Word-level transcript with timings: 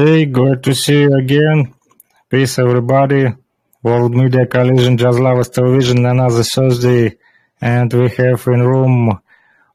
Okay, 0.00 0.24
good 0.24 0.62
to 0.62 0.74
see 0.74 1.02
you 1.02 1.14
again. 1.14 1.74
Peace, 2.30 2.58
everybody. 2.58 3.28
World 3.82 4.14
Media 4.14 4.46
Collision 4.46 4.96
Jazz 4.96 5.18
Lovers 5.18 5.50
Television 5.50 6.06
another 6.06 6.42
Thursday, 6.42 7.18
and 7.60 7.92
we 7.92 8.08
have 8.08 8.46
in 8.46 8.62
room 8.62 9.20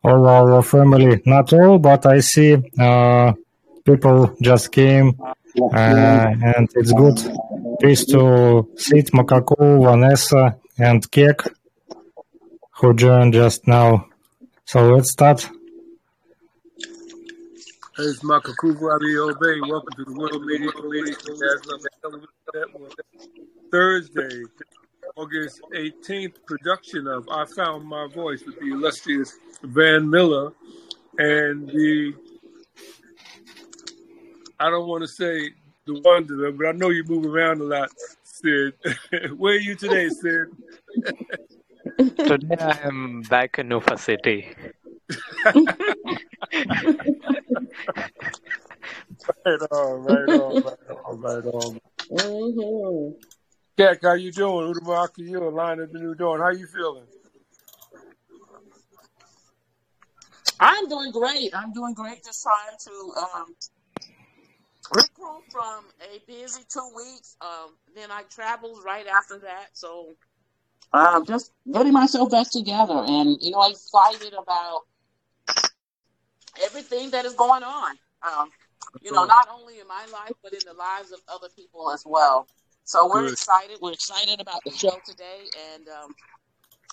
all 0.04 0.28
our 0.28 0.64
family. 0.64 1.22
Not 1.28 1.54
all, 1.54 1.78
but 1.78 2.08
I 2.08 2.22
see 2.22 2.58
uh, 2.80 3.34
people 3.84 4.36
just 4.42 4.72
came, 4.72 5.16
uh, 5.22 6.28
and 6.42 6.70
it's 6.74 6.92
good. 6.92 7.20
Peace 7.80 8.04
to 8.06 8.68
Sid, 8.78 9.12
Makaku, 9.14 9.84
Vanessa, 9.84 10.58
and 10.80 11.06
Kek, 11.12 11.42
who 12.78 12.96
joined 12.96 13.34
just 13.34 13.68
now. 13.68 14.08
So 14.66 14.92
let's 14.92 15.12
start. 15.12 15.48
Hey, 17.98 18.04
it's 18.04 18.20
Makaku 18.20 18.76
Rabi 18.78 19.16
Bay. 19.40 19.70
Welcome 19.70 19.94
to 19.96 20.04
the 20.04 20.20
World 20.20 20.44
Media. 20.46 20.70
Thursday, 23.72 24.44
August 25.16 25.62
18th 25.74 26.34
production 26.46 27.08
of 27.08 27.26
I 27.32 27.46
Found 27.56 27.86
My 27.88 28.10
Voice 28.14 28.44
with 28.46 28.60
the 28.60 28.66
illustrious 28.66 29.38
Van 29.64 30.10
Miller 30.10 30.52
and 31.20 31.70
the, 31.70 32.14
I 34.60 34.70
don't 34.70 34.90
want 34.90 35.04
to 35.04 35.08
say 35.08 35.52
the 35.86 36.02
Wanderer, 36.04 36.52
but 36.52 36.68
I 36.68 36.72
know 36.74 36.90
you 36.90 37.06
move 37.06 37.26
around 37.26 37.62
a 37.62 37.64
lot, 37.64 37.92
Sid. 38.24 38.74
Where 39.38 39.54
are 39.54 39.58
you 39.58 39.76
today, 39.76 40.10
Sid? 40.10 40.48
Today 42.18 42.58
I 42.60 42.80
am 42.84 43.22
back 43.30 43.58
in 43.58 43.70
Nova 43.70 43.98
City. 43.98 44.54
Right 49.46 49.62
on, 49.72 50.04
right 50.04 50.32
on, 50.32 50.64
right 50.64 50.78
on, 50.90 51.22
right 51.22 51.46
on. 51.46 51.80
hmm 52.10 53.16
Jack, 53.78 54.00
how 54.04 54.14
you 54.14 54.32
doing? 54.32 54.74
Udamaki, 54.74 55.20
you 55.20 55.40
line 55.52 55.80
of 55.80 55.92
the 55.92 56.00
new 56.00 56.16
dawn. 56.16 56.40
How 56.40 56.50
you 56.50 56.68
feeling? 56.68 57.06
I'm 60.60 60.88
doing 60.88 61.12
great. 61.12 61.56
I'm 61.56 61.74
doing 61.74 61.94
great. 61.94 62.24
Just 62.24 62.44
trying 62.44 62.78
to 62.86 63.22
um, 63.22 63.56
regroup 64.94 65.42
from 65.52 65.86
a 66.02 66.20
busy 66.28 66.64
two 66.72 66.90
weeks. 66.96 67.36
Um, 67.42 67.76
then 67.96 68.12
I 68.12 68.24
traveled 68.24 68.80
right 68.86 69.08
after 69.08 69.40
that, 69.40 69.68
so 69.74 70.14
um, 70.94 71.26
just 71.26 71.52
getting 71.72 71.94
myself 71.94 72.32
back 72.32 72.50
together, 72.50 73.04
and 73.06 73.38
you 73.42 73.52
know, 73.52 73.64
excited 73.70 74.34
about 74.34 74.82
everything 76.64 77.10
that 77.12 77.26
is 77.26 77.34
going 77.34 77.64
on. 77.64 77.98
Um, 78.24 78.52
you 79.02 79.12
know, 79.12 79.26
not 79.26 79.48
only 79.54 79.80
in 79.80 79.88
my 79.88 80.06
life, 80.12 80.34
but 80.42 80.54
in 80.54 80.60
the 80.66 80.74
lives 80.74 81.12
of 81.12 81.20
other 81.28 81.48
people 81.56 81.92
as 81.92 82.04
well. 82.06 82.48
So 82.86 83.10
we're 83.12 83.24
Good. 83.24 83.34
excited. 83.34 83.78
We're 83.82 83.94
excited 83.94 84.40
about 84.42 84.64
the 84.64 84.72
show 84.72 85.00
today, 85.06 85.42
and 85.76 85.88
um, 85.90 86.16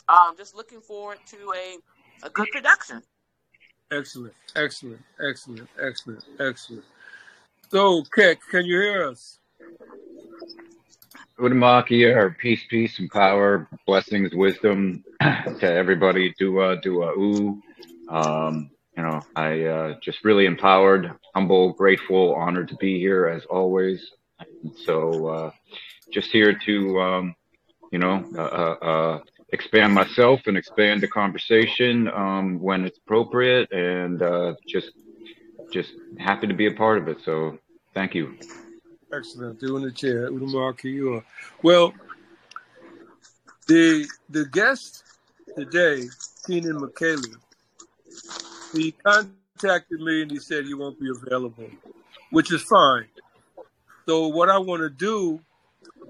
um, 0.09 0.37
just 0.37 0.55
looking 0.55 0.81
forward 0.81 1.19
to 1.27 1.37
a, 1.57 2.27
a 2.27 2.31
good 2.31 2.51
production. 2.51 3.03
Excellent, 3.91 4.35
excellent, 4.57 5.01
excellent, 5.27 5.69
excellent, 5.83 6.25
excellent. 6.41 6.85
So, 7.71 8.05
Keck, 8.15 8.39
can 8.51 8.65
you 8.65 8.81
hear 8.81 9.09
us? 9.09 9.39
Udamakia, 11.39 12.15
or 12.15 12.37
peace, 12.39 12.63
peace, 12.69 12.99
and 12.99 13.11
power, 13.11 13.69
blessings, 13.87 14.35
wisdom 14.35 15.05
to 15.21 15.63
everybody. 15.63 16.35
Do 16.39 16.59
uh, 16.59 16.77
do 16.77 17.03
uh, 17.03 17.13
ooh. 17.13 17.63
Um, 18.09 18.71
you 18.97 19.03
know, 19.03 19.21
I 19.35 19.65
uh, 19.65 19.95
just 20.03 20.25
really 20.25 20.47
empowered, 20.47 21.13
humble, 21.35 21.73
grateful, 21.73 22.35
honored 22.35 22.69
to 22.69 22.77
be 22.77 22.99
here 22.99 23.27
as 23.27 23.45
always. 23.47 24.11
So, 24.85 25.27
uh, 25.27 25.51
just 26.13 26.31
here 26.31 26.59
to, 26.67 27.01
um, 27.01 27.35
you 27.91 27.99
know, 27.99 28.25
uh, 28.37 28.41
uh, 28.41 28.85
uh, 28.85 29.21
expand 29.51 29.95
myself 29.95 30.41
and 30.47 30.57
expand 30.57 31.01
the 31.01 31.09
conversation 31.09 32.09
um, 32.09 32.61
when 32.61 32.85
it's 32.85 32.99
appropriate, 32.99 33.73
and 33.73 34.21
uh, 34.21 34.55
just 34.69 34.91
just 35.73 35.93
happy 36.19 36.47
to 36.47 36.55
be 36.55 36.67
a 36.67 36.73
part 36.73 36.99
of 36.99 37.09
it. 37.09 37.19
So, 37.25 37.59
thank 37.95 38.15
you. 38.15 38.37
Excellent. 39.13 39.59
Doing 39.61 39.85
the 39.85 39.93
chair. 39.93 40.31
Well, 41.63 41.95
the 43.69 44.07
the 44.29 44.47
guest 44.47 45.05
today, 45.57 46.09
Keenan 46.47 46.81
McCaleb, 46.81 47.37
he 48.73 48.93
contacted 48.93 50.01
me 50.01 50.23
and 50.23 50.31
he 50.31 50.39
said 50.39 50.65
he 50.65 50.75
won't 50.75 50.99
be 50.99 51.11
available, 51.11 51.69
which 52.31 52.53
is 52.53 52.63
fine. 52.63 53.07
So, 54.07 54.29
what 54.29 54.49
I 54.49 54.59
want 54.59 54.83
to 54.83 54.91
do 54.91 55.41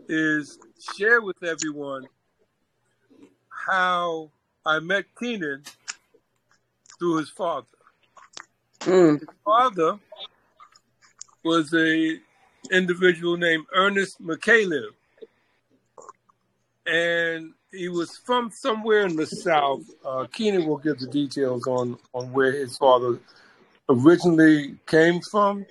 is 0.09 0.59
share 0.97 1.21
with 1.21 1.43
everyone 1.43 2.07
how 3.49 4.31
I 4.65 4.79
met 4.79 5.05
Keenan 5.19 5.63
through 6.99 7.19
his 7.19 7.29
father. 7.31 7.67
Mm. 8.81 9.21
His 9.21 9.29
father 9.45 9.99
was 11.45 11.73
a 11.75 12.19
individual 12.71 13.37
named 13.37 13.67
Ernest 13.75 14.23
McCaleb, 14.23 14.91
and 16.87 17.53
he 17.73 17.89
was 17.89 18.17
from 18.19 18.51
somewhere 18.51 19.07
in 19.07 19.17
the 19.17 19.27
South. 19.27 19.83
Uh, 20.05 20.27
Keenan 20.33 20.67
will 20.67 20.79
give 20.79 20.99
the 20.99 21.07
details 21.07 21.67
on 21.67 21.99
on 22.13 22.33
where 22.33 22.53
his 22.53 22.77
father 22.77 23.19
originally 23.89 24.77
came 24.87 25.21
from, 25.31 25.65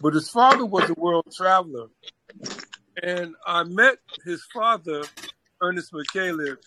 but 0.00 0.14
his 0.14 0.28
father 0.30 0.64
was 0.64 0.88
a 0.90 0.94
world 0.94 1.26
traveler, 1.36 1.88
and 3.02 3.34
I 3.46 3.64
met 3.64 3.98
his 4.24 4.44
father, 4.52 5.02
Ernest 5.60 5.92
McCaleb, 5.92 6.58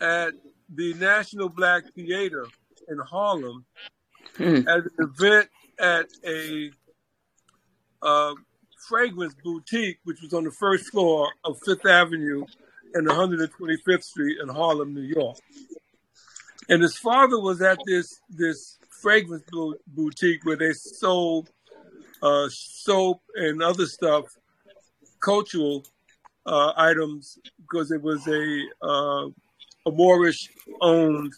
at 0.00 0.34
the 0.74 0.94
National 0.94 1.48
Black 1.48 1.84
Theater 1.94 2.46
in 2.88 2.98
Harlem 2.98 3.64
Mm. 4.38 4.66
at 4.68 4.84
an 4.84 4.90
event 4.98 5.48
at 5.78 6.06
a 6.26 6.70
uh, 8.02 8.34
fragrance 8.86 9.34
boutique, 9.42 9.98
which 10.04 10.20
was 10.20 10.34
on 10.34 10.44
the 10.44 10.50
first 10.50 10.90
floor 10.90 11.30
of 11.44 11.58
Fifth 11.64 11.86
Avenue 11.86 12.44
and 12.96 13.06
125th 13.06 14.02
Street 14.02 14.38
in 14.42 14.48
Harlem, 14.48 14.94
New 14.94 15.02
York. 15.02 15.36
And 16.68 16.82
his 16.82 16.96
father 16.96 17.38
was 17.38 17.62
at 17.62 17.78
this 17.86 18.20
this 18.28 18.78
fragrance 18.90 19.44
boutique 19.86 20.44
where 20.44 20.56
they 20.56 20.72
sold 20.72 21.50
uh, 22.22 22.48
soap 22.50 23.20
and 23.34 23.62
other 23.62 23.86
stuff, 23.86 24.24
cultural 25.20 25.84
uh, 26.46 26.72
items, 26.76 27.38
because 27.60 27.92
it 27.92 28.02
was 28.02 28.26
a 28.26 28.64
uh, 28.82 29.28
a 29.86 29.92
Moorish 29.92 30.48
owned 30.80 31.32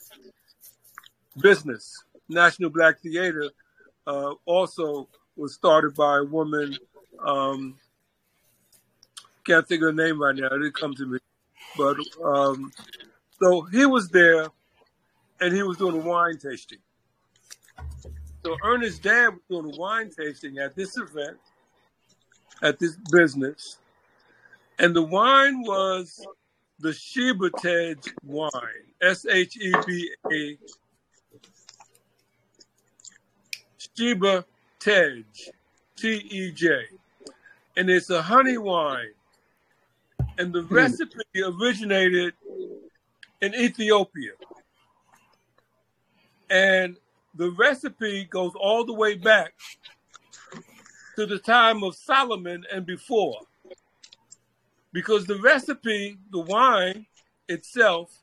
business. 1.40 2.04
National 2.28 2.70
Black 2.70 3.00
Theater 3.00 3.50
uh, 4.06 4.34
also 4.46 5.08
was 5.36 5.54
started 5.54 5.94
by 5.94 6.18
a 6.18 6.24
woman. 6.24 6.76
Um, 7.24 7.76
can't 9.44 9.66
think 9.66 9.82
of 9.82 9.88
her 9.88 9.92
name 9.92 10.20
right 10.20 10.34
now. 10.34 10.46
It 10.46 10.58
didn't 10.58 10.74
come 10.74 10.94
to 10.94 11.06
me. 11.06 11.18
But 11.76 11.96
um, 12.24 12.72
so 13.40 13.62
he 13.62 13.86
was 13.86 14.08
there, 14.08 14.48
and 15.40 15.54
he 15.54 15.62
was 15.62 15.76
doing 15.76 15.94
a 15.94 16.04
wine 16.04 16.38
tasting. 16.38 16.78
So 18.44 18.56
Ernest's 18.64 18.98
dad 18.98 19.28
was 19.28 19.42
doing 19.48 19.74
a 19.74 19.78
wine 19.78 20.10
tasting 20.10 20.58
at 20.58 20.74
this 20.74 20.96
event, 20.96 21.38
at 22.62 22.78
this 22.78 22.96
business, 23.10 23.78
and 24.78 24.94
the 24.94 25.02
wine 25.02 25.62
was 25.62 26.24
the 26.80 26.92
Sheba 26.92 27.50
Tej 27.58 27.96
wine, 28.24 28.50
S 29.02 29.26
H 29.26 29.56
E 29.56 29.72
B 29.86 30.10
A 30.32 30.58
Sheba 33.96 34.44
Tej, 34.78 35.24
T 35.96 36.08
E 36.08 36.52
J, 36.52 36.84
and 37.76 37.90
it's 37.90 38.10
a 38.10 38.22
honey 38.22 38.58
wine. 38.58 39.12
And 40.38 40.52
the 40.52 40.62
Mm. 40.62 40.70
recipe 40.70 41.42
originated 41.42 42.34
in 43.42 43.54
Ethiopia. 43.54 44.32
And 46.48 46.96
the 47.34 47.50
recipe 47.50 48.24
goes 48.24 48.52
all 48.54 48.84
the 48.84 48.94
way 48.94 49.14
back 49.14 49.54
to 51.16 51.26
the 51.26 51.38
time 51.38 51.82
of 51.82 51.96
Solomon 51.96 52.64
and 52.72 52.86
before. 52.86 53.40
Because 54.92 55.26
the 55.26 55.38
recipe, 55.40 56.16
the 56.30 56.40
wine 56.40 57.06
itself, 57.48 58.22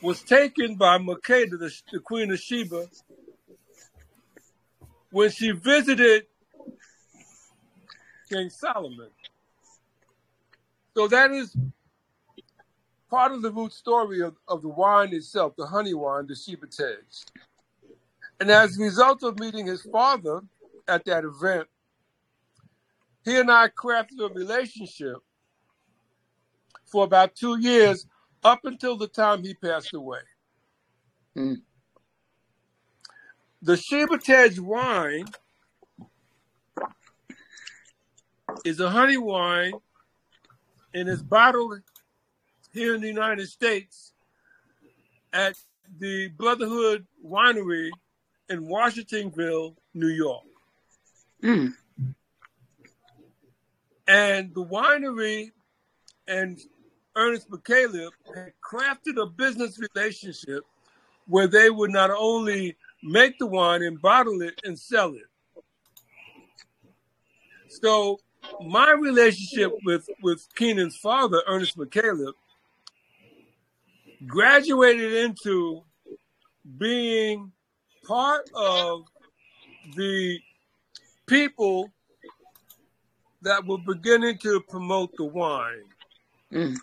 was 0.00 0.22
taken 0.22 0.76
by 0.76 0.98
Makeda, 0.98 1.58
the, 1.58 1.82
the 1.92 1.98
queen 1.98 2.30
of 2.30 2.38
Sheba, 2.38 2.88
when 5.10 5.30
she 5.30 5.50
visited 5.50 6.26
King 8.28 8.48
Solomon. 8.48 9.10
So 10.96 11.06
that 11.08 11.30
is 11.30 11.56
part 13.08 13.32
of 13.32 13.42
the 13.42 13.50
root 13.50 13.72
story 13.72 14.20
of, 14.20 14.36
of 14.48 14.62
the 14.62 14.68
wine 14.68 15.12
itself, 15.12 15.54
the 15.56 15.66
honey 15.66 15.94
wine, 15.94 16.26
the 16.26 16.36
Sheba 16.36 16.66
And 18.38 18.50
as 18.50 18.78
a 18.78 18.82
result 18.82 19.22
of 19.22 19.38
meeting 19.38 19.66
his 19.66 19.82
father 19.82 20.40
at 20.88 21.04
that 21.04 21.24
event, 21.24 21.68
he 23.24 23.38
and 23.38 23.50
I 23.50 23.68
crafted 23.68 24.20
a 24.20 24.32
relationship 24.32 25.16
for 26.86 27.04
about 27.04 27.34
two 27.34 27.58
years 27.58 28.06
up 28.42 28.64
until 28.64 28.96
the 28.96 29.08
time 29.08 29.42
he 29.42 29.54
passed 29.54 29.94
away. 29.94 30.20
Mm. 31.36 31.62
The 33.62 33.76
Sheba 33.76 34.18
wine 34.62 35.26
is 38.64 38.80
a 38.80 38.88
honey 38.90 39.18
wine 39.18 39.74
and 40.94 41.08
is 41.08 41.22
bottled 41.22 41.80
here 42.72 42.94
in 42.94 43.00
the 43.00 43.06
United 43.06 43.48
States 43.48 44.12
at 45.32 45.56
the 45.98 46.28
Brotherhood 46.28 47.06
Winery 47.24 47.90
in 48.48 48.66
Washingtonville, 48.66 49.76
New 49.94 50.08
York. 50.08 50.44
Mm. 51.42 51.74
And 54.06 54.54
the 54.54 54.64
winery 54.64 55.52
and 56.26 56.60
Ernest 57.16 57.50
McCaleb 57.50 58.10
had 58.34 58.52
crafted 58.62 59.20
a 59.20 59.26
business 59.26 59.78
relationship 59.78 60.64
where 61.26 61.46
they 61.46 61.70
would 61.70 61.90
not 61.90 62.10
only 62.10 62.76
make 63.02 63.38
the 63.38 63.46
wine 63.46 63.82
and 63.82 64.00
bottle 64.00 64.42
it 64.42 64.60
and 64.64 64.78
sell 64.78 65.14
it. 65.14 65.22
So 67.68 68.18
my 68.60 68.92
relationship 68.92 69.72
with 69.84 70.08
with 70.22 70.46
Keenan's 70.54 70.96
father, 70.96 71.42
Ernest 71.46 71.76
McCaleb, 71.76 72.32
graduated 74.26 75.12
into 75.12 75.82
being 76.78 77.52
part 78.06 78.48
of 78.54 79.04
the 79.96 80.38
people 81.26 81.90
that 83.42 83.64
were 83.66 83.78
beginning 83.78 84.38
to 84.38 84.60
promote 84.68 85.10
the 85.16 85.24
wine 85.24 85.84
Mm. 86.52 86.76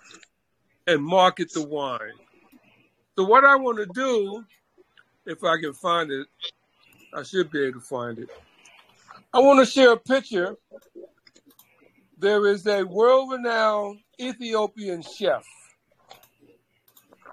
and 0.88 1.04
market 1.04 1.52
the 1.54 1.62
wine. 1.62 2.14
So 3.18 3.26
what 3.26 3.44
I 3.44 3.58
want 3.58 3.78
to 3.80 3.86
do, 3.88 4.46
if 5.26 5.44
I 5.44 5.60
can 5.60 5.74
find 5.74 6.10
it, 6.10 6.28
I 7.14 7.24
should 7.24 7.52
be 7.52 7.64
able 7.64 7.82
to 7.82 7.86
find 7.86 8.18
it. 8.20 8.30
I 9.34 9.40
want 9.40 9.60
to 9.60 9.72
share 9.72 9.92
a 9.92 9.98
picture. 9.98 10.56
There 12.20 12.48
is 12.48 12.66
a 12.66 12.84
world-renowned 12.84 14.00
Ethiopian 14.20 15.04
chef. 15.04 15.46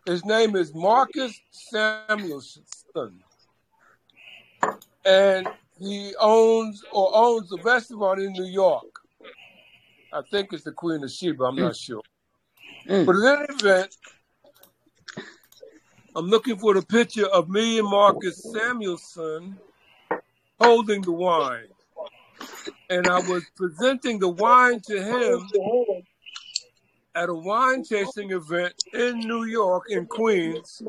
His 0.04 0.24
name 0.24 0.56
is 0.56 0.74
Marcus 0.74 1.40
Samuelsson. 1.72 3.14
And 5.06 5.48
he 5.78 6.14
owns 6.20 6.84
or 6.92 7.10
owns 7.14 7.50
a 7.52 7.62
restaurant 7.62 8.20
in 8.20 8.32
New 8.32 8.44
York. 8.44 8.84
I 10.12 10.20
think 10.30 10.52
it's 10.52 10.64
the 10.64 10.72
Queen 10.72 11.02
of 11.02 11.10
Sheba, 11.10 11.44
I'm 11.44 11.56
not 11.56 11.76
sure. 11.76 12.02
Mm. 12.86 13.06
But 13.06 13.16
in 13.16 13.24
any 13.24 13.46
event, 13.48 13.96
I'm 16.14 16.26
looking 16.26 16.58
for 16.58 16.74
the 16.74 16.82
picture 16.82 17.26
of 17.26 17.48
me 17.48 17.78
and 17.78 17.88
Marcus 17.88 18.44
Samuelsson 18.54 19.56
holding 20.60 21.00
the 21.00 21.12
wine. 21.12 21.68
And 22.90 23.06
I 23.08 23.18
was 23.20 23.44
presenting 23.56 24.18
the 24.18 24.28
wine 24.28 24.80
to 24.86 25.02
him 25.02 25.48
at 27.14 27.28
a 27.28 27.34
wine 27.34 27.82
tasting 27.82 28.32
event 28.32 28.74
in 28.92 29.20
New 29.20 29.44
York, 29.44 29.84
in 29.88 30.06
Queens, 30.06 30.82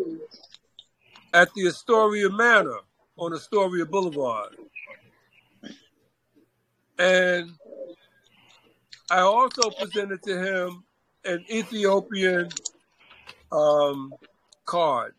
at 1.33 1.53
the 1.53 1.68
Astoria 1.68 2.30
Manor 2.30 2.80
on 3.18 3.33
Astoria 3.33 3.86
Boulevard. 3.86 4.56
And 7.00 7.51
I 9.09 9.19
also 9.19 9.69
presented 9.69 10.24
to 10.24 10.38
him 10.38 10.83
an 11.25 11.45
Ethiopian 11.50 12.50
um, 13.51 14.13
card, 14.65 15.13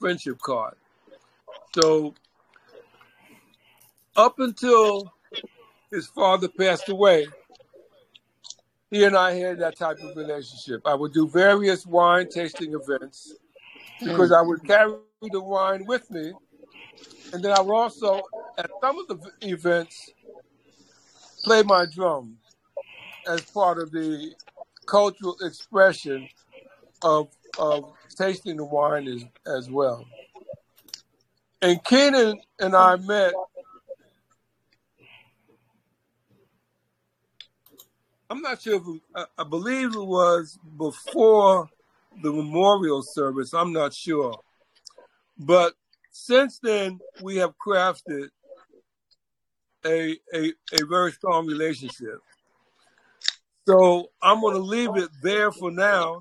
friendship 0.00 0.38
card. 0.40 0.74
So 1.74 2.14
up 4.16 4.38
until 4.38 5.13
his 5.90 6.06
father 6.06 6.48
passed 6.48 6.88
away, 6.88 7.26
he 8.90 9.04
and 9.04 9.16
I 9.16 9.32
had 9.32 9.58
that 9.58 9.76
type 9.76 9.98
of 10.02 10.16
relationship. 10.16 10.82
I 10.84 10.94
would 10.94 11.12
do 11.12 11.28
various 11.28 11.84
wine 11.86 12.28
tasting 12.28 12.74
events 12.74 13.34
because 14.00 14.32
I 14.32 14.40
would 14.40 14.64
carry 14.64 14.94
the 15.32 15.40
wine 15.40 15.84
with 15.86 16.10
me. 16.10 16.32
And 17.32 17.42
then 17.42 17.52
I 17.52 17.60
would 17.60 17.74
also, 17.74 18.22
at 18.56 18.70
some 18.80 18.98
of 18.98 19.08
the 19.08 19.18
events, 19.42 20.10
play 21.42 21.62
my 21.62 21.86
drum 21.92 22.36
as 23.28 23.40
part 23.42 23.78
of 23.78 23.90
the 23.90 24.32
cultural 24.86 25.36
expression 25.42 26.28
of, 27.02 27.28
of 27.58 27.92
tasting 28.16 28.56
the 28.56 28.64
wine 28.64 29.08
as, 29.08 29.24
as 29.46 29.70
well. 29.70 30.04
And 31.62 31.82
Keenan 31.84 32.40
and 32.60 32.76
I 32.76 32.96
met 32.96 33.32
I'm 38.34 38.42
not 38.42 38.62
sure 38.62 38.74
if 38.74 38.82
I, 39.14 39.42
I 39.42 39.44
believe 39.44 39.94
it 39.94 40.04
was 40.04 40.58
before 40.76 41.68
the 42.20 42.32
memorial 42.32 43.00
service. 43.00 43.54
I'm 43.54 43.72
not 43.72 43.94
sure. 43.94 44.36
But 45.38 45.74
since 46.10 46.58
then, 46.58 46.98
we 47.22 47.36
have 47.36 47.52
crafted 47.64 48.30
a, 49.86 50.16
a, 50.34 50.52
a 50.72 50.84
very 50.84 51.12
strong 51.12 51.46
relationship. 51.46 52.18
So 53.68 54.10
I'm 54.20 54.40
going 54.40 54.56
to 54.56 54.62
leave 54.62 54.96
it 54.96 55.10
there 55.22 55.52
for 55.52 55.70
now, 55.70 56.20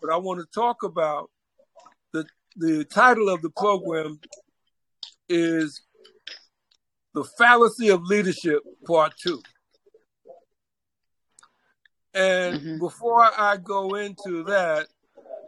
but 0.00 0.10
I 0.10 0.16
want 0.16 0.40
to 0.40 0.46
talk 0.58 0.82
about 0.82 1.30
the, 2.14 2.24
the 2.56 2.86
title 2.86 3.28
of 3.28 3.42
the 3.42 3.50
program 3.50 4.18
is 5.28 5.82
The 7.12 7.24
Fallacy 7.36 7.90
of 7.90 8.00
Leadership, 8.04 8.62
Part 8.86 9.12
Two. 9.22 9.42
And 12.14 12.60
Mhm. 12.60 12.78
before 12.78 13.30
I 13.38 13.56
go 13.56 13.94
into 13.94 14.44
that, 14.44 14.88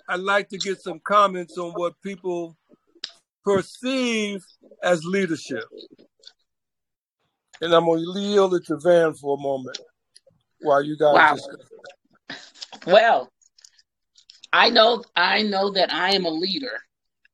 I'd 0.09 0.21
like 0.21 0.49
to 0.51 0.59
get 0.59 0.81
some 0.81 1.01
comments 1.01 1.57
on 1.59 1.73
what 1.73 2.01
people 2.03 2.57
perceive 3.45 4.45
as 4.83 5.05
leadership. 5.05 5.65
And 7.61 7.73
I'm 7.73 7.85
going 7.85 8.05
to 8.05 8.21
yield 8.21 8.55
it 8.55 8.67
to 8.67 8.77
Van 8.77 9.15
for 9.15 9.37
a 9.37 9.41
moment 9.41 9.79
while 10.61 10.83
you 10.83 10.97
guys 10.97 11.15
Wow. 11.15 11.35
discuss. 11.35 11.61
Well, 12.87 13.33
I 14.53 14.71
know 14.71 15.05
I 15.17 15.43
know 15.43 15.71
that 15.71 15.93
I 15.93 16.15
am 16.15 16.25
a 16.25 16.31
leader, 16.31 16.81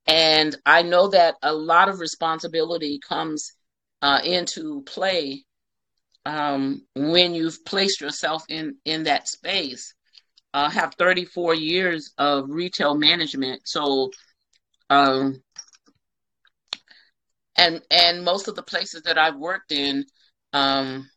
and 0.06 0.56
I 0.66 0.82
know 0.82 1.08
that 1.08 1.36
a 1.42 1.52
lot 1.52 1.88
of 1.88 2.00
responsibility 2.00 3.00
comes 3.00 3.52
uh, 4.02 4.20
into 4.22 4.82
play 4.82 5.44
um, 6.28 6.82
when 6.94 7.34
you've 7.34 7.64
placed 7.64 8.02
yourself 8.02 8.44
in 8.50 8.76
in 8.84 9.04
that 9.04 9.26
space. 9.26 9.94
I 10.52 10.70
have 10.70 10.94
34 10.98 11.54
years 11.54 12.12
of 12.18 12.50
retail 12.50 12.94
management, 12.94 13.62
so 13.64 14.10
um, 14.90 15.42
and 17.56 17.80
and 17.90 18.24
most 18.24 18.46
of 18.46 18.56
the 18.56 18.62
places 18.62 19.02
that 19.02 19.16
I've 19.16 19.36
worked 19.36 19.72
in, 19.72 20.04
um, 20.52 21.08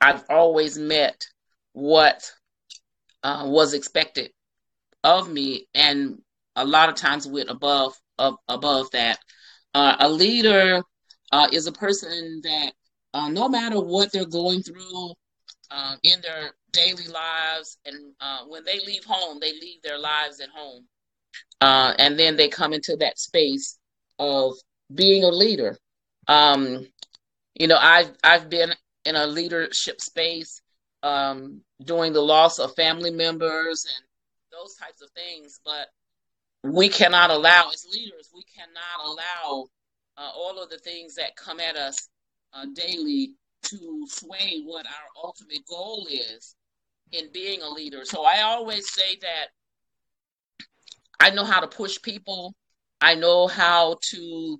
I've 0.00 0.24
always 0.30 0.78
met 0.78 1.26
what 1.72 2.22
uh, 3.22 3.44
was 3.46 3.74
expected 3.74 4.30
of 5.04 5.30
me, 5.30 5.66
and 5.74 6.22
a 6.56 6.64
lot 6.64 6.88
of 6.88 6.94
times 6.94 7.28
went 7.28 7.50
above 7.50 7.94
up 8.18 8.40
above 8.48 8.90
that. 8.92 9.18
Uh, 9.74 9.96
a 10.00 10.08
leader 10.08 10.82
uh, 11.32 11.48
is 11.52 11.66
a 11.66 11.72
person 11.72 12.40
that 12.44 12.72
uh, 13.14 13.28
no 13.28 13.48
matter 13.48 13.80
what 13.80 14.12
they're 14.12 14.26
going 14.26 14.62
through 14.62 15.12
uh, 15.70 15.96
in 16.02 16.20
their 16.20 16.50
daily 16.72 17.06
lives, 17.08 17.78
and 17.84 18.12
uh, 18.20 18.40
when 18.46 18.64
they 18.64 18.78
leave 18.86 19.04
home, 19.04 19.38
they 19.40 19.52
leave 19.52 19.80
their 19.82 19.98
lives 19.98 20.40
at 20.40 20.48
home, 20.54 20.86
uh, 21.60 21.94
and 21.98 22.18
then 22.18 22.36
they 22.36 22.48
come 22.48 22.72
into 22.72 22.96
that 22.96 23.18
space 23.18 23.78
of 24.18 24.54
being 24.94 25.24
a 25.24 25.28
leader. 25.28 25.76
Um, 26.26 26.86
you 27.58 27.66
know, 27.66 27.78
I've 27.80 28.10
I've 28.22 28.48
been 28.48 28.72
in 29.04 29.16
a 29.16 29.26
leadership 29.26 30.00
space 30.00 30.60
um, 31.02 31.62
during 31.82 32.12
the 32.12 32.20
loss 32.20 32.58
of 32.58 32.74
family 32.74 33.10
members 33.10 33.86
and 33.86 34.04
those 34.52 34.74
types 34.74 35.00
of 35.02 35.10
things, 35.10 35.60
but 35.64 35.88
we 36.62 36.88
cannot 36.88 37.30
allow, 37.30 37.70
as 37.72 37.86
leaders, 37.90 38.30
we 38.34 38.42
cannot 38.54 39.06
allow 39.06 39.66
uh, 40.16 40.30
all 40.34 40.62
of 40.62 40.68
the 40.70 40.78
things 40.78 41.14
that 41.14 41.36
come 41.36 41.60
at 41.60 41.76
us 41.76 42.08
uh, 42.52 42.66
daily 42.74 43.32
to 43.62 44.06
sway 44.08 44.62
what 44.64 44.86
our 44.86 45.24
ultimate 45.24 45.66
goal 45.68 46.06
is 46.10 46.54
in 47.12 47.30
being 47.32 47.62
a 47.62 47.68
leader. 47.68 48.04
So 48.04 48.24
I 48.24 48.42
always 48.42 48.92
say 48.92 49.18
that 49.20 49.46
I 51.20 51.30
know 51.30 51.44
how 51.44 51.60
to 51.60 51.66
push 51.66 52.00
people. 52.02 52.54
I 53.00 53.14
know 53.14 53.46
how 53.46 53.98
to 54.10 54.58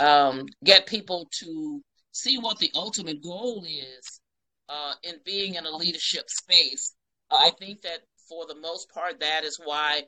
um, 0.00 0.46
get 0.62 0.86
people 0.86 1.28
to 1.40 1.82
see 2.12 2.38
what 2.38 2.58
the 2.58 2.70
ultimate 2.74 3.22
goal 3.22 3.64
is 3.64 4.20
uh, 4.68 4.94
in 5.02 5.14
being 5.24 5.54
in 5.54 5.66
a 5.66 5.70
leadership 5.76 6.28
space. 6.28 6.94
I 7.30 7.50
think 7.58 7.82
that 7.82 8.00
for 8.28 8.46
the 8.46 8.56
most 8.60 8.90
part, 8.92 9.20
that 9.20 9.44
is 9.44 9.58
why 9.62 10.02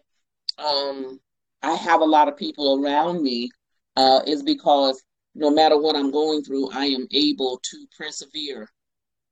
um, 0.59 1.19
I 1.63 1.75
have 1.75 2.01
a 2.01 2.05
lot 2.05 2.29
of 2.29 2.37
people 2.37 2.83
around 2.83 3.23
me, 3.23 3.51
uh, 3.97 4.21
is 4.27 4.43
because 4.43 5.03
no 5.37 5.51
matter 5.51 5.79
what 5.79 5.95
I'm 5.95 6.11
going 6.11 6.43
through, 6.43 6.71
I 6.71 6.87
am 6.87 7.07
able 7.13 7.61
to 7.63 7.87
persevere 7.97 8.69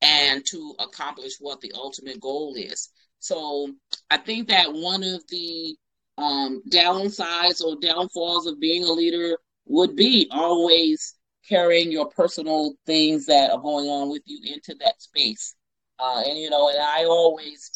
and 0.03 0.45
to 0.47 0.75
accomplish 0.79 1.33
what 1.41 1.63
the 1.63 1.73
ultimate 1.75 2.21
goal 2.21 2.55
is. 2.57 2.91
So 3.21 3.73
I 4.11 4.19
think 4.19 4.49
that 4.49 4.71
one 4.71 5.03
of 5.03 5.23
the 5.29 5.75
um, 6.19 6.63
downsides 6.71 7.65
or 7.65 7.77
downfalls 7.81 8.47
of 8.47 8.61
being 8.61 8.85
a 8.85 8.93
leader 8.93 9.39
would 9.65 9.97
be 9.97 10.29
always 10.31 11.15
carrying 11.49 11.91
your 11.91 12.09
personal 12.11 12.75
things 12.85 13.25
that 13.27 13.51
are 13.51 13.61
going 13.61 13.89
on 13.89 14.11
with 14.11 14.23
you 14.27 14.41
into 14.53 14.75
that 14.81 15.01
space. 15.01 15.55
Uh, 15.99 16.23
and 16.27 16.39
you 16.39 16.51
know, 16.51 16.69
and 16.69 16.79
I 16.79 17.05
always, 17.07 17.71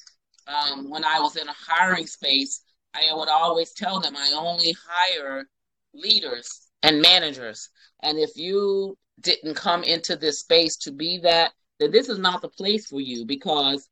um, 0.46 0.90
when 0.90 1.04
I 1.04 1.18
was 1.18 1.36
in 1.36 1.48
a 1.48 1.54
hiring 1.54 2.06
space, 2.06 2.60
I 2.94 3.14
would 3.14 3.28
always 3.30 3.72
tell 3.72 4.00
them 4.00 4.14
I 4.16 4.32
only 4.36 4.74
hire 4.86 5.46
leaders 5.94 6.67
and 6.82 7.02
managers. 7.02 7.70
And 8.02 8.18
if 8.18 8.30
you 8.36 8.96
didn't 9.20 9.54
come 9.54 9.82
into 9.82 10.16
this 10.16 10.40
space 10.40 10.76
to 10.78 10.92
be 10.92 11.18
that, 11.22 11.52
then 11.80 11.90
this 11.90 12.08
is 12.08 12.18
not 12.18 12.42
the 12.42 12.48
place 12.48 12.86
for 12.86 13.00
you 13.00 13.24
because 13.26 13.88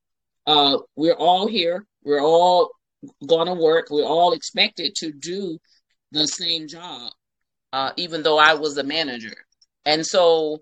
uh, 0.46 0.78
we're 0.94 1.14
all 1.14 1.46
here. 1.46 1.86
We're 2.04 2.22
all 2.22 2.70
going 3.26 3.46
to 3.46 3.54
work. 3.54 3.88
We're 3.90 4.04
all 4.04 4.32
expected 4.32 4.94
to 4.96 5.12
do 5.12 5.58
the 6.12 6.26
same 6.26 6.68
job, 6.68 7.12
uh, 7.72 7.92
even 7.96 8.22
though 8.22 8.38
I 8.38 8.54
was 8.54 8.78
a 8.78 8.84
manager. 8.84 9.34
And 9.84 10.04
so, 10.04 10.60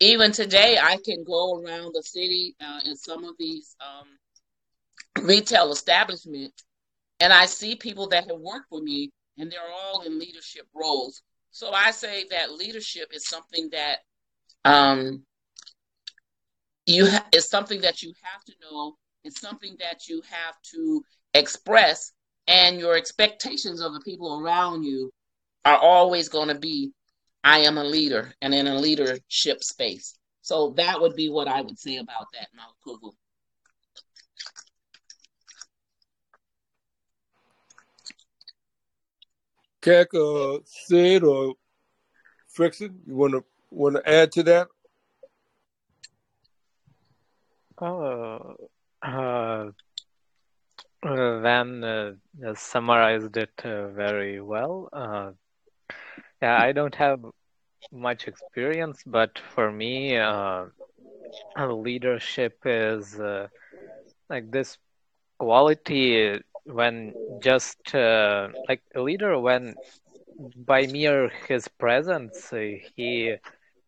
even 0.00 0.32
today, 0.32 0.78
I 0.80 0.96
can 1.04 1.24
go 1.24 1.60
around 1.60 1.92
the 1.92 2.02
city 2.02 2.54
uh, 2.60 2.80
in 2.84 2.96
some 2.96 3.24
of 3.24 3.34
these 3.38 3.74
um, 3.80 5.24
retail 5.24 5.72
establishments, 5.72 6.64
and 7.20 7.32
I 7.32 7.46
see 7.46 7.74
people 7.74 8.08
that 8.08 8.28
have 8.28 8.38
worked 8.38 8.68
for 8.70 8.80
me, 8.80 9.10
and 9.36 9.50
they're 9.50 9.60
all 9.60 10.02
in 10.02 10.18
leadership 10.18 10.66
roles. 10.74 11.22
So 11.50 11.72
I 11.72 11.90
say 11.90 12.24
that 12.30 12.52
leadership 12.52 13.08
is 13.12 13.26
something 13.26 13.70
that 13.72 13.98
um, 14.64 15.22
you 16.86 17.10
ha- 17.10 17.26
is 17.32 17.48
something 17.48 17.80
that 17.82 18.02
you 18.02 18.12
have 18.22 18.44
to 18.44 18.52
know. 18.62 18.96
It's 19.24 19.40
something 19.40 19.76
that 19.80 20.08
you 20.08 20.22
have 20.30 20.54
to 20.72 21.02
express, 21.34 22.12
and 22.46 22.78
your 22.78 22.96
expectations 22.96 23.80
of 23.80 23.92
the 23.92 24.00
people 24.00 24.40
around 24.40 24.84
you 24.84 25.10
are 25.64 25.78
always 25.78 26.28
going 26.28 26.48
to 26.48 26.54
be 26.54 26.92
I 27.44 27.60
am 27.60 27.78
a 27.78 27.84
leader 27.84 28.32
and 28.42 28.54
in 28.54 28.66
a 28.66 28.78
leadership 28.78 29.62
space. 29.62 30.14
So 30.42 30.70
that 30.76 31.00
would 31.00 31.14
be 31.14 31.28
what 31.28 31.48
I 31.48 31.60
would 31.60 31.78
say 31.78 31.96
about 31.96 32.26
that, 32.32 32.48
Malkugu. 32.56 33.12
Keck, 39.80 40.12
uh, 40.14 40.58
Sid, 40.64 41.22
or 41.22 41.54
Frickson, 42.56 42.98
you 43.06 43.14
want 43.14 43.34
to 43.34 43.44
want 43.70 43.96
to 43.96 44.08
add 44.08 44.32
to 44.32 44.42
that? 44.44 44.68
Oh, 47.80 48.56
uh, 49.02 49.70
Van 51.04 51.84
uh, 51.84 52.12
summarized 52.54 53.36
it 53.36 53.52
uh, 53.64 53.88
very 53.88 54.40
well. 54.40 54.88
Uh, 54.92 55.30
yeah, 56.42 56.56
I 56.56 56.72
don't 56.72 56.94
have 56.96 57.20
much 57.92 58.26
experience, 58.26 59.02
but 59.06 59.38
for 59.54 59.70
me, 59.70 60.16
uh, 60.16 60.66
leadership 61.56 62.58
is 62.64 63.18
uh, 63.20 63.46
like 64.28 64.50
this 64.50 64.76
quality 65.38 66.40
when 66.68 67.14
just 67.40 67.94
uh, 67.94 68.48
like 68.68 68.82
a 68.94 69.00
leader 69.00 69.38
when 69.38 69.76
by 70.66 70.86
mere 70.86 71.28
his 71.48 71.68
presence 71.68 72.52
he 72.96 73.34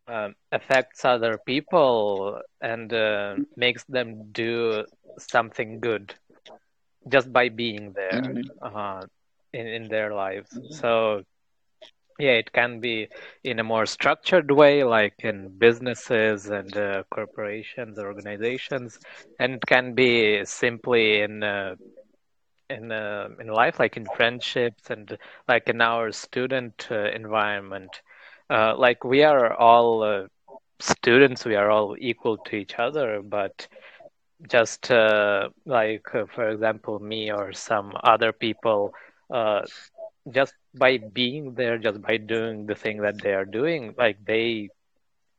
um, 0.07 0.35
affects 0.51 1.05
other 1.05 1.37
people 1.45 2.39
and 2.61 2.93
uh, 2.93 3.35
makes 3.55 3.83
them 3.85 4.31
do 4.31 4.85
something 5.17 5.79
good 5.79 6.13
just 7.09 7.31
by 7.31 7.49
being 7.49 7.93
there 7.93 8.35
Mhm. 8.35 8.61
uh, 8.61 9.01
in 9.53 9.67
in 9.67 9.87
their 9.89 10.13
lives. 10.13 10.59
So 10.69 11.23
yeah, 12.19 12.31
it 12.31 12.51
can 12.53 12.79
be 12.79 13.07
in 13.43 13.59
a 13.59 13.63
more 13.63 13.85
structured 13.85 14.51
way, 14.51 14.83
like 14.83 15.15
in 15.23 15.57
businesses 15.57 16.49
and 16.49 16.75
uh, 16.77 17.03
corporations, 17.13 17.97
organizations, 17.99 18.99
and 19.39 19.55
it 19.55 19.65
can 19.67 19.93
be 19.93 20.43
simply 20.45 21.21
in 21.21 21.43
uh, 21.43 21.75
in 22.71 22.91
uh, 22.91 23.29
in 23.39 23.47
life, 23.47 23.79
like 23.79 23.97
in 23.97 24.07
friendships 24.09 24.89
and 24.89 25.17
like 25.47 25.69
in 25.69 25.81
our 25.81 26.11
student 26.11 26.87
uh, 26.91 27.09
environment. 27.21 28.01
Uh, 28.49 28.75
like 28.77 29.03
we 29.03 29.23
are 29.23 29.53
all 29.53 30.03
uh, 30.03 30.27
students, 30.79 31.45
we 31.45 31.55
are 31.55 31.69
all 31.69 31.95
equal 31.99 32.37
to 32.37 32.55
each 32.55 32.75
other, 32.79 33.21
but 33.21 33.67
just 34.49 34.91
uh, 34.91 35.49
like 35.65 36.05
uh, 36.15 36.25
for 36.35 36.49
example 36.49 36.99
me 36.99 37.31
or 37.31 37.53
some 37.53 37.93
other 38.03 38.31
people 38.33 38.93
just 40.31 40.53
by 40.73 40.97
being 40.97 41.53
there 41.55 41.77
just 41.77 42.01
by 42.01 42.17
doing 42.17 42.65
the 42.67 42.75
thing 42.75 43.01
that 43.01 43.21
they 43.21 43.33
are 43.33 43.45
doing 43.45 43.93
like 43.97 44.17
they 44.25 44.69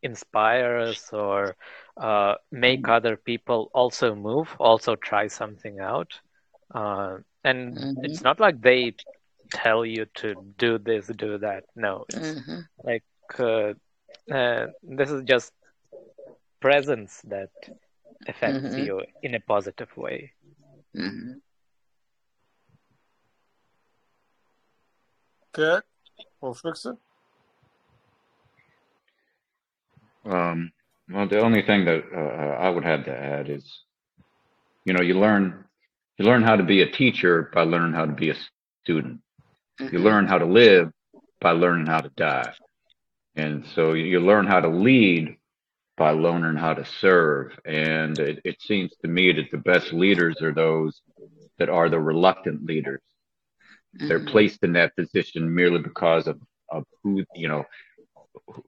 inspire 0.03 0.77
us 0.79 1.13
or 1.13 1.57
uh, 2.01 2.35
make 2.53 2.89
other 2.89 3.17
people 3.17 3.71
also 3.75 4.15
move 4.15 4.55
also 4.59 4.95
try 4.97 5.27
something 5.27 5.81
out 5.81 6.21
uh, 6.75 7.19
and 7.45 7.79
Mhm. 7.79 8.03
it's 8.03 8.23
not 8.23 8.41
like 8.41 8.61
they 8.61 8.95
tell 9.53 9.85
you 9.85 10.07
to 10.15 10.35
do 10.59 10.79
this 10.79 11.07
do 11.17 11.39
that 11.39 11.65
no 11.77 12.05
it's 12.09 12.37
Mhm. 12.37 12.69
like 12.85 13.05
uh, 13.39 13.73
uh, 14.33 14.67
this 14.83 15.11
is 15.11 15.23
just 15.25 15.53
presence 16.61 17.21
that 17.23 17.51
affects 18.27 18.77
Mhm. 18.77 18.77
you 18.77 19.03
in 19.23 19.35
a 19.35 19.41
positive 19.41 19.97
way. 19.97 20.33
Mhm. 20.95 21.41
Keck 25.53 25.85
or 26.41 26.55
Frickson? 26.55 26.99
Um, 30.25 30.73
well, 31.11 31.27
the 31.29 31.41
only 31.41 31.63
thing 31.63 31.85
that 31.85 32.05
uh, 32.15 32.57
I 32.61 32.69
would 32.71 32.85
have 32.85 33.05
to 33.05 33.17
add 33.17 33.49
is, 33.49 33.65
you 34.85 34.93
know, 34.95 35.03
you 35.03 35.19
learn 35.19 35.65
you 36.23 36.29
learn 36.29 36.43
how 36.43 36.57
to 36.57 36.63
be 36.63 36.83
a 36.83 36.91
teacher 36.91 37.51
by 37.53 37.63
learning 37.63 37.95
how 37.95 38.07
to 38.07 38.13
be 38.13 38.31
a 38.31 38.37
student. 38.85 39.21
You 39.91 39.99
Mhm. 39.99 40.05
learn 40.05 40.27
how 40.27 40.39
to 40.39 40.45
live 40.47 40.93
by 41.41 41.51
learning 41.53 41.87
how 41.87 42.01
to 42.01 42.11
die, 42.17 42.53
and 43.35 43.67
so 43.75 43.95
you 43.95 44.21
learn 44.21 44.47
how 44.47 44.61
to 44.61 44.69
lead 44.69 45.37
by 45.97 46.11
learning 46.13 46.57
how 46.57 46.75
to 46.75 46.85
serve. 46.85 47.59
And 47.65 48.21
it, 48.21 48.41
it 48.45 48.63
seems 48.63 48.97
to 49.03 49.09
me 49.09 49.33
that 49.33 49.51
the 49.51 49.59
best 49.59 49.93
leaders 49.93 50.41
are 50.43 50.53
those 50.53 51.03
that 51.59 51.69
are 51.69 51.89
the 51.89 51.99
reluctant 52.01 52.65
leaders. 52.65 53.01
They're 54.09 54.21
Mhm. 54.21 54.27
placed 54.27 54.63
in 54.63 54.73
that 54.75 54.95
position 54.97 55.55
merely 55.55 55.81
because 55.81 56.29
of, 56.29 56.41
of 56.71 56.85
who 57.03 57.25
you 57.35 57.49
know 57.49 57.65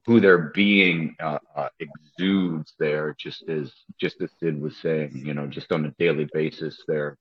who 0.07 0.21
their 0.21 0.51
being 0.55 1.15
uh, 1.21 1.39
uh, 1.57 1.69
exudes 1.81 2.75
there, 2.79 3.15
just 3.19 3.49
as 3.49 3.73
just 4.01 4.21
as 4.21 4.31
Sid 4.41 4.61
was 4.61 4.77
saying, 4.79 5.23
you 5.25 5.35
know, 5.35 5.47
just 5.47 5.73
on 5.73 5.85
a 5.87 5.95
daily 5.99 6.29
basis, 6.33 6.85
their 6.89 7.17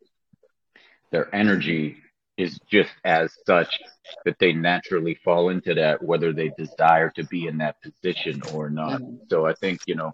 their 1.13 1.33
energy 1.35 1.97
is 2.37 2.59
just 2.71 2.93
as 3.05 3.33
such 3.47 3.81
that 4.25 4.37
they 4.39 4.53
naturally 4.53 5.15
fall 5.25 5.49
into 5.49 5.75
that, 5.75 6.03
whether 6.03 6.33
they 6.33 6.49
desire 6.49 7.11
to 7.11 7.23
be 7.25 7.47
in 7.47 7.59
that 7.59 7.77
position 7.83 8.43
or 8.43 8.69
not. 8.69 9.03
So 9.29 9.47
I 9.47 9.55
think 9.55 9.81
you 9.87 9.95
know, 9.95 10.13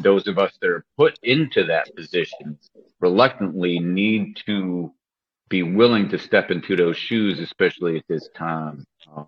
those 0.00 0.28
of 0.28 0.38
us 0.38 0.52
that 0.62 0.70
are 0.70 0.86
put 0.98 1.18
into 1.24 1.64
that 1.66 1.94
position 1.96 2.58
reluctantly 3.00 3.80
need 3.80 4.36
to 4.46 4.92
be 5.50 5.62
willing 5.62 6.08
to 6.10 6.18
step 6.18 6.50
into 6.50 6.76
those 6.76 6.96
shoes, 6.98 7.40
especially 7.40 7.98
at 7.98 8.04
this 8.08 8.28
time 8.36 8.86
um, 9.16 9.26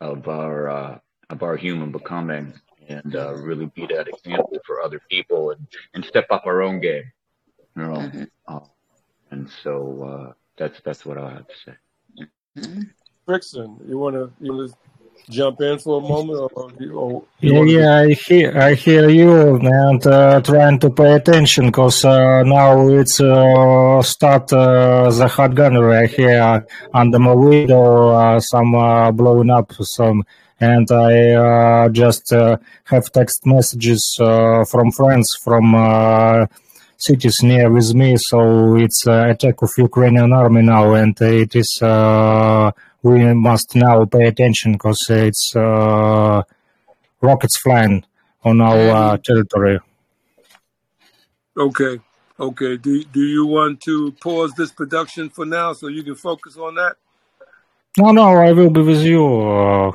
of 0.00 0.28
our 0.28 0.70
uh, 0.70 0.98
of 1.30 1.42
our 1.42 1.56
human 1.56 1.92
becoming, 1.92 2.54
and 2.88 3.14
uh, 3.16 3.34
really 3.34 3.66
be 3.74 3.86
that 3.88 4.08
example 4.08 4.60
for 4.66 4.80
other 4.82 5.00
people 5.10 5.50
and, 5.52 5.66
and 5.94 6.04
step 6.04 6.26
up 6.30 6.46
our 6.46 6.62
own 6.62 6.80
game. 6.80 7.04
You 7.76 7.82
know, 7.82 8.08
Mhm. 8.14 8.30
uh, 8.48 8.60
and 9.34 9.50
so 9.64 9.74
uh, 10.04 10.32
that's 10.58 10.80
that's 10.86 11.06
what 11.06 11.18
I 11.18 11.30
have 11.32 11.48
to 11.48 11.56
say. 11.66 11.76
Mhm. 12.58 12.90
Frickson, 13.28 13.88
you 13.88 13.98
want 13.98 14.16
to 14.16 14.32
you 14.44 14.52
want 14.54 14.70
to 14.72 14.76
jump 15.32 15.60
in 15.62 15.78
for 15.78 15.98
a 15.98 16.02
moment, 16.02 16.40
or, 16.40 16.50
or 17.02 17.24
you 17.40 17.52
Yeah, 17.52 17.60
want 17.60 17.70
to? 17.76 17.82
yeah, 17.82 18.00
I 18.00 18.14
hear, 18.14 18.58
I 18.58 18.74
hear 18.74 19.08
you 19.10 19.56
and 19.56 20.06
uh, 20.06 20.40
trying 20.40 20.80
to 20.80 20.90
pay 20.90 21.14
attention 21.14 21.66
because 21.66 22.04
uh, 22.04 22.42
now 22.42 22.88
it's 22.88 23.20
uh, 23.20 24.02
start 24.02 24.52
uh, 24.52 25.10
the 25.10 25.28
hot 25.28 25.54
gunnery. 25.54 25.96
I 25.96 26.06
hear 26.06 26.66
under 26.92 27.18
my 27.20 27.32
window 27.34 28.10
uh, 28.10 28.40
some 28.40 28.74
uh, 28.74 29.12
blowing 29.12 29.50
up 29.50 29.72
some 29.74 30.24
and 30.60 30.90
I 30.90 31.30
uh, 31.30 31.88
just 31.90 32.32
uh, 32.32 32.56
have 32.86 33.12
text 33.12 33.46
messages 33.46 34.16
uh, 34.20 34.64
from 34.64 34.90
friends 34.90 35.36
from 35.44 35.74
uh, 35.76 36.46
cities 36.96 37.36
near 37.42 37.70
with 37.70 37.94
me. 37.94 38.16
So 38.18 38.76
it's 38.76 39.06
uh, 39.06 39.28
attack 39.30 39.62
of 39.62 39.70
Ukrainian 39.78 40.32
army 40.32 40.62
now, 40.62 40.94
and 40.94 41.18
it 41.20 41.54
is 41.54 41.80
uh, 41.82 42.70
we 43.02 43.32
must 43.34 43.76
now 43.76 44.04
pay 44.04 44.26
attention 44.26 44.72
because 44.72 45.06
it's 45.10 45.54
uh, 45.56 46.42
rockets 47.20 47.58
flying 47.58 48.04
on 48.44 48.60
our 48.60 48.90
uh, 48.90 49.16
territory. 49.18 49.78
Okay. 51.56 52.00
Okay. 52.38 52.76
Do 52.76 53.04
do 53.04 53.20
you 53.20 53.46
want 53.46 53.80
to 53.82 54.12
pause 54.22 54.52
this 54.54 54.72
production 54.72 55.30
for 55.30 55.46
now 55.46 55.72
so 55.72 55.88
you 55.88 56.02
can 56.02 56.16
focus 56.16 56.56
on 56.56 56.74
that? 56.74 56.96
No, 57.96 58.10
no, 58.10 58.34
I 58.34 58.52
will 58.52 58.70
be 58.70 58.82
with 58.82 59.02
you. 59.02 59.24
Uh, 59.24 59.92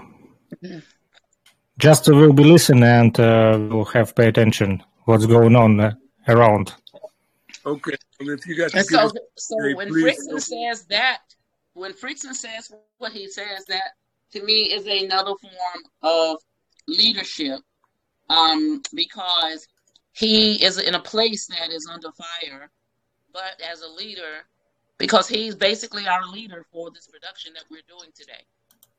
just 1.78 2.08
will 2.08 2.34
be 2.34 2.44
listening 2.44 2.84
and 2.84 3.20
uh, 3.20 3.58
will 3.70 3.86
have 3.86 4.16
pay 4.16 4.28
attention 4.28 4.84
what's 5.06 5.26
going 5.26 5.56
on 5.56 5.80
uh, 5.80 5.94
around. 6.28 6.74
Okay. 7.70 7.96
And 8.20 8.30
if 8.30 8.48
you 8.48 8.58
got 8.58 8.74
And 8.74 8.86
so, 8.86 9.12
so 9.38 9.64
a 9.64 9.76
when. 9.76 9.90
Frickson 9.90 10.42
says 10.42 10.86
that, 10.90 11.20
when 11.74 11.94
Frickson 11.94 12.34
says 12.34 12.72
what 12.98 13.12
he 13.12 13.30
says, 13.30 13.66
that 13.68 13.94
to 14.34 14.44
me 14.44 14.72
is 14.74 14.88
another 14.88 15.34
form 15.40 15.84
of 16.02 16.38
leadership, 16.88 17.60
um, 18.30 18.82
because 18.94 19.68
he 20.14 20.64
is 20.64 20.80
in 20.80 20.96
a 20.96 21.00
place 21.00 21.46
that 21.48 21.70
is 21.72 21.88
under 21.92 22.10
fire, 22.12 22.72
but 23.32 23.62
as 23.72 23.82
a 23.82 23.88
leader, 23.88 24.46
because 24.98 25.28
he's 25.28 25.56
basically 25.56 26.08
our 26.08 26.26
leader 26.28 26.66
for 26.72 26.90
this 26.90 27.08
production 27.08 27.54
that 27.54 27.64
we're 27.70 27.82
doing 27.88 28.10
today. 28.16 28.44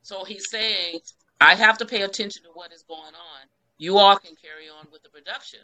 So 0.03 0.25
he's 0.25 0.49
saying, 0.49 1.01
I 1.41 1.57
have 1.57 1.77
to 1.79 1.85
pay 1.85 2.03
attention 2.03 2.45
to 2.45 2.51
what 2.55 2.73
is 2.73 2.85
going 2.85 3.15
on. 3.15 3.49
You 3.79 3.99
all 3.99 4.17
can 4.17 4.37
carry 4.37 4.69
on 4.69 4.87
with 4.93 5.03
the 5.03 5.09
production. 5.09 5.61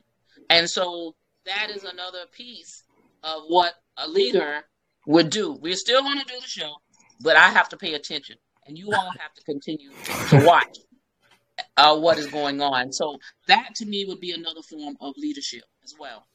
And 0.51 0.69
so 0.69 1.15
that 1.47 1.71
is 1.71 1.85
another 1.85 2.27
piece 2.33 2.83
of 3.27 3.43
what 3.49 3.75
a 3.99 4.09
leader 4.09 4.63
would 5.07 5.31
do. 5.31 5.59
We're 5.61 5.77
still 5.77 6.03
going 6.03 6.19
to 6.19 6.25
do 6.25 6.41
the 6.41 6.47
show, 6.47 6.75
but 7.21 7.37
I 7.37 7.51
have 7.51 7.69
to 7.71 7.77
pay 7.77 7.95
attention. 7.95 8.37
And 8.67 8.79
you 8.79 8.93
all 8.93 9.13
have 9.21 9.33
to 9.35 9.43
continue 9.45 9.91
to 10.31 10.45
watch 10.45 10.79
uh, 11.77 11.97
what 11.97 12.19
is 12.19 12.27
going 12.27 12.61
on. 12.61 12.93
So 12.93 13.19
that 13.47 13.75
to 13.77 13.87
me 13.87 14.05
would 14.07 14.21
be 14.21 14.33
another 14.33 14.63
form 14.63 14.97
of 15.01 15.15
leadership 15.17 15.63
as 15.85 15.95
well. 15.99 16.27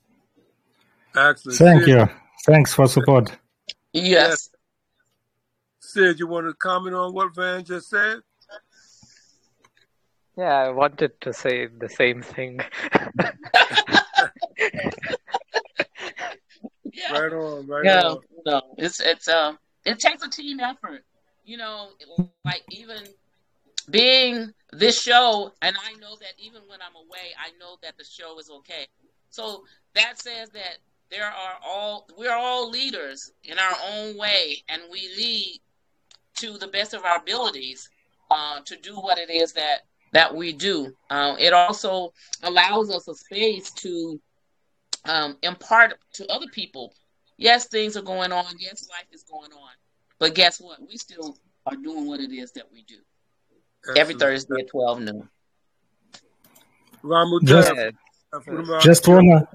Excellent. 1.16 1.58
Thank 1.58 1.84
Sid, 1.84 1.90
you. 1.90 2.10
Thanks 2.46 2.74
for 2.74 2.88
support. 2.88 3.32
yes. 3.94 4.10
Yes. 4.12 4.50
Sid, 5.80 6.20
you 6.20 6.28
want 6.28 6.48
to 6.48 6.54
comment 6.54 6.96
on 6.96 7.14
what 7.14 7.36
Van 7.36 7.66
just 7.66 7.90
said? 7.90 8.20
Yeah, 10.38 10.56
I 10.56 10.70
wanted 10.70 11.20
to 11.22 11.34
say 11.34 11.68
the 11.68 11.90
same 11.90 12.22
thing. 12.22 12.62
Yeah. 16.94 17.18
Right 17.18 17.34
on, 17.34 17.68
right 17.68 17.86
Yeah. 17.86 18.02
on. 18.02 18.20
No, 18.46 18.62
it's 18.78 19.00
it's 19.00 19.28
uh 19.28 19.54
it 19.86 20.00
takes 20.00 20.24
a 20.24 20.30
team 20.30 20.60
effort. 20.60 21.04
You 21.46 21.58
know, 21.58 21.90
like 22.46 22.64
even 22.70 23.04
being 23.90 24.54
this 24.72 25.02
show, 25.02 25.54
and 25.62 25.76
I 25.78 25.94
know 26.00 26.16
that 26.18 26.34
even 26.38 26.62
when 26.68 26.80
I'm 26.82 26.96
away, 26.96 27.34
I 27.38 27.52
know 27.60 27.78
that 27.82 27.98
the 27.98 28.04
show 28.06 28.38
is 28.40 28.50
okay. 28.50 28.88
So 29.30 29.64
that 29.96 30.20
says 30.22 30.50
that 30.52 30.78
there 31.10 31.26
are 31.26 31.56
all 31.66 32.08
we're 32.18 32.34
all 32.36 32.70
leaders 32.70 33.32
in 33.44 33.58
our 33.60 33.76
own 33.92 34.18
way, 34.18 34.64
and 34.70 34.82
we 34.92 35.10
lead 35.18 35.60
to 36.40 36.58
the 36.58 36.68
best 36.68 36.94
of 36.94 37.04
our 37.04 37.18
abilities 37.18 37.90
uh, 38.30 38.60
to 38.66 38.76
do 38.78 38.96
what 38.96 39.18
it 39.18 39.30
is 39.30 39.54
that 39.54 39.82
that 40.14 40.34
we 40.34 40.54
do. 40.54 40.94
Uh, 41.10 41.36
it 41.40 41.54
also 41.54 42.14
allows 42.44 42.90
us 42.90 43.08
a 43.08 43.16
space 43.16 43.72
to 43.72 44.20
um, 45.06 45.38
impart 45.42 45.94
to 46.14 46.28
other 46.32 46.48
people. 46.52 46.94
Yes, 47.38 47.68
things 47.68 47.98
are 47.98 48.02
going 48.04 48.32
on. 48.32 48.46
Yes, 48.60 48.88
life 48.90 49.08
is 49.12 49.24
going 49.24 49.52
on. 49.52 49.72
But 50.20 50.36
guess 50.36 50.62
what? 50.62 50.80
We 50.88 50.98
still 50.98 51.38
are 51.66 51.76
doing 51.76 52.08
what 52.08 52.20
it 52.20 52.32
is 52.32 52.52
that 52.54 52.66
we 52.72 52.84
do 52.84 52.98
every 53.96 54.14
Thursday 54.14 54.62
at 54.62 54.70
12 54.70 55.02
noon. 55.02 55.30
Ramu 57.04 57.44
Just, 57.44 57.74
Yeah, 57.74 57.90
what 58.46 58.60
about 58.60 58.82
just 58.84 59.08
wanna, 59.08 59.48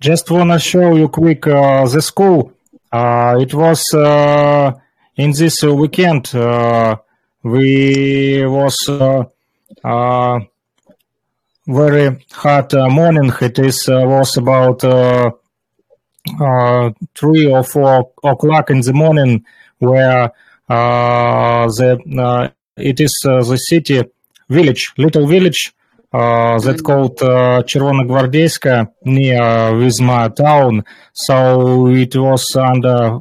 just 0.00 0.30
wanna 0.30 0.58
show 0.58 0.96
you 0.96 1.08
quick 1.08 1.46
uh, 1.46 1.86
the 1.86 2.02
school. 2.02 2.52
Uh, 2.92 3.38
it 3.40 3.54
was 3.54 3.94
uh, 3.94 4.72
in 5.16 5.30
this 5.32 5.62
uh, 5.62 5.72
weekend. 5.72 6.34
Uh, 6.34 6.96
we 7.42 8.44
was 8.44 8.76
uh, 8.88 9.24
uh, 9.84 10.40
very 11.69 12.25
hot 12.31 12.73
uh, 12.73 12.89
morning. 12.89 13.31
It 13.41 13.59
is 13.59 13.87
uh, 13.89 14.01
was 14.05 14.37
about 14.37 14.83
uh, 14.83 15.31
uh, 16.41 16.91
three 17.17 17.45
or 17.51 17.63
four 17.63 18.11
o'clock 18.23 18.69
in 18.69 18.81
the 18.81 18.93
morning, 18.93 19.45
where 19.79 20.31
uh, 20.69 21.67
the 21.67 21.99
uh, 22.19 22.49
it 22.77 22.99
is 22.99 23.13
uh, 23.27 23.43
the 23.43 23.57
city 23.57 24.03
village, 24.49 24.93
little 24.97 25.27
village 25.27 25.73
uh, 26.13 26.59
that 26.59 26.77
Mhm. 26.77 26.83
called 26.83 27.21
uh, 27.21 27.61
Червоногвардейска 27.63 28.87
near 29.05 29.71
Wisma 29.73 30.33
town. 30.35 30.83
So 31.13 31.87
it 31.87 32.15
was 32.15 32.55
under 32.55 33.19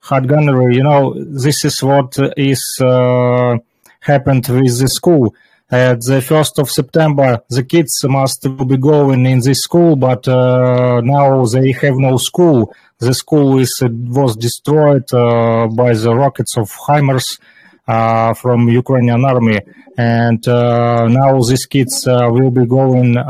hot 0.00 0.26
gunnery. 0.26 0.76
You 0.76 0.84
know, 0.84 1.14
this 1.44 1.64
is 1.64 1.82
what 1.82 2.16
is 2.36 2.62
uh, 2.80 3.58
happened 4.00 4.46
with 4.48 4.78
the 4.80 4.88
school. 4.88 5.34
At 5.71 6.01
the 6.01 6.21
first 6.21 6.59
of 6.59 6.69
September, 6.69 7.41
the 7.49 7.63
kids 7.63 8.03
must 8.03 8.45
be 8.67 8.77
going 8.77 9.25
in 9.25 9.39
this 9.39 9.61
school, 9.61 9.95
but 9.95 10.27
uh, 10.27 11.01
now 11.01 11.45
they 11.45 11.71
have 11.71 11.95
no 11.95 12.17
school. 12.17 12.73
The 12.99 13.13
school 13.13 13.59
is 13.59 13.81
was 14.19 14.35
destroyed 14.35 15.05
uh, 15.13 15.67
by 15.67 15.93
the 15.93 16.13
rockets 16.13 16.57
of 16.57 16.69
HIMARS 16.87 17.39
uh, 17.87 18.33
from 18.35 18.69
Ukrainian 18.69 19.25
army, 19.25 19.59
and 19.97 20.45
uh, 20.47 21.07
now 21.07 21.41
these 21.41 21.65
kids 21.65 22.05
uh, 22.07 22.27
will 22.29 22.51
be 22.51 22.65
going 22.65 23.17
uh, 23.17 23.23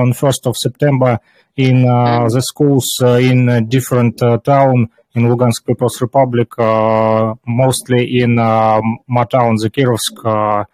on 0.00 0.12
first 0.12 0.46
of 0.46 0.56
September 0.56 1.18
in 1.56 1.88
uh, 1.88 2.28
the 2.28 2.42
schools 2.42 2.86
uh, 3.02 3.18
in 3.30 3.68
different 3.68 4.22
uh, 4.22 4.38
town 4.38 4.88
in 5.14 5.22
Lugansk 5.24 5.66
People's 5.66 6.00
Republic, 6.00 6.48
uh, 6.58 7.34
mostly 7.46 8.20
in 8.20 8.38
uh, 8.38 8.80
my 9.08 9.24
town, 9.24 9.56
Zakirovsk. 9.56 10.66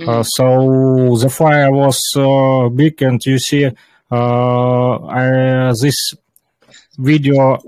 Uh, 0.00 0.10
uh, 0.10 0.22
so 0.22 1.16
the 1.20 1.28
fire 1.28 1.70
was 1.70 2.00
uh, 2.16 2.68
big, 2.68 3.00
and 3.02 3.24
you 3.24 3.38
see 3.38 3.66
uh, 4.10 4.96
I, 5.06 5.72
this 5.80 6.14
video 6.98 7.58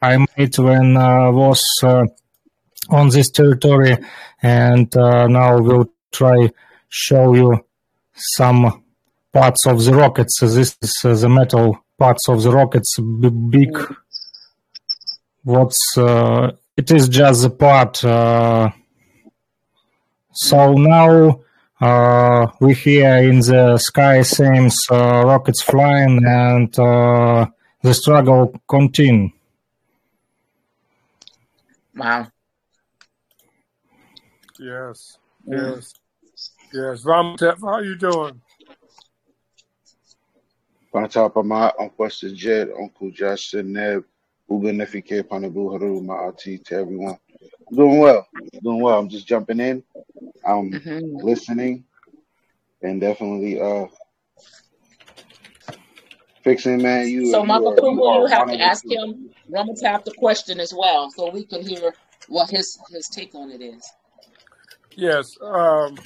I 0.00 0.26
made 0.36 0.58
when 0.58 0.96
I 0.96 1.28
was 1.28 1.62
on 1.82 3.08
this 3.10 3.30
territory, 3.30 3.96
and 4.42 4.92
now 4.94 5.60
we'll 5.60 5.90
try 6.12 6.50
show 6.88 7.34
you 7.34 7.64
some 8.14 8.84
parts 9.32 9.66
of 9.66 9.84
the 9.84 9.92
rockets. 9.92 10.38
This 10.40 10.76
is 11.04 11.20
the 11.20 11.28
metal 11.28 11.84
parts 11.98 12.28
of 12.28 12.42
the 12.42 12.50
rockets, 12.50 12.98
big. 12.98 13.76
What's 15.42 15.98
uh, 15.98 16.52
it 16.76 16.90
is 16.90 17.08
just 17.08 17.42
the 17.42 17.50
part. 17.50 18.02
Uh, 18.04 18.70
so 20.32 20.74
now 20.74 21.40
uh, 21.84 22.46
we 22.60 22.74
hear 22.74 23.16
in 23.18 23.40
the 23.40 23.76
sky 23.78 24.22
seems 24.22 24.76
uh, 24.90 25.22
rockets 25.24 25.62
flying, 25.62 26.24
and 26.24 26.78
uh, 26.78 27.46
the 27.82 27.92
struggle 27.92 28.52
continue. 28.68 29.30
Wow. 31.96 32.26
Yes, 34.58 35.18
Mm. 35.46 35.76
yes, 35.76 35.92
yes. 36.72 37.04
Ramatef, 37.04 37.58
how 37.60 37.80
you 37.80 37.96
doing? 37.96 38.40
On 40.94 41.08
top 41.08 41.36
of 41.36 41.44
my 41.44 41.66
Uncle 41.78 41.94
Western 41.98 42.34
Jet, 42.36 42.68
Uncle 42.80 43.10
Josh 43.10 43.52
Neb, 43.54 44.04
Uga 44.48 44.70
Nefike 44.72 45.22
Panabu 45.24 45.72
Haru, 45.72 46.00
my 46.00 46.14
auntie 46.14 46.58
to 46.58 46.76
everyone. 46.76 47.18
I'm 47.68 47.76
doing 47.76 47.98
well. 47.98 48.26
doing 48.62 48.80
well. 48.80 48.98
I'm 48.98 49.08
just 49.08 49.26
jumping 49.26 49.60
in. 49.60 49.82
I'm 50.46 50.70
Mhm. 50.72 51.22
listening 51.22 51.84
and 52.82 53.00
definitely 53.00 53.60
uh 53.60 53.86
fixing 56.42 56.82
man, 56.82 57.08
you 57.08 57.26
So, 57.30 57.40
you 57.40 57.46
Michael 57.46 57.68
are 57.68 57.76
you 57.76 57.80
Kumbu, 57.82 58.06
are 58.08 58.20
you 58.20 58.26
have 58.26 58.38
one 58.40 58.48
to 58.48 58.54
of 58.54 58.58
the 58.60 58.64
ask 58.64 58.84
two. 58.84 58.90
him 58.90 59.34
Ramatap 59.50 60.04
the 60.04 60.12
question 60.12 60.60
as 60.60 60.72
well, 60.76 61.10
so 61.10 61.30
we 61.30 61.44
can 61.44 61.62
hear 61.62 61.94
what 62.28 62.50
his 62.50 62.78
his 62.90 63.08
take 63.08 63.34
on 63.34 63.50
it 63.50 63.60
is. 63.62 63.92
Yes. 64.96 65.36
Um, 65.40 65.96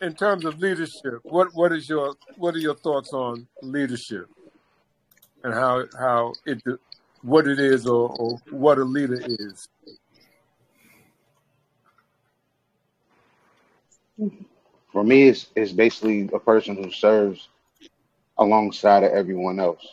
in 0.00 0.14
terms 0.14 0.44
of 0.44 0.58
leadership, 0.58 1.20
what 1.22 1.48
what 1.54 1.72
is 1.72 1.88
your 1.88 2.16
what 2.36 2.54
are 2.54 2.58
your 2.58 2.74
thoughts 2.76 3.12
on 3.12 3.46
leadership 3.62 4.28
and 5.42 5.54
how 5.54 5.84
how 5.98 6.32
it 6.46 6.62
what 7.24 7.48
it 7.48 7.58
is 7.58 7.86
or, 7.86 8.14
or 8.18 8.38
what 8.50 8.78
a 8.78 8.84
leader 8.84 9.18
is? 9.24 9.68
for 14.92 15.02
me, 15.02 15.28
it's, 15.28 15.48
it's 15.56 15.72
basically 15.72 16.30
a 16.32 16.38
person 16.38 16.76
who 16.76 16.88
serves 16.88 17.48
alongside 18.38 19.02
of 19.02 19.10
everyone 19.10 19.58
else. 19.58 19.84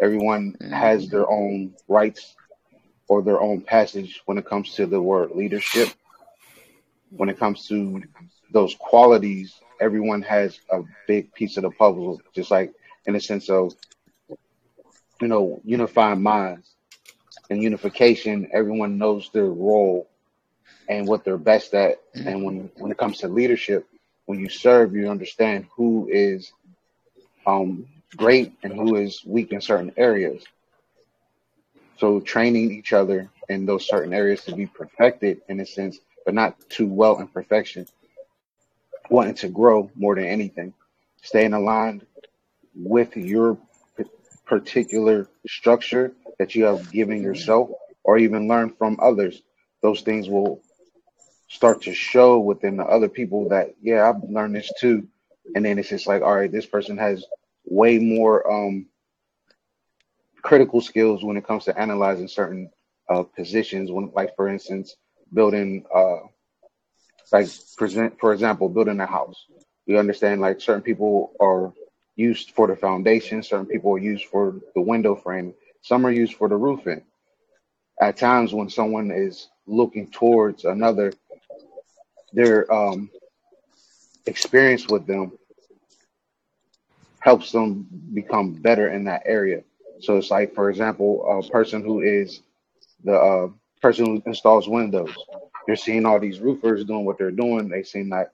Everyone 0.00 0.54
mm-hmm. 0.54 0.72
has 0.72 1.08
their 1.08 1.30
own 1.30 1.74
rights 1.86 2.34
or 3.06 3.22
their 3.22 3.40
own 3.40 3.60
passage 3.60 4.20
when 4.26 4.38
it 4.38 4.44
comes 4.44 4.74
to 4.74 4.86
the 4.86 5.00
word 5.00 5.30
leadership. 5.30 5.90
When 7.10 7.28
it 7.28 7.38
comes 7.38 7.68
to 7.68 8.02
those 8.50 8.74
qualities, 8.74 9.60
everyone 9.80 10.22
has 10.22 10.58
a 10.70 10.82
big 11.06 11.32
piece 11.34 11.56
of 11.56 11.62
the 11.62 11.70
puzzle, 11.70 12.20
just 12.34 12.50
like 12.50 12.72
in 13.06 13.14
the 13.14 13.20
sense 13.20 13.48
of, 13.48 13.74
you 15.22 15.28
know, 15.28 15.60
unifying 15.64 16.20
minds 16.20 16.74
and 17.48 17.62
unification. 17.62 18.48
Everyone 18.52 18.98
knows 18.98 19.30
their 19.32 19.46
role 19.46 20.08
and 20.88 21.06
what 21.06 21.24
they're 21.24 21.38
best 21.38 21.74
at. 21.74 22.00
And 22.14 22.42
when, 22.44 22.70
when 22.76 22.90
it 22.90 22.98
comes 22.98 23.18
to 23.18 23.28
leadership, 23.28 23.86
when 24.26 24.40
you 24.40 24.48
serve, 24.48 24.94
you 24.94 25.08
understand 25.08 25.66
who 25.76 26.08
is 26.10 26.52
um, 27.46 27.86
great 28.16 28.52
and 28.64 28.72
who 28.72 28.96
is 28.96 29.24
weak 29.24 29.52
in 29.52 29.60
certain 29.60 29.92
areas. 29.96 30.42
So 31.98 32.18
training 32.18 32.72
each 32.72 32.92
other 32.92 33.30
in 33.48 33.64
those 33.64 33.86
certain 33.86 34.12
areas 34.12 34.44
to 34.46 34.56
be 34.56 34.66
perfected 34.66 35.40
in 35.48 35.60
a 35.60 35.66
sense, 35.66 36.00
but 36.24 36.34
not 36.34 36.58
too 36.68 36.88
well 36.88 37.20
in 37.20 37.28
perfection. 37.28 37.86
Wanting 39.08 39.34
to 39.34 39.48
grow 39.48 39.88
more 39.94 40.16
than 40.16 40.24
anything, 40.24 40.74
staying 41.22 41.52
aligned 41.52 42.06
with 42.74 43.16
your 43.16 43.56
particular 44.46 45.28
structure 45.46 46.12
that 46.38 46.54
you 46.54 46.64
have 46.64 46.90
given 46.90 47.22
yourself, 47.22 47.70
or 48.04 48.18
even 48.18 48.48
learn 48.48 48.70
from 48.70 48.98
others. 49.00 49.42
Those 49.82 50.02
things 50.02 50.28
will 50.28 50.60
start 51.48 51.82
to 51.82 51.94
show 51.94 52.38
within 52.38 52.76
the 52.76 52.84
other 52.84 53.08
people 53.08 53.48
that 53.50 53.74
yeah, 53.82 54.08
I've 54.08 54.28
learned 54.28 54.54
this 54.56 54.72
too, 54.80 55.06
and 55.54 55.64
then 55.64 55.78
it's 55.78 55.88
just 55.88 56.06
like 56.06 56.22
all 56.22 56.34
right, 56.34 56.50
this 56.50 56.66
person 56.66 56.98
has 56.98 57.24
way 57.64 57.98
more 57.98 58.50
um 58.50 58.86
critical 60.42 60.80
skills 60.80 61.24
when 61.24 61.36
it 61.36 61.46
comes 61.46 61.64
to 61.64 61.78
analyzing 61.78 62.28
certain 62.28 62.70
uh, 63.08 63.22
positions. 63.22 63.90
When, 63.90 64.10
like 64.14 64.34
for 64.36 64.48
instance, 64.48 64.96
building, 65.32 65.84
uh, 65.94 66.20
like 67.32 67.48
present 67.76 68.18
for 68.20 68.32
example, 68.32 68.68
building 68.68 69.00
a 69.00 69.06
house. 69.06 69.46
We 69.86 69.98
understand 69.98 70.40
like 70.40 70.60
certain 70.60 70.82
people 70.82 71.32
are 71.40 71.72
used 72.16 72.52
for 72.52 72.66
the 72.66 72.76
foundation, 72.76 73.42
certain 73.42 73.66
people 73.66 73.92
are 73.94 73.98
used 73.98 74.26
for 74.26 74.56
the 74.74 74.80
window 74.80 75.16
frame, 75.16 75.54
some 75.82 76.06
are 76.06 76.12
used 76.12 76.34
for 76.34 76.48
the 76.48 76.56
roofing. 76.56 77.02
At 78.00 78.16
times, 78.16 78.54
when 78.54 78.68
someone 78.70 79.10
is 79.10 79.48
looking 79.66 80.10
towards 80.10 80.64
another, 80.64 81.12
their 82.32 82.72
um, 82.72 83.10
experience 84.26 84.88
with 84.88 85.06
them 85.06 85.32
helps 87.20 87.52
them 87.52 87.86
become 88.14 88.52
better 88.54 88.88
in 88.90 89.04
that 89.04 89.22
area. 89.26 89.62
So 90.00 90.16
it's 90.18 90.30
like, 90.30 90.54
for 90.54 90.70
example, 90.70 91.24
a 91.46 91.50
person 91.50 91.82
who 91.84 92.00
is 92.00 92.42
the 93.04 93.14
uh, 93.14 93.48
person 93.80 94.06
who 94.06 94.22
installs 94.26 94.68
windows. 94.68 95.14
You're 95.66 95.76
seeing 95.76 96.06
all 96.06 96.20
these 96.20 96.40
roofers 96.40 96.84
doing 96.84 97.04
what 97.04 97.18
they're 97.18 97.30
doing. 97.30 97.68
They 97.68 97.82
seem 97.84 98.08
like 98.08 98.30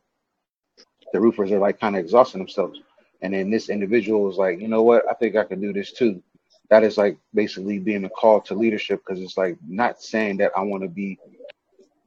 the 1.13 1.21
roofers 1.21 1.53
are 1.53 1.59
like 1.59 1.81
kind 1.81 1.97
of 1.97 2.01
exhausting 2.01 2.41
themselves. 2.41 2.81
And 3.23 3.35
then 3.35 3.51
this 3.51 3.71
individual 3.71 4.31
is 4.31 4.37
like, 4.39 4.61
you 4.61 4.69
know 4.69 4.83
what? 4.83 5.05
I 5.11 5.15
think 5.15 5.37
I 5.37 5.45
can 5.45 5.61
do 5.61 5.73
this 5.73 5.93
too. 5.93 6.23
That 6.71 6.85
is 6.85 6.99
like 6.99 7.19
basically 7.35 7.79
being 7.81 8.05
a 8.05 8.11
call 8.11 8.41
to 8.43 8.55
leadership 8.55 9.03
because 9.07 9.23
it's 9.23 9.39
like 9.39 9.59
not 9.67 10.03
saying 10.03 10.39
that 10.39 10.53
I 10.57 10.63
want 10.63 10.85
to 10.85 10.91
be 10.91 11.19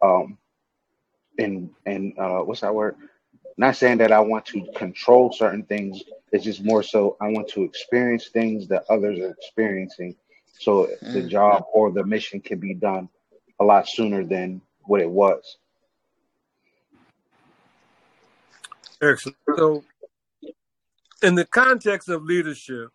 um 0.03 0.37
in 1.37 1.71
and 1.85 2.17
uh 2.19 2.39
what's 2.39 2.61
that 2.61 2.75
word? 2.75 2.95
Not 3.57 3.75
saying 3.77 3.99
that 3.99 4.11
I 4.11 4.19
want 4.21 4.45
to 4.47 4.65
control 4.75 5.31
certain 5.33 5.63
things. 5.63 6.03
It's 6.31 6.45
just 6.45 6.63
more 6.63 6.83
so 6.83 7.17
I 7.21 7.29
want 7.29 7.49
to 7.49 7.63
experience 7.63 8.29
things 8.29 8.67
that 8.69 8.85
others 8.89 9.19
are 9.19 9.31
experiencing 9.31 10.15
so 10.59 10.89
the 11.13 11.21
Mm. 11.21 11.23
job 11.23 11.65
or 11.73 11.91
the 11.91 12.05
mission 12.05 12.41
can 12.41 12.59
be 12.59 12.73
done 12.75 13.09
a 13.59 13.65
lot 13.65 13.87
sooner 13.89 14.25
than 14.25 14.61
what 14.85 15.01
it 15.01 15.09
was. 15.09 15.57
Excellent. 19.01 19.37
So, 19.57 19.83
in 21.21 21.35
the 21.35 21.45
context 21.45 22.09
of 22.09 22.23
leadership, 22.23 22.89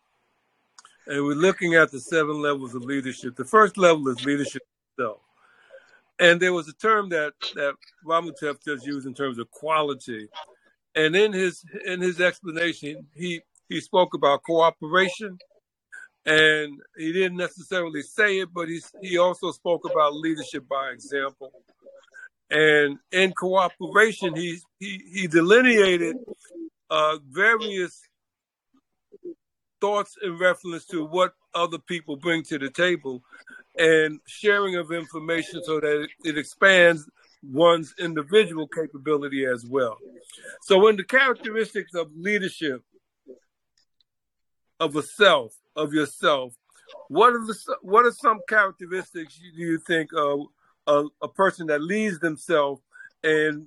and 1.07 1.25
we're 1.25 1.35
looking 1.35 1.75
at 1.75 1.91
the 1.93 2.01
seven 2.01 2.43
levels 2.43 2.75
of 2.75 2.83
leadership, 2.83 3.37
the 3.37 3.45
first 3.45 3.79
level 3.79 4.09
is 4.09 4.25
leadership 4.25 4.63
itself. 4.93 5.21
And 6.19 6.41
there 6.41 6.53
was 6.53 6.69
a 6.69 6.73
term 6.73 7.09
that 7.11 7.35
that 7.55 7.75
Ramutep 8.05 8.65
just 8.65 8.87
used 8.87 9.07
in 9.07 9.15
terms 9.15 9.39
of 9.39 9.51
quality. 9.51 10.29
And 10.95 11.15
in 11.15 11.33
his 11.33 11.63
in 11.85 12.01
his 12.01 12.21
explanation, 12.21 13.07
he 13.15 13.43
he 13.69 13.81
spoke 13.81 14.15
about 14.15 14.43
cooperation, 14.43 15.39
and 16.25 16.81
he 16.97 17.13
didn't 17.13 17.37
necessarily 17.37 18.03
say 18.03 18.41
it, 18.41 18.49
but 18.53 18.69
he 18.69 18.81
he 19.03 19.19
also 19.19 19.53
spoke 19.53 19.83
about 19.85 20.15
leadership 20.15 20.67
by 20.69 20.91
example. 20.91 21.53
And 22.51 22.99
in 23.13 23.33
cooperation, 23.33 24.35
he 24.35 24.59
he 24.81 25.03
he 25.13 25.27
delineated 25.27 26.17
uh, 26.89 27.19
various 27.31 28.01
thoughts 29.81 30.17
in 30.23 30.39
reference 30.39 30.85
to 30.87 31.05
what 31.05 31.35
other 31.55 31.79
people 31.79 32.17
bring 32.17 32.43
to 32.45 32.59
the 32.59 32.71
table 32.71 33.23
and 33.79 34.21
sharing 34.27 34.77
of 34.77 34.93
information 34.93 35.63
so 35.65 35.81
that 35.81 36.09
it, 36.25 36.39
expands 36.39 37.09
one's 37.43 37.95
individual 37.99 38.67
capability 38.67 39.45
as 39.45 39.65
well. 39.67 39.97
So, 40.63 40.89
in 40.89 40.97
the 40.97 41.05
characteristics 41.05 41.95
of 41.95 42.11
leadership 42.17 42.83
of 44.81 44.97
a 44.97 45.03
self, 45.03 45.55
of 45.75 45.93
yourself, 45.93 46.55
what 47.09 47.33
are 47.33 47.45
the 47.45 47.77
what 47.83 48.07
are 48.07 48.13
some 48.13 48.41
characteristics 48.49 49.39
do 49.39 49.63
you 49.63 49.79
think 49.79 50.11
of 50.17 50.47
a, 50.87 51.05
a 51.23 51.29
person 51.29 51.67
that 51.67 51.83
leads 51.83 52.19
themselves 52.21 52.81
and 53.23 53.67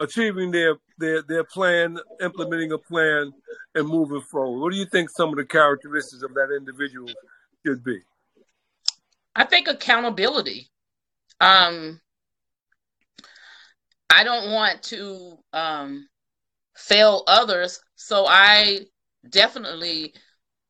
achieving 0.00 0.50
their, 0.50 0.76
their 0.98 1.22
their 1.22 1.44
plan, 1.44 1.98
implementing 2.20 2.72
a 2.72 2.78
plan, 2.78 3.32
and 3.74 3.88
moving 3.88 4.20
forward? 4.22 4.60
What 4.60 4.72
do 4.72 4.78
you 4.78 4.86
think 4.86 5.10
some 5.10 5.30
of 5.30 5.36
the 5.36 5.44
characteristics 5.44 6.22
of 6.22 6.34
that 6.34 6.54
individual 6.56 7.08
should 7.64 7.82
be? 7.84 8.00
I 9.36 9.44
think 9.44 9.68
accountability. 9.68 10.70
Um, 11.40 12.00
I 14.10 14.22
don't 14.24 14.52
want 14.52 14.82
to 14.84 15.38
um, 15.52 16.08
fail 16.76 17.24
others, 17.26 17.80
so 17.96 18.26
I 18.26 18.80
definitely 19.28 20.14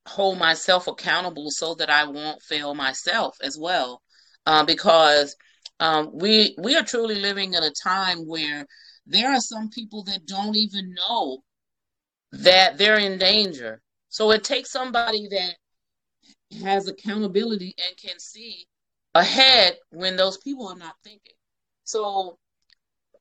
hold 0.06 0.38
myself 0.38 0.86
accountable 0.86 1.50
so 1.50 1.74
that 1.74 1.90
I 1.90 2.04
won't 2.04 2.42
fail 2.42 2.74
myself 2.74 3.36
as 3.42 3.58
well. 3.58 4.00
Uh, 4.46 4.64
because 4.64 5.36
um, 5.80 6.10
we 6.12 6.54
we 6.58 6.76
are 6.76 6.82
truly 6.82 7.14
living 7.16 7.54
in 7.54 7.62
a 7.62 7.70
time 7.70 8.26
where 8.26 8.66
there 9.06 9.30
are 9.30 9.40
some 9.40 9.68
people 9.68 10.02
that 10.04 10.26
don't 10.26 10.56
even 10.56 10.94
know 10.94 11.42
that 12.32 12.78
they're 12.78 12.98
in 12.98 13.18
danger. 13.18 13.80
So 14.08 14.30
it 14.30 14.44
takes 14.44 14.70
somebody 14.70 15.28
that 15.28 15.54
has 16.62 16.88
accountability 16.88 17.74
and 17.86 17.96
can 17.96 18.18
see 18.18 18.66
ahead 19.14 19.76
when 19.90 20.16
those 20.16 20.38
people 20.38 20.68
are 20.68 20.76
not 20.76 20.94
thinking. 21.02 21.34
So 21.84 22.38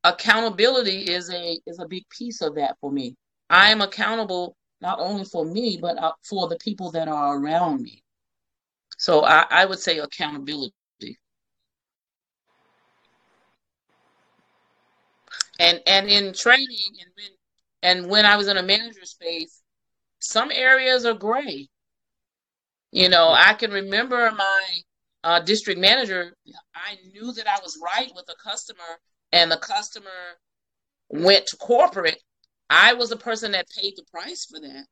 accountability 0.04 1.04
is 1.04 1.30
a 1.32 1.60
is 1.66 1.80
a 1.80 1.88
big 1.88 2.08
piece 2.10 2.42
of 2.42 2.56
that 2.56 2.78
for 2.80 2.92
me. 2.92 3.16
I 3.50 3.70
am 3.72 3.82
accountable 3.82 4.56
not 4.82 5.00
only 5.00 5.26
for 5.26 5.46
me 5.46 5.78
but 5.82 5.98
uh, 5.98 6.14
for 6.24 6.48
the 6.48 6.58
people 6.58 6.92
that 6.92 7.08
are 7.08 7.38
around 7.38 7.82
me. 7.82 8.04
So 8.98 9.26
I, 9.26 9.46
I 9.50 9.66
would 9.66 9.80
say 9.80 10.00
accountability. 10.00 10.74
And 15.64 15.82
and 15.88 16.10
in 16.10 16.34
training 16.34 16.92
and 17.02 17.12
when 17.16 17.32
and 17.82 18.10
when 18.10 18.26
I 18.26 18.36
was 18.36 18.48
in 18.48 18.58
a 18.58 18.64
manager 18.64 19.06
space, 19.06 19.62
some 20.20 20.52
areas 20.52 21.06
are 21.06 21.14
gray. 21.14 21.70
You 22.92 23.10
know, 23.10 23.30
I 23.30 23.54
can 23.54 23.72
remember 23.72 24.30
my 24.32 24.64
uh, 25.24 25.40
district 25.40 25.80
manager. 25.80 26.36
I 26.76 26.98
knew 27.14 27.32
that 27.34 27.48
I 27.48 27.60
was 27.64 27.80
right 27.82 28.12
with 28.14 28.26
a 28.30 28.36
customer, 28.44 29.00
and 29.32 29.50
the 29.50 29.58
customer 29.58 30.38
went 31.10 31.48
to 31.48 31.58
corporate. 31.58 32.22
I 32.70 32.94
was 32.94 33.10
the 33.10 33.18
person 33.18 33.54
that 33.54 33.70
paid 33.70 33.94
the 33.96 34.04
price 34.12 34.46
for 34.46 34.60
that, 34.60 34.86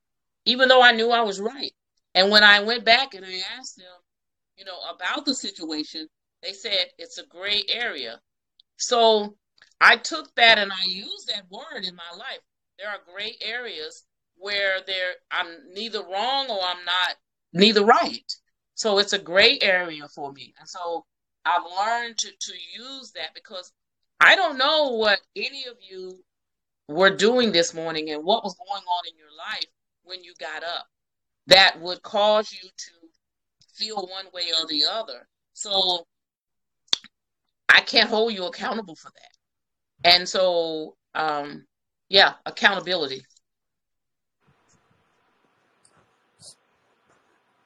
even 0.46 0.68
though 0.68 0.82
I 0.82 0.92
knew 0.92 1.10
I 1.10 1.20
was 1.20 1.38
right. 1.40 1.72
And 2.14 2.30
when 2.30 2.44
I 2.44 2.60
went 2.60 2.84
back 2.84 3.14
and 3.14 3.24
I 3.26 3.40
asked 3.58 3.76
them, 3.76 3.86
you 4.56 4.64
know, 4.64 4.78
about 4.94 5.26
the 5.26 5.34
situation, 5.34 6.08
they 6.42 6.52
said 6.52 6.86
it's 6.98 7.18
a 7.18 7.26
gray 7.26 7.62
area. 7.68 8.20
So 8.78 9.36
I 9.84 9.96
took 9.96 10.32
that 10.36 10.58
and 10.58 10.70
I 10.70 10.86
used 10.86 11.28
that 11.28 11.50
word 11.50 11.84
in 11.84 11.96
my 11.96 12.16
life. 12.16 12.38
There 12.78 12.88
are 12.88 13.00
gray 13.12 13.36
areas 13.42 14.04
where 14.36 14.78
there 14.86 15.14
I'm 15.32 15.48
neither 15.74 16.02
wrong 16.02 16.46
or 16.48 16.60
I'm 16.62 16.84
not 16.84 17.16
neither 17.52 17.84
right. 17.84 18.32
So 18.74 18.98
it's 18.98 19.12
a 19.12 19.18
gray 19.18 19.58
area 19.60 20.06
for 20.14 20.32
me. 20.32 20.54
And 20.60 20.68
so 20.68 21.04
I've 21.44 21.64
learned 21.64 22.16
to, 22.18 22.28
to 22.28 22.52
use 22.78 23.10
that 23.16 23.34
because 23.34 23.72
I 24.20 24.36
don't 24.36 24.56
know 24.56 24.90
what 24.90 25.18
any 25.34 25.64
of 25.66 25.76
you 25.80 26.22
were 26.86 27.14
doing 27.16 27.50
this 27.50 27.74
morning 27.74 28.10
and 28.10 28.24
what 28.24 28.44
was 28.44 28.54
going 28.54 28.84
on 28.84 29.04
in 29.10 29.18
your 29.18 29.36
life 29.36 29.66
when 30.04 30.22
you 30.22 30.32
got 30.38 30.62
up 30.62 30.86
that 31.48 31.80
would 31.80 32.02
cause 32.02 32.52
you 32.52 32.68
to 32.68 32.92
feel 33.74 33.96
one 33.96 34.26
way 34.32 34.44
or 34.60 34.66
the 34.68 34.84
other. 34.88 35.26
So 35.54 36.06
I 37.68 37.80
can't 37.80 38.08
hold 38.08 38.32
you 38.32 38.44
accountable 38.44 38.94
for 38.94 39.10
that. 39.10 39.31
And 40.04 40.28
so, 40.28 40.96
um, 41.14 41.66
yeah, 42.08 42.34
accountability. 42.46 43.24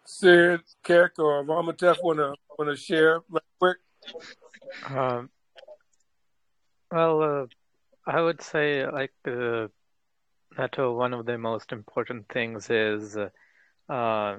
Sid, 0.04 0.60
Keck, 0.82 1.18
or 1.18 1.44
Ramatef 1.44 2.02
want 2.02 2.18
to 2.18 2.34
want 2.58 2.70
to 2.70 2.76
share 2.76 3.20
right 3.28 3.42
quick? 3.58 3.76
Um, 4.88 5.30
well, 6.90 7.22
uh, 7.22 7.46
I 8.06 8.20
would 8.22 8.40
say 8.40 8.86
like 8.86 9.12
uh, 9.26 9.68
that 10.56 10.78
uh, 10.78 10.90
one 10.92 11.12
of 11.12 11.26
the 11.26 11.36
most 11.36 11.72
important 11.72 12.28
things 12.28 12.70
is 12.70 13.16
uh, 13.88 14.38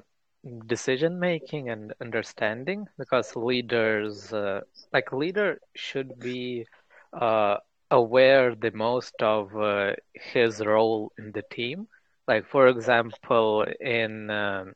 decision 0.66 1.20
making 1.20 1.68
and 1.68 1.92
understanding 2.00 2.86
because 2.98 3.36
leaders 3.36 4.32
uh, 4.32 4.60
like 4.92 5.12
leader 5.12 5.60
should 5.74 6.18
be 6.18 6.66
uh, 7.12 7.56
aware 7.90 8.54
the 8.54 8.70
most 8.72 9.22
of 9.22 9.54
uh, 9.56 9.92
his 10.14 10.64
role 10.64 11.12
in 11.18 11.32
the 11.32 11.42
team? 11.42 11.86
Like 12.26 12.46
for 12.46 12.68
example 12.68 13.64
in 13.80 14.30
um, 14.30 14.74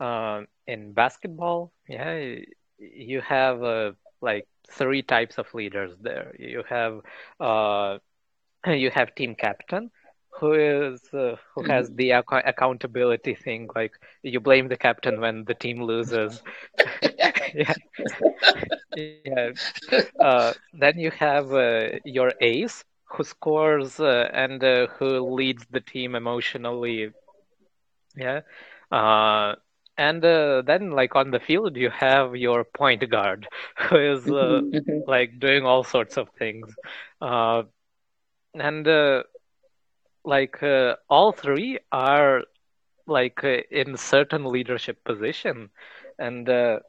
uh, 0.00 0.42
in 0.66 0.92
basketball 0.92 1.72
yeah 1.88 2.34
you 2.78 3.20
have 3.20 3.62
uh, 3.62 3.92
like 4.20 4.46
three 4.70 5.02
types 5.02 5.38
of 5.38 5.46
leaders 5.54 5.92
there. 6.00 6.34
You 6.38 6.62
have 6.68 7.00
uh, 7.40 7.98
you 8.66 8.90
have 8.90 9.14
team 9.14 9.34
captain 9.34 9.90
who 10.40 10.52
is 10.54 11.02
uh, 11.14 11.36
who 11.54 11.62
has 11.64 11.90
the 11.94 12.12
ac- 12.12 12.42
accountability 12.46 13.34
thing 13.34 13.68
like 13.76 13.92
you 14.22 14.40
blame 14.40 14.68
the 14.68 14.76
captain 14.76 15.20
when 15.20 15.44
the 15.46 15.54
team 15.54 15.82
loses. 15.82 16.42
Yeah. 17.54 17.74
Yeah. 18.94 19.50
Uh, 20.20 20.52
then 20.72 20.98
you 20.98 21.10
have 21.10 21.52
uh, 21.52 21.88
your 22.04 22.32
ace 22.40 22.84
who 23.04 23.24
scores 23.24 23.98
uh, 24.00 24.28
and 24.32 24.62
uh, 24.62 24.86
who 24.98 25.34
leads 25.34 25.66
the 25.70 25.80
team 25.80 26.14
emotionally. 26.14 27.10
Yeah. 28.16 28.40
Uh, 28.90 29.54
and 29.96 30.24
uh, 30.24 30.62
then 30.62 30.90
like 30.90 31.16
on 31.16 31.30
the 31.30 31.40
field 31.40 31.76
you 31.76 31.90
have 31.90 32.36
your 32.36 32.64
point 32.64 33.08
guard 33.10 33.46
who 33.88 33.96
is 33.96 34.28
like 35.06 35.38
doing 35.38 35.64
all 35.64 35.84
sorts 35.84 36.16
of 36.16 36.28
things. 36.38 36.68
Uh, 37.20 37.62
and 38.54 38.86
uh, 38.88 39.22
like 40.24 40.62
uh, 40.62 40.96
all 41.08 41.32
three 41.32 41.78
are 41.92 42.42
like 43.06 43.42
uh, 43.44 43.58
in 43.70 43.96
certain 43.96 44.44
leadership 44.44 45.04
position. 45.04 45.70
And 46.18 46.48
uh, 46.48 46.80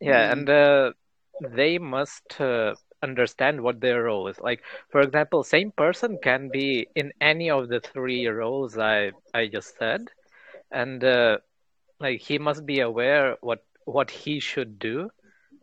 yeah 0.00 0.32
and 0.32 0.48
uh, 0.48 0.92
they 1.40 1.78
must 1.78 2.40
uh, 2.40 2.74
understand 3.02 3.60
what 3.60 3.80
their 3.80 4.02
role 4.04 4.28
is. 4.28 4.38
Like 4.40 4.62
for 4.90 5.00
example 5.00 5.42
same 5.44 5.72
person 5.72 6.18
can 6.22 6.50
be 6.50 6.88
in 6.94 7.12
any 7.20 7.50
of 7.50 7.68
the 7.68 7.80
three 7.80 8.26
roles 8.26 8.78
i 8.78 9.12
i 9.34 9.46
just 9.46 9.76
said. 9.78 10.08
And 10.70 11.02
uh, 11.04 11.38
like 12.00 12.20
he 12.20 12.38
must 12.38 12.66
be 12.66 12.80
aware 12.80 13.36
what 13.40 13.62
what 13.84 14.10
he 14.10 14.40
should 14.40 14.78
do 14.78 15.10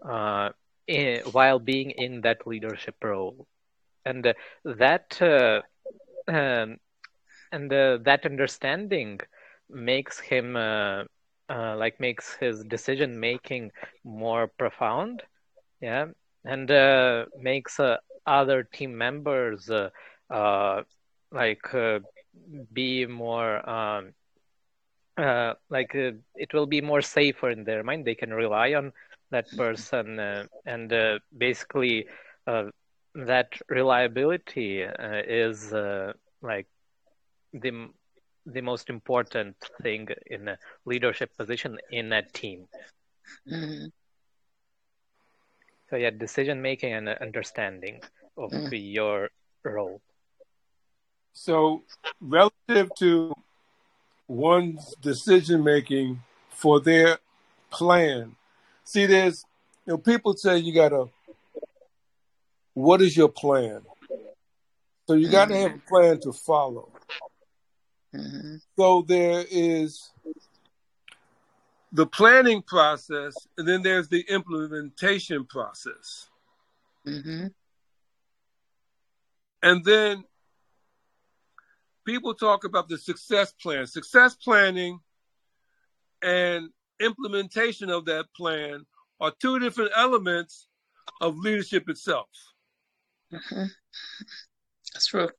uh, 0.07 0.49
in, 0.87 1.21
while 1.31 1.59
being 1.59 1.91
in 1.91 2.21
that 2.21 2.45
leadership 2.47 2.95
role. 3.03 3.47
And 4.05 4.25
uh, 4.25 4.33
that 4.65 5.21
uh, 5.21 5.61
um, 6.31 6.77
and 7.51 7.71
uh, 7.73 7.97
that 8.03 8.25
understanding 8.25 9.19
makes 9.69 10.19
him 10.19 10.55
uh, 10.55 11.03
uh, 11.49 11.75
like 11.77 11.99
makes 11.99 12.35
his 12.39 12.63
decision 12.65 13.19
making 13.19 13.71
more 14.03 14.47
profound 14.57 15.21
yeah 15.81 16.05
and 16.45 16.71
uh, 16.71 17.25
makes 17.39 17.79
uh, 17.79 17.97
other 18.25 18.63
team 18.63 18.97
members 18.97 19.69
uh, 19.69 20.81
like 21.31 21.65
be 22.73 23.05
more 23.05 23.67
um, 23.69 24.13
like 25.69 25.93
it 25.95 26.53
will 26.53 26.65
be 26.67 26.81
more 26.81 27.01
safer 27.01 27.49
in 27.49 27.63
their 27.63 27.83
mind. 27.83 28.05
They 28.05 28.15
can 28.15 28.33
rely 28.33 28.73
on 28.73 28.91
that 29.31 29.45
person 29.55 30.19
and 30.65 30.93
basically 31.37 32.07
that 33.15 33.49
reliability 33.69 34.81
is 34.81 35.71
like 36.41 36.67
the 37.53 37.89
the 38.45 38.61
most 38.61 38.89
important 38.89 39.55
thing 39.81 40.07
in 40.25 40.47
a 40.47 40.57
leadership 40.85 41.29
position 41.37 41.77
in 41.91 42.11
a 42.13 42.23
team 42.23 42.67
Mhm. 43.47 43.91
so 45.89 45.95
yeah 45.95 46.09
decision 46.09 46.61
making 46.61 46.93
and 46.93 47.09
understanding 47.09 48.01
of 48.37 48.51
Mm. 48.51 48.93
your 48.93 49.29
role 49.63 50.01
So, 51.33 51.83
relative 52.19 52.93
to 52.95 53.33
one's 54.27 54.95
decision 55.01 55.63
making 55.63 56.21
for 56.49 56.79
their 56.81 57.19
plan, 57.71 58.35
see, 58.83 59.05
there's 59.05 59.45
you 59.85 59.93
know 59.93 59.97
people 59.97 60.33
say 60.35 60.57
you 60.57 60.73
gotta. 60.73 61.09
What 62.73 63.01
is 63.01 63.15
your 63.17 63.29
plan? 63.29 63.81
So 65.07 65.13
you 65.15 65.29
got 65.29 65.47
to 65.49 65.55
have 65.57 65.75
a 65.75 65.79
plan 65.89 66.19
to 66.21 66.31
follow. 66.31 66.91
Mhm. 68.13 68.61
So 68.77 69.03
there 69.03 69.45
is 69.49 70.11
the 71.91 72.05
planning 72.05 72.61
process, 72.61 73.35
and 73.57 73.67
then 73.67 73.81
there's 73.81 74.07
the 74.09 74.21
implementation 74.29 75.45
process. 75.45 76.29
Mhm. 77.05 77.53
And 79.63 79.85
then 79.85 80.25
people 82.05 82.33
talk 82.33 82.63
about 82.63 82.89
the 82.89 82.97
success 82.97 83.53
plan. 83.53 83.87
Success 83.87 84.35
planning 84.35 84.99
and 86.21 86.69
implementation 86.99 87.89
of 87.89 88.05
that 88.05 88.33
plan 88.35 88.85
are 89.19 89.31
two 89.39 89.59
different 89.59 89.91
elements 89.95 90.67
of 91.19 91.37
leadership 91.37 91.89
itself. 91.89 92.29
Mhm. 93.31 93.71
That's 94.93 95.07
true. 95.07 95.29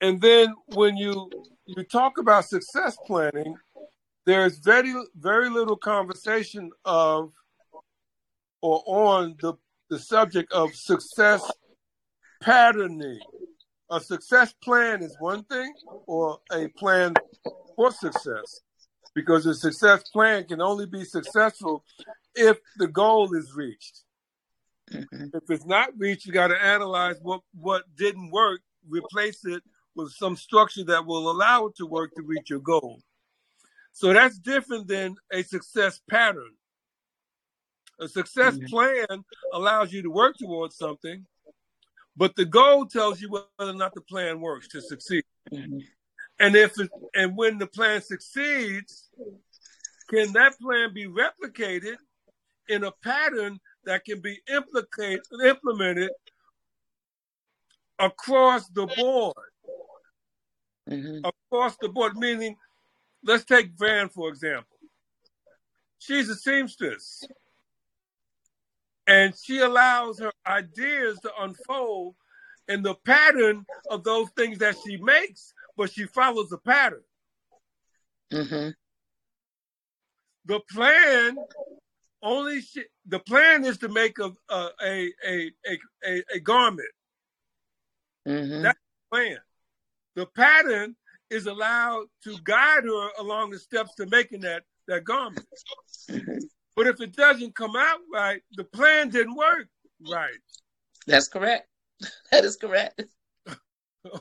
And 0.00 0.20
then 0.20 0.54
when 0.66 0.96
you 0.96 1.30
you 1.66 1.82
talk 1.84 2.18
about 2.18 2.44
success 2.44 2.96
planning, 3.06 3.56
there's 4.24 4.58
very 4.58 4.94
very 5.16 5.48
little 5.50 5.76
conversation 5.76 6.70
of 6.84 7.32
or 8.62 8.82
on 8.86 9.36
the 9.40 9.54
the 9.88 9.98
subject 9.98 10.52
of 10.52 10.74
success 10.74 11.50
patterning. 12.40 13.20
A 13.90 14.00
success 14.00 14.52
plan 14.64 15.02
is 15.02 15.16
one 15.20 15.44
thing, 15.44 15.72
or 16.06 16.38
a 16.52 16.66
plan 16.68 17.14
for 17.76 17.92
success, 17.92 18.62
because 19.14 19.46
a 19.46 19.54
success 19.54 20.02
plan 20.10 20.44
can 20.44 20.60
only 20.60 20.86
be 20.86 21.04
successful 21.04 21.84
if 22.34 22.58
the 22.78 22.88
goal 22.88 23.32
is 23.36 23.54
reached. 23.54 24.02
Mhm. 24.90 25.34
If 25.34 25.50
it's 25.50 25.66
not 25.66 25.96
reached, 25.96 26.26
you 26.26 26.32
got 26.32 26.48
to 26.48 26.60
analyze 26.60 27.16
what 27.22 27.42
what 27.52 27.84
didn't 27.96 28.30
work, 28.30 28.60
replace 28.88 29.44
it 29.44 29.62
with 29.96 30.12
some 30.12 30.36
structure 30.36 30.84
that 30.84 31.04
will 31.04 31.30
allow 31.30 31.66
it 31.66 31.76
to 31.76 31.86
work 31.86 32.14
to 32.14 32.22
reach 32.22 32.50
your 32.50 32.60
goal. 32.60 33.02
So 33.92 34.12
that's 34.12 34.38
different 34.38 34.86
than 34.86 35.16
a 35.32 35.42
success 35.42 36.00
pattern. 36.08 36.54
A 37.98 38.06
success 38.06 38.58
Mhm. 38.58 38.68
plan 38.68 39.24
allows 39.54 39.92
you 39.92 40.02
to 40.02 40.10
work 40.10 40.36
towards 40.36 40.76
something, 40.76 41.26
but 42.14 42.36
the 42.36 42.44
goal 42.44 42.84
tells 42.84 43.22
you 43.22 43.30
whether 43.30 43.46
or 43.58 43.72
not 43.72 43.94
the 43.94 44.02
plan 44.02 44.40
works 44.40 44.68
to 44.68 44.82
succeed. 44.82 45.24
Mhm. 45.50 45.88
And 46.38 46.54
if 46.54 46.78
it, 46.78 46.90
and 47.14 47.34
when 47.34 47.56
the 47.56 47.66
plan 47.66 48.02
succeeds, 48.02 49.10
can 50.10 50.32
that 50.34 50.58
plan 50.60 50.92
be 50.92 51.06
replicated 51.06 51.96
in 52.68 52.84
a 52.84 52.92
pattern 52.92 53.58
that 53.84 54.04
can 54.04 54.20
be 54.20 54.42
implicate, 54.48 55.20
implemented 55.42 56.10
across 57.98 58.68
the 58.68 58.86
board? 58.86 59.34
Mhm. 60.88 61.20
Across 61.24 61.78
the 61.78 61.88
board, 61.88 62.16
meaning, 62.16 62.56
let's 63.22 63.44
take 63.44 63.72
Van 63.72 64.08
for 64.08 64.28
example. 64.28 64.78
She's 65.98 66.28
a 66.28 66.36
seamstress, 66.36 67.24
and 69.06 69.36
she 69.36 69.58
allows 69.58 70.18
her 70.20 70.32
ideas 70.46 71.18
to 71.20 71.32
unfold 71.42 72.14
in 72.68 72.82
the 72.82 72.94
pattern 72.94 73.64
of 73.90 74.04
those 74.04 74.30
things 74.30 74.58
that 74.58 74.76
she 74.84 74.96
makes, 74.98 75.52
but 75.76 75.90
she 75.90 76.06
follows 76.06 76.50
the 76.50 76.58
pattern. 76.58 77.04
Mhm. 78.30 78.74
The 80.44 80.60
plan 80.70 81.36
only 82.22 82.60
sh- 82.60 82.78
the 83.06 83.20
plan 83.20 83.64
is 83.64 83.78
to 83.78 83.88
make 83.88 84.18
a 84.18 84.32
a 84.48 84.70
a 84.84 85.12
a 85.24 85.52
a, 86.04 86.24
a, 86.34 86.40
garment. 86.40 86.92
Mhm. 88.26 88.62
That's 88.62 88.78
the 88.78 89.16
plan. 89.16 89.38
The 90.16 90.26
pattern 90.34 90.96
is 91.30 91.46
allowed 91.46 92.06
to 92.24 92.36
guide 92.44 92.84
her 92.84 93.08
along 93.20 93.50
the 93.50 93.58
steps 93.58 93.94
to 93.96 94.06
making 94.06 94.40
that 94.40 94.64
that 94.88 95.04
garment. 95.04 95.46
But 96.76 96.86
if 96.88 97.00
it 97.00 97.14
doesn't 97.16 97.54
come 97.54 97.74
out 97.76 97.98
right, 98.12 98.42
the 98.56 98.64
plan 98.64 99.08
didn't 99.10 99.34
work 99.36 99.68
right. 100.10 100.38
That's 101.06 101.28
correct. 101.28 101.68
That 102.32 102.44
is 102.44 102.56
correct. 102.56 103.02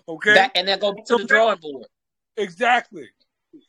Okay, 0.08 0.34
Back, 0.34 0.52
and 0.56 0.68
then 0.68 0.80
go 0.80 0.94
to 0.94 1.02
So 1.06 1.18
the 1.18 1.24
that- 1.24 1.28
drawing 1.30 1.60
board. 1.60 1.86
exactly. 2.38 3.08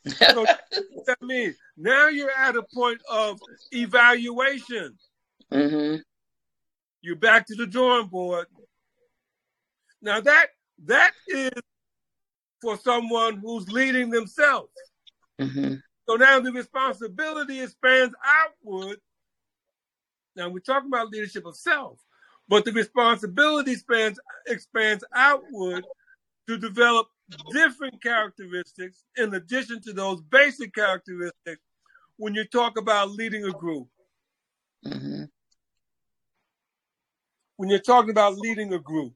So 0.05 0.45
that 1.05 1.21
means 1.21 1.55
now 1.77 2.07
you're 2.07 2.31
at 2.31 2.55
a 2.55 2.63
point 2.73 2.99
of 3.09 3.39
evaluation. 3.71 4.97
hmm 5.51 5.97
You're 7.01 7.17
back 7.17 7.45
to 7.47 7.55
the 7.55 7.67
drawing 7.67 8.07
board. 8.07 8.47
Now 10.01 10.19
that 10.21 10.47
that 10.85 11.11
is 11.27 11.51
for 12.61 12.77
someone 12.77 13.37
who's 13.37 13.69
leading 13.69 14.09
themselves. 14.09 14.71
hmm 15.39 15.75
So 16.07 16.15
now 16.15 16.39
the 16.39 16.51
responsibility 16.51 17.61
expands 17.61 18.15
outward. 18.25 18.97
Now 20.35 20.49
we're 20.49 20.59
talking 20.59 20.89
about 20.89 21.09
leadership 21.09 21.45
of 21.45 21.55
self, 21.55 21.99
but 22.47 22.65
the 22.65 22.71
responsibility 22.71 23.73
expands 23.73 24.19
expands 24.47 25.03
outward 25.13 25.83
to 26.47 26.57
develop 26.57 27.07
different 27.51 28.01
characteristics 28.01 29.03
in 29.17 29.33
addition 29.33 29.81
to 29.81 29.93
those 29.93 30.21
basic 30.21 30.73
characteristics 30.73 31.61
when 32.17 32.33
you 32.33 32.45
talk 32.45 32.77
about 32.77 33.11
leading 33.11 33.43
a 33.45 33.51
group. 33.51 33.87
hmm 34.83 35.23
When 37.57 37.69
you're 37.69 37.79
talking 37.79 38.11
about 38.11 38.37
leading 38.37 38.73
a 38.73 38.79
group. 38.79 39.13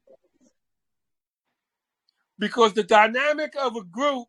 Because 2.42 2.74
the 2.74 2.84
dynamic 2.84 3.54
of 3.56 3.76
a 3.76 3.84
group 3.84 4.28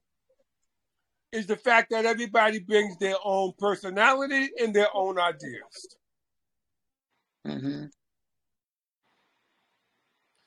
is 1.32 1.46
the 1.46 1.56
fact 1.56 1.90
that 1.90 2.04
everybody 2.04 2.58
brings 2.58 2.98
their 2.98 3.16
own 3.24 3.54
personality 3.58 4.50
and 4.60 4.74
their 4.74 4.94
own 4.94 5.18
ideas. 5.18 5.96
hmm 7.46 7.86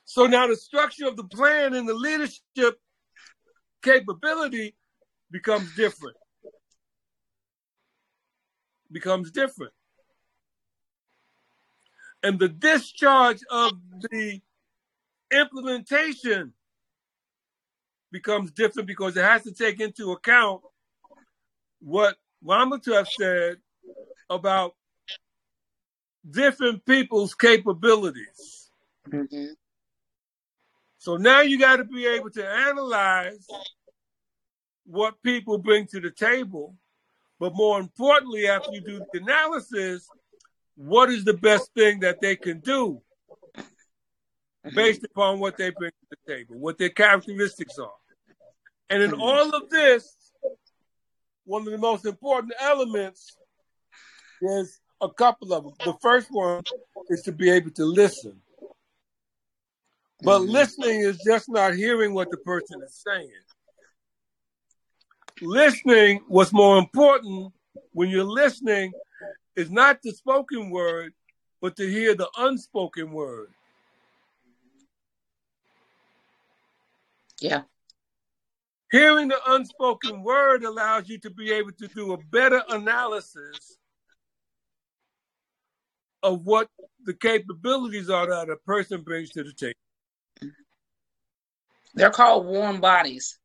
So 0.06 0.28
now 0.28 0.45
the 0.45 0.56
structure 0.56 1.08
of 1.08 1.17
the 1.17 1.23
plan 1.23 1.73
and 1.73 1.89
the 1.89 1.95
leadership 1.95 2.80
capability 3.82 4.75
becomes 5.32 5.75
different. 5.75 6.17
Becomes 8.91 9.32
different. 9.32 9.73
And 12.21 12.38
the 12.39 12.47
discharge 12.47 13.39
of 13.49 13.71
the 14.12 14.39
implementation 15.32 16.54
becomes 18.12 18.52
different 18.52 18.88
because 18.88 19.18
it 19.18 19.24
has 19.24 19.44
to 19.44 19.54
take 19.54 19.80
into 19.80 20.12
account 20.12 20.62
what 21.80 22.15
Ramatup 22.44 23.08
said 23.08 23.58
about 24.30 24.76
different 26.30 26.86
people's 26.86 27.34
capabilities. 27.36 28.70
hmm 29.10 29.48
So 30.98 31.18
now 31.18 31.41
you 31.41 31.60
got 31.60 31.78
to 31.78 31.84
be 31.84 32.06
able 32.08 32.32
to 32.32 32.48
analyze 32.48 33.48
what 34.86 35.22
people 35.24 35.58
bring 35.58 35.88
to 35.88 36.00
the 36.00 36.12
table, 36.12 36.76
but 37.39 37.56
more 37.56 37.80
importantly, 37.80 38.48
after 38.48 38.72
you 38.72 38.82
do 38.82 39.00
the 39.12 39.20
analysis, 39.20 40.08
what 40.76 41.10
is 41.10 41.24
the 41.24 41.34
best 41.34 41.74
thing 41.74 42.00
that 42.02 42.22
they 42.22 42.36
can 42.36 42.60
do 42.60 43.02
based 44.73 45.04
upon 45.04 45.39
what 45.39 45.58
they 45.58 45.69
bring 45.69 45.91
to 45.91 46.08
the 46.10 46.34
table, 46.34 46.58
what 46.58 46.78
their 46.78 46.89
characteristics 46.89 47.78
are. 47.78 47.91
And 48.89 49.04
in 49.04 49.13
all 49.13 49.49
of 49.54 49.69
this, 49.69 50.15
one 51.45 51.62
of 51.63 51.71
the 51.71 51.78
most 51.78 52.06
important 52.06 52.54
elements 52.60 53.38
is 54.41 54.80
a 55.01 55.10
couple 55.10 55.54
of 55.54 55.63
them. 55.63 55.73
The 55.84 55.93
first 56.01 56.30
one 56.32 56.63
is 57.10 57.21
to 57.23 57.32
be 57.32 57.49
able 57.49 57.71
to 57.71 57.86
listen. 57.86 58.41
But 60.21 60.41
Mhm. 60.41 60.49
listening 60.49 61.01
is 61.01 61.17
just 61.19 61.49
not 61.49 61.75
hearing 61.75 62.13
what 62.13 62.32
the 62.32 62.38
person 62.38 62.82
is 62.82 62.95
saying. 62.95 63.32
Listening, 65.41 66.23
what's 66.28 66.54
more 66.54 66.78
important 66.78 67.54
when 67.91 68.10
you're 68.10 68.23
listening, 68.23 68.93
is 69.56 69.69
not 69.69 70.01
the 70.01 70.12
spoken 70.12 70.69
word, 70.69 71.13
but 71.62 71.75
to 71.75 71.89
hear 71.89 72.15
the 72.15 72.30
unspoken 72.38 73.12
word. 73.12 73.54
Yeah. 77.39 77.63
Hearing 78.91 79.28
the 79.28 79.39
unspoken 79.48 80.24
word 80.24 80.63
allows 80.63 81.10
you 81.10 81.17
to 81.19 81.30
be 81.30 81.52
able 81.52 81.71
to 81.74 81.88
do 81.88 82.13
a 82.13 82.17
better 82.17 82.62
analysis 82.69 83.78
of 86.24 86.45
what 86.45 86.69
the 87.04 87.13
capabilities 87.13 88.10
are 88.10 88.28
that 88.28 88.50
a 88.50 88.58
person 88.58 89.02
brings 89.02 89.32
to 89.32 89.43
the 89.43 89.54
table. 89.54 90.54
They're 91.93 92.10
called 92.10 92.45
warm 92.45 92.80
bodies. 92.80 93.38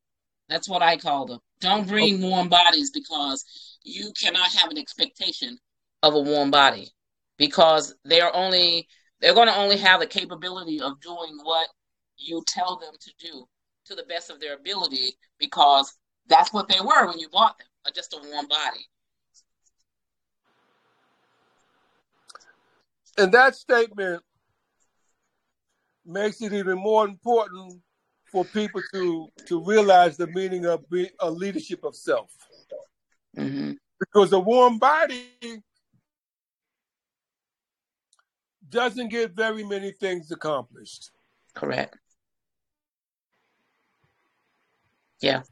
That's 0.49 0.67
what 0.67 0.81
I 0.81 0.97
call 0.97 1.25
them. 1.25 1.39
Don't 1.59 1.87
bring 1.87 2.21
warm 2.21 2.49
bodies 2.49 2.91
because 2.91 3.45
you 3.83 4.11
cannot 4.19 4.51
have 4.53 4.71
an 4.71 4.77
expectation 4.77 5.57
of 6.03 6.15
a 6.15 6.19
warm 6.19 6.51
body 6.51 6.89
because 7.37 7.95
they're 8.03 8.35
only 8.35 8.87
they're 9.19 9.35
going 9.35 9.47
to 9.47 9.55
only 9.55 9.77
have 9.77 9.99
the 9.99 10.07
capability 10.07 10.81
of 10.81 10.99
doing 10.99 11.37
what 11.43 11.67
you 12.17 12.43
tell 12.47 12.77
them 12.77 12.93
to 12.99 13.11
do 13.19 13.45
to 13.91 13.95
the 13.95 14.07
best 14.07 14.29
of 14.29 14.39
their 14.39 14.55
ability 14.55 15.17
because 15.37 15.97
that's 16.27 16.53
what 16.53 16.67
they 16.69 16.79
were 16.79 17.07
when 17.07 17.19
you 17.19 17.29
bought 17.29 17.57
them, 17.57 17.67
uh, 17.85 17.91
just 17.93 18.13
a 18.13 18.29
warm 18.31 18.47
body. 18.47 18.85
And 23.17 23.31
that 23.33 23.55
statement 23.55 24.23
makes 26.05 26.41
it 26.41 26.53
even 26.53 26.77
more 26.77 27.05
important 27.05 27.81
for 28.31 28.45
people 28.45 28.81
to 28.93 29.27
to 29.45 29.63
realize 29.63 30.15
the 30.15 30.27
meaning 30.27 30.65
of 30.65 30.89
be, 30.89 31.09
a 31.19 31.29
leadership 31.29 31.83
of 31.83 31.95
self. 31.95 32.31
hmm 33.35 33.73
Because 33.99 34.31
a 34.31 34.39
warm 34.39 34.79
body 34.79 35.27
doesn't 38.69 39.09
get 39.09 39.31
very 39.31 39.65
many 39.65 39.91
things 39.91 40.31
accomplished. 40.31 41.11
Correct. 41.53 41.97
Yeah. 45.21 45.43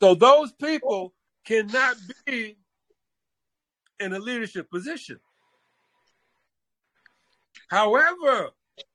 So 0.00 0.14
those 0.14 0.52
people 0.52 1.14
cannot 1.44 1.96
be 2.24 2.56
in 4.00 4.12
a 4.12 4.18
leadership 4.18 4.70
position. 4.70 5.18
However, 7.68 8.50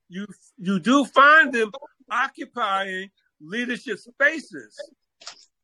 you 0.10 0.28
you 0.58 0.80
do 0.80 1.06
find 1.06 1.54
them 1.54 1.72
occupying 2.10 3.10
leadership 3.40 3.98
spaces. 4.00 4.80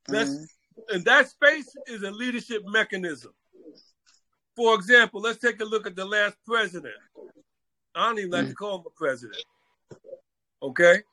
That's 0.08 0.30
Mhm. 0.32 0.48
and 0.90 1.06
that 1.06 1.30
space 1.30 1.76
is 1.88 2.04
a 2.04 2.12
leadership 2.12 2.64
mechanism. 2.66 3.34
For 4.56 4.76
example, 4.76 5.22
let's 5.22 5.40
take 5.40 5.62
a 5.62 5.66
look 5.66 5.86
at 5.86 5.96
the 5.96 6.06
last 6.06 6.38
president. 6.46 6.96
I 7.94 8.08
don't 8.08 8.20
even 8.20 8.32
like 8.32 8.48
to 8.48 8.56
call 8.56 8.80
him 8.80 8.86
a 8.88 8.90
president. 8.92 9.44
Okay? 10.62 11.04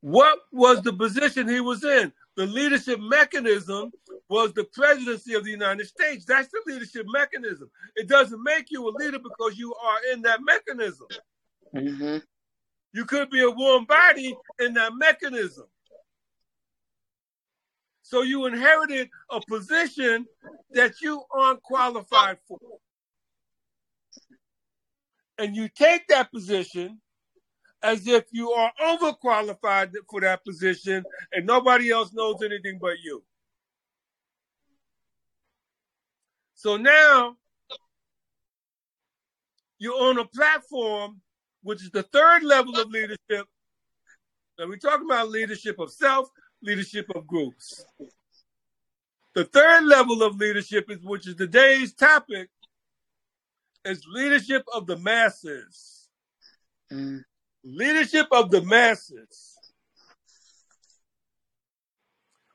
What 0.00 0.40
was 0.50 0.82
the 0.82 0.92
position 0.92 1.48
he 1.48 1.60
was 1.60 1.84
in? 1.84 2.12
The 2.36 2.46
leadership 2.46 2.98
mechanism 3.00 3.92
was 4.28 4.54
the 4.54 4.64
presidency 4.64 5.34
of 5.34 5.44
the 5.44 5.50
United 5.50 5.86
States. 5.86 6.24
That's 6.24 6.48
the 6.48 6.62
leadership 6.66 7.06
mechanism. 7.12 7.70
It 7.94 8.08
doesn't 8.08 8.42
make 8.42 8.70
you 8.70 8.88
a 8.88 8.90
leader 8.90 9.18
because 9.18 9.58
you 9.58 9.74
are 9.74 9.98
in 10.12 10.22
that 10.22 10.40
mechanism. 10.42 11.08
Mhm. 11.74 12.22
You 12.92 13.04
could 13.04 13.30
be 13.30 13.42
a 13.42 13.50
warm 13.50 13.84
body 13.84 14.36
in 14.58 14.74
that 14.74 14.94
mechanism. 14.94 15.66
So 18.02 18.22
you 18.22 18.46
inherited 18.46 19.10
a 19.30 19.40
position 19.40 20.26
that 20.70 21.00
you 21.00 21.24
aren't 21.30 21.62
qualified 21.62 22.38
for. 22.46 22.58
And 25.38 25.56
you 25.56 25.68
take 25.68 26.06
that 26.08 26.30
position 26.30 27.00
as 27.82 28.06
if 28.06 28.24
you 28.30 28.50
are 28.52 28.72
overqualified 28.80 29.92
for 30.08 30.20
that 30.20 30.44
position 30.44 31.04
and 31.32 31.46
nobody 31.46 31.90
else 31.90 32.12
knows 32.12 32.42
anything 32.42 32.78
but 32.80 33.00
you. 33.02 33.22
So 36.54 36.76
now 36.76 37.36
you're 39.78 40.00
on 40.00 40.18
a 40.18 40.24
platform, 40.24 41.20
which 41.62 41.82
is 41.82 41.90
the 41.90 42.04
third 42.04 42.44
level 42.44 42.78
of 42.78 42.88
leadership. 42.88 43.48
And 44.58 44.68
we're 44.70 44.76
talking 44.76 45.06
about 45.06 45.28
leadership 45.28 45.80
of 45.80 45.92
self, 45.92 46.28
leadership 46.62 47.06
of 47.16 47.26
groups. 47.26 47.84
The 49.34 49.44
third 49.44 49.84
level 49.84 50.22
of 50.22 50.36
leadership 50.36 50.90
is, 50.90 50.98
which 51.02 51.26
is 51.26 51.34
today's 51.34 51.94
topic, 51.94 52.48
is 53.84 54.04
leadership 54.06 54.62
of 54.72 54.86
the 54.86 54.96
masses. 54.98 56.08
Mhm. 56.92 57.24
Leadership 57.64 58.26
of 58.32 58.50
the 58.50 58.62
masses. 58.62 59.56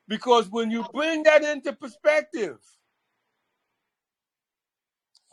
Because 0.06 0.48
when 0.48 0.70
you 0.70 0.84
bring 0.92 1.22
that 1.24 1.42
into 1.42 1.72
perspective, 1.72 2.58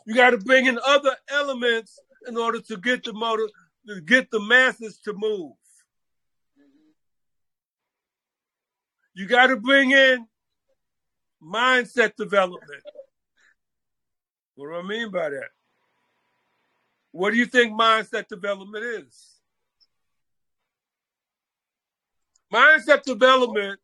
you 0.06 0.14
got 0.14 0.30
to 0.30 0.38
bring 0.38 0.66
in 0.66 0.78
other 0.86 1.16
elements 1.28 1.98
in 2.28 2.36
order 2.36 2.60
to 2.60 2.76
get 2.76 3.04
the 3.04 3.12
motor, 3.12 3.48
to 3.88 4.00
get 4.02 4.30
the 4.30 4.40
masses 4.40 4.98
to 5.04 5.12
move. 5.14 5.52
You 9.14 9.26
got 9.26 9.46
to 9.46 9.56
bring 9.56 9.92
in 9.92 10.26
mindset 11.42 12.16
development. 12.16 12.82
What 14.54 14.68
do 14.68 14.74
I 14.74 14.82
mean 14.82 15.10
by 15.10 15.30
that? 15.30 15.48
What 17.12 17.30
do 17.30 17.38
you 17.38 17.46
think 17.46 17.72
mindset 17.72 18.28
development 18.28 18.84
is? 18.84 19.35
Mindset 22.52 23.02
development 23.02 23.80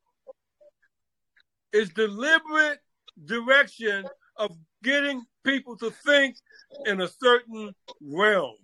is 1.73 1.89
deliberate 1.91 2.81
direction 3.25 4.07
of 4.37 4.57
getting 4.83 5.25
people 5.45 5.77
to 5.79 5.91
think 5.91 6.37
in 6.87 7.01
a 7.01 7.09
certain 7.09 7.75
realm. 8.01 8.57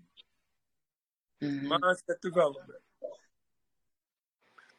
Mhm. 1.41 1.67
Mindset 1.67 2.21
development. 2.21 2.81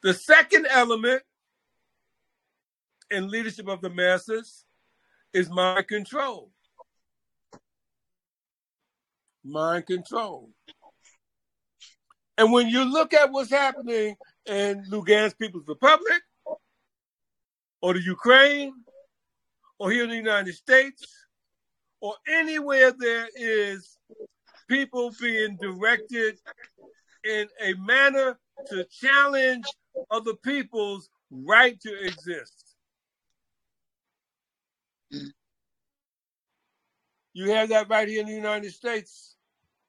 The 0.01 0.13
second 0.13 0.65
element 0.67 1.23
in 3.11 3.29
leadership 3.29 3.67
of 3.67 3.81
the 3.81 3.89
masses 3.89 4.65
is 5.33 5.49
mind 5.49 5.87
control. 5.87 6.53
Mind 9.43 9.85
control. 9.87 10.53
And 12.37 12.53
when 12.53 12.69
you 12.69 12.85
look 12.85 13.13
at 13.13 13.31
what's 13.31 13.49
happening 13.49 14.15
in 14.49 14.83
Lugansk 14.89 15.37
People's 15.37 15.67
Republic, 15.67 16.21
or 17.81 17.93
the 17.93 18.01
Ukraine, 18.01 18.73
or 19.77 19.91
here 19.91 20.03
in 20.03 20.09
the 20.09 20.15
United 20.15 20.55
States, 20.55 21.05
or 22.01 22.15
anywhere 22.27 22.91
there 22.91 23.27
is 23.35 23.97
people 24.67 25.13
being 25.21 25.57
directed 25.61 26.37
in 27.23 27.47
a 27.61 27.73
manner 27.75 28.39
to 28.67 28.85
challenge 28.85 29.65
other 30.09 30.33
people's 30.43 31.09
right 31.31 31.79
to 31.81 32.03
exist. 32.03 32.75
You 37.33 37.51
have 37.51 37.69
that 37.69 37.89
right 37.89 38.07
here 38.07 38.21
in 38.21 38.27
the 38.27 38.33
United 38.33 38.73
States 38.73 39.35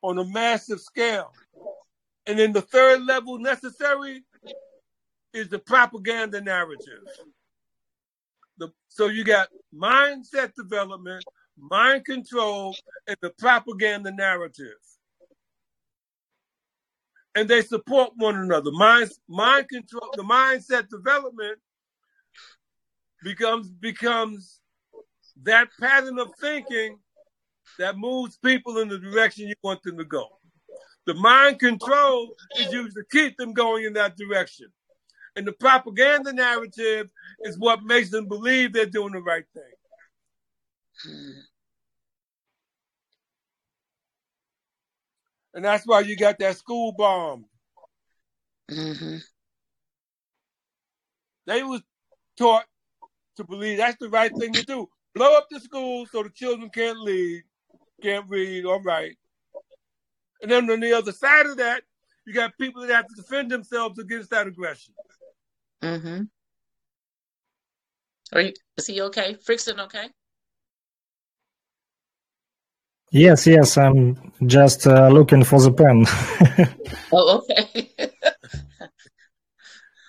on 0.03 0.19
a 0.19 0.25
massive 0.25 0.81
scale. 0.81 1.33
And 2.27 2.39
then 2.39 2.53
the 2.53 2.63
third 2.63 3.03
level 3.03 3.39
necessary 3.39 4.23
is 5.33 5.49
the 5.49 5.59
propaganda 5.59 6.41
narrative. 6.41 7.05
The, 8.59 8.69
so 8.89 9.07
you 9.07 9.25
got 9.25 9.49
mindset 9.75 10.55
development, 10.55 11.25
mind 11.59 12.05
control, 12.05 12.77
and 13.07 13.17
the 13.23 13.31
propaganda 13.39 14.11
narrative. 14.11 14.77
And 17.35 17.49
they 17.49 17.63
support 17.63 18.11
one 18.17 18.37
another. 18.37 18.73
Mind, 18.73 19.11
mind 19.29 19.69
control, 19.69 20.11
the 20.17 20.25
mindset 20.25 20.89
development 20.89 21.59
becomes 23.23 23.69
becomes 23.69 24.61
that 25.45 25.69
pattern 25.81 26.19
of 26.19 26.31
thinking 26.41 26.99
that 27.79 27.97
moves 27.97 28.37
people 28.39 28.79
in 28.79 28.89
the 28.89 28.99
direction 28.99 29.47
you 29.47 29.55
want 29.63 29.83
them 29.83 29.97
to 29.99 30.05
go. 30.05 30.27
The 31.07 31.15
mind 31.15 31.61
control 31.61 32.35
is 32.59 32.73
used 32.73 32.97
to 32.97 33.05
keep 33.11 33.37
them 33.37 33.53
going 33.53 33.85
in 33.85 33.93
that 33.95 34.17
direction. 34.17 34.67
And 35.37 35.47
the 35.47 35.53
propaganda 35.53 36.33
narrative 36.33 37.11
is 37.41 37.59
what 37.59 37.83
makes 37.83 38.11
them 38.11 38.27
believe 38.27 38.73
they're 38.73 38.87
doing 38.87 39.13
the 39.13 39.23
right 39.23 39.45
thing. 39.55 39.75
Mhm. 41.07 41.43
And 45.55 45.65
that's 45.65 45.87
why 45.87 46.01
you 46.01 46.17
got 46.17 46.39
that 46.39 46.57
school 46.57 46.93
bomb. 46.93 47.49
Mhm. 48.69 49.23
They 51.47 51.63
was 51.63 51.83
taught 52.37 52.67
to 53.37 53.45
believe 53.45 53.79
that's 53.79 53.99
the 53.99 54.09
right 54.09 54.35
thing 54.37 54.53
to 54.53 54.63
do. 54.63 54.89
Blow 55.15 55.37
up 55.37 55.49
the 55.51 55.61
school 55.61 56.07
so 56.07 56.23
the 56.23 56.31
children 56.31 56.71
can't 56.71 57.01
lead, 57.01 57.43
can't 58.03 58.29
read 58.29 58.65
or 58.65 58.81
write. 58.83 59.19
And 60.43 60.51
then 60.51 60.71
on 60.71 60.81
the 60.81 60.93
other 60.93 61.13
side 61.13 61.47
of 61.47 61.57
that, 61.57 61.83
you 62.25 62.33
got 62.33 62.57
people 62.59 62.83
that 62.83 62.95
have 62.95 63.07
to 63.09 63.15
defend 63.15 63.51
themselves 63.51 63.99
against 63.99 64.31
that 64.31 64.47
aggression. 64.47 64.95
Mhm. 65.83 66.29
Are 68.33 68.41
you? 68.41 68.53
Is 68.77 68.87
he 68.87 69.01
okay? 69.03 69.35
Frickson 69.35 69.81
okay? 69.81 70.09
Yes, 73.13 73.47
yes, 73.47 73.77
I'm 73.77 74.33
just 74.47 74.87
uh, 74.87 75.09
looking 75.09 75.43
for 75.45 75.61
the 75.61 75.73
pen. 75.73 76.07
Oh, 77.13 77.39
okay. 77.39 77.91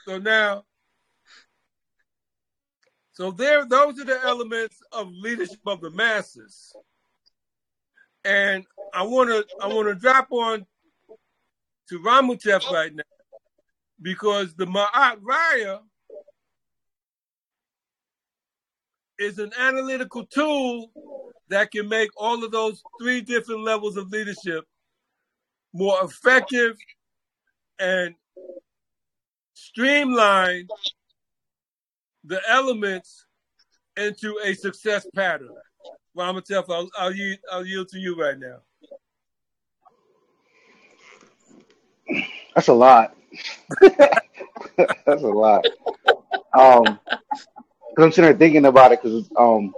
So 0.05 0.17
now, 0.17 0.63
so 3.13 3.31
there, 3.31 3.65
those 3.65 3.99
are 3.99 4.03
the 4.03 4.19
elements 4.23 4.81
of 4.91 5.09
leadership 5.11 5.59
of 5.65 5.79
the 5.79 5.91
masses. 5.91 6.75
And 8.25 8.65
I 8.93 9.03
want 9.03 9.29
to, 9.29 9.45
I 9.61 9.67
want 9.67 9.87
to 9.87 9.95
drop 9.95 10.31
on 10.31 10.65
to 11.89 11.99
Ramutev 11.99 12.69
right 12.71 12.93
now 12.93 13.03
because 14.01 14.53
the 14.55 14.65
Ma'at 14.65 15.17
Raya 15.21 15.79
is 19.19 19.37
an 19.39 19.51
analytical 19.59 20.25
tool 20.25 20.91
that 21.49 21.71
can 21.71 21.87
make 21.87 22.09
all 22.17 22.43
of 22.43 22.51
those 22.51 22.81
three 22.99 23.21
different 23.21 23.63
levels 23.63 23.97
of 23.97 24.09
leadership 24.09 24.65
more 25.73 25.97
effective 26.03 26.75
and 27.79 28.15
streamline 29.53 30.67
the 32.23 32.41
elements 32.49 33.25
into 33.97 34.37
a 34.43 34.53
success 34.53 35.05
pattern. 35.15 35.49
Ramatef, 36.17 36.65
I'll, 36.69 36.89
I'll, 36.97 37.13
I'll 37.51 37.65
yield 37.65 37.89
to 37.89 37.99
you 37.99 38.19
right 38.19 38.37
now. 38.37 38.57
That's 42.55 42.67
a 42.67 42.73
lot. 42.73 43.15
That's 44.77 45.23
a 45.23 45.27
lot. 45.27 45.65
Um, 46.57 46.99
because 47.89 48.05
I'm 48.05 48.11
sitting 48.11 48.29
there 48.31 48.37
thinking 48.37 48.65
about 48.65 48.91
it. 48.93 49.01
Because 49.01 49.29
um, 49.37 49.73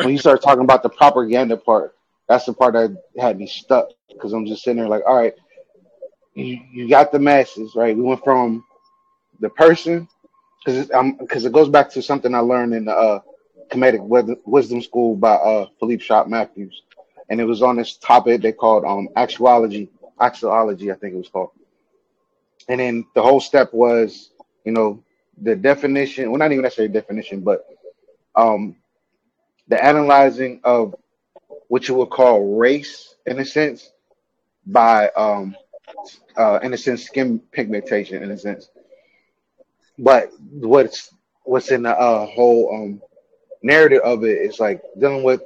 when 0.00 0.12
you 0.12 0.18
start 0.18 0.42
talking 0.42 0.64
about 0.64 0.82
the 0.82 0.90
propaganda 0.90 1.56
part, 1.56 1.94
that's 2.28 2.46
the 2.46 2.52
part 2.54 2.74
that 2.74 2.96
had 3.18 3.38
me 3.38 3.46
stuck. 3.46 3.88
Because 4.08 4.32
I'm 4.32 4.46
just 4.46 4.64
sitting 4.64 4.78
there 4.78 4.88
like, 4.88 5.02
all 5.06 5.16
right, 5.16 5.34
you, 6.34 6.60
you 6.72 6.88
got 6.88 7.12
the 7.12 7.18
masses, 7.18 7.74
right? 7.76 7.96
We 7.96 8.02
went 8.02 8.24
from 8.24 8.64
the 9.40 9.50
person, 9.50 10.08
because 10.64 10.90
um, 10.92 11.16
because 11.18 11.44
it 11.44 11.52
goes 11.52 11.68
back 11.68 11.90
to 11.92 12.02
something 12.02 12.34
I 12.34 12.40
learned 12.40 12.74
in 12.74 12.86
the 12.86 12.92
uh, 12.94 13.20
comedic 13.70 14.00
wisdom 14.46 14.82
school 14.82 15.16
by 15.16 15.34
uh 15.34 15.66
Philippe 15.80 16.02
Shot 16.04 16.30
Matthews, 16.30 16.82
and 17.30 17.40
it 17.40 17.44
was 17.44 17.62
on 17.62 17.76
this 17.76 17.96
topic 17.96 18.42
they 18.42 18.52
called 18.52 18.84
um 18.84 19.08
actuology, 19.16 19.88
actuology, 20.20 20.92
I 20.92 20.96
think 20.96 21.14
it 21.14 21.18
was 21.18 21.28
called. 21.28 21.50
And 22.68 22.80
then 22.80 23.06
the 23.14 23.22
whole 23.22 23.40
step 23.40 23.72
was, 23.72 24.30
you 24.64 24.72
know, 24.72 25.02
the 25.40 25.56
definition, 25.56 26.30
well, 26.30 26.38
not 26.38 26.52
even 26.52 26.62
necessarily 26.62 26.92
definition, 26.92 27.40
but 27.40 27.66
um, 28.34 28.76
the 29.68 29.82
analyzing 29.82 30.60
of 30.64 30.94
what 31.68 31.88
you 31.88 31.94
would 31.94 32.10
call 32.10 32.56
race, 32.56 33.16
in 33.26 33.38
a 33.38 33.44
sense, 33.44 33.90
by, 34.66 35.08
um, 35.10 35.56
uh, 36.36 36.60
in 36.62 36.72
a 36.72 36.78
sense, 36.78 37.04
skin 37.04 37.38
pigmentation, 37.52 38.22
in 38.22 38.30
a 38.30 38.38
sense. 38.38 38.70
But 39.98 40.32
what's 40.50 41.12
what's 41.44 41.70
in 41.70 41.82
the 41.82 41.90
uh, 41.98 42.26
whole 42.26 42.74
um, 42.74 43.02
narrative 43.62 44.00
of 44.02 44.24
it 44.24 44.38
is 44.38 44.58
like 44.58 44.82
dealing 44.98 45.22
with, 45.22 45.42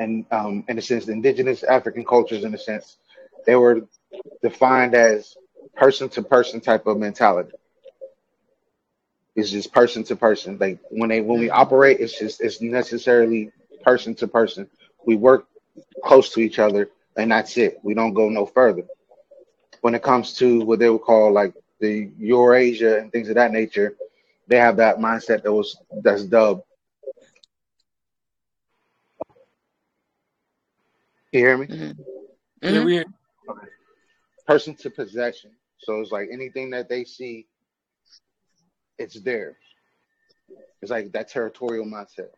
and 0.00 0.26
um, 0.30 0.64
in 0.68 0.78
a 0.78 0.82
sense, 0.82 1.08
indigenous 1.08 1.62
African 1.62 2.04
cultures, 2.04 2.44
in 2.44 2.54
a 2.54 2.58
sense, 2.58 2.98
they 3.46 3.56
were 3.56 3.82
defined 4.42 4.94
as 4.94 5.36
person 5.76 6.08
to 6.10 6.22
person 6.22 6.60
type 6.60 6.86
of 6.86 6.98
mentality. 6.98 7.52
It's 9.34 9.50
just 9.50 9.72
person 9.72 10.02
to 10.04 10.16
person. 10.16 10.58
Like 10.58 10.78
when 10.90 11.08
they 11.10 11.20
when 11.20 11.38
we 11.40 11.50
operate, 11.50 12.00
it's 12.00 12.18
just 12.18 12.40
it's 12.40 12.60
necessarily 12.60 13.52
person 13.82 14.14
to 14.16 14.28
person. 14.28 14.68
We 15.06 15.16
work 15.16 15.46
close 16.04 16.32
to 16.34 16.40
each 16.40 16.58
other, 16.58 16.90
and 17.16 17.30
that's 17.30 17.56
it. 17.56 17.78
We 17.82 17.94
don't 17.94 18.12
go 18.14 18.28
no 18.28 18.46
further. 18.46 18.84
When 19.80 19.94
it 19.94 20.02
comes 20.02 20.34
to 20.38 20.60
what 20.64 20.78
they 20.78 20.88
would 20.90 21.02
call 21.02 21.32
like 21.32 21.54
the 21.80 22.10
Eurasia 22.18 22.98
and 22.98 23.10
things 23.12 23.28
of 23.28 23.34
that 23.36 23.52
nature, 23.52 23.94
they 24.48 24.58
have 24.58 24.76
that 24.76 24.98
mindset 24.98 25.42
that 25.42 25.52
was 25.52 25.76
that's 26.02 26.24
dubbed. 26.24 26.62
You 31.32 31.40
hear 31.40 31.58
me? 31.58 31.68
Mhm. 31.68 31.96
Yeah, 32.62 32.84
we 32.84 33.04
Person 34.46 34.74
to 34.76 34.90
possession. 34.90 35.52
So 35.82 36.00
it's 36.00 36.12
like 36.12 36.28
anything 36.32 36.70
that 36.70 36.88
they 36.88 37.04
see, 37.04 37.46
it's 38.98 39.18
theirs. 39.20 39.56
It's 40.80 40.90
like 40.90 41.12
that 41.12 41.28
territorial 41.28 41.86
mindset. 41.86 42.30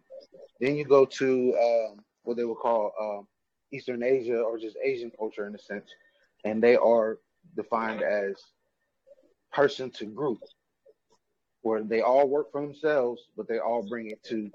Then 0.60 0.76
you 0.76 0.84
go 0.84 1.04
to 1.04 1.56
um, 1.56 2.04
what 2.22 2.36
they 2.36 2.44
would 2.44 2.58
call 2.58 2.92
um, 3.00 3.26
Eastern 3.72 4.02
Asia 4.02 4.40
or 4.40 4.58
just 4.58 4.76
Asian 4.82 5.10
culture 5.10 5.46
in 5.46 5.54
a 5.54 5.58
sense, 5.58 5.90
and 6.44 6.62
they 6.62 6.76
are 6.76 7.18
defined 7.56 8.02
as 8.02 8.36
person 9.52 9.90
to 9.90 10.06
group, 10.06 10.40
where 11.62 11.82
they 11.82 12.00
all 12.00 12.28
work 12.28 12.50
for 12.50 12.60
themselves, 12.60 13.22
but 13.36 13.48
they 13.48 13.58
all 13.58 13.86
bring 13.88 14.10
it 14.10 14.22
to 14.24 14.50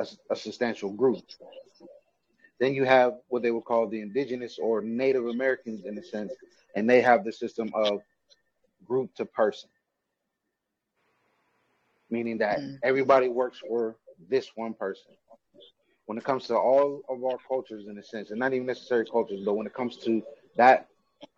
a, 0.00 0.06
a 0.30 0.36
substantial 0.36 0.90
group. 0.90 1.22
Then 2.60 2.74
you 2.74 2.84
have 2.84 3.14
what 3.28 3.42
they 3.42 3.50
would 3.50 3.64
call 3.64 3.88
the 3.88 4.00
indigenous 4.00 4.58
or 4.58 4.80
Native 4.82 5.26
Americans 5.26 5.84
in 5.84 5.98
a 5.98 6.02
sense, 6.02 6.32
and 6.76 6.88
they 6.88 7.00
have 7.00 7.24
the 7.24 7.32
system 7.32 7.70
of 7.74 8.00
group 8.92 9.14
to 9.14 9.24
person, 9.24 9.70
meaning 12.10 12.38
that 12.38 12.58
Mm. 12.60 12.78
everybody 12.82 13.28
works 13.28 13.58
for 13.68 13.96
this 14.28 14.46
one 14.56 14.74
person. 14.74 15.12
When 16.06 16.18
it 16.18 16.24
comes 16.24 16.46
to 16.48 16.56
all 16.56 17.00
of 17.08 17.24
our 17.24 17.38
cultures, 17.48 17.84
in 17.88 17.96
a 17.98 18.02
sense, 18.02 18.30
and 18.30 18.38
not 18.38 18.52
even 18.52 18.66
necessarily 18.66 19.08
cultures, 19.10 19.40
but 19.46 19.54
when 19.54 19.66
it 19.66 19.74
comes 19.74 19.96
to 20.06 20.22
that 20.56 20.88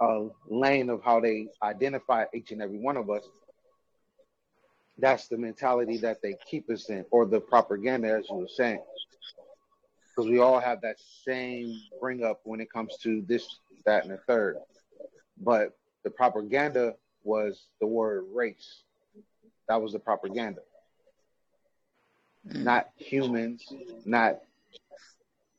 uh, 0.00 0.24
lane 0.48 0.88
of 0.90 1.02
how 1.05 1.20
they 1.20 1.48
identify 1.62 2.24
each 2.34 2.50
and 2.50 2.61
every 2.61 2.78
one 2.78 2.96
of 2.96 3.09
us, 3.09 3.24
that's 4.98 5.28
the 5.28 5.36
mentality 5.38 5.98
that 5.98 6.22
they 6.22 6.34
keep 6.50 6.68
us 6.70 6.88
in, 6.90 7.05
or 7.11 7.24
the 7.26 7.40
propaganda, 7.40 8.09
as 8.18 8.28
you 8.30 8.36
were 8.36 8.48
saying. 8.48 8.82
Because 10.11 10.28
we 10.30 10.40
all 10.40 10.61
have 10.61 10.80
that 10.82 10.96
same 11.24 11.80
bring 12.00 12.24
up 12.24 12.40
when 12.44 12.61
it 12.61 12.70
comes 12.72 12.96
to 13.05 13.22
this, 13.28 13.61
that, 13.86 14.05
and 14.05 14.12
the 14.12 14.18
third. 14.26 14.57
But 15.40 15.76
the 16.05 16.11
propaganda 16.11 16.96
was 17.25 17.66
the 17.81 17.87
word 17.87 18.25
race. 18.33 18.83
That 19.68 19.81
was 19.83 19.93
the 19.93 19.99
propaganda. 19.99 20.61
Mm. 22.49 22.62
Not 22.62 22.91
humans, 22.97 23.72
not 24.05 24.41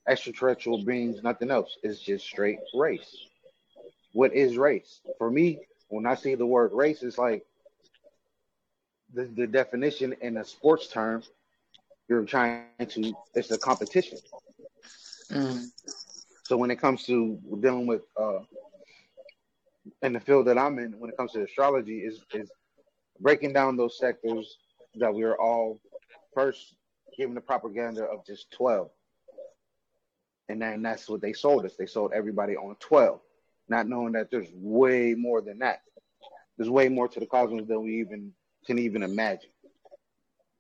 extraterrestrial 0.08 0.84
beings, 0.84 1.24
nothing 1.24 1.52
else. 1.52 1.78
It's 1.84 2.00
just 2.00 2.26
straight 2.26 2.60
race. 2.74 3.18
What 4.14 4.34
is 4.34 4.58
race? 4.58 5.02
For 5.18 5.30
me, 5.30 5.60
when 5.90 6.06
I 6.06 6.16
see 6.16 6.36
the 6.36 6.46
word 6.46 6.72
race, 6.74 7.04
it's 7.04 7.18
like 7.18 7.46
the, 9.14 9.26
the 9.26 9.48
definition 9.48 10.16
in 10.22 10.38
a 10.38 10.46
sports 10.46 10.88
term, 10.88 11.24
you're 12.08 12.24
trying 12.24 12.66
to, 12.88 13.14
it's 13.34 13.52
a 13.52 13.58
competition. 13.58 14.20
Mm. 15.32 15.66
So 16.44 16.58
when 16.58 16.70
it 16.70 16.76
comes 16.76 17.04
to 17.08 17.40
dealing 17.60 17.88
with, 17.88 18.04
uh, 18.16 18.40
in 20.02 20.14
the 20.14 20.20
field 20.20 20.48
that 20.48 20.58
I'm 20.58 20.80
in, 20.80 21.00
when 21.00 21.10
it 21.10 21.18
comes 21.18 21.34
to 21.34 21.44
astrology, 21.44 22.00
is 22.00 22.22
is 22.34 22.50
breaking 23.20 23.54
down 23.54 23.78
those 23.78 23.98
sectors 23.98 24.58
that 24.96 25.14
we 25.14 25.24
are 25.24 25.40
all 25.40 25.80
first 26.34 26.76
given 27.18 27.36
the 27.36 27.42
propaganda 27.42 28.04
of 28.04 28.26
just 28.26 28.52
12. 28.52 28.90
And 30.50 30.62
then 30.62 30.82
that's 30.82 31.10
what 31.10 31.22
they 31.22 31.34
sold 31.34 31.66
us. 31.66 31.76
They 31.76 31.86
sold 31.86 32.12
everybody 32.14 32.56
on 32.56 32.76
12, 32.80 33.20
not 33.68 33.88
knowing 33.88 34.14
that 34.14 34.30
there's 34.30 34.50
way 34.54 35.16
more 35.16 35.42
than 35.42 35.60
that. 35.60 35.82
There's 36.58 36.70
way 36.70 36.90
more 36.90 37.08
to 37.08 37.20
the 37.20 37.26
cosmos 37.26 37.68
than 37.68 37.84
we 37.84 38.00
even 38.00 38.32
can 38.66 38.80
even 38.80 39.04
imagine. 39.04 39.50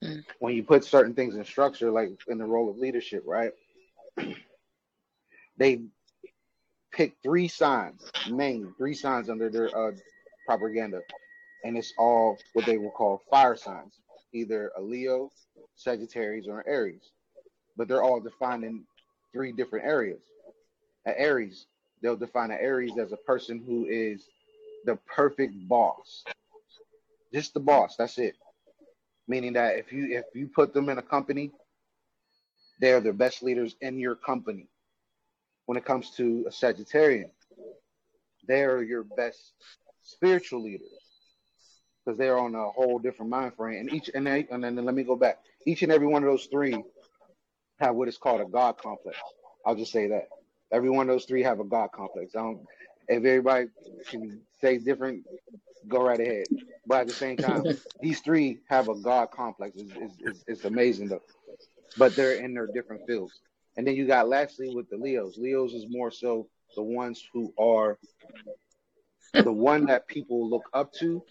Mm. 0.03 0.23
When 0.39 0.55
you 0.55 0.63
put 0.63 0.83
certain 0.83 1.13
things 1.13 1.35
in 1.35 1.45
structure, 1.45 1.91
like 1.91 2.09
in 2.27 2.37
the 2.37 2.45
role 2.45 2.69
of 2.69 2.77
leadership, 2.77 3.23
right? 3.25 3.51
they 5.57 5.81
pick 6.95 7.13
three 7.21 7.47
signs, 7.47 8.09
mainly 8.29 8.69
three 8.77 8.93
signs 8.93 9.29
under 9.29 9.49
their 9.49 9.75
uh, 9.77 9.91
propaganda, 10.47 11.01
and 11.63 11.77
it's 11.77 11.93
all 11.97 12.37
what 12.53 12.65
they 12.65 12.77
will 12.77 12.91
call 12.91 13.21
fire 13.29 13.55
signs, 13.55 13.99
either 14.33 14.71
a 14.77 14.81
Leo, 14.81 15.29
Sagittarius, 15.75 16.47
or 16.47 16.59
an 16.59 16.65
Aries. 16.67 17.11
But 17.75 17.87
they're 17.87 18.03
all 18.03 18.21
defined 18.21 18.63
in 18.63 18.83
three 19.33 19.51
different 19.51 19.85
areas. 19.85 20.21
At 21.05 21.15
Aries, 21.17 21.65
they'll 22.01 22.15
define 22.15 22.51
an 22.51 22.59
Aries 22.61 22.97
as 22.97 23.11
a 23.11 23.17
person 23.17 23.61
who 23.65 23.85
is 23.85 24.29
the 24.85 24.95
perfect 25.13 25.53
boss, 25.67 26.23
just 27.33 27.53
the 27.53 27.59
boss. 27.59 27.95
That's 27.97 28.17
it. 28.17 28.35
Meaning 29.27 29.53
that 29.53 29.77
if 29.77 29.91
you 29.91 30.17
if 30.17 30.25
you 30.33 30.47
put 30.47 30.73
them 30.73 30.87
in 30.87 30.97
a 30.97 31.01
company, 31.01 31.51
they're 32.79 33.01
the 33.01 33.11
best 33.11 33.43
leaders 33.43 33.75
in 33.81 33.99
your 33.99 34.15
company. 34.15 34.67
When 35.65 35.77
it 35.77 35.85
comes 35.85 36.11
to 36.11 36.45
a 36.47 36.51
Sagittarian, 36.51 37.29
they're 38.47 38.83
your 38.83 39.03
best 39.03 39.53
spiritual 40.03 40.61
leaders 40.61 40.89
because 42.05 42.17
they're 42.17 42.37
on 42.37 42.53
a 42.53 42.69
whole 42.69 42.99
different 42.99 43.31
mind 43.31 43.53
frame. 43.55 43.79
And 43.79 43.93
each 43.93 44.09
and, 44.13 44.27
they, 44.27 44.47
and 44.51 44.63
then 44.63 44.75
let 44.75 44.93
me 44.93 45.03
go 45.03 45.15
back. 45.15 45.39
Each 45.65 45.81
and 45.81 45.91
every 45.91 46.07
one 46.07 46.23
of 46.23 46.29
those 46.29 46.45
three 46.45 46.83
have 47.79 47.95
what 47.95 48.07
is 48.07 48.17
called 48.17 48.41
a 48.41 48.45
God 48.45 48.77
complex. 48.77 49.17
I'll 49.65 49.75
just 49.75 49.91
say 49.91 50.07
that 50.07 50.27
every 50.71 50.89
one 50.89 51.09
of 51.09 51.13
those 51.15 51.25
three 51.25 51.43
have 51.43 51.59
a 51.59 51.63
God 51.63 51.91
complex. 51.91 52.35
I 52.35 52.39
don't. 52.39 52.61
If 53.07 53.23
everybody 53.23 53.67
can 54.09 54.41
say 54.61 54.77
different, 54.77 55.23
go 55.87 56.03
right 56.03 56.19
ahead. 56.19 56.45
But 56.87 57.01
at 57.01 57.07
the 57.07 57.13
same 57.13 57.37
time, 57.37 57.63
these 58.01 58.19
three 58.21 58.59
have 58.69 58.89
a 58.89 58.95
God 58.95 59.31
complex. 59.31 59.75
It's, 59.75 59.91
it's, 59.95 60.15
it's, 60.19 60.43
it's 60.47 60.65
amazing 60.65 61.09
though. 61.09 61.21
But 61.97 62.15
they're 62.15 62.35
in 62.35 62.53
their 62.53 62.67
different 62.67 63.05
fields. 63.07 63.39
And 63.77 63.85
then 63.85 63.95
you 63.95 64.07
got 64.07 64.27
lastly 64.27 64.73
with 64.73 64.89
the 64.89 64.97
Leos. 64.97 65.37
Leos 65.37 65.73
is 65.73 65.85
more 65.89 66.11
so 66.11 66.47
the 66.75 66.83
ones 66.83 67.23
who 67.33 67.53
are 67.59 67.97
the 69.33 69.51
one 69.51 69.85
that 69.87 70.07
people 70.07 70.49
look 70.49 70.69
up 70.73 70.93
to, 70.93 71.21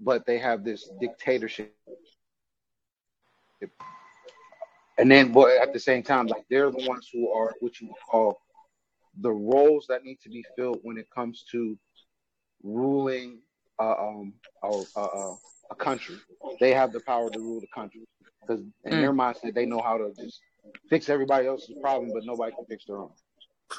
but 0.00 0.26
they 0.26 0.38
have 0.38 0.64
this 0.64 0.90
dictatorship. 1.00 1.74
And 4.98 5.10
then, 5.10 5.32
but 5.32 5.50
at 5.60 5.72
the 5.72 5.80
same 5.80 6.02
time, 6.02 6.26
like 6.26 6.44
they're 6.50 6.70
the 6.70 6.86
ones 6.86 7.08
who 7.12 7.30
are 7.32 7.54
what 7.60 7.80
you 7.80 7.88
would 7.88 7.96
call 8.10 8.40
the 9.20 9.30
roles 9.30 9.86
that 9.88 10.04
need 10.04 10.20
to 10.22 10.28
be 10.28 10.44
filled 10.56 10.80
when 10.82 10.98
it 10.98 11.08
comes 11.14 11.44
to 11.52 11.78
ruling 12.62 13.40
uh, 13.80 13.94
um, 13.98 14.34
a, 14.62 14.82
a, 14.96 15.36
a 15.70 15.74
country. 15.76 16.16
They 16.60 16.72
have 16.72 16.92
the 16.92 17.00
power 17.00 17.30
to 17.30 17.38
rule 17.38 17.60
the 17.60 17.66
country 17.74 18.02
because 18.40 18.62
in 18.84 19.00
their 19.00 19.12
mindset, 19.12 19.54
they 19.54 19.66
know 19.66 19.80
how 19.80 19.98
to 19.98 20.12
just 20.18 20.40
fix 20.88 21.08
everybody 21.08 21.46
else's 21.46 21.76
problem, 21.80 22.10
but 22.12 22.24
nobody 22.24 22.54
can 22.54 22.64
fix 22.66 22.84
their 22.86 22.98
own. 22.98 23.10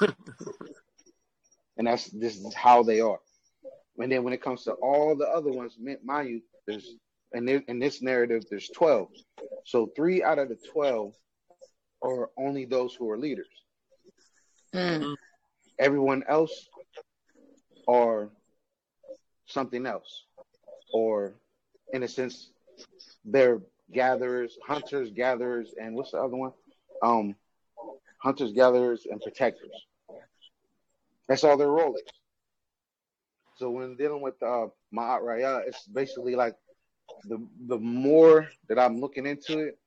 and 1.76 1.86
that's 1.86 2.10
this 2.10 2.36
is 2.36 2.54
how 2.54 2.82
they 2.82 3.00
are. 3.00 3.18
And 3.98 4.10
then 4.10 4.24
when 4.24 4.32
it 4.32 4.42
comes 4.42 4.64
to 4.64 4.72
all 4.72 5.16
the 5.16 5.28
other 5.28 5.50
ones, 5.50 5.76
mi- 5.80 5.96
mind 6.02 6.28
you, 6.28 6.42
there's 6.66 6.96
in 7.32 7.44
this, 7.44 7.62
in 7.68 7.78
this 7.78 8.02
narrative, 8.02 8.44
there's 8.48 8.68
12. 8.70 9.08
So 9.64 9.90
three 9.96 10.22
out 10.22 10.38
of 10.38 10.48
the 10.48 10.58
12 10.72 11.12
are 12.02 12.30
only 12.38 12.64
those 12.64 12.94
who 12.94 13.10
are 13.10 13.18
leaders. 13.18 13.48
Mm. 14.74 15.14
Everyone 15.78 16.22
else 16.28 16.68
are 17.88 18.30
something 19.46 19.86
else, 19.86 20.24
or 20.92 21.34
in 21.92 22.02
a 22.02 22.08
sense, 22.08 22.50
they're 23.24 23.60
gatherers, 23.92 24.58
hunters, 24.66 25.10
gatherers, 25.10 25.74
and 25.80 25.94
what's 25.94 26.12
the 26.12 26.18
other 26.18 26.36
one? 26.36 26.52
Um, 27.04 27.36
hunters, 28.18 28.52
gatherers, 28.52 29.06
and 29.10 29.20
protectors. 29.20 29.70
That's 31.28 31.44
all 31.44 31.56
their 31.56 31.68
role 31.70 31.94
is. 31.96 32.02
So 33.56 33.70
when 33.70 33.96
dealing 33.96 34.22
with 34.22 34.34
uh, 34.42 34.66
Ma'at 34.92 35.20
Raya, 35.22 35.62
it's 35.66 35.86
basically 35.86 36.34
like 36.34 36.54
the 37.28 37.38
the 37.68 37.78
more 37.78 38.48
that 38.68 38.78
I'm 38.78 39.00
looking 39.00 39.26
into 39.26 39.58
it, 39.58 39.78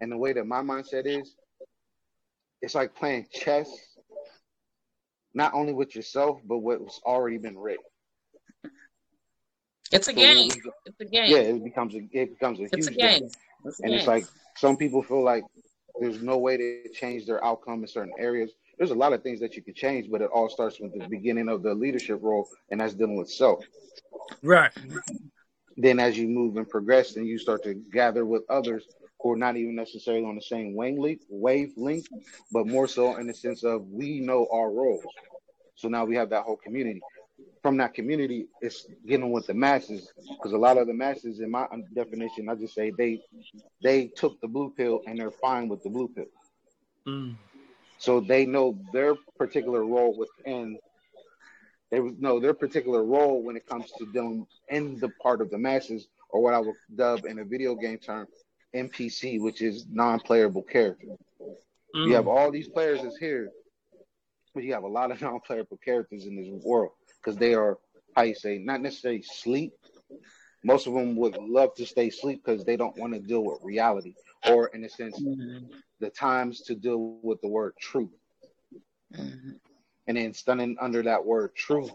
and 0.00 0.10
the 0.10 0.16
way 0.16 0.32
that 0.32 0.46
my 0.46 0.60
mindset 0.60 1.06
is, 1.06 1.36
it's 2.62 2.74
like 2.74 2.94
playing 2.94 3.26
chess, 3.32 3.68
not 5.34 5.54
only 5.54 5.72
with 5.72 5.94
yourself, 5.94 6.40
but 6.44 6.58
what's 6.58 7.00
already 7.04 7.38
been 7.38 7.58
written. 7.58 7.84
It's 9.92 10.08
a 10.08 10.12
So 10.14 10.20
game. 10.20 10.50
It's 10.86 11.00
a 11.00 11.04
game. 11.04 11.30
yeah, 11.30 11.38
it 11.38 11.62
becomes 11.64 11.94
a 11.94 12.00
it 12.12 12.30
becomes 12.30 12.60
a 12.60 12.64
It's 12.64 12.74
huge 12.76 12.96
a 12.96 12.98
game. 12.98 13.20
game. 13.20 13.30
It's 13.64 13.80
a 13.80 13.84
And 13.84 13.94
it's 13.94 14.06
like 14.06 14.24
some 14.56 14.76
people 14.76 15.02
feel 15.02 15.22
like 15.22 15.44
there's 16.00 16.22
no 16.22 16.38
way 16.38 16.56
to 16.56 16.88
change 16.92 17.26
their 17.26 17.44
outcome 17.44 17.82
in 17.82 17.88
certain 17.88 18.14
areas. 18.18 18.52
There's 18.78 18.90
a 18.90 18.94
lot 18.94 19.12
of 19.12 19.22
things 19.22 19.40
that 19.40 19.54
you 19.54 19.62
can 19.62 19.74
change, 19.74 20.10
but 20.10 20.20
it 20.20 20.30
all 20.32 20.48
starts 20.48 20.80
with 20.80 20.92
the 20.98 21.06
beginning 21.08 21.48
of 21.48 21.62
the 21.62 21.74
leadership 21.74 22.20
role, 22.22 22.48
and 22.70 22.80
that's 22.80 22.94
dealing 22.94 23.16
with 23.16 23.30
self. 23.30 23.64
Right. 24.42 24.72
Then 25.76 26.00
as 26.00 26.18
you 26.18 26.28
move 26.28 26.56
and 26.56 26.68
progress, 26.68 27.16
and 27.16 27.26
you 27.26 27.38
start 27.38 27.62
to 27.64 27.74
gather 27.74 28.24
with 28.24 28.42
others 28.48 28.86
who 29.20 29.32
are 29.32 29.36
not 29.36 29.56
even 29.56 29.74
necessarily 29.74 30.24
on 30.24 30.34
the 30.34 30.42
same 30.42 30.74
wavelength, 30.74 31.22
wavelength, 31.28 32.08
but 32.50 32.66
more 32.66 32.88
so 32.88 33.16
in 33.16 33.26
the 33.26 33.34
sense 33.34 33.62
of 33.62 33.86
we 33.88 34.20
know 34.20 34.48
our 34.52 34.70
roles. 34.70 35.04
So 35.76 35.88
now 35.88 36.04
we 36.04 36.16
have 36.16 36.30
that 36.30 36.42
whole 36.42 36.56
community. 36.56 37.00
From 37.62 37.76
that 37.76 37.94
community, 37.94 38.48
it's 38.60 38.86
getting 39.06 39.30
with 39.30 39.46
the 39.46 39.54
masses 39.54 40.12
because 40.28 40.52
a 40.52 40.58
lot 40.58 40.78
of 40.78 40.88
the 40.88 40.94
masses, 40.94 41.38
in 41.38 41.52
my 41.52 41.68
definition, 41.94 42.48
I 42.48 42.56
just 42.56 42.74
say 42.74 42.90
they 42.98 43.20
they 43.80 44.08
took 44.08 44.40
the 44.40 44.48
blue 44.48 44.72
pill 44.76 45.02
and 45.06 45.16
they're 45.18 45.30
fine 45.30 45.68
with 45.68 45.80
the 45.84 45.90
blue 45.90 46.08
pill. 46.08 46.26
Mm. 47.06 47.36
So 47.98 48.18
they 48.18 48.46
know 48.46 48.76
their 48.92 49.14
particular 49.38 49.84
role 49.84 50.16
within. 50.18 50.76
They 51.92 52.00
know 52.00 52.40
their 52.40 52.54
particular 52.54 53.04
role 53.04 53.44
when 53.44 53.56
it 53.56 53.64
comes 53.66 53.92
to 53.98 54.10
dealing 54.12 54.44
in 54.68 54.98
the 54.98 55.10
part 55.22 55.40
of 55.40 55.50
the 55.50 55.58
masses, 55.58 56.08
or 56.30 56.42
what 56.42 56.54
I 56.54 56.58
would 56.58 56.74
dub 56.96 57.26
in 57.26 57.38
a 57.38 57.44
video 57.44 57.76
game 57.76 57.98
term, 57.98 58.26
NPC, 58.74 59.40
which 59.40 59.62
is 59.62 59.86
non-playable 59.88 60.62
character. 60.62 61.06
Mm. 61.94 62.08
You 62.08 62.14
have 62.14 62.26
all 62.26 62.50
these 62.50 62.68
players 62.68 63.02
is 63.02 63.16
here, 63.18 63.50
but 64.52 64.64
you 64.64 64.72
have 64.72 64.82
a 64.82 64.88
lot 64.88 65.12
of 65.12 65.20
non-playable 65.20 65.78
characters 65.84 66.26
in 66.26 66.34
this 66.34 66.48
world 66.64 66.92
because 67.22 67.38
they 67.38 67.54
are 67.54 67.78
how 68.14 68.22
you 68.22 68.34
say 68.34 68.58
not 68.58 68.80
necessarily 68.80 69.22
sleep. 69.22 69.72
Most 70.64 70.86
of 70.86 70.94
them 70.94 71.16
would 71.16 71.36
love 71.36 71.74
to 71.76 71.86
stay 71.86 72.08
asleep 72.08 72.42
because 72.44 72.64
they 72.64 72.76
don't 72.76 72.96
want 72.96 73.14
to 73.14 73.20
deal 73.20 73.44
with 73.44 73.60
reality, 73.62 74.14
or 74.48 74.68
in 74.68 74.84
a 74.84 74.88
sense, 74.88 75.20
Mhm. 75.20 75.70
the 76.00 76.10
times 76.10 76.62
to 76.62 76.74
deal 76.74 76.98
with 77.22 77.40
the 77.40 77.48
word 77.48 77.76
truth. 77.78 78.10
Mhm. 79.12 79.60
And 80.06 80.16
then 80.16 80.34
stunning 80.34 80.76
under 80.80 81.02
that 81.02 81.24
word 81.24 81.54
truth, 81.54 81.92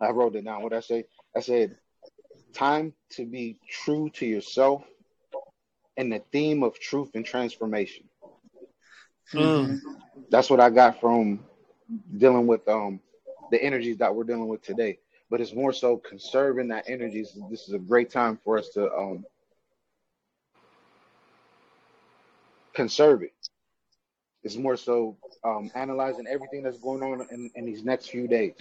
I 0.00 0.10
wrote 0.10 0.36
it 0.36 0.44
down. 0.44 0.62
What 0.62 0.72
I 0.72 0.80
say? 0.80 1.06
I 1.36 1.40
said, 1.40 1.76
time 2.52 2.94
to 3.10 3.24
be 3.26 3.58
true 3.68 4.10
to 4.10 4.26
yourself 4.26 4.84
and 5.96 6.12
the 6.12 6.20
theme 6.32 6.62
of 6.62 6.78
truth 6.78 7.10
and 7.14 7.24
transformation. 7.24 8.08
Mm. 9.32 9.80
That's 10.30 10.50
what 10.50 10.60
I 10.60 10.70
got 10.70 11.00
from 11.00 11.44
dealing 12.16 12.46
with 12.46 12.66
um 12.68 13.00
the 13.50 13.62
energies 13.62 13.98
that 13.98 14.14
we're 14.14 14.24
dealing 14.24 14.48
with 14.48 14.62
today. 14.62 14.98
But 15.30 15.40
it's 15.40 15.54
more 15.54 15.72
so 15.72 15.96
conserving 15.98 16.68
that 16.68 16.84
energy. 16.88 17.24
This 17.50 17.68
is 17.68 17.74
a 17.74 17.78
great 17.78 18.10
time 18.10 18.38
for 18.44 18.58
us 18.58 18.68
to 18.70 18.92
um 18.92 19.24
conserve 22.74 23.22
it. 23.22 23.32
It's 24.42 24.56
more 24.56 24.76
so 24.76 25.16
um 25.44 25.70
analyzing 25.74 26.26
everything 26.28 26.62
that's 26.62 26.78
going 26.78 27.02
on 27.02 27.26
in, 27.30 27.50
in 27.54 27.66
these 27.66 27.84
next 27.84 28.08
few 28.10 28.28
days. 28.28 28.54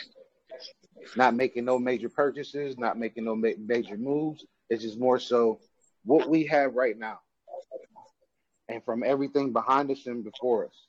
Not 1.16 1.36
making 1.36 1.66
no 1.66 1.80
major 1.80 2.10
purchases, 2.10 2.78
not 2.78 2.98
making 2.98 3.26
no 3.26 3.36
ma- 3.36 3.60
major 3.60 3.98
moves. 3.98 4.46
It's 4.70 4.84
just 4.84 5.00
more 5.00 5.20
so 5.20 5.60
what 6.06 6.30
we 6.30 6.46
have 6.48 6.76
right 6.76 6.98
now 6.98 7.20
and 8.70 8.84
from 8.84 9.04
everything 9.04 9.54
behind 9.54 9.92
us 9.92 10.06
and 10.08 10.24
before 10.24 10.68
us. 10.68 10.89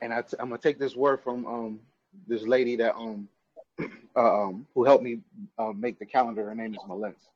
And 0.00 0.12
I 0.12 0.22
t- 0.22 0.36
I'm 0.38 0.48
gonna 0.48 0.58
take 0.60 0.78
this 0.78 0.96
word 0.96 1.20
from 1.22 1.46
um 1.46 1.80
this 2.26 2.42
lady 2.46 2.76
that 2.76 2.94
um 2.96 3.28
uh, 4.16 4.44
um 4.44 4.66
who 4.74 4.84
helped 4.84 5.04
me 5.04 5.20
uh, 5.58 5.72
make 5.74 5.98
the 5.98 6.06
calendar. 6.06 6.44
Her 6.44 6.54
name 6.54 6.74
is 6.74 6.84
Melissa, 6.86 7.30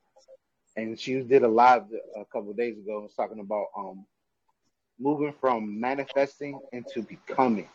and 0.76 0.98
she 0.98 1.20
did 1.22 1.42
a 1.42 1.48
live 1.48 1.84
a 2.16 2.24
couple 2.26 2.50
of 2.50 2.56
days 2.56 2.78
ago. 2.78 3.00
Was 3.00 3.14
talking 3.14 3.40
about 3.40 3.66
um 3.76 4.04
moving 4.98 5.32
from 5.40 5.80
manifesting 5.80 6.60
into 6.72 7.02
becoming 7.02 7.68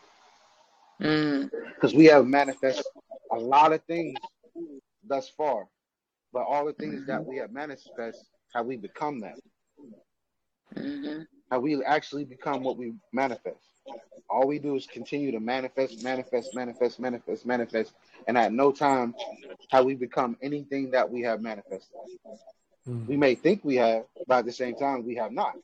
Mm. 1.00 1.50
because 1.74 1.94
we 1.94 2.06
have 2.06 2.26
manifested 2.26 2.86
a 3.32 3.38
lot 3.38 3.72
of 3.72 3.82
things 3.84 4.22
thus 5.04 5.28
far, 5.28 5.66
but 6.32 6.42
all 6.42 6.66
the 6.66 6.72
things 6.72 7.04
that 7.06 7.24
we 7.24 7.36
have 7.36 7.52
manifest, 7.52 8.30
have 8.54 8.66
we 8.66 8.76
become 8.76 9.20
that? 9.20 9.38
Mhm. 10.76 11.26
Have 11.50 11.62
we 11.62 11.82
actually 11.84 12.24
become 12.24 12.62
what 12.62 12.76
we 12.76 12.94
manifest? 13.12 13.77
All 14.30 14.46
we 14.46 14.58
do 14.58 14.76
is 14.76 14.86
continue 14.86 15.32
to 15.32 15.40
manifest, 15.40 16.02
manifest, 16.02 16.54
manifest, 16.54 17.00
manifest, 17.00 17.46
manifest, 17.46 17.94
and 18.26 18.36
at 18.36 18.52
no 18.52 18.72
time 18.72 19.14
have 19.70 19.84
we 19.84 19.94
become 19.94 20.36
anything 20.42 20.90
that 20.90 21.08
we 21.10 21.22
have 21.22 21.40
manifested. 21.40 21.96
Mm. 22.86 23.06
We 23.06 23.16
may 23.16 23.34
think 23.34 23.64
we 23.64 23.76
have, 23.76 24.04
but 24.26 24.38
at 24.38 24.44
the 24.46 24.52
same 24.52 24.74
time, 24.76 25.04
we 25.04 25.14
have 25.16 25.32
not. 25.32 25.54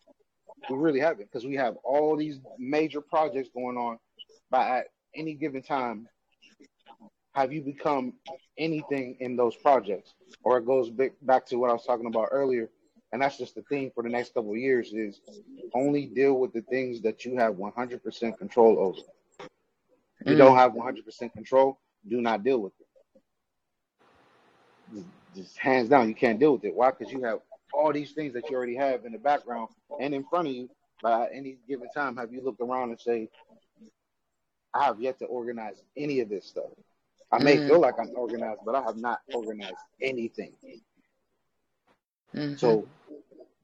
We 0.71 0.77
really 0.77 1.01
haven't 1.01 1.31
because 1.31 1.47
we 1.47 1.57
have 1.57 1.77
all 1.85 2.17
these 2.17 2.39
major 2.59 3.01
projects 3.01 3.51
going 3.55 3.77
on, 3.77 3.99
but 4.51 4.67
at 4.67 4.87
any 5.15 5.35
given 5.35 5.63
time, 5.63 6.09
have 7.35 7.53
you 7.53 7.61
become 7.63 8.15
anything 8.57 9.17
in 9.21 9.37
those 9.37 9.57
projects? 9.57 10.15
Or 10.43 10.59
it 10.59 10.67
goes 10.67 10.91
back 10.91 11.13
back 11.23 11.47
to 11.47 11.57
what 11.57 11.71
I 11.71 11.75
was 11.75 11.85
talking 11.85 12.07
about 12.07 12.29
earlier, 12.31 12.71
and 13.15 13.23
that's 13.23 13.39
just 13.39 13.55
the 13.55 13.63
thing 13.63 13.93
for 13.95 14.03
the 14.03 14.09
next 14.09 14.35
couple 14.35 14.51
of 14.51 14.57
years 14.59 14.93
is 14.93 15.21
only 15.73 16.07
deal 16.07 16.35
with 16.35 16.53
the 16.53 16.63
things 16.63 17.01
that 17.03 17.25
you 17.25 17.37
have 17.37 17.55
100% 17.55 18.39
control 18.39 18.77
over. 18.81 18.99
If 20.21 20.27
you 20.27 20.35
don't 20.37 20.57
have 20.57 20.73
100% 20.73 21.33
control, 21.33 21.79
do 22.09 22.21
not 22.21 22.43
deal 22.43 22.59
with 22.59 22.73
it. 22.81 22.87
Just- 24.93 25.07
Just 25.37 25.59
hands 25.59 25.89
down, 25.89 26.09
you 26.09 26.15
can't 26.15 26.41
deal 26.41 26.55
with 26.55 26.65
it. 26.65 26.75
Why? 26.75 26.91
Because 26.91 27.13
you 27.13 27.23
have 27.23 27.41
all 27.73 27.93
these 27.93 28.13
things 28.13 28.33
that 28.35 28.51
you 28.51 28.57
already 28.57 28.75
have 28.75 29.05
in 29.05 29.13
the 29.13 29.19
background 29.19 29.69
and 30.01 30.13
in 30.13 30.25
front 30.25 30.49
of 30.49 30.55
you. 30.55 30.69
By 31.01 31.29
any 31.33 31.57
given 31.69 31.89
time, 31.91 32.17
have 32.17 32.33
you 32.33 32.41
looked 32.41 32.61
around 32.61 32.91
and 32.91 33.01
say, 33.01 33.29
I 34.73 34.85
have 34.87 35.01
yet 35.01 35.21
to 35.21 35.27
organize 35.27 35.77
any 35.97 36.19
of 36.19 36.29
this 36.29 36.47
stuff. 36.47 36.71
I 37.31 37.39
may 37.39 37.59
Mm. 37.59 37.69
feel 37.69 37.81
like 37.81 37.95
I'm 37.99 38.11
organized, 38.17 38.65
but 38.65 38.75
I 38.75 38.83
have 38.83 38.97
not 38.97 39.21
organized 39.33 39.79
anything. 40.01 40.53
Mhm. 42.35 42.59
So 42.59 42.87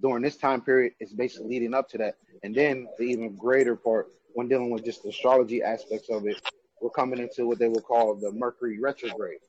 during 0.00 0.22
this 0.22 0.36
time 0.36 0.62
period, 0.62 0.94
it's 1.00 1.12
basically 1.12 1.48
leading 1.48 1.74
up 1.74 1.88
to 1.90 1.98
that. 1.98 2.16
And 2.42 2.54
then 2.54 2.88
the 2.98 3.04
even 3.04 3.36
greater 3.36 3.76
part, 3.76 4.08
when 4.34 4.48
dealing 4.48 4.70
with 4.70 4.84
just 4.84 5.02
the 5.02 5.10
astrology 5.10 5.62
aspects 5.62 6.08
of 6.08 6.26
it, 6.26 6.40
we're 6.80 6.90
coming 6.90 7.18
into 7.18 7.46
what 7.46 7.58
they 7.58 7.68
will 7.68 7.82
call 7.82 8.14
the 8.14 8.32
Mercury 8.32 8.78
retrograde. 8.78 9.40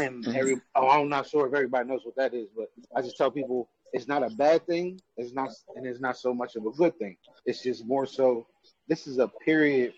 And 0.00 0.26
every 0.28 0.60
oh, 0.74 0.88
I'm 0.88 1.08
not 1.08 1.28
sure 1.28 1.46
if 1.46 1.54
everybody 1.54 1.88
knows 1.88 2.04
what 2.04 2.16
that 2.16 2.34
is, 2.34 2.48
but 2.56 2.68
I 2.96 3.02
just 3.02 3.16
tell 3.16 3.30
people 3.30 3.68
it's 3.92 4.08
not 4.08 4.24
a 4.24 4.30
bad 4.30 4.66
thing. 4.66 5.00
It's 5.16 5.32
not, 5.32 5.50
and 5.76 5.86
it's 5.86 6.00
not 6.00 6.16
so 6.16 6.34
much 6.34 6.56
of 6.56 6.66
a 6.66 6.70
good 6.70 6.98
thing. 6.98 7.16
It's 7.46 7.62
just 7.62 7.86
more 7.86 8.06
so. 8.06 8.46
This 8.88 9.06
is 9.06 9.18
a 9.18 9.28
period 9.28 9.92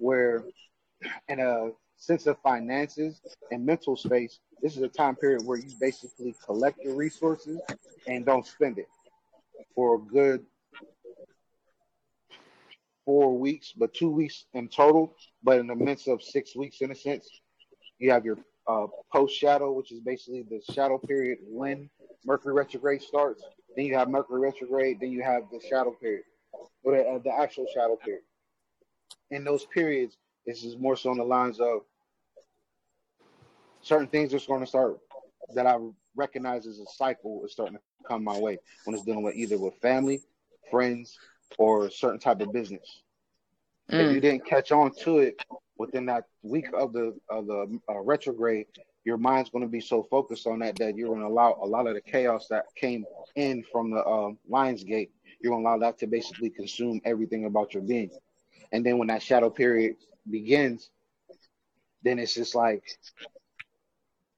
where, 0.00 0.44
in 1.28 1.40
a 1.40 1.70
sense 1.98 2.26
of 2.26 2.38
finances 2.42 3.20
and 3.50 3.64
mental 3.64 3.96
space, 3.96 4.40
this 4.62 4.76
is 4.76 4.82
a 4.82 4.88
time 4.88 5.16
period 5.16 5.42
where 5.44 5.58
you 5.58 5.70
basically 5.80 6.34
collect 6.44 6.78
your 6.82 6.94
resources 6.94 7.60
and 8.06 8.24
don't 8.24 8.46
spend 8.46 8.78
it 8.78 8.88
for 9.74 9.96
a 9.96 9.98
good 9.98 10.44
four 13.04 13.38
weeks, 13.38 13.72
but 13.76 13.94
two 13.94 14.10
weeks 14.10 14.44
in 14.54 14.68
total. 14.68 15.14
But 15.42 15.58
in 15.58 15.66
the 15.66 15.74
midst 15.74 16.08
of 16.08 16.22
six 16.22 16.54
weeks, 16.54 16.80
in 16.80 16.90
a 16.90 16.94
sense, 16.94 17.28
you 17.98 18.10
have 18.10 18.24
your 18.24 18.38
uh, 18.68 18.86
post 19.12 19.34
shadow, 19.34 19.72
which 19.72 19.92
is 19.92 20.00
basically 20.00 20.44
the 20.48 20.60
shadow 20.72 20.98
period 20.98 21.38
when 21.48 21.88
Mercury 22.24 22.54
retrograde 22.54 23.02
starts. 23.02 23.42
Then 23.76 23.86
you 23.86 23.94
have 23.96 24.08
Mercury 24.08 24.40
retrograde. 24.40 24.98
Then 25.00 25.10
you 25.10 25.22
have 25.22 25.44
the 25.50 25.60
shadow 25.68 25.92
period, 25.92 26.24
or 26.82 26.96
the, 26.96 27.02
uh, 27.02 27.18
the 27.18 27.32
actual 27.32 27.66
shadow 27.72 27.96
period. 27.96 28.24
In 29.30 29.44
those 29.44 29.64
periods, 29.66 30.16
this 30.46 30.64
is 30.64 30.76
more 30.76 30.96
so 30.96 31.10
on 31.10 31.16
the 31.16 31.24
lines 31.24 31.60
of 31.60 31.82
certain 33.82 34.08
things 34.08 34.34
are 34.34 34.38
going 34.46 34.60
to 34.60 34.66
start 34.66 34.98
that 35.54 35.66
I 35.66 35.78
recognize 36.16 36.66
as 36.66 36.78
a 36.78 36.86
cycle 36.86 37.42
is 37.44 37.52
starting 37.52 37.76
to 37.76 37.82
come 38.06 38.24
my 38.24 38.38
way 38.38 38.58
when 38.84 38.94
it's 38.94 39.04
dealing 39.04 39.22
with 39.22 39.36
either 39.36 39.58
with 39.58 39.74
family, 39.80 40.22
friends, 40.70 41.18
or 41.58 41.86
a 41.86 41.90
certain 41.90 42.20
type 42.20 42.40
of 42.40 42.52
business. 42.52 43.02
If 43.88 44.10
you 44.10 44.18
Mm. 44.18 44.22
didn't 44.22 44.46
catch 44.46 44.72
on 44.72 44.92
to 44.96 45.18
it 45.18 45.42
within 45.78 46.06
that 46.06 46.24
week 46.42 46.66
of 46.74 46.92
the 46.92 47.18
of 47.30 47.46
the 47.46 47.80
uh, 47.88 48.00
retrograde, 48.00 48.66
your 49.04 49.16
mind's 49.16 49.50
going 49.50 49.64
to 49.64 49.70
be 49.70 49.80
so 49.80 50.02
focused 50.02 50.46
on 50.46 50.58
that 50.60 50.76
that 50.78 50.96
you're 50.96 51.08
going 51.08 51.20
to 51.20 51.26
allow 51.26 51.58
a 51.62 51.66
lot 51.66 51.86
of 51.86 51.94
the 51.94 52.00
chaos 52.00 52.48
that 52.48 52.66
came 52.74 53.06
in 53.36 53.64
from 53.72 53.90
the 53.90 54.04
um, 54.06 54.38
Lions 54.48 54.84
Gate. 54.84 55.10
You're 55.40 55.52
going 55.52 55.64
to 55.64 55.68
allow 55.68 55.78
that 55.78 55.98
to 55.98 56.06
basically 56.06 56.50
consume 56.50 57.00
everything 57.04 57.46
about 57.46 57.72
your 57.74 57.82
being. 57.82 58.10
And 58.72 58.84
then 58.84 58.98
when 58.98 59.08
that 59.08 59.22
shadow 59.22 59.50
period 59.50 59.96
begins, 60.28 60.90
then 62.02 62.18
it's 62.18 62.34
just 62.34 62.54
like, 62.54 62.82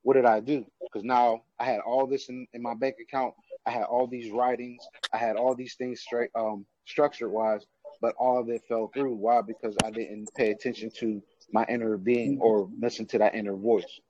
what 0.03 0.15
did 0.15 0.25
I 0.25 0.41
do? 0.41 0.65
Because 0.81 1.05
now 1.05 1.43
I 1.59 1.65
had 1.65 1.81
all 1.81 2.07
this 2.07 2.29
in, 2.29 2.47
in 2.53 2.63
my 2.63 2.75
bank 2.75 2.97
account. 3.01 3.35
I 3.67 3.71
had 3.71 3.85
all 3.85 4.07
these 4.07 4.31
writings. 4.31 4.83
I 5.13 5.19
had 5.19 5.37
all 5.37 5.55
these 5.55 5.75
things 5.75 6.01
straight 6.01 6.31
um 6.35 6.65
structured 6.87 7.31
wise, 7.31 7.67
but 8.01 8.15
all 8.19 8.41
of 8.41 8.49
it 8.49 8.63
fell 8.69 8.91
through. 8.95 9.15
Why? 9.15 9.43
Because 9.43 9.77
I 9.85 9.91
didn't 9.91 10.33
pay 10.35 10.51
attention 10.51 10.91
to 10.99 11.23
my 11.53 11.65
inner 11.69 11.97
being 11.97 12.39
or 12.41 12.69
listen 12.81 13.07
to 13.07 13.19
that 13.19 13.35
inner 13.35 13.57
voice. 13.57 14.01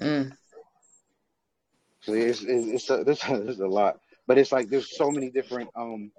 Mm. 0.00 0.36
So 2.02 2.12
it's 2.12 2.42
it's, 2.42 2.66
it's 2.66 2.90
a, 2.90 3.04
there's, 3.04 3.22
a, 3.28 3.38
there's 3.38 3.60
a 3.60 3.66
lot, 3.66 3.98
but 4.26 4.38
it's 4.38 4.52
like 4.52 4.68
there's 4.68 4.96
so 4.96 5.10
many 5.10 5.30
different 5.30 5.70
um 5.74 6.12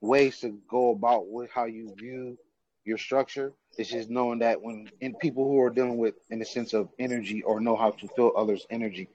ways 0.00 0.38
to 0.40 0.60
go 0.68 0.90
about 0.90 1.26
with 1.28 1.50
how 1.50 1.64
you 1.64 1.92
view 1.98 2.38
your 2.84 2.98
structure. 2.98 3.52
It's 3.76 3.90
just 3.90 4.10
knowing 4.10 4.40
that 4.40 4.62
when 4.62 4.90
in 5.00 5.14
people 5.14 5.44
who 5.48 5.60
are 5.60 5.70
dealing 5.70 5.98
with 5.98 6.14
in 6.30 6.38
the 6.38 6.44
sense 6.44 6.72
of 6.74 6.88
energy 6.98 7.42
or 7.42 7.60
know 7.60 7.76
how 7.76 7.90
to 7.92 8.08
feel 8.08 8.32
others' 8.36 8.66
energy, 8.70 9.08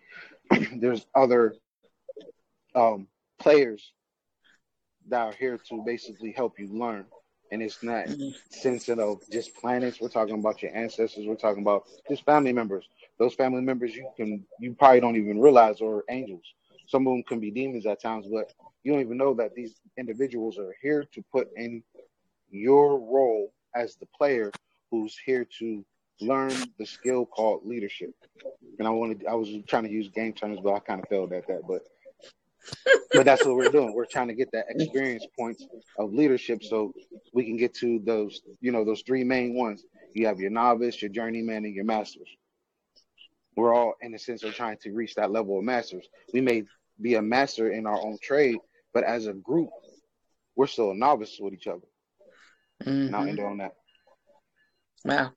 there's 0.76 1.05
other 1.15 1.55
um 2.76 3.07
players 3.39 3.93
that 5.07 5.22
are 5.22 5.34
here 5.34 5.57
to 5.70 5.82
basically 5.82 6.32
help 6.32 6.59
you 6.59 6.67
learn. 6.67 7.05
And 7.51 7.61
it's 7.61 7.84
not 7.84 8.05
Mhm. 8.07 8.36
sensitive 8.49 8.99
of 8.99 9.30
just 9.30 9.55
planets. 9.55 9.99
We're 9.99 10.09
talking 10.09 10.39
about 10.39 10.61
your 10.61 10.76
ancestors. 10.76 11.26
We're 11.28 11.36
talking 11.36 11.61
about 11.61 11.86
just 12.07 12.24
family 12.26 12.53
members. 12.53 12.88
Those 13.17 13.34
family 13.36 13.61
members 13.61 13.95
you 13.95 14.07
can 14.15 14.45
you 14.59 14.74
probably 14.74 14.99
don't 15.01 15.15
even 15.17 15.39
realize 15.39 15.82
are 15.82 16.03
angels. 16.09 16.53
Some 16.88 17.07
of 17.07 17.13
them 17.13 17.24
can 17.24 17.39
be 17.39 17.51
demons 17.51 17.86
at 17.86 18.01
times, 18.01 18.28
but 18.32 18.53
you 18.84 18.91
don't 18.91 19.01
even 19.01 19.17
know 19.17 19.34
that 19.36 19.53
these 19.55 19.80
individuals 19.97 20.57
are 20.57 20.76
here 20.82 21.03
to 21.13 21.22
put 21.32 21.49
in 21.55 21.84
your 22.49 22.99
role 22.99 23.51
as 23.76 23.95
the 23.95 24.07
player 24.17 24.51
who's 24.91 25.17
here 25.26 25.45
to 25.59 25.84
learn 26.22 26.51
the 26.78 26.86
skill 26.86 27.26
called 27.26 27.65
leadership. 27.65 28.11
and 28.78 28.88
I 28.88 28.91
wanted 28.91 29.26
I 29.30 29.36
was 29.36 29.49
trying 29.67 29.84
to 29.84 29.91
use 29.91 30.09
game 30.09 30.34
terms, 30.34 30.59
but 30.63 30.74
I 30.74 30.80
kind 30.80 31.01
of 31.01 31.07
failed 31.09 31.34
at 31.34 31.47
that. 31.47 31.61
But 31.67 31.82
but 33.13 33.26
that's 33.26 33.45
what 33.45 33.55
we're 33.55 33.70
doing. 33.70 33.93
We're 33.93 34.05
trying 34.05 34.28
to 34.28 34.34
get 34.34 34.51
that 34.51 34.65
experience 34.70 35.26
points 35.38 35.65
of 35.97 36.13
leadership 36.13 36.63
so 36.63 36.93
we 37.34 37.45
can 37.45 37.57
get 37.57 37.74
to 37.76 37.99
those, 38.05 38.41
you 38.61 38.72
know, 38.72 38.86
those 38.86 39.01
three 39.05 39.24
main 39.24 39.55
ones. 39.55 39.84
You 40.13 40.28
have 40.28 40.39
your 40.39 40.51
novice, 40.51 41.01
your 41.01 41.09
journeyman, 41.09 41.65
and 41.65 41.74
your 41.74 41.86
masters. 41.86 42.28
We're 43.55 43.74
all 43.74 43.95
in 44.01 44.13
a 44.13 44.20
sense 44.20 44.43
are 44.43 44.51
trying 44.51 44.78
to 44.84 44.91
reach 44.91 45.15
that 45.15 45.32
level 45.32 45.57
of 45.57 45.63
masters. 45.63 46.07
We 46.34 46.41
may 46.41 46.63
be 47.01 47.15
a 47.15 47.22
master 47.22 47.72
in 47.72 47.86
our 47.86 47.99
own 47.99 48.17
trade, 48.22 48.57
but 48.93 49.03
as 49.03 49.28
a 49.28 49.34
group, 49.34 49.70
we're 50.55 50.67
still 50.67 50.91
a 50.91 50.95
novice 50.95 51.38
with 51.39 51.53
each 51.53 51.67
other. 51.67 51.88
Mm-hmm. 52.84 53.07
And 53.07 53.15
I'll 53.15 53.27
end 53.27 53.39
on 53.39 53.57
that. 53.57 53.73
Wow. 55.05 55.32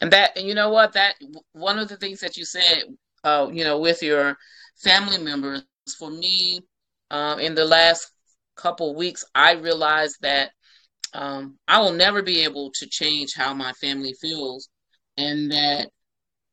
And 0.00 0.12
that, 0.12 0.36
and 0.36 0.46
you 0.46 0.54
know 0.54 0.70
what? 0.70 0.92
That 0.92 1.14
one 1.52 1.78
of 1.78 1.88
the 1.88 1.96
things 1.96 2.20
that 2.20 2.36
you 2.36 2.44
said, 2.44 2.84
uh, 3.22 3.48
you 3.52 3.64
know, 3.64 3.78
with 3.78 4.02
your 4.02 4.36
family 4.76 5.18
members, 5.18 5.64
for 5.98 6.10
me, 6.10 6.60
um, 7.10 7.38
in 7.38 7.54
the 7.54 7.64
last 7.64 8.10
couple 8.56 8.94
weeks, 8.94 9.24
I 9.34 9.52
realized 9.52 10.16
that 10.22 10.50
um, 11.12 11.58
I 11.68 11.80
will 11.80 11.92
never 11.92 12.22
be 12.22 12.42
able 12.42 12.70
to 12.72 12.86
change 12.88 13.34
how 13.34 13.54
my 13.54 13.72
family 13.74 14.14
feels, 14.20 14.68
and 15.16 15.50
that 15.52 15.90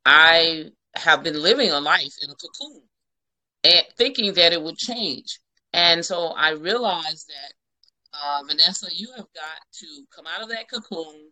I 0.06 0.66
have 0.96 1.24
been 1.24 1.42
living 1.42 1.72
a 1.72 1.80
life 1.80 2.14
in 2.22 2.30
a 2.30 2.36
cocoon, 2.36 2.82
and 3.64 3.84
thinking 3.98 4.34
that 4.34 4.54
it 4.54 4.62
would 4.62 4.78
change. 4.78 5.40
And 5.74 6.06
so 6.06 6.28
I 6.28 6.52
realized 6.52 7.28
that 7.30 7.54
uh, 8.14 8.44
Vanessa, 8.48 8.88
you 8.94 9.10
have 9.16 9.28
got 9.34 9.60
to 9.74 9.88
come 10.14 10.26
out 10.28 10.42
of 10.42 10.50
that 10.50 10.70
cocoon, 10.70 11.32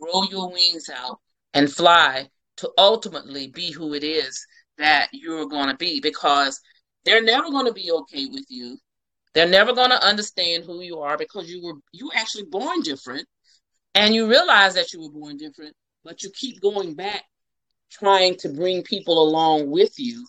grow 0.00 0.22
your 0.24 0.50
wings 0.50 0.88
out, 0.94 1.18
and 1.52 1.72
fly 1.72 2.28
to 2.56 2.70
ultimately 2.78 3.48
be 3.48 3.72
who 3.72 3.94
it 3.94 4.04
is 4.04 4.44
that 4.78 5.08
you're 5.12 5.46
going 5.46 5.68
to 5.68 5.76
be 5.76 6.00
because 6.00 6.60
they're 7.04 7.22
never 7.22 7.50
going 7.50 7.66
to 7.66 7.72
be 7.72 7.90
okay 7.90 8.26
with 8.26 8.46
you. 8.48 8.78
They're 9.34 9.48
never 9.48 9.72
going 9.72 9.90
to 9.90 10.04
understand 10.04 10.64
who 10.64 10.80
you 10.80 11.00
are 11.00 11.18
because 11.18 11.50
you 11.50 11.62
were 11.62 11.74
you 11.92 12.06
were 12.06 12.16
actually 12.16 12.44
born 12.44 12.80
different 12.82 13.26
and 13.94 14.14
you 14.14 14.28
realize 14.28 14.74
that 14.74 14.92
you 14.92 15.00
were 15.02 15.10
born 15.10 15.36
different, 15.36 15.74
but 16.04 16.22
you 16.22 16.30
keep 16.30 16.60
going 16.60 16.94
back 16.94 17.24
trying 17.90 18.36
to 18.36 18.48
bring 18.48 18.82
people 18.82 19.22
along 19.22 19.70
with 19.70 19.98
you 19.98 20.26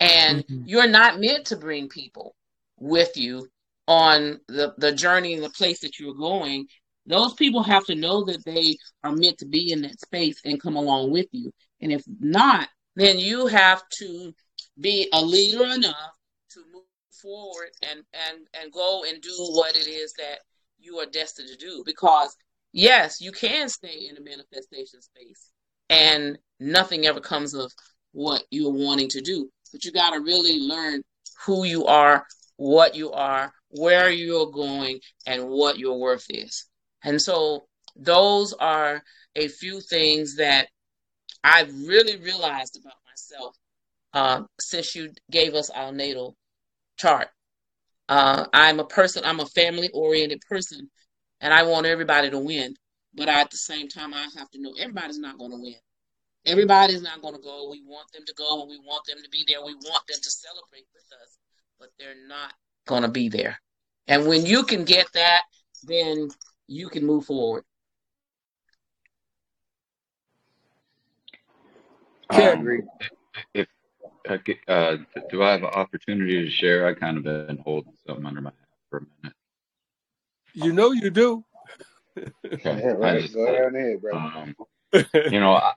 and 0.00 0.44
mm-hmm. 0.46 0.62
you're 0.66 0.88
not 0.88 1.20
meant 1.20 1.46
to 1.46 1.56
bring 1.56 1.88
people 1.88 2.34
with 2.78 3.16
you 3.16 3.48
on 3.88 4.38
the, 4.46 4.72
the 4.78 4.92
journey 4.92 5.34
and 5.34 5.42
the 5.42 5.50
place 5.50 5.80
that 5.80 5.98
you're 5.98 6.14
going 6.14 6.68
those 7.08 7.32
people 7.32 7.62
have 7.62 7.86
to 7.86 7.94
know 7.94 8.22
that 8.24 8.44
they 8.44 8.76
are 9.02 9.12
meant 9.12 9.38
to 9.38 9.46
be 9.46 9.72
in 9.72 9.82
that 9.82 9.98
space 9.98 10.40
and 10.44 10.60
come 10.60 10.76
along 10.76 11.10
with 11.10 11.26
you. 11.32 11.50
And 11.80 11.90
if 11.90 12.02
not, 12.20 12.68
then 12.96 13.18
you 13.18 13.46
have 13.46 13.82
to 14.00 14.34
be 14.78 15.08
a 15.12 15.24
leader 15.24 15.64
enough 15.64 16.12
to 16.50 16.60
move 16.72 16.82
forward 17.10 17.70
and 17.82 18.00
and 18.12 18.46
and 18.60 18.72
go 18.72 19.04
and 19.08 19.20
do 19.22 19.34
what 19.36 19.74
it 19.74 19.88
is 19.88 20.12
that 20.18 20.40
you 20.78 20.98
are 20.98 21.06
destined 21.06 21.48
to 21.48 21.56
do. 21.56 21.82
Because 21.86 22.36
yes, 22.72 23.20
you 23.20 23.32
can 23.32 23.68
stay 23.68 24.06
in 24.08 24.16
a 24.16 24.20
manifestation 24.20 25.00
space 25.00 25.50
and 25.88 26.38
nothing 26.60 27.06
ever 27.06 27.20
comes 27.20 27.54
of 27.54 27.72
what 28.12 28.42
you're 28.50 28.70
wanting 28.70 29.08
to 29.08 29.22
do. 29.22 29.48
But 29.72 29.84
you 29.84 29.92
got 29.92 30.10
to 30.10 30.20
really 30.20 30.60
learn 30.60 31.02
who 31.46 31.64
you 31.64 31.86
are, 31.86 32.26
what 32.56 32.94
you 32.94 33.12
are, 33.12 33.52
where 33.70 34.10
you're 34.10 34.50
going, 34.50 35.00
and 35.26 35.48
what 35.48 35.78
your 35.78 35.98
worth 35.98 36.26
is. 36.28 36.66
And 37.04 37.20
so 37.20 37.66
those 37.96 38.52
are 38.54 39.02
a 39.36 39.48
few 39.48 39.80
things 39.80 40.36
that 40.36 40.68
I've 41.44 41.72
really 41.86 42.16
realized 42.16 42.78
about 42.80 42.96
myself 43.06 43.56
uh, 44.12 44.42
since 44.60 44.94
you 44.94 45.12
gave 45.30 45.54
us 45.54 45.70
our 45.70 45.92
natal 45.92 46.36
chart. 46.96 47.28
Uh, 48.08 48.46
I'm 48.52 48.80
a 48.80 48.84
person, 48.84 49.22
I'm 49.24 49.40
a 49.40 49.46
family 49.46 49.90
oriented 49.92 50.40
person, 50.48 50.90
and 51.40 51.52
I 51.52 51.64
want 51.64 51.86
everybody 51.86 52.30
to 52.30 52.38
win. 52.38 52.74
But 53.14 53.28
at 53.28 53.50
the 53.50 53.56
same 53.56 53.88
time, 53.88 54.14
I 54.14 54.26
have 54.36 54.50
to 54.50 54.60
know 54.60 54.72
everybody's 54.78 55.18
not 55.18 55.38
going 55.38 55.50
to 55.50 55.58
win. 55.58 55.74
Everybody's 56.46 57.02
not 57.02 57.20
going 57.20 57.34
to 57.34 57.40
go. 57.40 57.68
We 57.70 57.82
want 57.84 58.10
them 58.12 58.22
to 58.24 58.34
go 58.34 58.62
and 58.62 58.70
we 58.70 58.78
want 58.78 59.04
them 59.06 59.18
to 59.22 59.28
be 59.30 59.44
there. 59.46 59.64
We 59.64 59.74
want 59.74 60.06
them 60.08 60.20
to 60.22 60.30
celebrate 60.30 60.86
with 60.94 61.04
us, 61.20 61.38
but 61.78 61.88
they're 61.98 62.26
not 62.26 62.52
going 62.88 63.02
to 63.02 63.08
be 63.08 63.28
there. 63.28 63.60
And 64.08 64.26
when 64.26 64.44
you 64.44 64.64
can 64.64 64.84
get 64.84 65.06
that, 65.14 65.42
then 65.84 66.28
you 66.66 66.88
can 66.88 67.06
move 67.06 67.26
forward. 67.26 67.64
Can't 72.32 72.54
um, 72.54 72.60
agree. 72.60 72.82
If 73.54 73.68
uh, 74.28 74.96
do 75.30 75.42
I 75.42 75.52
have 75.52 75.62
an 75.62 75.68
opportunity 75.68 76.44
to 76.44 76.50
share? 76.50 76.86
I 76.86 76.94
kind 76.94 77.16
of 77.16 77.24
been 77.24 77.58
holding 77.64 77.94
something 78.06 78.26
under 78.26 78.40
my 78.40 78.50
hat 78.50 78.68
for 78.90 78.98
a 78.98 79.06
minute. 79.22 79.36
You 80.52 80.72
know 80.72 80.92
you 80.92 81.10
do. 81.10 81.44
Okay. 82.18 82.80
Yeah, 82.82 82.92
right. 82.92 83.22
Just, 83.22 83.34
Go 83.34 83.46
ahead, 83.46 84.00
bro. 84.00 84.16
Um, 84.16 84.54
you 84.92 85.40
know, 85.40 85.52
I, 85.52 85.72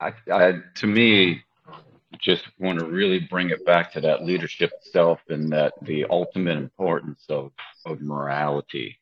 I, 0.00 0.12
I, 0.32 0.54
to 0.76 0.86
me, 0.86 1.42
just 2.18 2.44
want 2.58 2.78
to 2.78 2.86
really 2.86 3.20
bring 3.20 3.50
it 3.50 3.64
back 3.64 3.92
to 3.92 4.00
that 4.00 4.24
leadership 4.24 4.72
itself 4.80 5.20
and 5.28 5.52
that 5.52 5.74
the 5.82 6.04
ultimate 6.10 6.58
importance 6.58 7.24
of, 7.28 7.52
of 7.86 8.00
morality 8.00 8.98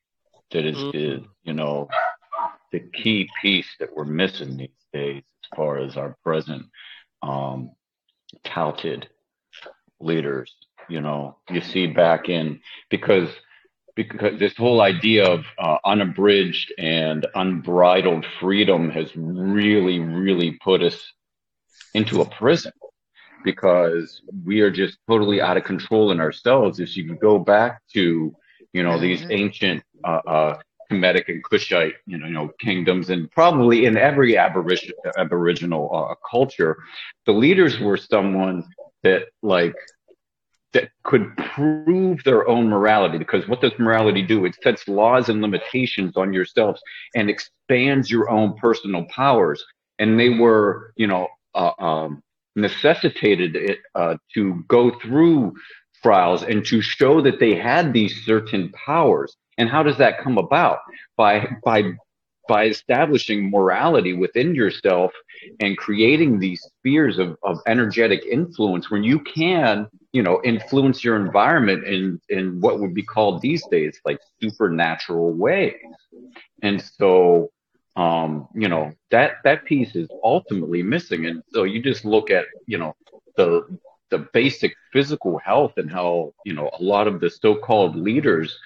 that 0.50 0.64
is, 0.64 0.76
mm-hmm. 0.76 0.96
is 0.96 1.20
you 1.42 1.52
know 1.52 1.88
the 2.72 2.80
key 2.80 3.28
piece 3.40 3.68
that 3.80 3.94
we're 3.94 4.04
missing 4.04 4.56
these 4.56 4.68
days 4.92 5.22
as 5.44 5.56
far 5.56 5.78
as 5.78 5.96
our 5.96 6.16
present 6.22 6.66
um, 7.22 7.70
touted 8.44 9.08
leaders. 10.00 10.54
You 10.88 11.00
know, 11.00 11.38
you 11.50 11.60
see 11.60 11.86
back 11.86 12.28
in 12.28 12.60
because 12.90 13.28
because 13.94 14.38
this 14.38 14.56
whole 14.56 14.80
idea 14.80 15.26
of 15.26 15.44
uh, 15.58 15.78
unabridged 15.84 16.72
and 16.78 17.26
unbridled 17.34 18.24
freedom 18.38 18.90
has 18.90 19.10
really, 19.16 19.98
really 19.98 20.52
put 20.62 20.82
us 20.82 21.12
into 21.94 22.20
a 22.20 22.24
prison 22.24 22.72
because 23.44 24.22
we 24.44 24.60
are 24.60 24.70
just 24.70 24.98
totally 25.08 25.40
out 25.40 25.56
of 25.56 25.64
control 25.64 26.10
in 26.10 26.20
ourselves. 26.20 26.80
If 26.80 26.96
you 26.96 27.14
go 27.16 27.38
back 27.38 27.82
to, 27.94 28.34
you 28.72 28.82
know, 28.82 28.98
these 28.98 29.20
mm-hmm. 29.22 29.32
ancient 29.32 29.82
uh, 30.04 30.20
uh, 30.26 30.58
Kemetic 30.90 31.28
and 31.28 31.42
Kushite, 31.44 31.94
you 32.06 32.18
know, 32.18 32.26
you 32.26 32.32
know, 32.32 32.50
kingdoms, 32.60 33.10
and 33.10 33.30
probably 33.30 33.86
in 33.86 33.96
every 33.96 34.36
aboriginal 34.36 34.96
Aboriginal 35.16 35.90
uh, 35.94 36.14
culture, 36.28 36.78
the 37.26 37.32
leaders 37.32 37.78
were 37.78 37.96
someone 37.96 38.64
that 39.02 39.26
like 39.42 39.76
that 40.72 40.90
could 41.02 41.34
prove 41.36 42.22
their 42.24 42.48
own 42.48 42.68
morality. 42.68 43.18
Because 43.18 43.48
what 43.48 43.60
does 43.60 43.72
morality 43.78 44.22
do? 44.22 44.44
It 44.44 44.56
sets 44.62 44.86
laws 44.86 45.28
and 45.28 45.40
limitations 45.40 46.16
on 46.16 46.32
yourselves 46.32 46.80
and 47.14 47.30
expands 47.30 48.10
your 48.10 48.30
own 48.30 48.54
personal 48.56 49.06
powers. 49.06 49.64
And 49.98 50.20
they 50.20 50.28
were, 50.28 50.92
you 50.96 51.06
know, 51.06 51.28
uh, 51.54 51.72
um, 51.78 52.22
necessitated 52.58 53.56
it, 53.56 53.78
uh, 53.94 54.16
to 54.34 54.64
go 54.68 54.90
through 55.00 55.54
trials 56.02 56.42
and 56.42 56.64
to 56.66 56.80
show 56.80 57.20
that 57.22 57.40
they 57.40 57.54
had 57.54 57.92
these 57.92 58.24
certain 58.24 58.70
powers 58.72 59.36
and 59.58 59.68
how 59.68 59.82
does 59.82 59.98
that 59.98 60.20
come 60.20 60.38
about? 60.38 60.78
By 61.16 61.46
by 61.64 61.82
by 62.48 62.64
establishing 62.64 63.50
morality 63.50 64.14
within 64.14 64.54
yourself 64.54 65.12
and 65.60 65.76
creating 65.76 66.38
these 66.38 66.62
spheres 66.62 67.18
of, 67.18 67.36
of 67.42 67.58
energetic 67.66 68.24
influence 68.24 68.90
when 68.90 69.04
you 69.04 69.20
can, 69.20 69.86
you 70.12 70.22
know, 70.22 70.40
influence 70.42 71.04
your 71.04 71.16
environment 71.16 71.84
in, 71.84 72.18
in 72.30 72.58
what 72.62 72.80
would 72.80 72.94
be 72.94 73.02
called 73.02 73.42
these 73.42 73.62
days 73.66 74.00
like 74.06 74.18
supernatural 74.40 75.30
ways. 75.32 75.74
And 76.62 76.82
so 76.82 77.50
um, 77.98 78.48
you 78.54 78.68
know, 78.68 78.92
that 79.10 79.30
that 79.44 79.64
piece 79.64 79.96
is 79.96 80.08
ultimately 80.22 80.82
missing. 80.82 81.26
And 81.26 81.42
so 81.52 81.64
you 81.64 81.82
just 81.82 82.04
look 82.04 82.30
at, 82.30 82.44
you 82.66 82.78
know, 82.78 82.94
the 83.36 83.48
the 84.10 84.20
basic 84.32 84.72
physical 84.92 85.38
health 85.38 85.74
and 85.76 85.90
how, 85.90 86.32
you 86.46 86.54
know, 86.54 86.70
a 86.78 86.82
lot 86.82 87.06
of 87.08 87.20
the 87.20 87.28
so-called 87.28 87.94
leaders 87.96 88.56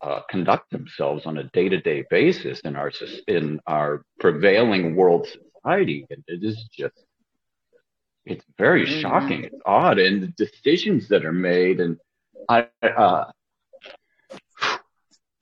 uh, 0.00 0.20
conduct 0.30 0.70
themselves 0.70 1.26
on 1.26 1.38
a 1.38 1.44
day-to-day 1.58 2.04
basis 2.10 2.58
in 2.60 2.76
our 2.76 2.90
in 3.28 3.60
our 3.66 4.02
prevailing 4.18 4.96
world 4.96 5.28
society. 5.28 6.06
And 6.10 6.24
it 6.26 6.42
is 6.42 6.58
just 6.72 7.04
it's 8.24 8.44
very 8.56 8.86
mm-hmm. 8.86 9.00
shocking. 9.02 9.44
It's 9.44 9.62
odd, 9.66 9.98
and 9.98 10.22
the 10.22 10.32
decisions 10.44 11.08
that 11.08 11.26
are 11.26 11.32
made. 11.32 11.80
And 11.80 11.98
I 12.48 12.68
uh, 12.82 13.24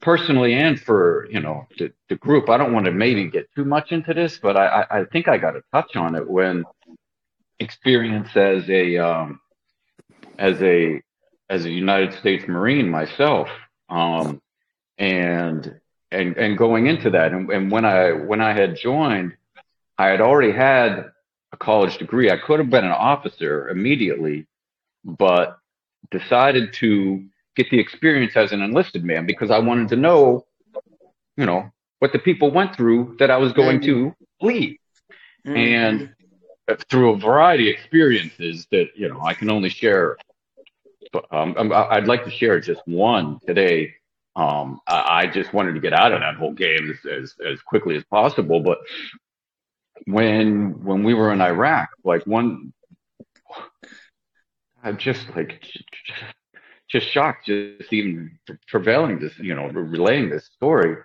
personally, 0.04 0.54
and 0.54 0.80
for 0.80 1.26
you 1.30 1.40
know 1.40 1.66
the, 1.78 1.92
the 2.08 2.16
group, 2.16 2.48
I 2.48 2.56
don't 2.56 2.72
want 2.72 2.86
to 2.86 2.92
maybe 2.92 3.28
get 3.28 3.48
too 3.54 3.64
much 3.64 3.92
into 3.92 4.14
this, 4.14 4.38
but 4.38 4.56
I, 4.56 4.86
I 4.90 5.04
think 5.04 5.28
I 5.28 5.38
got 5.38 5.52
to 5.52 5.62
touch 5.72 5.96
on 5.96 6.14
it 6.14 6.28
when 6.28 6.64
experience 7.58 8.28
as 8.36 8.68
a 8.68 8.98
um, 8.98 9.40
as 10.38 10.62
a 10.62 11.02
as 11.50 11.64
a 11.64 11.70
United 11.70 12.14
States 12.14 12.46
Marine 12.46 12.88
myself. 12.88 13.48
Um, 13.88 14.40
and 14.98 15.80
and 16.12 16.36
and 16.36 16.56
going 16.56 16.86
into 16.86 17.10
that 17.10 17.32
and, 17.32 17.50
and 17.50 17.72
when 17.72 17.84
i 17.84 18.12
when 18.12 18.40
i 18.40 18.52
had 18.52 18.76
joined 18.76 19.32
i 19.98 20.06
had 20.06 20.20
already 20.20 20.52
had 20.52 21.10
a 21.54 21.56
college 21.56 21.98
degree. 21.98 22.30
I 22.30 22.36
could 22.36 22.58
have 22.58 22.68
been 22.68 22.84
an 22.84 22.90
officer 22.90 23.68
immediately, 23.68 24.46
but 25.04 25.58
decided 26.10 26.72
to 26.74 27.24
get 27.56 27.70
the 27.70 27.78
experience 27.78 28.36
as 28.36 28.52
an 28.52 28.60
enlisted 28.62 29.04
man 29.04 29.26
because 29.26 29.50
I 29.50 29.58
wanted 29.58 29.88
to 29.88 29.96
know, 29.96 30.44
you 31.36 31.46
know, 31.46 31.70
what 32.00 32.12
the 32.12 32.18
people 32.18 32.50
went 32.50 32.74
through 32.76 33.16
that 33.18 33.30
I 33.30 33.36
was 33.38 33.52
going 33.52 33.80
Mm-hmm. 33.80 34.08
to 34.10 34.46
lead. 34.46 34.78
Mm-hmm. 35.46 35.56
And 35.56 36.14
through 36.90 37.10
a 37.12 37.18
variety 37.18 37.70
of 37.70 37.78
experiences 37.78 38.66
that, 38.70 38.88
you 38.96 39.08
know, 39.08 39.20
I 39.20 39.34
can 39.34 39.50
only 39.50 39.68
share. 39.68 40.16
Um, 41.30 41.54
I'm- 41.56 41.72
I- 41.72 41.88
I'd 41.96 42.08
like 42.08 42.24
to 42.24 42.30
share 42.30 42.58
just 42.60 42.80
one 42.86 43.38
today. 43.46 43.94
Um, 44.36 44.80
I, 44.86 45.20
I 45.22 45.26
just 45.26 45.52
wanted 45.52 45.74
to 45.74 45.80
get 45.80 45.92
out 45.92 46.12
of 46.12 46.20
that 46.20 46.34
whole 46.34 46.52
game 46.52 46.90
as, 46.90 47.06
as, 47.10 47.34
as 47.46 47.60
quickly 47.62 47.96
as 47.96 48.04
possible. 48.04 48.60
But 48.60 48.78
when 50.06 50.82
when 50.82 51.04
we 51.04 51.14
were 51.14 51.32
in 51.32 51.40
Iraq, 51.40 51.90
like 52.02 52.26
one, 52.26 52.72
I'm 54.82 54.96
just 54.98 55.24
like 55.36 55.62
just 56.94 57.08
shocked, 57.08 57.46
just 57.46 57.92
even 57.92 58.38
prevailing 58.68 59.18
this, 59.18 59.36
you 59.40 59.52
know, 59.52 59.66
relaying 59.66 60.30
this 60.30 60.46
story. 60.46 60.96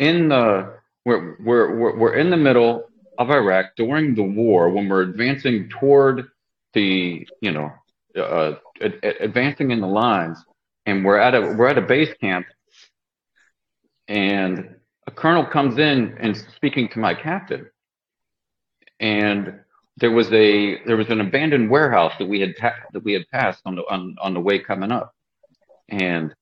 In 0.00 0.28
the 0.28 0.74
we're 1.04 1.36
we're 1.38 1.78
we're, 1.78 1.96
we're 1.96 2.14
in 2.14 2.30
the 2.30 2.36
middle 2.36 2.90
of 3.16 3.30
Iraq 3.30 3.76
during 3.76 4.16
the 4.16 4.24
war 4.24 4.70
when 4.70 4.88
we're 4.88 5.02
advancing 5.02 5.68
toward 5.68 6.28
the, 6.74 7.26
you 7.40 7.52
know, 7.52 7.70
uh, 8.16 8.54
ad- 8.82 8.98
ad- 9.04 9.16
advancing 9.20 9.70
in 9.70 9.80
the 9.80 9.86
lines, 9.86 10.38
and 10.86 11.04
we're 11.04 11.18
at 11.18 11.36
a 11.36 11.40
we're 11.40 11.68
at 11.68 11.78
a 11.78 11.82
base 11.82 12.12
camp, 12.20 12.46
and 14.08 14.74
a 15.06 15.12
colonel 15.12 15.46
comes 15.46 15.78
in 15.78 16.16
and 16.18 16.36
speaking 16.56 16.88
to 16.88 16.98
my 16.98 17.14
captain, 17.14 17.70
and 18.98 19.60
there 19.98 20.10
was 20.10 20.26
a 20.32 20.82
there 20.86 20.96
was 20.96 21.08
an 21.10 21.20
abandoned 21.20 21.70
warehouse 21.70 22.14
that 22.18 22.26
we 22.26 22.40
had 22.40 22.56
pa- 22.56 22.82
that 22.92 23.04
we 23.04 23.12
had 23.12 23.28
passed 23.30 23.60
on 23.64 23.76
the 23.76 23.82
on, 23.82 24.16
on 24.20 24.34
the 24.34 24.40
way 24.40 24.58
coming 24.58 24.90
up, 24.90 25.14
and 25.90 26.34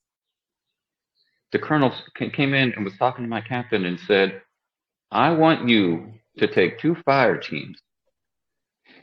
the 1.53 1.59
colonel 1.59 1.93
came 2.15 2.55
in 2.55 2.73
and 2.75 2.85
was 2.85 2.97
talking 2.99 3.25
to 3.25 3.29
my 3.29 3.41
captain 3.41 3.85
and 3.87 3.99
said, 4.01 4.43
"I 5.11 5.31
want 5.31 5.69
you 5.69 6.13
to 6.39 6.47
take 6.47 6.79
two 6.79 6.95
fire 6.95 7.39
teams 7.39 7.81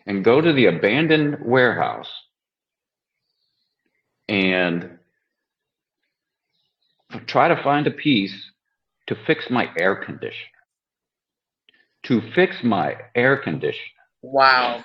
and 0.06 0.24
go 0.24 0.40
to 0.40 0.54
the 0.54 0.68
abandoned 0.68 1.38
warehouse 1.44 2.12
and 4.30 5.00
try 7.26 7.48
to 7.48 7.62
find 7.64 7.88
a 7.88 7.92
piece 7.92 8.52
to 9.08 9.16
fix 9.28 9.50
my 9.50 9.72
air 9.78 9.96
conditioner. 9.96 10.52
To 12.04 12.22
fix 12.34 12.64
my 12.64 12.98
air 13.16 13.38
conditioner." 13.38 13.82
Wow. 14.22 14.84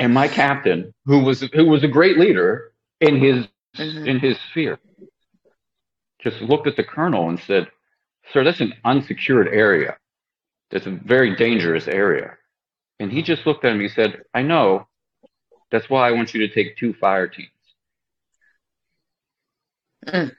and 0.00 0.14
my 0.14 0.26
captain, 0.26 0.94
who 1.04 1.22
was 1.22 1.42
who 1.52 1.66
was 1.66 1.84
a 1.84 1.88
great 1.88 2.16
leader 2.18 2.69
in 3.00 3.16
his 3.16 3.46
Mhm. 3.76 4.06
in 4.06 4.18
his 4.18 4.38
sphere, 4.50 4.78
just 6.20 6.40
looked 6.42 6.66
at 6.66 6.76
the 6.76 6.84
colonel 6.84 7.28
and 7.28 7.38
said, 7.40 7.70
"Sir, 8.32 8.44
that's 8.44 8.60
an 8.60 8.74
unsecured 8.84 9.48
area. 9.48 9.98
That's 10.70 10.86
a 10.86 10.90
very 10.90 11.36
dangerous 11.36 11.88
area." 11.88 12.36
And 12.98 13.10
he 13.10 13.22
just 13.22 13.46
looked 13.46 13.64
at 13.64 13.72
him 13.72 13.80
and 13.80 13.90
said, 13.90 14.24
"I 14.34 14.42
know. 14.42 14.88
That's 15.70 15.88
why 15.88 16.08
I 16.08 16.12
want 16.12 16.34
you 16.34 16.46
to 16.46 16.52
take 16.52 16.76
two 16.76 16.92
fire 16.94 17.28
teams." 17.28 17.48
Mm. 20.06 20.34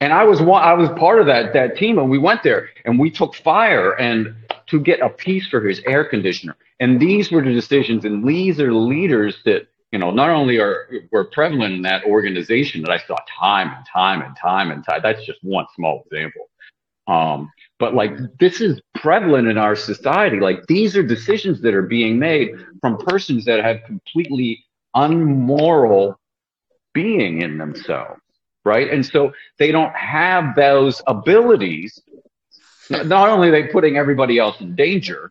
And 0.00 0.12
I 0.12 0.24
was 0.24 0.40
one, 0.40 0.62
I 0.62 0.74
was 0.74 0.88
part 0.90 1.18
of 1.18 1.26
that 1.26 1.52
that 1.54 1.76
team, 1.76 1.98
and 1.98 2.08
we 2.08 2.18
went 2.18 2.42
there 2.42 2.70
and 2.84 2.98
we 2.98 3.10
took 3.10 3.34
fire 3.34 3.98
and 3.98 4.34
to 4.68 4.80
get 4.80 5.00
a 5.00 5.08
piece 5.08 5.48
for 5.48 5.60
his 5.60 5.80
air 5.86 6.04
conditioner. 6.04 6.56
And 6.78 7.00
these 7.00 7.32
were 7.32 7.42
the 7.42 7.52
decisions, 7.52 8.04
and 8.04 8.24
these 8.26 8.60
are 8.60 8.68
the 8.68 8.74
leaders 8.74 9.42
that 9.44 9.66
you 9.92 9.98
know 9.98 10.10
not 10.10 10.30
only 10.30 10.58
are 10.58 10.88
were 11.10 11.24
prevalent 11.24 11.74
in 11.74 11.82
that 11.82 12.04
organization 12.04 12.82
that 12.82 12.90
I 12.90 12.98
saw 12.98 13.16
time 13.38 13.72
and 13.74 13.86
time 13.86 14.22
and 14.22 14.36
time 14.36 14.70
and 14.70 14.84
time. 14.84 15.00
That's 15.02 15.24
just 15.24 15.38
one 15.42 15.66
small 15.74 16.04
example. 16.06 16.48
Um, 17.06 17.50
but 17.78 17.94
like 17.94 18.12
this 18.38 18.60
is 18.60 18.80
prevalent 18.94 19.48
in 19.48 19.56
our 19.56 19.74
society. 19.74 20.40
Like 20.40 20.66
these 20.66 20.96
are 20.96 21.02
decisions 21.02 21.62
that 21.62 21.74
are 21.74 21.82
being 21.82 22.18
made 22.18 22.50
from 22.80 22.98
persons 22.98 23.44
that 23.46 23.64
have 23.64 23.82
completely 23.84 24.64
unmoral 24.94 26.18
being 26.92 27.42
in 27.42 27.56
themselves, 27.56 28.20
right? 28.64 28.90
And 28.90 29.04
so 29.04 29.32
they 29.58 29.72
don't 29.72 29.94
have 29.94 30.54
those 30.54 31.00
abilities. 31.06 31.98
Not 32.90 33.28
only 33.30 33.48
are 33.48 33.52
they 33.52 33.68
putting 33.68 33.96
everybody 33.96 34.38
else 34.38 34.60
in 34.60 34.74
danger, 34.74 35.30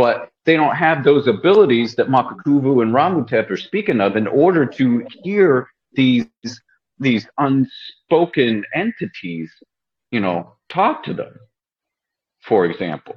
but 0.00 0.30
they 0.46 0.56
don't 0.56 0.76
have 0.76 1.04
those 1.04 1.26
abilities 1.28 1.94
that 1.96 2.08
Makakuvu 2.08 2.80
and 2.82 2.94
Ramutep 2.94 3.50
are 3.50 3.58
speaking 3.58 4.00
of 4.00 4.16
in 4.16 4.26
order 4.26 4.64
to 4.64 5.06
hear 5.22 5.68
these 5.92 6.26
these 6.98 7.28
unspoken 7.38 8.64
entities, 8.74 9.52
you 10.10 10.20
know, 10.20 10.54
talk 10.70 11.04
to 11.04 11.12
them. 11.12 11.34
For 12.40 12.64
example, 12.64 13.16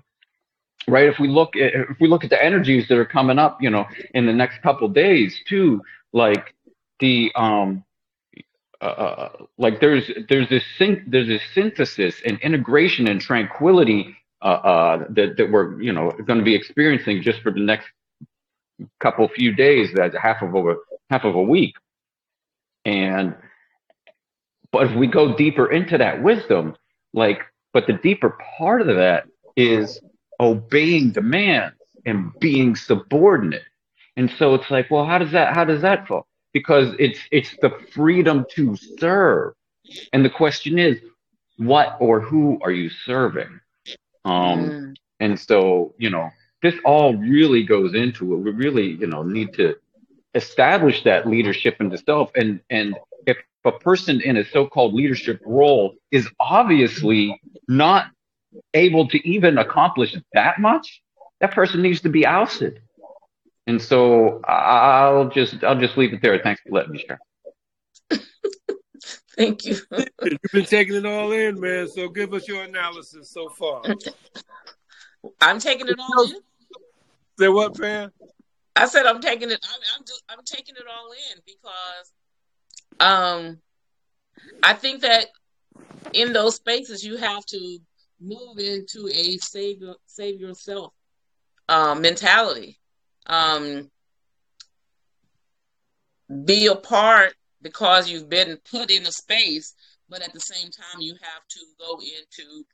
right? 0.90 1.08
If 1.08 1.20
we 1.20 1.30
look 1.30 1.56
at 1.56 1.74
if 1.74 1.98
we 2.02 2.10
look 2.10 2.26
at 2.26 2.30
the 2.32 2.44
energies 2.44 2.90
that 2.90 2.98
are 2.98 3.06
coming 3.06 3.40
up, 3.40 3.60
you 3.62 3.70
know, 3.70 3.86
in 4.14 4.26
the 4.26 4.34
next 4.34 4.62
couple 4.62 4.90
days 4.90 5.40
too, 5.48 5.82
like 6.12 6.54
the 7.00 7.32
um 7.36 7.86
uh, 8.82 9.30
like 9.58 9.80
there's 9.80 10.12
there's 10.30 10.50
this 10.50 10.66
syn- 10.78 11.06
there's 11.08 11.30
this 11.30 11.44
synthesis 11.56 12.16
and 12.26 12.38
integration 12.42 13.08
and 13.08 13.22
tranquility 13.22 14.02
uh, 14.02 14.14
uh, 14.14 14.23
Uh, 14.44 14.46
uh, 14.46 15.06
that 15.10 15.38
that 15.38 15.50
we're 15.50 15.82
you 15.82 15.94
know 15.94 16.12
going 16.28 16.38
to 16.38 16.44
be 16.44 16.54
experiencing 16.54 17.22
just 17.22 17.42
for 17.42 17.52
the 17.52 17.62
next 17.62 17.88
couple 19.00 19.26
few 19.30 19.56
days, 19.56 19.90
that's 19.96 20.16
half 20.22 20.42
of 20.42 20.54
a 20.54 20.76
half 21.10 21.24
of 21.24 21.36
a 21.36 21.42
week, 21.42 21.76
and 22.84 23.36
but 24.74 24.92
if 24.92 24.98
we 24.98 25.08
go 25.08 25.34
deeper 25.38 25.72
into 25.72 25.98
that 25.98 26.22
wisdom, 26.22 26.76
like 27.14 27.40
but 27.72 27.88
the 27.88 27.94
deeper 27.94 28.38
part 28.58 28.82
of 28.82 28.88
that 28.88 29.28
is 29.56 30.02
obeying 30.42 31.12
demands 31.12 31.78
and 32.06 32.38
being 32.42 32.76
subordinate, 32.76 33.64
and 34.18 34.30
so 34.30 34.56
it's 34.56 34.70
like, 34.70 34.92
well, 34.92 35.06
how 35.06 35.20
does 35.20 35.32
that 35.32 35.56
how 35.56 35.64
does 35.64 35.82
that 35.84 36.06
fall? 36.06 36.28
Because 36.52 36.94
it's 37.00 37.20
it's 37.32 37.56
the 37.62 37.72
freedom 37.94 38.46
to 38.56 38.76
serve, 39.00 39.54
and 40.12 40.26
the 40.26 40.30
question 40.30 40.78
is, 40.78 40.98
what 41.56 41.96
or 42.02 42.20
who 42.20 42.60
are 42.62 42.72
you 42.72 42.90
serving? 42.90 43.62
Um, 44.26 44.74
Mm. 44.74 44.96
and 45.20 45.40
so, 45.40 45.94
you 45.98 46.10
know, 46.10 46.30
this 46.62 46.76
all 46.86 47.16
really 47.16 47.64
goes 47.64 47.94
into 47.94 48.34
it. 48.34 48.38
We 48.38 48.52
really, 48.52 48.92
you 48.92 49.08
know, 49.08 49.24
need 49.24 49.54
to 49.56 49.76
establish 50.34 51.04
that 51.04 51.28
leadership 51.28 51.78
in 51.80 51.90
the 51.90 51.98
self. 51.98 52.32
And 52.36 52.60
and 52.70 52.96
if 53.26 53.38
a 53.66 53.72
person 53.72 54.22
in 54.22 54.38
a 54.38 54.46
so-called 54.46 54.94
leadership 54.94 55.42
role 55.46 55.96
is 56.12 56.28
obviously 56.40 57.40
not 57.68 58.08
able 58.74 59.08
to 59.10 59.28
even 59.28 59.58
accomplish 59.58 60.16
that 60.34 60.60
much, 60.60 61.02
that 61.40 61.52
person 61.52 61.82
needs 61.82 62.02
to 62.02 62.10
be 62.10 62.26
ousted. 62.26 62.82
And 63.68 63.82
so 63.82 64.42
I'll 64.48 65.30
just 65.30 65.64
I'll 65.64 65.80
just 65.80 65.98
leave 65.98 66.14
it 66.14 66.22
there. 66.22 66.40
Thanks 66.40 66.62
for 66.62 66.72
letting 66.72 66.92
me 66.94 67.00
share. 67.06 67.20
Thank 69.36 69.66
you. 69.66 69.78
You've 70.24 70.40
been 70.52 70.66
taking 70.66 70.96
it 70.96 71.06
all 71.06 71.32
in, 71.32 71.60
man. 71.60 71.88
So 71.88 72.08
give 72.10 72.34
us 72.34 72.48
your 72.48 72.64
analysis 72.64 73.32
so 73.32 73.50
far. 73.50 73.82
I'm 75.42 75.60
taking 75.60 75.88
it 75.88 75.98
all 76.00 76.24
in. 76.26 76.40
Say 77.40 77.50
what, 77.50 77.80
Pam? 77.80 78.12
I 78.76 78.88
said 78.88 79.06
I'm 79.06 79.22
taking 79.22 79.52
it. 79.52 79.60
I'm 79.64 79.80
I'm, 79.96 80.06
just, 80.06 80.24
I'm 80.30 80.44
taking 80.46 80.76
it 80.76 80.84
all 80.90 81.12
in 81.12 81.42
because 81.46 82.14
um 83.00 83.60
I 84.62 84.74
think 84.74 85.02
that 85.02 85.28
in 86.14 86.34
those 86.34 86.56
spaces 86.56 87.04
you 87.04 87.18
have 87.18 87.46
to 87.48 87.80
move 88.22 88.58
into 88.58 89.10
a 89.14 89.38
save 89.38 89.82
save 90.06 90.40
yourself 90.40 90.94
um, 91.70 92.02
mentality. 92.02 92.80
Um, 93.26 93.90
be 96.46 96.68
a 96.68 96.76
part 96.76 97.34
because 97.64 98.10
you've 98.10 98.30
been 98.30 98.58
put 98.70 98.92
in 98.92 99.06
a 99.08 99.12
space, 99.12 99.74
but 100.10 100.22
at 100.22 100.34
the 100.34 100.40
same 100.40 100.70
time 100.70 101.02
you 101.02 101.16
have 101.22 101.48
to 101.50 101.60
go 101.80 102.00
into 102.00 102.66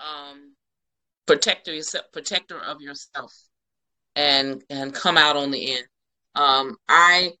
um, 0.00 0.54
protector 1.26 1.72
yourself, 1.72 2.06
protector 2.12 2.58
of 2.58 2.80
yourself, 2.80 3.32
and 4.16 4.64
and 4.70 4.94
come 4.94 5.16
out 5.16 5.36
on 5.36 5.50
the 5.50 5.74
end. 5.76 5.86
Um, 6.34 6.76
I 6.88 7.32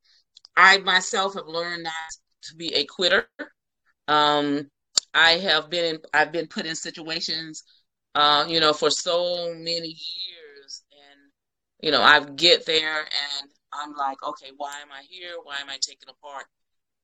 I 0.56 0.78
myself 0.78 1.34
have 1.34 1.48
learned 1.48 1.84
not 1.84 1.92
to 2.44 2.56
be 2.56 2.74
a 2.74 2.84
quitter. 2.84 3.28
Um, 4.08 4.68
I 5.14 5.32
have 5.32 5.70
been 5.70 5.96
in, 5.96 6.00
I've 6.14 6.32
been 6.32 6.46
put 6.46 6.66
in 6.66 6.74
situations, 6.76 7.64
uh, 8.14 8.44
you 8.48 8.60
know, 8.60 8.72
for 8.72 8.90
so 8.90 9.52
many 9.54 9.88
years, 9.88 10.84
and 10.92 11.32
you 11.80 11.90
know, 11.90 12.02
I 12.02 12.20
get 12.20 12.66
there 12.66 13.00
and 13.00 13.50
I'm 13.72 13.94
like, 13.94 14.22
okay, 14.22 14.50
why 14.56 14.80
am 14.82 14.88
I 14.92 15.02
here? 15.08 15.34
Why 15.42 15.56
am 15.60 15.68
I 15.68 15.78
taken 15.80 16.08
apart? 16.08 16.44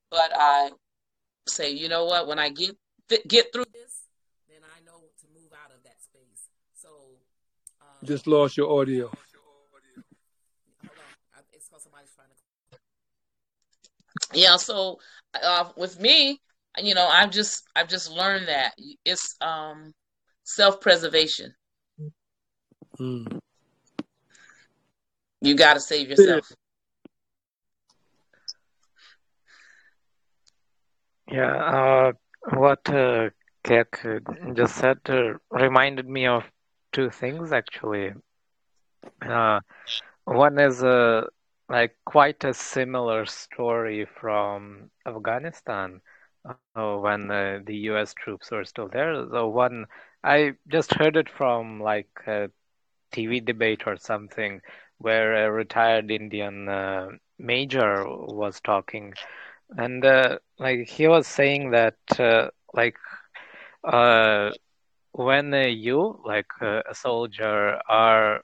But 0.09 0.31
I 0.35 0.71
say, 1.47 1.71
you 1.71 1.89
know 1.89 2.05
what? 2.05 2.27
When 2.27 2.39
I 2.39 2.49
get 2.49 2.75
get 3.27 3.51
through 3.53 3.65
this, 3.73 4.03
then 4.49 4.59
I 4.63 4.83
know 4.85 4.99
to 4.99 5.27
move 5.33 5.51
out 5.53 5.71
of 5.75 5.83
that 5.83 6.01
space. 6.01 6.49
So 6.73 6.89
um, 7.81 8.07
just 8.07 8.27
lost 8.27 8.57
your 8.57 8.79
audio. 8.79 9.11
Yeah, 14.33 14.57
so 14.57 14.99
uh, 15.41 15.69
with 15.77 15.99
me, 15.99 16.39
you 16.77 16.93
know, 16.93 17.07
I've 17.07 17.31
just 17.31 17.63
I've 17.75 17.87
just 17.87 18.11
learned 18.11 18.47
that 18.47 18.73
it's 19.05 19.35
um 19.41 19.93
self-preservation. 20.43 21.53
Mm. 22.99 23.39
You 25.41 25.55
got 25.55 25.75
to 25.75 25.79
save 25.79 26.09
yourself. 26.09 26.51
Yeah, 31.29 31.55
uh, 31.55 32.11
what 32.55 32.89
uh, 32.89 33.29
Kek 33.63 34.01
just 34.53 34.75
said 34.75 34.99
uh, 35.09 35.33
reminded 35.51 36.07
me 36.07 36.25
of 36.27 36.43
two 36.91 37.09
things 37.09 37.51
actually. 37.51 38.13
Uh, 39.21 39.59
one 40.25 40.59
is 40.59 40.83
uh, 40.83 41.23
like 41.69 41.95
quite 42.05 42.43
a 42.43 42.53
similar 42.53 43.25
story 43.25 44.05
from 44.05 44.89
Afghanistan 45.05 46.01
uh, 46.45 46.77
when 46.77 47.11
uh, 47.13 47.41
the 47.45 47.57
U.S. 47.67 47.95
troops 47.95 48.33
were 48.33 48.47
still 48.47 48.73
there. 48.73 49.07
So 49.15 49.37
one, 49.39 49.77
I 50.23 50.53
just 50.67 50.93
heard 50.93 51.15
it 51.15 51.29
from 51.29 51.79
like 51.79 52.09
a 52.27 52.49
TV 53.11 53.39
debate 53.41 53.83
or 53.87 53.97
something 53.97 54.61
where 54.97 55.45
a 55.45 55.51
retired 55.51 56.11
Indian 56.11 57.19
major 57.37 58.03
was 58.07 58.59
talking, 58.61 59.13
and 59.75 60.05
uh, 60.05 60.37
like 60.59 60.87
he 60.87 61.07
was 61.07 61.27
saying 61.27 61.71
that 61.71 61.95
uh, 62.19 62.49
like 62.73 62.95
uh, 63.83 64.51
when 65.11 65.53
you 65.53 66.19
like 66.25 66.51
a 66.61 66.93
soldier 66.93 67.79
are 67.89 68.41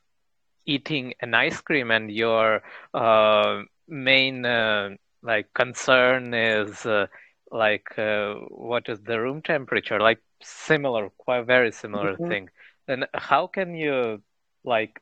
eating 0.65 1.13
an 1.21 1.33
ice 1.33 1.61
cream 1.61 1.91
and 1.91 2.11
your 2.11 2.61
uh, 2.93 3.61
main 3.87 4.45
uh, 4.45 4.89
like 5.23 5.47
concern 5.53 6.33
is 6.33 6.85
uh, 6.85 7.05
like 7.51 7.87
uh, 7.97 8.33
what 8.49 8.87
is 8.89 8.99
the 9.03 9.19
room 9.19 9.41
temperature 9.41 9.99
like 9.99 10.19
similar 10.41 11.09
quite 11.17 11.45
very 11.45 11.71
similar 11.71 12.17
Mhm. 12.17 12.27
thing 12.27 12.49
then 12.87 13.03
how 13.13 13.47
can 13.47 13.75
you 13.75 14.21
like 14.63 14.99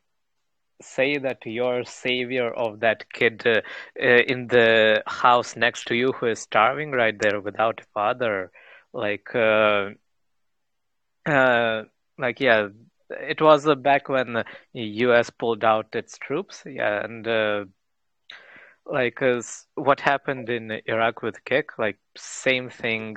say 0.82 1.18
that 1.18 1.46
you're 1.46 1.84
savior 1.86 2.52
of 2.52 2.80
that 2.82 3.06
kid 3.14 3.42
uh, 3.46 3.62
uh, 4.02 4.06
in 4.34 4.48
the 4.48 5.02
house 5.08 5.56
next 5.56 5.86
to 5.88 5.96
you 5.96 6.12
who 6.14 6.28
is 6.28 6.40
starving 6.40 6.92
right 6.92 7.18
there 7.20 7.40
without 7.40 7.82
a 7.82 7.86
father 7.94 8.52
like 8.94 9.34
uh, 9.36 9.90
uh, 11.26 11.84
like 12.18 12.40
yeah 12.40 12.68
it 13.10 13.42
was 13.42 13.68
uh, 13.68 13.76
back 13.76 14.10
when 14.10 14.34
the 14.74 14.82
US 15.06 15.30
pulled 15.30 15.64
out 15.64 15.88
its 15.94 16.18
troops 16.18 16.64
yeah 16.66 17.04
and 17.04 17.28
uh, 17.28 17.66
like 18.86 19.22
uh, 19.22 19.38
s- 19.38 19.68
what 19.76 20.02
happened 20.02 20.50
in 20.50 20.72
Iraq 20.88 21.22
with 21.22 21.44
Kek 21.46 21.78
like 21.78 21.98
same 22.18 22.70
thing 22.70 23.16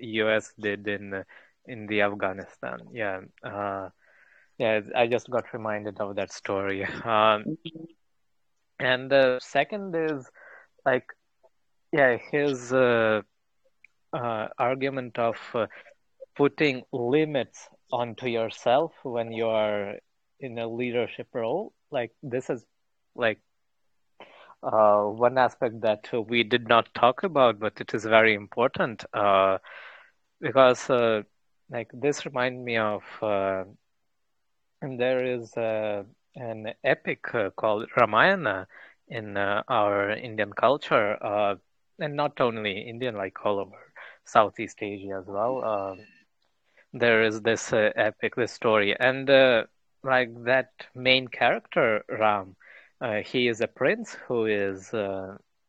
US 0.00 0.52
did 0.58 0.86
in 0.88 1.24
in 1.66 1.86
the 1.86 2.00
Afghanistan 2.02 2.78
yeah 2.92 3.20
uh, 3.42 3.88
yeah 4.58 4.80
I 4.94 5.06
just 5.06 5.30
got 5.30 5.52
reminded 5.52 6.00
of 6.00 6.16
that 6.16 6.32
story. 6.32 6.84
Um, 7.04 7.46
and 8.78 9.10
the 9.10 9.38
second 9.40 9.94
is 9.94 10.30
like 10.84 11.04
yeah 11.92 12.16
his 12.30 12.72
uh, 12.72 13.20
uh, 14.12 14.46
argument 14.58 15.18
of 15.18 15.36
uh, 15.54 15.66
putting 16.36 16.82
limits 16.92 17.68
onto 17.92 18.26
yourself 18.26 18.92
when 19.02 19.32
you 19.32 19.46
are 19.46 19.94
in 20.40 20.58
a 20.58 20.66
leadership 20.68 21.28
role. 21.34 21.72
Like 21.90 22.12
this 22.22 22.50
is 22.50 22.64
like 23.14 23.40
uh, 24.62 25.02
one 25.04 25.38
aspect 25.38 25.80
that 25.82 26.06
we 26.28 26.42
did 26.42 26.68
not 26.68 26.86
talk 26.94 27.22
about 27.22 27.58
but 27.58 27.80
it 27.80 27.94
is 27.94 28.04
very 28.04 28.34
important 28.34 29.04
uh, 29.14 29.58
because 30.40 30.88
uh, 30.90 31.22
like 31.70 31.88
this 31.92 32.24
remind 32.26 32.64
me 32.64 32.76
of 32.76 33.02
uh, 33.22 33.64
and 34.82 34.98
there 35.00 35.24
is 35.24 35.56
uh, 35.56 36.02
an 36.36 36.72
epic 36.84 37.34
uh, 37.34 37.50
called 37.50 37.88
Ramayana 37.96 38.66
in 39.08 39.36
uh, 39.36 39.62
our 39.68 40.10
Indian 40.10 40.52
culture 40.52 41.16
uh, 41.22 41.56
and 41.98 42.16
not 42.16 42.40
only 42.40 42.80
Indian 42.88 43.16
like 43.16 43.44
all 43.44 43.58
over 43.60 43.92
Southeast 44.24 44.78
Asia 44.82 45.16
as 45.20 45.26
well. 45.26 45.64
Um 45.64 45.98
there 46.92 47.22
is 47.22 47.40
this 47.42 47.72
uh, 47.72 47.90
epic, 47.96 48.34
this 48.36 48.52
story, 48.52 48.94
and 48.98 49.28
uh, 49.30 49.64
like 50.02 50.30
that 50.44 50.70
main 50.94 51.26
character 51.28 52.02
Ram, 52.08 52.56
he 53.24 53.48
is 53.48 53.60
a 53.60 53.68
prince 53.68 54.14
who 54.26 54.46
is 54.46 54.92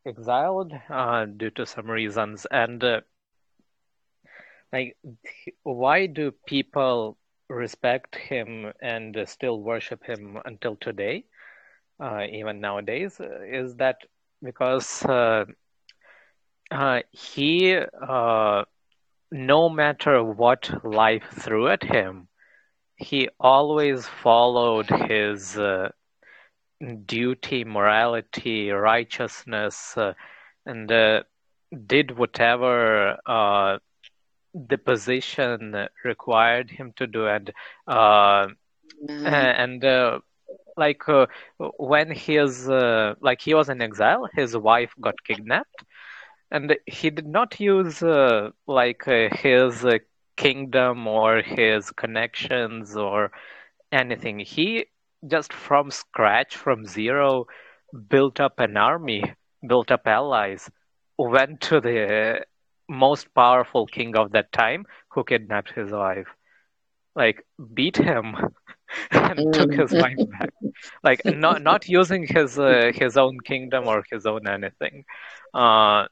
exiled 0.06 0.74
due 1.38 1.50
to 1.52 1.66
some 1.66 1.90
reasons, 1.90 2.46
and 2.52 2.84
like 4.72 4.98
why 5.64 6.06
do 6.08 6.32
people 6.46 7.18
respect 7.50 8.16
him 8.16 8.72
and 8.82 9.18
still 9.26 9.62
worship 9.62 10.04
him 10.04 10.38
until 10.46 10.76
today, 10.76 11.26
uh, 12.00 12.24
even 12.32 12.60
nowadays? 12.62 13.20
Is 13.20 13.76
that 13.76 13.98
because 14.44 15.04
uh, 15.06 15.46
uh, 16.72 17.02
he, 17.12 17.76
uh, 17.78 18.64
no 19.32 19.70
matter 19.70 20.24
what 20.24 20.70
life 20.84 21.24
threw 21.32 21.68
at 21.68 21.84
him, 21.84 22.28
he 22.98 23.30
always 23.40 24.08
followed 24.08 24.90
his 24.90 25.58
uh, 25.58 25.90
duty, 27.06 27.64
morality, 27.64 28.70
righteousness, 28.72 29.98
uh, 29.98 30.14
and 30.66 30.92
did 31.88 32.18
whatever 32.18 33.18
the 34.70 34.78
position 34.78 35.88
required 36.04 36.72
him 36.72 36.94
to 36.98 37.08
do. 37.08 37.28
And 37.28 37.52
uh, 37.88 38.48
Mhm. 39.02 39.50
and 39.64 39.84
uh, 39.84 40.20
like 40.78 41.08
uh, 41.10 41.28
when 41.78 42.12
his 42.12 42.70
uh, 42.70 43.16
like 43.22 43.42
he 43.42 43.54
was 43.54 43.70
in 43.70 43.82
exile, 43.82 44.28
his 44.36 44.56
wife 44.58 44.94
got 45.02 45.24
kidnapped, 45.24 45.84
and 46.52 46.76
he 46.86 47.10
did 47.10 47.28
not 47.28 47.60
use 47.60 48.02
uh, 48.04 48.50
like 48.68 49.08
uh, 49.08 49.30
his 49.32 49.86
uh, 49.86 49.98
kingdom 50.38 51.08
or 51.08 51.42
his 51.42 51.92
connections 51.92 52.96
or 52.96 53.32
anything. 53.92 54.40
He 54.40 54.86
just 55.28 55.54
from 55.54 55.92
scratch, 55.92 56.56
from 56.56 56.86
zero, 56.86 57.46
built 58.10 58.40
up 58.40 58.60
an 58.60 58.78
army, 58.78 59.24
built 59.68 59.92
up 59.92 60.08
allies, 60.08 60.70
went 61.18 61.62
to 61.62 61.80
the 61.82 62.44
most 62.90 63.34
powerful 63.34 63.86
king 63.88 64.16
of 64.16 64.32
that 64.32 64.52
time 64.52 64.86
who 65.10 65.24
kidnapped 65.24 65.72
his 65.72 65.92
wife. 65.92 66.28
Like 67.16 67.44
beat 67.74 67.98
him 67.98 68.36
and 69.12 69.46
took 69.52 69.74
his 69.74 69.94
wife 69.94 70.20
back. 70.40 70.52
Like 71.04 71.24
not 71.28 71.62
not 71.62 71.88
using 71.88 72.26
his 72.28 72.58
uh, 72.60 72.92
his 72.94 73.18
own 73.18 73.40
kingdom 73.46 73.88
or 73.88 74.04
his 74.12 74.26
own 74.26 74.48
anything. 74.48 75.04
Uh, 75.54 76.06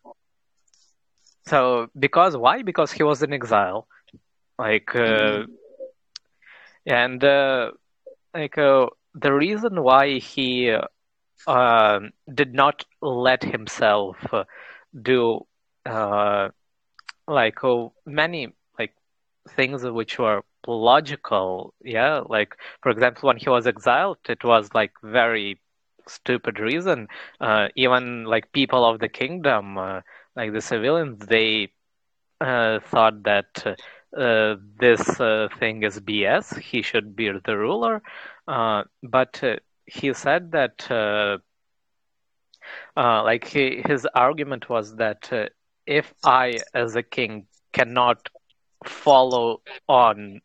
so 1.47 1.87
because 1.97 2.35
why? 2.37 2.61
Because 2.63 2.91
he 2.91 3.03
was 3.03 3.21
in 3.23 3.33
exile. 3.33 3.87
Like 4.57 4.95
uh, 4.95 5.43
and 6.85 7.23
uh, 7.23 7.71
like 8.33 8.57
uh, 8.57 8.87
the 9.13 9.31
reason 9.33 9.81
why 9.83 10.17
he 10.19 10.75
uh, 11.47 11.99
did 12.33 12.53
not 12.53 12.83
let 13.01 13.43
himself 13.43 14.17
do 15.01 15.41
uh, 15.85 16.49
like 17.27 17.63
uh, 17.63 17.87
many 18.05 18.47
like 18.79 18.93
things 19.49 19.83
which 19.85 20.17
were 20.19 20.41
logical 20.67 21.73
yeah 21.83 22.21
like 22.27 22.55
for 22.81 22.89
example 22.91 23.27
when 23.27 23.37
he 23.37 23.49
was 23.49 23.67
exiled 23.67 24.17
it 24.27 24.43
was 24.43 24.69
like 24.73 24.91
very 25.03 25.59
stupid 26.07 26.59
reason 26.59 27.07
uh, 27.41 27.67
even 27.75 28.23
like 28.25 28.51
people 28.51 28.85
of 28.85 28.99
the 28.99 29.07
kingdom 29.09 29.77
uh, 29.77 30.01
like 30.35 30.51
the 30.53 30.61
civilians 30.61 31.25
they 31.27 31.69
uh, 32.41 32.79
thought 32.79 33.23
that 33.23 33.77
uh, 34.17 34.55
this 34.79 35.19
uh, 35.19 35.47
thing 35.59 35.83
is 35.83 35.99
BS. 35.99 36.55
He 36.57 36.81
should 36.81 37.15
be 37.15 37.29
the 37.45 37.57
ruler. 37.57 38.01
Uh, 38.47 38.83
but 39.03 39.41
uh, 39.43 39.55
he 39.85 40.13
said 40.13 40.51
that, 40.51 40.89
uh, 40.91 41.37
uh, 42.97 43.23
like, 43.23 43.45
he, 43.45 43.81
his 43.85 44.05
argument 44.15 44.69
was 44.69 44.95
that 44.97 45.31
if 45.85 46.13
I, 46.23 46.61
as 46.73 46.95
a 46.95 47.03
king, 47.03 47.45
cannot 47.73 48.29
follow 48.85 49.61
on 49.87 50.41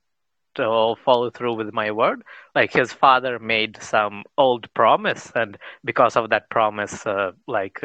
to 0.54 0.94
follow 1.04 1.30
through 1.30 1.54
with 1.54 1.72
my 1.72 1.90
word, 1.90 2.22
like 2.54 2.72
his 2.72 2.92
father 2.92 3.38
made 3.38 3.80
some 3.82 4.24
old 4.36 4.72
promise, 4.74 5.30
and 5.34 5.56
because 5.84 6.16
of 6.16 6.30
that 6.30 6.50
promise, 6.50 7.06
uh, 7.06 7.32
like, 7.46 7.80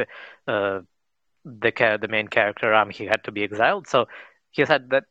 uh, 0.47 0.79
the 1.45 1.97
the 2.01 2.07
main 2.09 2.27
character 2.27 2.69
Ram, 2.71 2.89
he 2.89 3.05
had 3.05 3.23
to 3.25 3.31
be 3.31 3.43
exiled. 3.43 3.87
So 3.87 4.07
he 4.51 4.65
said 4.65 4.89
that 4.91 5.03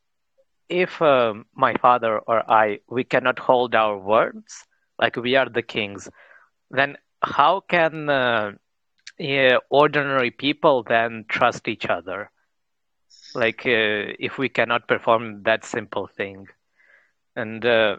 if 0.68 1.00
um, 1.02 1.46
my 1.54 1.74
father 1.74 2.18
or 2.18 2.48
I 2.50 2.80
we 2.88 3.04
cannot 3.04 3.38
hold 3.38 3.74
our 3.74 3.96
words, 3.98 4.66
like 4.98 5.16
we 5.16 5.36
are 5.36 5.48
the 5.48 5.62
kings, 5.62 6.08
then 6.70 6.96
how 7.22 7.60
can 7.60 8.08
uh, 8.08 8.52
yeah, 9.18 9.58
ordinary 9.70 10.30
people 10.30 10.82
then 10.82 11.24
trust 11.28 11.68
each 11.68 11.86
other? 11.86 12.30
Like 13.34 13.66
uh, 13.66 14.14
if 14.18 14.38
we 14.38 14.48
cannot 14.48 14.88
perform 14.88 15.42
that 15.44 15.64
simple 15.64 16.06
thing, 16.06 16.46
and 17.36 17.64
uh, 17.64 17.96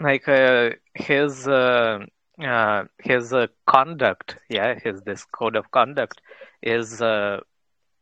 like 0.00 0.28
uh, 0.28 0.70
his 0.94 1.46
uh, 1.48 1.98
uh, 2.42 2.84
his 3.02 3.32
uh, 3.32 3.46
conduct, 3.66 4.38
yeah, 4.48 4.74
his 4.82 5.02
this 5.02 5.24
code 5.24 5.56
of 5.56 5.70
conduct 5.70 6.20
is 6.62 7.00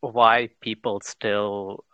why 0.01 0.49
people 0.61 1.01
still 1.01 1.85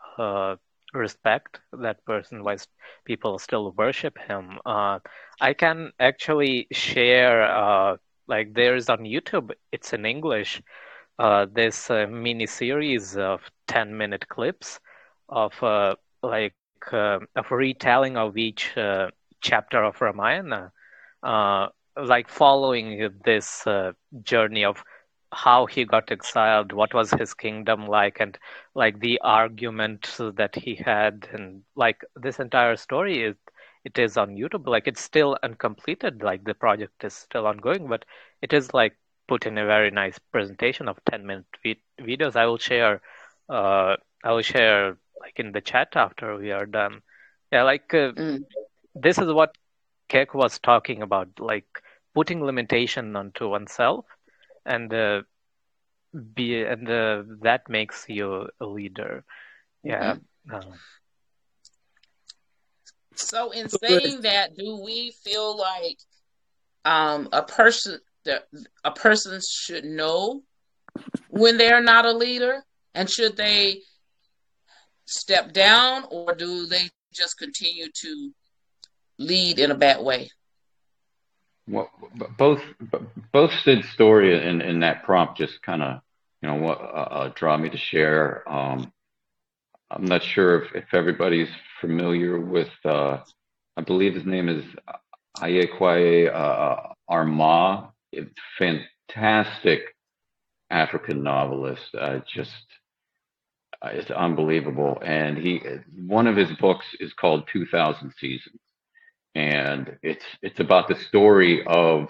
respect 0.95 1.61
that 1.73 2.05
person, 2.05 2.43
why 2.45 2.57
people 3.05 3.39
still 3.39 3.73
worship 3.77 4.19
him. 4.19 4.59
I 4.67 5.53
can 5.57 5.93
actually 5.99 6.67
share, 6.73 7.97
like 8.27 8.55
there's 8.55 8.89
on 8.89 9.01
YouTube, 9.01 9.51
it's 9.73 9.93
in 9.93 10.05
English, 10.07 10.63
uh, 11.19 11.47
this 11.53 11.91
uh, 11.91 12.07
mini 12.09 12.47
series 12.47 13.17
of 13.17 13.51
10 13.67 13.97
minute 13.97 14.29
clips 14.29 14.81
of 15.29 15.53
uh, 15.63 15.95
like 16.23 16.55
uh, 16.71 16.97
of 17.13 17.29
retelling 17.51 18.17
of 18.17 18.37
each 18.37 18.55
uh, 18.57 18.89
chapter 19.41 19.67
of 19.67 20.01
Ramayana, 20.01 20.73
like 21.97 22.29
following 22.29 23.11
this 23.25 23.67
journey 24.23 24.65
of 24.65 24.83
how 25.33 25.67
he 25.67 25.85
got 25.85 26.11
exiled, 26.11 26.73
what 26.73 26.95
was 26.95 27.11
his 27.11 27.35
kingdom 27.35 27.87
like, 27.87 28.19
and 28.21 28.39
like 28.75 29.01
the 29.01 29.21
argument 29.23 30.09
that 30.37 30.55
he 30.55 30.77
had, 30.77 31.29
and 31.33 31.63
like 31.77 32.01
this 32.17 32.39
entire 32.41 32.77
story 32.77 33.23
is 33.23 33.37
it 33.85 33.99
is 33.99 34.17
on 34.17 34.37
YouTube. 34.37 34.67
Like 34.67 34.87
it's 34.87 35.01
still 35.03 35.37
uncompleted. 35.43 36.23
Like 36.23 36.45
the 36.45 36.55
project 36.55 37.05
is 37.05 37.15
still 37.15 37.47
ongoing, 37.47 37.89
but 37.89 38.05
it 38.43 38.53
is 38.53 38.73
like 38.75 38.97
put 39.29 39.47
in 39.47 39.59
a 39.59 39.67
very 39.67 39.91
nice 39.91 40.19
presentation 40.33 40.89
of 40.89 40.99
10 41.11 41.27
minute 41.27 41.47
vi- 41.63 41.83
videos. 42.01 42.37
I 42.37 42.47
will 42.47 42.59
share. 42.59 43.01
Uh, 43.49 43.97
I 44.25 44.33
will 44.33 44.43
share 44.43 44.99
like 45.21 45.39
in 45.39 45.53
the 45.53 45.61
chat 45.61 45.89
after 45.97 46.37
we 46.37 46.53
are 46.53 46.67
done. 46.67 47.03
Yeah, 47.53 47.63
like 47.65 47.95
uh, 47.95 48.13
Mm. 48.13 48.45
this 48.95 49.19
is 49.19 49.33
what 49.33 49.55
Keck 50.09 50.35
was 50.35 50.59
talking 50.59 51.03
about, 51.03 51.29
like 51.39 51.83
putting 52.15 52.43
limitation 52.45 53.17
onto 53.17 53.49
oneself, 53.49 54.07
and 54.67 54.93
uh, 54.93 55.23
be 56.35 56.63
and 56.65 56.89
uh, 56.89 57.23
that 57.43 57.69
makes 57.69 58.07
you 58.09 58.49
a 58.61 58.67
leader. 58.67 59.25
Yeah. 59.85 60.17
Mhm. 60.49 60.53
Uh, 60.53 60.77
So 63.15 63.51
in 63.51 63.69
saying 63.69 64.23
that, 64.23 64.57
do 64.57 64.77
we 64.77 65.13
feel 65.25 65.57
like 65.57 65.99
um, 66.85 67.29
a 67.33 67.43
person 67.43 68.01
that 68.29 68.45
a 68.85 68.93
person 68.93 69.41
should 69.47 69.85
know 69.85 70.43
when 71.31 71.59
they're 71.59 71.83
not 71.83 72.05
a 72.07 72.13
leader, 72.13 72.63
and 72.95 73.11
should 73.11 73.37
they 73.37 73.81
step 75.07 75.53
down, 75.53 76.05
or 76.11 76.35
do 76.35 76.67
they 76.67 76.89
just 77.13 77.39
continue 77.39 77.89
to 77.93 78.31
lead 79.19 79.59
in 79.59 79.71
a 79.71 79.75
bad 79.75 80.03
way? 80.05 80.31
Well, 81.67 81.91
both 82.39 82.63
both 83.33 83.53
Sid's 83.63 83.89
story 83.91 84.49
and, 84.49 84.63
and 84.63 84.83
that 84.83 85.05
prompt 85.05 85.37
just 85.37 85.61
kind 85.63 85.83
of, 85.83 86.01
you 86.41 86.49
know, 86.49 86.55
what 86.57 86.81
uh, 86.81 87.09
uh, 87.19 87.33
draw 87.35 87.57
me 87.57 87.69
to 87.69 87.77
share. 87.77 88.49
Um, 88.51 88.93
I'm 89.91 90.05
not 90.05 90.23
sure 90.23 90.63
if, 90.63 90.75
if 90.75 90.95
everybody's 90.95 91.49
familiar 91.81 92.39
with, 92.39 92.71
uh, 92.85 93.19
I 93.77 93.83
believe 93.83 94.15
his 94.15 94.25
name 94.25 94.49
is 94.49 94.65
Ayi 95.39 95.69
Kwei 95.77 96.29
uh, 96.29 96.77
Armah, 97.11 97.89
a 97.89 97.98
fantastic 98.59 99.81
African 100.71 101.23
novelist. 101.23 101.95
Uh, 101.99 102.21
just 102.33 102.53
uh, 103.83 103.91
it's 103.93 104.11
unbelievable. 104.11 104.99
And 105.05 105.39
he, 105.39 105.61
one 106.07 106.27
of 106.27 106.37
his 106.37 106.51
books 106.61 106.87
is 107.01 107.13
called 107.13 107.49
2000 107.53 108.13
Seasons 108.19 108.61
and 109.39 109.97
it's 110.03 110.25
it's 110.43 110.59
about 110.59 110.89
the 110.89 110.97
story 110.97 111.65
of 111.67 112.09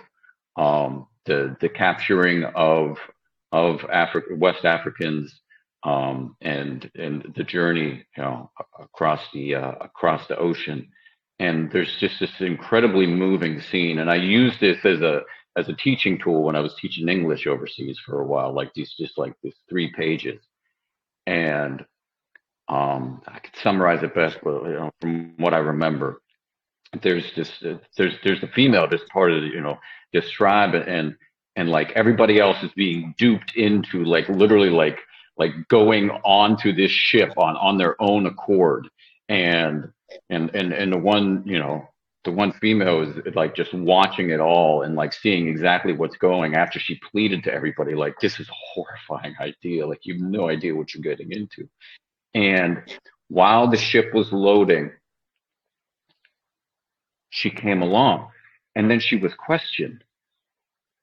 um, 0.56 1.06
the 1.26 1.56
the 1.60 1.68
capturing 1.68 2.44
of 2.44 2.96
of 3.52 3.84
Africa 3.92 4.34
West 4.34 4.64
Africans 4.64 5.40
um, 5.84 6.36
and 6.40 6.90
and 6.94 7.32
the 7.36 7.44
journey 7.44 8.04
you 8.16 8.22
know 8.22 8.50
across 8.80 9.20
the 9.34 9.54
uh, 9.54 9.72
across 9.80 10.26
the 10.28 10.38
ocean 10.38 10.88
and 11.38 11.70
there's 11.70 11.94
just 12.00 12.18
this 12.18 12.40
incredibly 12.40 13.06
moving 13.06 13.60
scene 13.60 13.98
and 13.98 14.10
I 14.10 14.16
use 14.16 14.54
this 14.58 14.78
as 14.84 15.02
a 15.02 15.22
as 15.58 15.68
a 15.68 15.74
teaching 15.74 16.18
tool 16.18 16.42
when 16.42 16.56
I 16.56 16.60
was 16.60 16.74
teaching 16.80 17.08
English 17.08 17.46
overseas 17.46 17.98
for 18.04 18.20
a 18.20 18.26
while 18.26 18.52
like 18.52 18.72
these 18.74 18.94
just 18.98 19.18
like 19.18 19.34
these 19.42 19.56
three 19.68 19.92
pages. 19.92 20.40
And 21.26 21.84
um, 22.68 23.22
I 23.26 23.38
could 23.38 23.56
summarize 23.62 24.02
it 24.02 24.14
best 24.14 24.38
but, 24.42 24.62
you 24.64 24.72
know, 24.74 24.90
from 25.00 25.34
what 25.38 25.54
I 25.54 25.58
remember 25.58 26.20
there's 27.02 27.30
this 27.36 27.50
uh, 27.64 27.78
there's 27.96 28.14
there's 28.24 28.40
the 28.40 28.48
female 28.48 28.86
that's 28.90 29.04
part 29.12 29.30
of 29.30 29.42
the, 29.42 29.48
you 29.48 29.60
know 29.60 29.78
this 30.12 30.30
tribe 30.30 30.74
and 30.74 31.14
and 31.56 31.68
like 31.68 31.90
everybody 31.92 32.40
else 32.40 32.62
is 32.62 32.70
being 32.76 33.14
duped 33.18 33.56
into 33.56 34.04
like 34.04 34.28
literally 34.28 34.70
like 34.70 34.98
like 35.36 35.52
going 35.68 36.10
onto 36.24 36.72
this 36.72 36.90
ship 36.90 37.32
on 37.36 37.56
on 37.56 37.78
their 37.78 38.00
own 38.00 38.26
accord. 38.26 38.88
And 39.28 39.92
and 40.30 40.50
and 40.54 40.72
and 40.72 40.92
the 40.92 40.98
one 40.98 41.42
you 41.46 41.58
know 41.58 41.88
the 42.28 42.32
one 42.32 42.52
female 42.52 43.00
is 43.00 43.34
like 43.34 43.54
just 43.54 43.72
watching 43.72 44.28
it 44.28 44.38
all 44.38 44.82
and 44.82 44.94
like 44.94 45.14
seeing 45.14 45.48
exactly 45.48 45.94
what's 45.94 46.18
going 46.18 46.56
after 46.56 46.78
she 46.78 47.00
pleaded 47.10 47.42
to 47.42 47.50
everybody 47.50 47.94
like 47.94 48.20
this 48.20 48.38
is 48.38 48.46
a 48.50 48.52
horrifying 48.74 49.34
idea. 49.40 49.86
Like 49.86 50.04
you 50.04 50.12
have 50.12 50.22
no 50.22 50.50
idea 50.50 50.74
what 50.74 50.92
you're 50.92 51.02
getting 51.02 51.32
into. 51.32 51.66
And 52.34 52.82
while 53.28 53.66
the 53.66 53.78
ship 53.78 54.12
was 54.12 54.30
loading 54.30 54.90
she 57.30 57.48
came 57.48 57.80
along. 57.80 58.28
And 58.76 58.90
then 58.90 59.00
she 59.00 59.16
was 59.16 59.32
questioned 59.32 60.04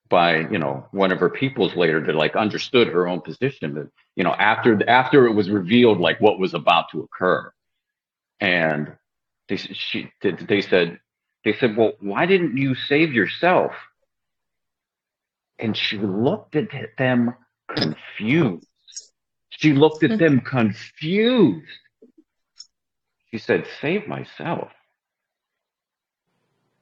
by 0.08 0.42
you 0.52 0.60
know 0.60 0.86
one 0.92 1.12
of 1.12 1.20
her 1.20 1.32
peoples 1.32 1.76
later 1.76 2.06
that 2.06 2.14
like 2.14 2.36
understood 2.36 2.88
her 2.88 3.08
own 3.08 3.22
position 3.22 3.74
that 3.74 3.90
you 4.16 4.24
know 4.24 4.34
after 4.34 4.88
after 4.88 5.26
it 5.26 5.34
was 5.34 5.50
revealed 5.50 6.00
like 6.00 6.22
what 6.22 6.38
was 6.38 6.54
about 6.54 6.86
to 6.92 7.02
occur. 7.02 7.52
And 8.40 8.96
they 9.50 9.58
she 9.58 10.12
they 10.22 10.62
said 10.62 11.00
they 11.46 11.54
said 11.54 11.78
well 11.78 11.94
why 12.02 12.26
didn't 12.26 12.58
you 12.58 12.76
save 12.76 13.14
yourself? 13.14 13.72
And 15.58 15.78
she 15.78 15.98
looked 15.98 16.56
at 16.58 16.68
them 16.98 17.34
confused. 17.70 18.68
She 19.50 19.72
looked 19.72 20.04
at 20.04 20.20
them 20.20 20.42
confused. 20.42 21.66
She 23.32 23.38
said 23.38 23.66
save 23.80 24.08
myself. 24.08 24.70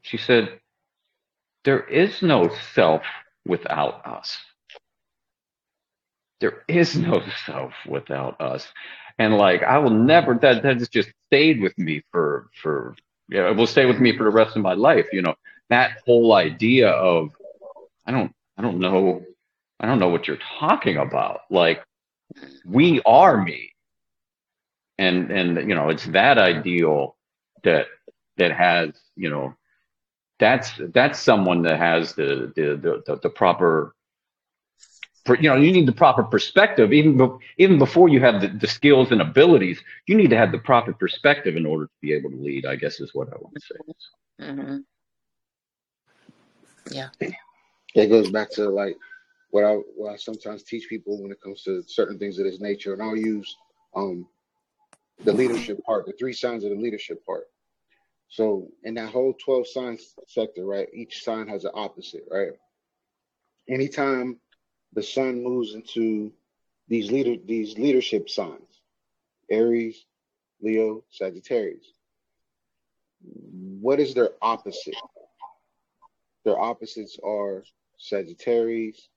She 0.02 0.18
said 0.18 0.60
there 1.66 1.82
is 1.82 2.22
no 2.22 2.50
self 2.74 3.04
without 3.46 4.06
us. 4.06 4.38
There 6.42 6.64
is 6.68 6.96
no 6.98 7.22
self 7.46 7.74
without 7.88 8.40
us. 8.42 8.68
And 9.20 9.38
like 9.38 9.64
I 9.64 9.78
will 9.78 9.92
never 9.92 10.34
that 10.42 10.64
that 10.64 10.80
has 10.80 10.90
just 10.90 11.10
stayed 11.28 11.62
with 11.62 11.78
me 11.78 12.04
for 12.12 12.50
for 12.62 12.96
yeah, 13.30 13.50
it 13.50 13.56
will 13.56 13.68
stay 13.68 13.86
with 13.86 14.00
me 14.00 14.16
for 14.16 14.24
the 14.24 14.30
rest 14.30 14.56
of 14.56 14.62
my 14.62 14.74
life. 14.74 15.08
You 15.12 15.22
know, 15.22 15.36
that 15.70 15.98
whole 16.06 16.34
idea 16.34 16.90
of 16.90 17.30
I 18.06 18.12
don't 18.12 18.34
I 18.58 18.62
don't 18.62 18.80
know 18.80 19.24
I 19.80 19.86
don't 19.88 20.00
know 20.00 20.10
what 20.10 20.28
you're 20.28 20.38
talking 20.60 20.98
about. 20.98 21.42
Like 21.50 21.84
we 22.66 23.02
are 23.06 23.42
me. 23.42 23.72
And 24.98 25.32
and 25.32 25.70
you 25.70 25.76
know, 25.76 25.90
it's 25.90 26.06
that 26.08 26.38
ideal 26.38 27.16
that 27.64 27.88
that 28.38 28.52
has, 28.52 28.92
you 29.16 29.30
know, 29.30 29.56
that's 30.40 30.72
that's 30.94 31.20
someone 31.20 31.64
that 31.64 31.80
has 31.80 32.14
the 32.14 32.52
the 32.56 32.78
the, 32.78 33.04
the, 33.06 33.20
the 33.24 33.30
proper 33.30 33.96
per- 35.26 35.36
you 35.38 35.50
know 35.50 35.56
you 35.56 35.72
need 35.72 35.88
the 35.88 35.94
proper 35.94 36.24
perspective 36.24 36.94
even 36.94 37.18
be, 37.18 37.26
even 37.58 37.78
before 37.80 38.10
you 38.10 38.20
have 38.20 38.42
the, 38.42 38.48
the 38.50 38.68
skills 38.68 39.12
and 39.12 39.22
abilities 39.22 39.82
you 40.08 40.16
need 40.16 40.30
to 40.30 40.38
have 40.38 40.52
the 40.52 40.60
proper 40.60 40.94
perspective 40.94 41.56
in 41.56 41.66
order 41.66 41.86
to 41.86 41.92
be 42.02 42.14
able 42.14 42.30
to 42.32 42.38
lead 42.38 42.66
i 42.66 42.76
guess 42.76 43.00
is 43.00 43.14
what 43.16 43.28
i 43.30 43.38
want 43.38 43.56
to 43.56 43.62
say 43.62 43.80
hmm 44.40 44.78
Yeah. 46.92 47.10
It 47.96 48.08
goes 48.10 48.30
back 48.30 48.52
to 48.54 48.70
like 48.70 48.98
what 49.52 49.64
I 49.66 49.74
what 49.96 50.12
I 50.14 50.18
sometimes 50.18 50.64
teach 50.64 50.90
people 50.90 51.22
when 51.22 51.32
it 51.32 51.42
comes 51.42 51.64
to 51.64 51.84
certain 51.88 52.20
things 52.20 52.40
of 52.40 52.46
this 52.46 52.62
nature, 52.62 52.94
and 52.94 53.02
I'll 53.04 53.18
use 53.18 53.56
um 53.96 54.28
the 55.24 55.34
leadership 55.34 55.84
part, 55.86 56.06
the 56.06 56.14
three 56.14 56.34
signs 56.34 56.64
of 56.64 56.72
the 56.72 56.78
leadership 56.78 57.26
part. 57.26 57.46
So 58.30 58.70
in 58.84 58.96
that 58.96 59.12
whole 59.12 59.34
twelve 59.44 59.68
signs 59.68 60.16
sector, 60.28 60.66
right, 60.66 60.88
each 60.94 61.24
sign 61.24 61.48
has 61.48 61.66
an 61.66 61.72
opposite, 61.76 62.24
right? 62.32 62.52
Anytime 63.70 64.40
the 64.94 65.04
sun 65.04 65.44
moves 65.44 65.74
into 65.74 66.32
these 66.88 67.12
leader 67.12 67.36
these 67.46 67.78
leadership 67.78 68.30
signs, 68.30 68.82
Aries, 69.50 70.06
Leo, 70.62 71.04
Sagittarius. 71.10 71.86
What 73.22 74.00
is 74.00 74.14
their 74.14 74.32
opposite? 74.42 74.96
Their 76.44 76.60
opposites 76.60 77.18
are 77.24 77.64
Sagittarius, 77.98 79.08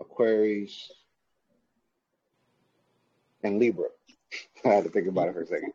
Aquarius, 0.00 0.90
and 3.42 3.58
Libra. 3.58 3.88
I 4.64 4.68
had 4.68 4.84
to 4.84 4.90
think 4.90 5.08
about 5.08 5.28
it 5.28 5.34
for 5.34 5.42
a 5.42 5.46
second. 5.46 5.72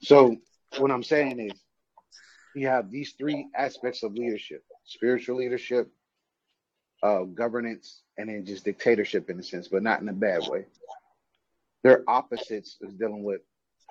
So 0.00 0.36
what 0.78 0.90
I'm 0.90 1.02
saying 1.02 1.40
is 1.40 1.52
you 2.54 2.68
have 2.68 2.90
these 2.90 3.14
three 3.18 3.48
aspects 3.56 4.02
of 4.02 4.14
leadership 4.14 4.62
spiritual 4.84 5.36
leadership, 5.36 5.90
uh, 7.02 7.22
governance, 7.22 8.02
and 8.18 8.28
then 8.28 8.44
just 8.44 8.64
dictatorship 8.64 9.30
in 9.30 9.38
a 9.38 9.42
sense, 9.42 9.68
but 9.68 9.82
not 9.82 10.00
in 10.02 10.08
a 10.08 10.12
bad 10.12 10.42
way. 10.48 10.66
Their 11.84 12.02
opposites 12.08 12.76
is 12.80 12.92
dealing 12.94 13.22
with 13.22 13.40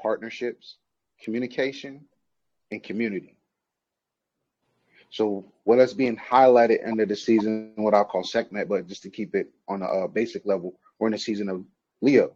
partnerships, 0.01 0.75
communication, 1.23 2.01
and 2.69 2.83
community. 2.83 3.37
So 5.09 5.45
what 5.63 5.79
is 5.79 5.93
being 5.93 6.17
highlighted 6.17 6.85
under 6.85 7.05
the 7.05 7.15
season, 7.15 7.71
what 7.75 7.93
I'll 7.93 8.03
call 8.03 8.25
segment, 8.25 8.67
but 8.67 8.87
just 8.87 9.03
to 9.03 9.09
keep 9.09 9.33
it 9.33 9.49
on 9.67 9.81
a, 9.81 9.85
a 9.85 10.07
basic 10.07 10.45
level, 10.45 10.77
we're 10.99 11.07
in 11.07 11.13
the 11.13 11.17
season 11.17 11.47
of 11.47 11.63
Leo. 12.01 12.33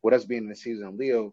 What 0.00 0.14
us 0.14 0.24
being 0.24 0.42
in 0.42 0.48
the 0.48 0.56
season 0.56 0.88
of 0.88 0.94
Leo, 0.94 1.32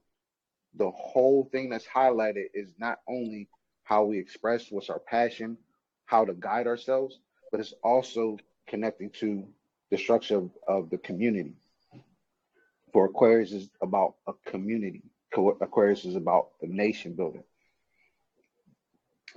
the 0.75 0.91
whole 0.91 1.49
thing 1.51 1.69
that's 1.69 1.87
highlighted 1.87 2.45
is 2.53 2.69
not 2.77 2.99
only 3.07 3.49
how 3.83 4.03
we 4.03 4.19
express 4.19 4.71
what's 4.71 4.89
our 4.89 4.99
passion, 4.99 5.57
how 6.05 6.23
to 6.23 6.33
guide 6.33 6.67
ourselves, 6.67 7.19
but 7.51 7.59
it's 7.59 7.73
also 7.83 8.37
connecting 8.67 9.09
to 9.09 9.47
the 9.91 9.97
structure 9.97 10.37
of, 10.37 10.49
of 10.67 10.89
the 10.89 10.97
community. 10.97 11.53
For 12.93 13.05
Aquarius 13.05 13.51
is 13.51 13.69
about 13.81 14.15
a 14.27 14.33
community. 14.49 15.03
Aquarius 15.33 16.05
is 16.05 16.15
about 16.15 16.51
the 16.61 16.67
nation 16.67 17.13
building. 17.13 17.43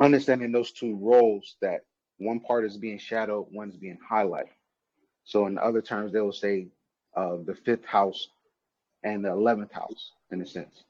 Understanding 0.01 0.53
those 0.53 0.71
two 0.71 0.97
roles 0.97 1.57
that 1.61 1.81
one 2.19 2.39
part 2.39 2.65
is 2.65 2.77
being 2.77 2.99
shadowed, 2.99 3.49
one's 3.51 3.77
being 3.77 3.99
highlighted. 4.11 4.51
So 5.25 5.47
in 5.47 5.59
other 5.59 5.83
terms, 5.83 6.13
they 6.13 6.21
will 6.21 6.33
say 6.33 6.69
uh, 7.17 7.39
the 7.45 7.55
fifth 7.55 7.85
house 7.85 8.29
and 9.03 9.25
the 9.25 9.31
eleventh 9.31 9.73
house, 9.73 10.13
in 10.31 10.41
a 10.41 10.47
sense. 10.47 10.85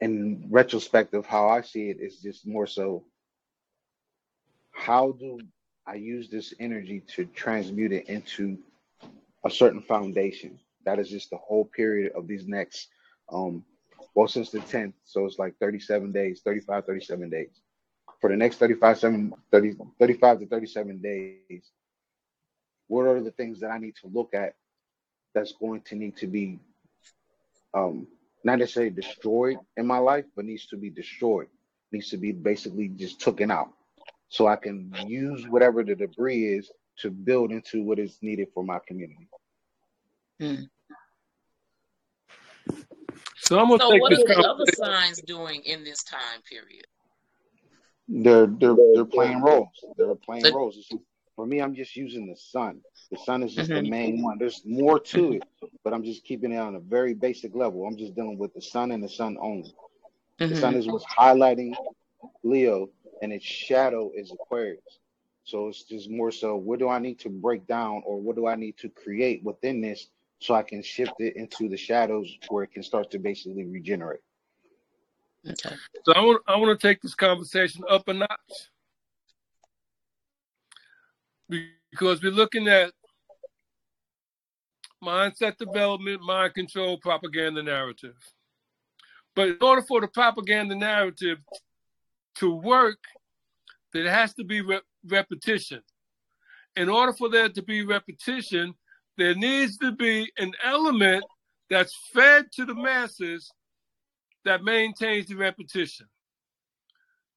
In 0.00 0.48
retrospective, 0.50 1.26
how 1.26 1.48
I 1.48 1.60
see 1.60 1.90
it 1.90 1.98
is 2.00 2.18
just 2.20 2.46
more 2.46 2.66
so 2.66 3.04
how 4.80 5.12
do 5.12 5.38
I 5.90 5.94
use 5.94 6.28
this 6.28 6.54
energy 6.60 7.02
to 7.16 7.24
transmute 7.24 7.90
it 7.90 8.08
into 8.08 8.56
a 9.44 9.50
certain 9.50 9.82
foundation? 9.82 10.60
That 10.84 11.00
is 11.00 11.08
just 11.08 11.30
the 11.30 11.36
whole 11.36 11.64
period 11.64 12.12
of 12.12 12.28
these 12.28 12.46
next, 12.46 12.90
um, 13.32 13.64
well, 14.14 14.28
since 14.28 14.50
the 14.50 14.60
10th. 14.60 14.92
So 15.02 15.26
it's 15.26 15.40
like 15.40 15.56
37 15.58 16.12
days, 16.12 16.42
35, 16.44 16.86
37 16.86 17.28
days. 17.28 17.60
For 18.20 18.30
the 18.30 18.36
next 18.36 18.58
35, 18.58 18.98
7, 19.00 19.34
30, 19.50 19.72
35 19.98 20.38
to 20.38 20.46
37 20.46 20.98
days, 21.02 21.72
what 22.86 23.06
are 23.08 23.20
the 23.20 23.32
things 23.32 23.58
that 23.58 23.72
I 23.72 23.78
need 23.78 23.96
to 23.96 24.06
look 24.12 24.32
at 24.32 24.54
that's 25.34 25.52
going 25.52 25.80
to 25.82 25.96
need 25.96 26.16
to 26.18 26.28
be 26.28 26.60
um, 27.74 28.06
not 28.44 28.60
necessarily 28.60 28.92
destroyed 28.92 29.58
in 29.76 29.88
my 29.88 29.98
life, 29.98 30.24
but 30.36 30.44
needs 30.44 30.66
to 30.66 30.76
be 30.76 30.90
destroyed, 30.90 31.48
needs 31.90 32.10
to 32.10 32.16
be 32.16 32.30
basically 32.30 32.88
just 32.88 33.20
taken 33.20 33.50
out 33.50 33.72
so 34.30 34.46
I 34.46 34.56
can 34.56 34.90
use 35.06 35.46
whatever 35.48 35.82
the 35.84 35.94
debris 35.94 36.46
is 36.54 36.70
to 37.00 37.10
build 37.10 37.50
into 37.50 37.82
what 37.82 37.98
is 37.98 38.18
needed 38.22 38.48
for 38.54 38.64
my 38.64 38.78
community. 38.86 39.28
Hmm. 40.38 40.62
So 43.36 43.58
I'm 43.58 43.68
gonna 43.68 43.82
So 43.82 43.90
take 43.90 44.00
what 44.00 44.10
this 44.10 44.20
are 44.20 44.28
the 44.28 44.48
other 44.48 44.66
signs 44.66 45.20
doing 45.22 45.62
in 45.62 45.82
this 45.82 46.04
time 46.04 46.40
period? 46.48 46.86
They're 48.08 48.46
they're 48.46 48.76
they're 48.94 49.04
playing 49.04 49.42
roles. 49.42 49.84
They're 49.96 50.14
playing 50.14 50.44
The- 50.44 50.52
roles. 50.52 50.78
It's- 50.78 50.98
for 51.36 51.46
me, 51.46 51.60
I'm 51.62 51.74
just 51.74 51.96
using 51.96 52.26
the 52.26 52.36
sun. 52.36 52.82
The 53.10 53.16
sun 53.16 53.42
is 53.42 53.54
just 53.54 53.70
Mhm. 53.70 53.82
the 53.84 53.90
main 53.90 54.22
one. 54.22 54.36
There's 54.38 54.62
more 54.66 55.00
to 55.00 55.32
it, 55.32 55.42
but 55.82 55.94
I'm 55.94 56.04
just 56.04 56.22
keeping 56.22 56.52
it 56.52 56.58
on 56.58 56.74
a 56.74 56.80
very 56.80 57.14
basic 57.14 57.54
level. 57.54 57.86
I'm 57.86 57.96
just 57.96 58.14
dealing 58.14 58.36
with 58.36 58.52
the 58.52 58.60
sun 58.60 58.90
and 58.90 59.02
the 59.02 59.08
sun 59.08 59.38
only. 59.40 59.74
The 60.38 60.56
sun 60.56 60.74
is 60.74 60.86
what's 60.86 61.06
highlighting 61.06 61.74
Leo, 62.42 62.90
and 63.22 63.32
its 63.32 63.44
shadow 63.44 64.10
is 64.14 64.30
Aquarius. 64.32 64.98
So 65.44 65.68
it's 65.68 65.82
just 65.82 66.10
more 66.10 66.30
so 66.30 66.56
what 66.56 66.78
do 66.78 66.88
I 66.88 66.98
need 66.98 67.18
to 67.20 67.28
break 67.28 67.66
down 67.66 68.02
or 68.04 68.20
what 68.20 68.36
do 68.36 68.46
I 68.46 68.54
need 68.54 68.76
to 68.78 68.88
create 68.88 69.42
within 69.42 69.80
this 69.80 70.08
so 70.40 70.54
I 70.54 70.62
can 70.62 70.82
shift 70.82 71.14
it 71.18 71.36
into 71.36 71.68
the 71.68 71.76
shadows 71.76 72.34
where 72.48 72.64
it 72.64 72.72
can 72.72 72.82
start 72.82 73.10
to 73.10 73.18
basically 73.18 73.64
regenerate. 73.64 74.20
Okay. 75.46 75.74
So 76.04 76.12
I 76.12 76.20
want 76.20 76.42
I 76.46 76.56
want 76.56 76.78
to 76.78 76.86
take 76.86 77.00
this 77.00 77.14
conversation 77.14 77.82
up 77.88 78.08
a 78.08 78.14
notch 78.14 78.28
because 81.90 82.22
we're 82.22 82.30
looking 82.30 82.68
at 82.68 82.92
mindset 85.02 85.56
development, 85.56 86.22
mind 86.22 86.54
control, 86.54 86.98
propaganda 86.98 87.62
narrative. 87.62 88.16
But 89.34 89.48
in 89.48 89.58
order 89.60 89.82
for 89.82 90.00
the 90.00 90.08
propaganda 90.08 90.74
narrative 90.74 91.38
to 92.36 92.54
work, 92.54 92.98
there 93.92 94.10
has 94.10 94.34
to 94.34 94.44
be 94.44 94.60
re- 94.60 94.80
repetition. 95.06 95.82
In 96.76 96.88
order 96.88 97.12
for 97.12 97.28
there 97.28 97.48
to 97.48 97.62
be 97.62 97.84
repetition, 97.84 98.74
there 99.16 99.34
needs 99.34 99.76
to 99.78 99.92
be 99.92 100.30
an 100.38 100.52
element 100.64 101.24
that's 101.68 101.96
fed 102.12 102.46
to 102.52 102.64
the 102.64 102.74
masses 102.74 103.50
that 104.44 104.62
maintains 104.62 105.26
the 105.26 105.34
repetition. 105.34 106.06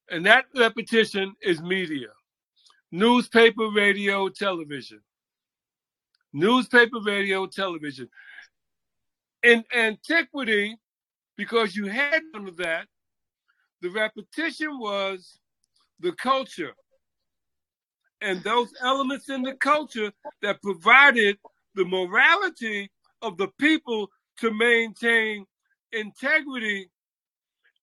And 0.09 0.25
that 0.25 0.45
repetition 0.55 1.33
is 1.41 1.61
media 1.61 2.09
newspaper, 2.93 3.69
radio, 3.71 4.29
television. 4.29 5.01
Newspaper, 6.31 6.99
radio, 7.03 7.47
television. 7.47 8.07
In 9.41 9.63
antiquity, 9.75 10.77
because 11.35 11.75
you 11.75 11.87
had 11.87 12.21
none 12.33 12.47
of 12.47 12.57
that, 12.57 12.85
the 13.83 13.89
repetition 13.89 14.79
was 14.79 15.39
the 15.99 16.13
culture. 16.13 16.73
And 18.21 18.41
those 18.41 18.69
elements 18.81 19.29
in 19.29 19.41
the 19.41 19.55
culture 19.55 20.09
that 20.41 20.61
provided 20.63 21.37
the 21.75 21.83
morality 21.83 22.89
of 23.21 23.37
the 23.37 23.49
people 23.59 24.09
to 24.39 24.53
maintain 24.53 25.45
integrity 25.91 26.89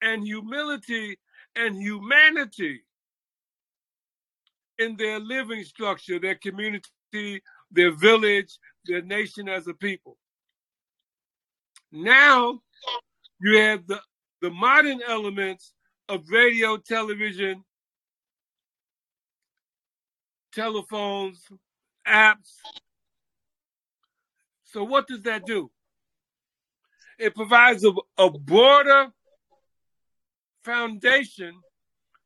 and 0.01 0.24
humility 0.24 1.18
and 1.56 1.77
humanity 1.77 2.81
in 4.78 4.97
their 4.97 5.20
living 5.20 5.64
structure, 5.64 6.18
their 6.18 6.36
community, 6.36 7.43
their 7.70 7.93
village, 7.93 8.59
their 8.86 9.02
nation 9.02 9.51
as 9.51 9.68
a 9.68 9.74
people. 9.74 10.16
Now 11.93 12.60
you 13.43 13.59
have 13.59 13.86
the, 13.86 14.01
the 14.40 14.48
modern 14.48 15.02
elements 15.06 15.74
of 16.11 16.28
radio, 16.28 16.77
television, 16.77 17.62
telephones, 20.53 21.41
apps. 22.07 22.57
So 24.65 24.82
what 24.82 25.07
does 25.07 25.23
that 25.23 25.47
do? 25.47 25.70
It 27.19 27.35
provides 27.35 27.85
a, 27.85 27.93
a 28.19 28.31
broader 28.31 29.12
foundation 30.65 31.55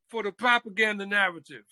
for 0.08 0.22
the 0.22 0.32
propaganda 0.32 1.04
narrative. 1.04 1.64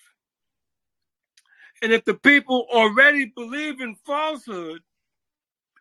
And 1.80 1.92
if 1.92 2.04
the 2.04 2.14
people 2.14 2.66
already 2.70 3.32
believe 3.34 3.80
in 3.80 3.96
falsehood, 4.04 4.82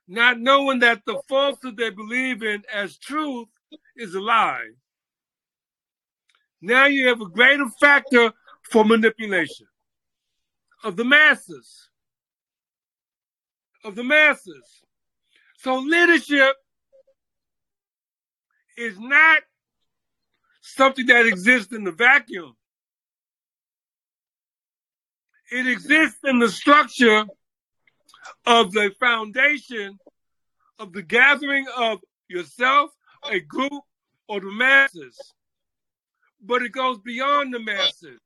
not 0.07 0.39
knowing 0.39 0.79
that 0.79 1.01
the 1.05 1.21
falsehood 1.27 1.75
they 1.75 1.89
believe 1.89 2.41
in 2.41 2.63
as 2.73 2.97
truth 2.97 3.49
is 3.97 4.15
a 4.15 4.21
lie, 4.21 4.69
now 6.61 6.85
you 6.85 7.07
have 7.07 7.21
a 7.21 7.29
greater 7.29 7.67
factor 7.79 8.31
for 8.69 8.85
manipulation 8.85 9.67
of 10.83 10.95
the 10.95 11.05
masses. 11.05 11.89
Of 13.83 13.95
the 13.95 14.03
masses. 14.03 14.83
So 15.57 15.77
leadership 15.79 16.55
is 18.77 18.99
not 18.99 19.41
something 20.61 21.07
that 21.07 21.25
exists 21.25 21.73
in 21.73 21.83
the 21.83 21.91
vacuum. 21.91 22.55
It 25.51 25.67
exists 25.67 26.19
in 26.23 26.39
the 26.39 26.49
structure 26.49 27.25
of 28.45 28.71
the 28.71 28.91
foundation 28.99 29.99
of 30.79 30.93
the 30.93 31.01
gathering 31.01 31.65
of 31.77 31.99
yourself, 32.29 32.91
a 33.29 33.39
group, 33.39 33.83
or 34.27 34.39
the 34.39 34.51
masses. 34.51 35.33
But 36.41 36.63
it 36.63 36.71
goes 36.71 36.97
beyond 36.99 37.53
the 37.53 37.59
masses. 37.59 38.19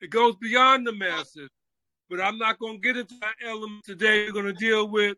It 0.00 0.10
goes 0.10 0.36
beyond 0.36 0.86
the 0.86 0.92
masses. 0.92 1.50
But 2.10 2.20
I'm 2.20 2.38
not 2.38 2.58
going 2.58 2.80
to 2.80 2.80
get 2.80 2.96
into 2.96 3.14
that 3.20 3.34
element 3.44 3.84
today. 3.84 4.26
We're 4.26 4.32
going 4.32 4.46
to 4.46 4.52
deal 4.52 4.88
with 4.88 5.16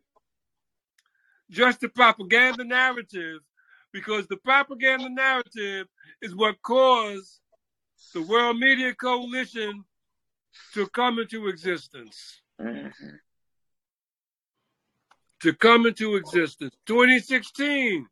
just 1.51 1.81
the 1.81 1.89
propaganda 1.89 2.65
narrative, 2.65 3.41
because 3.93 4.27
the 4.27 4.37
propaganda 4.37 5.09
narrative 5.09 5.87
is 6.23 6.35
what 6.35 6.61
caused 6.62 7.41
the 8.15 8.23
World 8.23 8.59
Media 8.59 8.95
Coalition 8.95 9.85
to 10.74 10.87
come 10.89 11.19
into 11.19 11.49
existence. 11.49 12.41
Mm-hmm. 12.61 13.09
To 15.41 15.53
come 15.55 15.87
into 15.87 16.16
existence. 16.16 16.74
2016, 16.87 18.07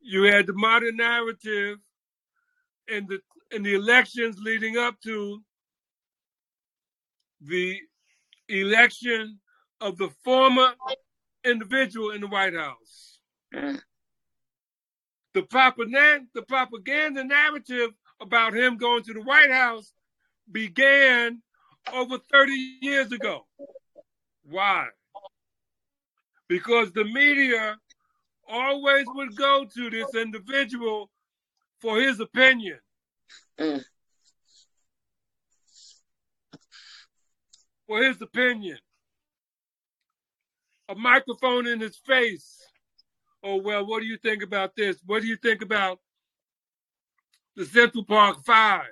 you 0.00 0.24
had 0.24 0.46
the 0.46 0.52
modern 0.52 0.96
narrative 0.96 1.78
and 2.88 3.08
the 3.08 3.20
in 3.50 3.62
the 3.62 3.74
elections 3.74 4.38
leading 4.40 4.76
up 4.76 5.00
to 5.00 5.42
the 7.40 7.78
election 8.48 9.38
of 9.80 9.96
the 9.96 10.10
former 10.22 10.72
individual 11.44 12.10
in 12.10 12.20
the 12.20 12.26
White 12.26 12.54
House. 12.54 13.18
Mm. 13.54 13.80
The 15.34 15.42
propaganda, 15.42 16.26
the 16.34 16.42
propaganda 16.42 17.24
narrative 17.24 17.90
about 18.20 18.54
him 18.54 18.76
going 18.76 19.02
to 19.04 19.14
the 19.14 19.22
White 19.22 19.50
House 19.50 19.92
began 20.50 21.42
over 21.92 22.18
30 22.30 22.52
years 22.80 23.12
ago. 23.12 23.46
Why? 24.42 24.88
Because 26.48 26.92
the 26.92 27.04
media 27.04 27.76
always 28.48 29.06
would 29.14 29.36
go 29.36 29.64
to 29.64 29.90
this 29.90 30.14
individual 30.14 31.10
for 31.80 32.00
his 32.00 32.20
opinion. 32.20 32.78
Mm. 33.58 33.84
For 37.86 38.02
his 38.02 38.20
opinion. 38.20 38.78
A 40.88 40.94
microphone 40.94 41.66
in 41.66 41.80
his 41.80 41.96
face. 41.96 42.58
Oh, 43.42 43.56
well, 43.56 43.86
what 43.86 44.00
do 44.00 44.06
you 44.06 44.16
think 44.16 44.42
about 44.42 44.74
this? 44.74 44.98
What 45.04 45.22
do 45.22 45.28
you 45.28 45.36
think 45.36 45.62
about 45.62 46.00
the 47.56 47.64
Central 47.64 48.04
Park 48.04 48.44
Five? 48.44 48.84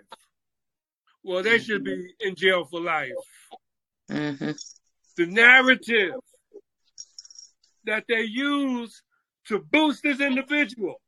Well, 1.24 1.43
they 1.43 1.59
should 1.59 1.83
be 1.83 2.15
in 2.20 2.37
jail 2.37 2.65
for 2.65 2.81
life. 2.81 3.11
Mm-hmm. 4.11 4.53
The 5.16 5.27
narrative 5.27 6.15
that 7.85 8.05
they 8.09 8.23
use 8.23 9.03
to 9.48 9.59
boost 9.59 10.02
this 10.02 10.20
individual, 10.20 11.01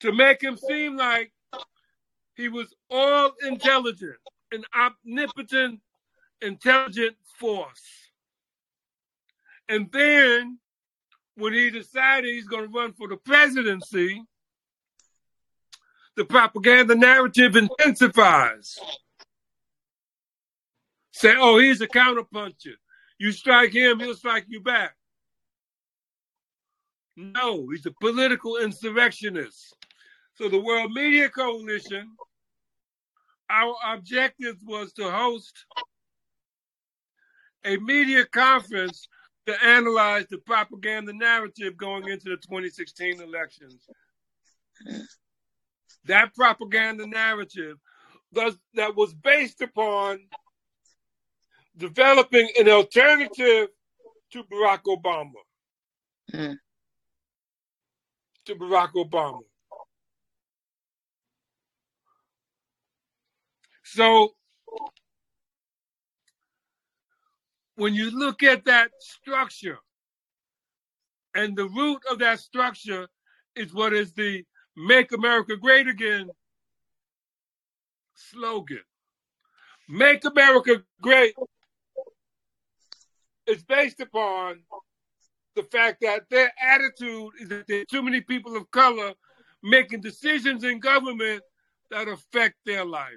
to 0.00 0.12
make 0.12 0.42
him 0.42 0.56
seem 0.56 0.96
like 0.96 1.32
he 2.34 2.48
was 2.48 2.72
all 2.90 3.32
intelligent, 3.46 4.16
an 4.52 4.64
omnipotent, 4.76 5.80
intelligent 6.40 7.16
force. 7.38 7.82
And 9.68 9.90
then 9.92 10.58
when 11.34 11.52
he 11.52 11.70
decided 11.70 12.30
he's 12.30 12.48
going 12.48 12.64
to 12.64 12.78
run 12.78 12.92
for 12.92 13.08
the 13.08 13.16
presidency, 13.16 14.22
the 16.16 16.24
propaganda 16.24 16.96
narrative 16.96 17.54
intensifies. 17.54 18.78
Say, 21.12 21.34
oh, 21.36 21.58
he's 21.58 21.80
a 21.80 21.86
counterpuncher. 21.86 22.74
You 23.18 23.32
strike 23.32 23.72
him, 23.72 24.00
he'll 24.00 24.14
strike 24.14 24.46
you 24.48 24.60
back. 24.60 24.94
No, 27.20 27.66
he's 27.70 27.84
a 27.84 27.90
political 28.00 28.58
insurrectionist. 28.58 29.74
So 30.34 30.48
the 30.48 30.60
World 30.60 30.92
Media 30.92 31.28
Coalition, 31.28 32.12
our 33.50 33.74
objective 33.92 34.54
was 34.64 34.92
to 34.92 35.10
host 35.10 35.52
a 37.64 37.76
media 37.78 38.24
conference 38.24 39.08
to 39.46 39.64
analyze 39.64 40.26
the 40.30 40.38
propaganda 40.38 41.12
narrative 41.12 41.76
going 41.76 42.06
into 42.06 42.28
the 42.28 42.36
2016 42.36 43.20
elections. 43.20 43.84
That 46.04 46.32
propaganda 46.36 47.04
narrative 47.04 47.78
that 48.30 48.94
was 48.94 49.12
based 49.12 49.60
upon 49.60 50.20
developing 51.76 52.48
an 52.60 52.68
alternative 52.68 53.70
to 54.30 54.44
Barack 54.44 54.82
Obama. 54.86 55.32
Mm. 56.32 56.58
To 58.48 58.54
Barack 58.54 58.94
Obama. 58.94 59.40
So 63.84 64.30
when 67.74 67.94
you 67.94 68.10
look 68.10 68.42
at 68.42 68.64
that 68.64 68.90
structure, 69.00 69.76
and 71.34 71.58
the 71.58 71.66
root 71.68 71.98
of 72.10 72.20
that 72.20 72.40
structure 72.40 73.08
is 73.54 73.74
what 73.74 73.92
is 73.92 74.14
the 74.14 74.44
Make 74.74 75.12
America 75.12 75.54
Great 75.56 75.86
Again 75.86 76.30
slogan. 78.14 78.80
Make 79.90 80.24
America 80.24 80.82
Great 81.02 81.34
is 83.46 83.62
based 83.62 84.00
upon 84.00 84.60
the 85.58 85.64
fact 85.64 86.02
that 86.02 86.22
their 86.30 86.52
attitude 86.62 87.32
is 87.40 87.48
that 87.48 87.66
there 87.66 87.80
are 87.80 87.84
too 87.86 88.00
many 88.00 88.20
people 88.20 88.56
of 88.56 88.70
color 88.70 89.12
making 89.60 90.00
decisions 90.00 90.62
in 90.62 90.78
government 90.78 91.42
that 91.90 92.06
affect 92.06 92.54
their 92.64 92.84
life. 92.84 93.10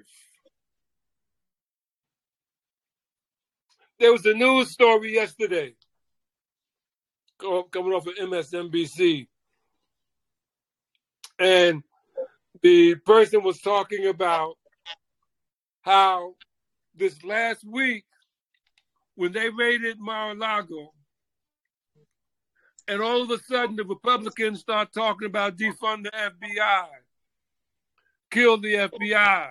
There 4.00 4.10
was 4.10 4.26
a 4.26 4.34
news 4.34 4.72
story 4.72 5.14
yesterday 5.14 5.76
coming 7.38 7.92
off 7.92 8.08
of 8.08 8.16
MSNBC 8.16 9.28
and 11.38 11.84
the 12.60 12.96
person 12.96 13.44
was 13.44 13.60
talking 13.60 14.08
about 14.08 14.56
how 15.82 16.34
this 16.96 17.22
last 17.22 17.64
week, 17.64 18.04
when 19.14 19.30
they 19.30 19.48
raided 19.48 20.00
Mar-a-Lago, 20.00 20.92
and 22.88 23.00
all 23.00 23.22
of 23.22 23.30
a 23.30 23.38
sudden 23.38 23.76
the 23.76 23.84
Republicans 23.84 24.60
start 24.60 24.92
talking 24.92 25.26
about 25.26 25.56
defund 25.56 26.04
the 26.04 26.10
FBI, 26.10 26.86
kill 28.30 28.58
the 28.58 28.74
FBI, 28.74 29.50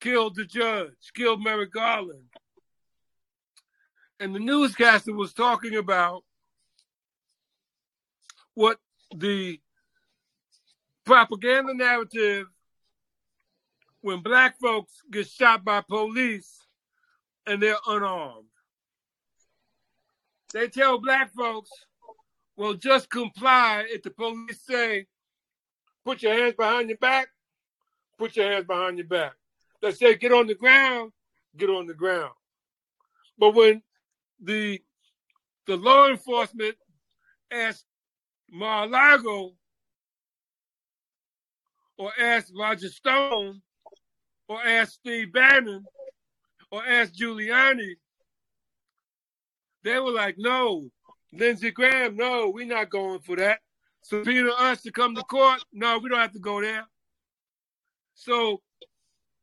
kill 0.00 0.30
the 0.30 0.44
judge, 0.44 1.12
kill 1.14 1.36
Merrick 1.36 1.72
Garland. 1.72 2.24
And 4.18 4.34
the 4.34 4.40
newscaster 4.40 5.14
was 5.14 5.32
talking 5.32 5.76
about 5.76 6.24
what 8.54 8.78
the 9.14 9.58
propaganda 11.06 11.74
narrative 11.74 12.46
when 14.02 14.20
black 14.20 14.58
folks 14.60 14.92
get 15.10 15.26
shot 15.26 15.64
by 15.64 15.80
police 15.80 16.66
and 17.46 17.62
they're 17.62 17.76
unarmed. 17.86 18.44
They 20.52 20.68
tell 20.68 20.98
black 20.98 21.32
folks, 21.32 21.70
well, 22.60 22.74
just 22.74 23.08
comply 23.08 23.86
if 23.88 24.02
the 24.02 24.10
police 24.10 24.60
say, 24.68 25.06
put 26.04 26.22
your 26.22 26.34
hands 26.34 26.52
behind 26.58 26.90
your 26.90 26.98
back, 26.98 27.28
put 28.18 28.36
your 28.36 28.52
hands 28.52 28.66
behind 28.66 28.98
your 28.98 29.06
back. 29.06 29.32
They 29.80 29.92
say, 29.92 30.14
get 30.16 30.30
on 30.30 30.46
the 30.46 30.54
ground, 30.54 31.12
get 31.56 31.70
on 31.70 31.86
the 31.86 31.94
ground. 31.94 32.34
But 33.38 33.54
when 33.54 33.80
the 34.42 34.78
the 35.66 35.78
law 35.78 36.10
enforcement 36.10 36.76
asked 37.50 37.86
Mar-a-Lago 38.50 39.54
or 41.96 42.12
asked 42.20 42.52
Roger 42.54 42.90
Stone 42.90 43.62
or 44.48 44.62
asked 44.62 44.96
Steve 44.96 45.32
Bannon 45.32 45.82
or 46.70 46.84
asked 46.84 47.18
Giuliani, 47.18 47.94
they 49.82 49.98
were 49.98 50.12
like, 50.12 50.34
no, 50.36 50.90
Lindsey 51.32 51.70
Graham, 51.70 52.16
no, 52.16 52.50
we're 52.50 52.66
not 52.66 52.90
going 52.90 53.20
for 53.20 53.36
that. 53.36 53.60
Subpoena 54.02 54.50
us 54.50 54.82
to 54.82 54.90
come 54.90 55.14
to 55.14 55.22
court? 55.22 55.64
No, 55.72 55.98
we 55.98 56.08
don't 56.08 56.18
have 56.18 56.32
to 56.32 56.38
go 56.38 56.60
there. 56.60 56.86
So 58.14 58.60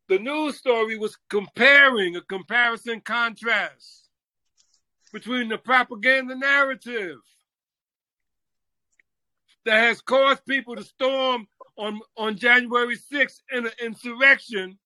the 0.10 0.20
news 0.20 0.58
story 0.58 0.98
was 0.98 1.18
comparing 1.30 2.16
a 2.16 2.22
comparison 2.22 3.02
contrast 3.02 4.10
between 5.14 5.50
the 5.50 5.58
propaganda 5.58 6.36
narrative 6.36 7.18
that 9.66 9.80
has 9.80 10.02
caused 10.02 10.46
people 10.46 10.76
to 10.76 10.84
storm 10.84 11.48
on, 11.78 12.00
on 12.18 12.38
January 12.38 12.98
6th 12.98 13.42
in 13.52 13.66
an 13.66 13.72
insurrection, 13.84 14.78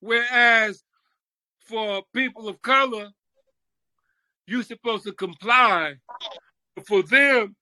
whereas 0.00 0.82
for 1.64 2.02
people 2.14 2.48
of 2.48 2.60
color, 2.62 3.10
you're 4.46 4.62
supposed 4.62 5.04
to 5.04 5.12
comply. 5.12 5.94
For 6.86 7.02
them, 7.02 7.54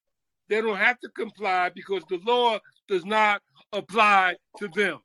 they 0.49 0.61
don't 0.61 0.77
have 0.77 0.99
to 1.01 1.09
comply 1.11 1.71
because 1.75 2.03
the 2.09 2.19
law 2.25 2.59
does 2.89 3.05
not 3.05 3.43
apply 3.73 4.37
to 4.59 4.69
them. 4.69 4.99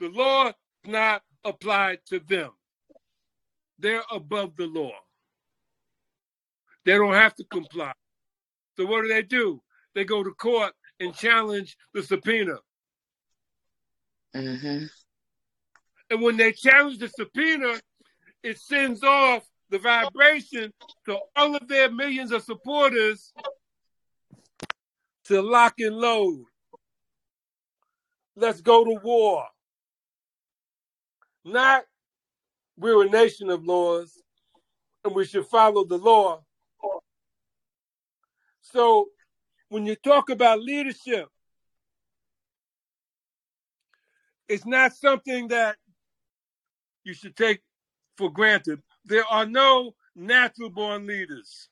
The 0.00 0.08
law 0.08 0.44
does 0.44 0.54
not 0.86 1.22
applied 1.44 1.98
to 2.06 2.20
them. 2.20 2.50
They're 3.78 4.02
above 4.10 4.56
the 4.56 4.66
law. 4.66 4.92
They 6.84 6.94
don't 6.94 7.14
have 7.14 7.34
to 7.36 7.44
comply. 7.44 7.92
So 8.76 8.86
what 8.86 9.02
do 9.02 9.08
they 9.08 9.22
do? 9.22 9.62
They 9.94 10.04
go 10.04 10.22
to 10.22 10.30
court 10.30 10.72
and 11.00 11.14
challenge 11.14 11.76
the 11.94 12.02
subpoena. 12.02 12.58
Mm-hmm. 14.34 14.84
And 16.10 16.22
when 16.22 16.36
they 16.36 16.52
challenge 16.52 16.98
the 16.98 17.08
subpoena, 17.08 17.80
it 18.42 18.58
sends 18.58 19.02
off 19.02 19.44
the 19.70 19.78
vibration 19.78 20.72
to 21.06 21.18
all 21.36 21.54
of 21.54 21.68
their 21.68 21.90
millions 21.90 22.32
of 22.32 22.42
supporters 22.42 23.32
to 25.24 25.42
lock 25.42 25.74
and 25.78 25.96
load. 25.96 26.44
Let's 28.36 28.60
go 28.60 28.84
to 28.84 28.98
war. 29.02 29.44
Not 31.44 31.84
we're 32.78 33.04
a 33.04 33.10
nation 33.10 33.50
of 33.50 33.64
laws 33.64 34.22
and 35.04 35.14
we 35.14 35.24
should 35.24 35.46
follow 35.46 35.84
the 35.84 35.98
law. 35.98 36.44
So 38.62 39.08
when 39.68 39.84
you 39.84 39.96
talk 39.96 40.30
about 40.30 40.60
leadership, 40.60 41.28
it's 44.48 44.64
not 44.64 44.94
something 44.94 45.48
that 45.48 45.76
you 47.08 47.14
should 47.14 47.34
take 47.34 47.62
for 48.18 48.30
granted. 48.30 48.82
There 49.06 49.24
are 49.24 49.46
no 49.46 49.94
natural 50.14 50.68
born 50.68 51.06
leaders. 51.06 51.68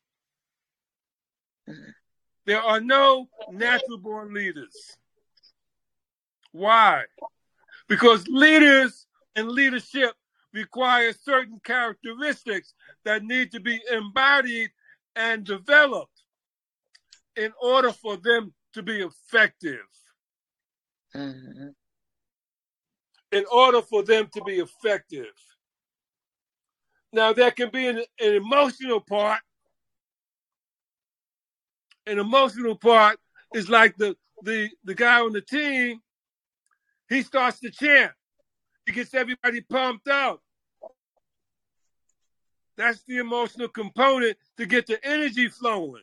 There 2.46 2.62
are 2.62 2.80
no 2.80 3.28
natural 3.50 3.98
born 3.98 4.32
leaders. 4.32 4.96
Why? 6.52 7.04
Because 7.86 8.26
leaders 8.28 9.06
and 9.34 9.48
leadership 9.48 10.12
require 10.54 11.12
certain 11.12 11.60
characteristics 11.62 12.72
that 13.04 13.22
need 13.22 13.52
to 13.52 13.60
be 13.60 13.78
embodied 13.92 14.70
and 15.16 15.44
developed 15.44 16.22
in 17.36 17.52
order 17.60 17.92
for 17.92 18.16
them 18.16 18.54
to 18.72 18.82
be 18.82 19.02
effective. 19.02 19.84
Mm-hmm. 21.14 21.68
In 23.32 23.44
order 23.52 23.82
for 23.82 24.02
them 24.02 24.28
to 24.32 24.42
be 24.44 24.60
effective. 24.60 25.32
Now, 27.12 27.32
there 27.32 27.50
can 27.50 27.70
be 27.70 27.86
an, 27.86 27.98
an 28.20 28.34
emotional 28.34 29.00
part. 29.00 29.40
An 32.06 32.18
emotional 32.18 32.76
part 32.76 33.18
is 33.54 33.68
like 33.68 33.96
the, 33.96 34.16
the, 34.42 34.70
the 34.84 34.94
guy 34.94 35.20
on 35.20 35.32
the 35.32 35.40
team, 35.40 36.00
he 37.08 37.22
starts 37.22 37.60
to 37.60 37.70
chant. 37.70 38.12
He 38.84 38.92
gets 38.92 39.14
everybody 39.14 39.60
pumped 39.60 40.08
up. 40.08 40.40
That's 42.76 43.02
the 43.04 43.18
emotional 43.18 43.68
component 43.68 44.36
to 44.58 44.66
get 44.66 44.86
the 44.86 45.04
energy 45.04 45.48
flowing. 45.48 46.02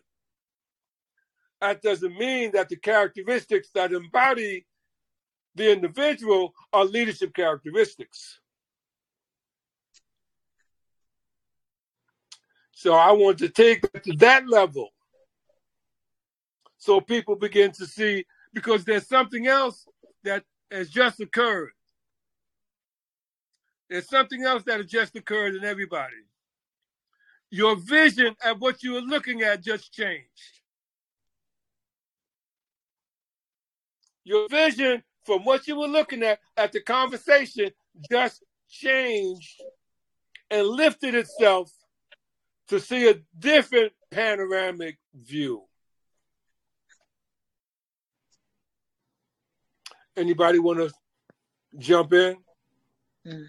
That 1.62 1.82
doesn't 1.82 2.18
mean 2.18 2.52
that 2.54 2.70
the 2.70 2.76
characteristics 2.76 3.70
that 3.76 3.94
embody 3.94 4.66
the 5.56 5.72
individual 5.72 6.54
are 6.72 6.86
leadership 6.86 7.34
characteristics. 7.34 8.40
So 12.72 12.94
I 12.94 13.12
want 13.12 13.38
to 13.40 13.50
take 13.50 13.84
it 13.94 14.04
to 14.04 14.14
that 14.18 14.48
level 14.48 14.90
so 16.84 17.00
people 17.00 17.38
begin 17.38 17.72
to 17.72 17.86
see 17.86 18.26
because 18.54 18.84
there's 18.84 19.08
something 19.08 19.48
else 19.48 19.88
that 20.26 20.44
has 20.70 20.90
just 20.90 21.22
occurred. 21.22 21.72
There's 23.90 24.10
something 24.10 24.44
else 24.44 24.64
that 24.64 24.82
has 24.82 24.90
just 24.90 25.16
occurred 25.16 25.56
in 25.56 25.64
everybody. 25.64 26.16
Your 27.52 27.78
vision 27.78 28.36
of 28.44 28.60
what 28.60 28.84
you 28.84 28.94
were 28.94 29.02
looking 29.02 29.44
at 29.44 29.64
just 29.64 29.94
changed. 29.94 30.28
Your 34.26 34.50
vision 34.50 35.04
from 35.26 35.44
what 35.44 35.68
you 35.68 35.80
were 35.80 35.88
looking 35.88 36.24
at 36.24 36.40
at 36.58 36.72
the 36.72 36.82
conversation 36.82 37.72
just 38.10 38.44
changed 38.70 39.62
and 40.50 40.68
lifted 40.68 41.16
itself 41.16 41.72
to 42.68 42.80
see 42.80 43.10
a 43.10 43.16
different 43.38 43.92
panoramic 44.12 44.98
view. 45.14 45.64
Anybody 50.16 50.60
want 50.60 50.80
to 50.80 50.92
jump 51.78 52.14
in? 52.14 52.38
Mm. 53.26 53.46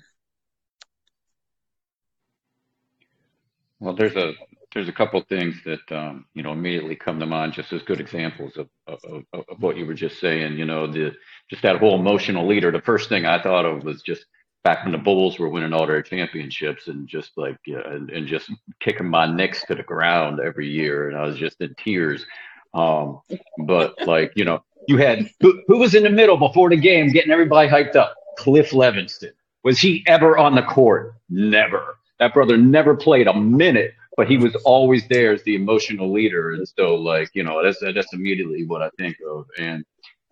Well, 3.80 3.94
there's 3.94 4.16
a 4.16 4.32
there's 4.74 4.88
a 4.88 4.92
couple 4.92 5.20
things 5.22 5.56
that 5.64 5.92
um, 5.92 6.26
you 6.34 6.42
know 6.42 6.52
immediately 6.52 6.96
come 6.96 7.20
to 7.20 7.26
mind, 7.26 7.52
just 7.52 7.72
as 7.72 7.82
good 7.82 8.01
examples 8.01 8.56
of, 8.56 8.68
of, 8.86 8.98
of, 9.05 9.44
of 9.48 9.62
what 9.62 9.76
you 9.76 9.86
were 9.86 9.94
just 9.94 10.20
saying. 10.20 10.59
You 10.59 10.64
know, 10.64 10.86
the 10.86 11.12
just 11.48 11.62
that 11.62 11.78
whole 11.78 11.98
emotional 11.98 12.46
leader. 12.46 12.70
The 12.70 12.80
first 12.80 13.09
thing 13.09 13.24
I 13.24 13.40
thought 13.40 13.64
of 13.64 13.84
was 13.84 14.02
just 14.02 14.26
back 14.64 14.82
when 14.82 14.92
the 14.92 14.98
Bulls 14.98 15.38
were 15.38 15.48
winning 15.48 15.72
all 15.72 15.86
their 15.86 16.02
championships 16.02 16.88
and 16.88 17.06
just 17.06 17.32
like 17.36 17.56
and, 17.66 18.10
and 18.10 18.26
just 18.26 18.51
kicking 18.80 19.09
my 19.09 19.26
Knicks 19.26 19.64
to 19.66 19.74
the 19.74 19.82
ground 19.82 20.40
every 20.40 20.68
year, 20.68 21.09
and 21.09 21.16
I 21.16 21.24
was 21.24 21.36
just 21.36 21.60
in 21.60 21.74
tears. 21.78 22.26
Um, 22.74 23.20
but 23.59 23.94
like 24.06 24.32
you 24.34 24.44
know, 24.44 24.64
you 24.88 24.98
had 24.98 25.30
who, 25.40 25.62
who 25.68 25.78
was 25.78 25.94
in 25.94 26.02
the 26.02 26.10
middle 26.10 26.36
before 26.36 26.70
the 26.70 26.76
game, 26.76 27.12
getting 27.12 27.30
everybody 27.32 27.68
hyped 27.68 27.96
up. 27.96 28.14
Cliff 28.36 28.70
Levingston 28.70 29.30
Was 29.62 29.78
he 29.78 30.05
ever 30.09 30.36
on 30.36 30.56
the 30.56 30.62
court? 30.62 31.14
Never. 31.28 31.98
That 32.18 32.34
brother 32.34 32.56
never 32.56 32.96
played 32.96 33.26
a 33.26 33.34
minute, 33.34 33.94
but 34.16 34.28
he 34.28 34.36
was 34.36 34.55
always 34.65 35.07
there 35.09 35.32
as 35.32 35.43
the 35.43 35.55
emotional 35.55 36.12
leader. 36.12 36.53
And 36.53 36.66
so, 36.78 36.95
like 36.95 37.31
you 37.35 37.43
know, 37.43 37.62
that's 37.62 37.81
that's 37.81 38.12
immediately 38.12 38.65
what 38.66 38.82
I 38.82 38.91
think 38.99 39.16
of. 39.28 39.47
And 39.59 39.85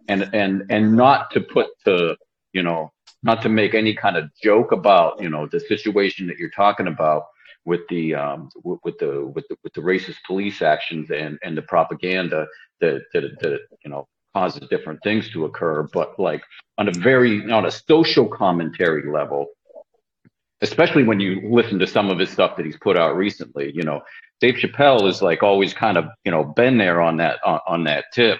and 0.09 0.31
and 0.33 0.65
and 0.71 0.97
not 0.97 1.31
to 1.33 1.41
put 1.41 1.69
to 1.85 2.17
you 2.53 2.63
know 2.63 2.93
not 3.23 3.43
to 3.43 3.49
make 3.49 3.75
any 3.75 3.95
kind 3.95 4.17
of 4.17 4.31
joke 4.43 4.73
about 4.73 5.21
you 5.21 5.29
know 5.29 5.47
the 5.47 5.61
situation 5.61 6.27
that 6.27 6.39
you're 6.39 6.51
talking 6.51 6.87
about 6.87 7.25
with 7.65 7.81
the 7.89 8.15
um 8.15 8.49
with, 8.65 8.81
with 8.85 8.99
the 8.99 9.27
with 9.35 9.47
the 9.49 9.57
with 9.63 9.73
the 9.75 9.81
racist 9.81 10.17
police 10.27 10.63
actions 10.63 11.11
and 11.11 11.39
and 11.43 11.57
the 11.57 11.63
propaganda 11.63 12.47
that 12.81 13.03
that, 13.13 13.23
that 13.41 13.61
you 13.85 13.91
know 13.91 14.07
causes 14.35 14.67
different 14.69 14.99
things 15.03 15.31
to 15.31 15.45
occur 15.45 15.87
but 15.93 16.19
like 16.19 16.43
on 16.79 16.89
a 16.89 16.93
very 16.93 17.51
on 17.53 17.67
a 17.67 17.71
social 17.71 18.27
commentary 18.27 19.11
level 19.11 19.47
especially 20.63 21.03
when 21.03 21.21
you 21.21 21.41
listen 21.45 21.79
to 21.81 21.87
some 21.87 22.09
of 22.09 22.19
his 22.19 22.31
stuff 22.31 22.57
that 22.57 22.65
he's 22.65 22.79
put 22.79 22.97
out 22.97 23.17
recently. 23.17 23.73
You 23.75 23.83
know, 23.83 24.01
Dave 24.41 24.55
Chappelle 24.55 25.09
is 25.09 25.21
like 25.21 25.43
always 25.43 25.75
kind 25.75 25.99
of 25.99 26.07
you 26.25 26.33
know 26.33 26.45
been 26.45 26.79
there 26.79 27.01
on 27.01 27.19
that 27.19 27.41
on, 27.45 27.61
on 27.67 27.85
that 27.85 28.07
tip, 28.15 28.39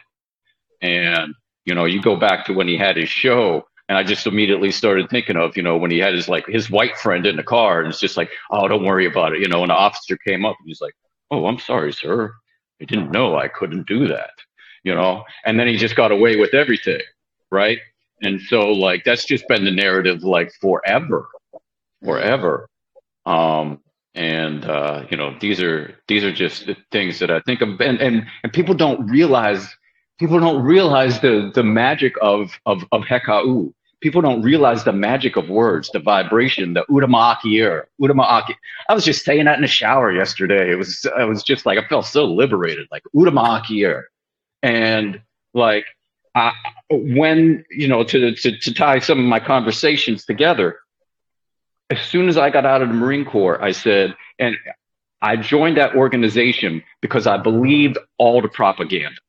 and 0.81 1.35
you 1.65 1.75
know 1.75 1.85
you 1.85 2.01
go 2.01 2.17
back 2.17 2.47
to 2.47 2.55
when 2.55 2.69
he 2.69 2.77
had 2.77 2.97
his 2.97 3.09
show. 3.09 3.65
And 3.89 3.99
I 3.99 4.05
just 4.05 4.27
immediately 4.27 4.71
started 4.71 5.11
thinking 5.11 5.37
of, 5.37 5.55
you 5.55 5.63
know, 5.63 5.77
when 5.77 5.91
he 5.91 5.99
had 5.99 6.15
his 6.15 6.27
like 6.27 6.47
his 6.47 6.71
white 6.71 6.97
friend 6.97 7.27
in 7.27 7.37
the 7.37 7.43
car, 7.43 7.81
and 7.81 7.91
it's 7.91 8.01
just 8.01 8.17
like, 8.17 8.31
oh, 8.51 8.67
don't 8.67 8.87
worry 8.87 9.07
about 9.07 9.35
it, 9.35 9.41
you 9.41 9.49
know. 9.49 9.61
And 9.61 9.71
the 9.71 9.75
officer 9.75 10.17
came 10.17 10.47
up, 10.47 10.57
and 10.61 10.69
he's 10.69 10.81
like, 10.81 10.95
oh, 11.31 11.47
I'm 11.47 11.59
sorry, 11.59 11.93
sir, 11.93 12.33
I 12.81 12.85
didn't 12.85 13.11
know 13.11 13.37
I 13.37 13.49
couldn't 13.49 13.87
do 13.87 14.07
that, 14.09 14.31
you 14.85 14.95
know. 14.95 15.25
And 15.45 15.59
then 15.59 15.67
he 15.67 15.77
just 15.77 15.97
got 15.97 16.13
away 16.13 16.37
with 16.37 16.55
everything, 16.55 17.01
right? 17.51 17.79
And 18.23 18.41
so 18.41 18.71
like 18.71 19.05
that's 19.05 19.25
just 19.25 19.47
been 19.49 19.65
the 19.65 19.71
narrative 19.71 20.23
like 20.23 20.53
forever, 20.61 21.29
forever. 22.05 22.69
Um, 23.27 23.81
and 24.15 24.65
uh, 24.65 25.05
you 25.11 25.17
know, 25.17 25.37
these 25.41 25.63
are 25.63 25.95
these 26.07 26.25
are 26.25 26.33
just 26.33 26.69
things 26.91 27.19
that 27.21 27.31
I 27.31 27.41
think 27.41 27.63
of, 27.63 27.81
and 27.81 28.01
and, 28.01 28.27
and 28.43 28.53
people 28.53 28.75
don't 28.75 29.07
realize 29.07 29.67
people 30.19 30.39
don't 30.39 30.63
realize 30.63 31.21
the 31.21 31.51
the 31.55 31.63
magic 31.63 32.15
of 32.21 32.53
of 32.67 32.85
of 32.93 33.03
hekau. 33.03 33.73
People 34.03 34.21
don't 34.21 34.43
realize 34.43 34.83
the 34.83 34.93
magic 34.93 35.37
of 35.37 35.49
words, 35.49 35.89
the 35.93 36.01
vibration, 36.01 36.75
the 36.75 36.85
udamaakir, 36.91 37.85
udamaaki. 38.01 38.57
I 38.89 38.95
was 38.95 39.05
just 39.05 39.25
saying 39.25 39.45
that 39.45 39.55
in 39.57 39.63
the 39.63 39.69
shower 39.69 40.13
yesterday. 40.13 40.71
It 40.71 40.75
was 40.75 41.07
I 41.17 41.25
was 41.25 41.43
just 41.43 41.65
like 41.65 41.79
I 41.79 41.87
felt 41.89 42.07
so 42.07 42.25
liberated, 42.25 42.89
like 42.91 43.05
udamaakir, 43.17 44.03
and 44.63 45.23
like 45.55 45.87
I, 46.35 46.53
when 46.91 47.65
you 47.71 47.89
know 47.89 48.05
to, 48.05 48.35
to 48.35 48.59
to 48.59 48.75
tie 48.75 48.99
some 48.99 49.19
of 49.19 49.25
my 49.25 49.41
conversations 49.41 50.27
together 50.27 50.77
as 51.93 52.01
soon 52.01 52.29
as 52.29 52.39
I 52.39 52.49
got 52.49 52.65
out 52.65 52.81
of 52.81 52.89
the 52.89 52.95
Marine 52.95 53.27
Corps, 53.27 53.63
I 53.63 53.73
said, 53.73 54.17
and 54.39 54.57
I 55.21 55.37
joined 55.37 55.77
that 55.77 55.95
organization 55.95 56.83
because 57.03 57.27
I 57.27 57.37
believed 57.37 57.99
all 58.17 58.41
the 58.41 58.49
propaganda. 58.49 59.21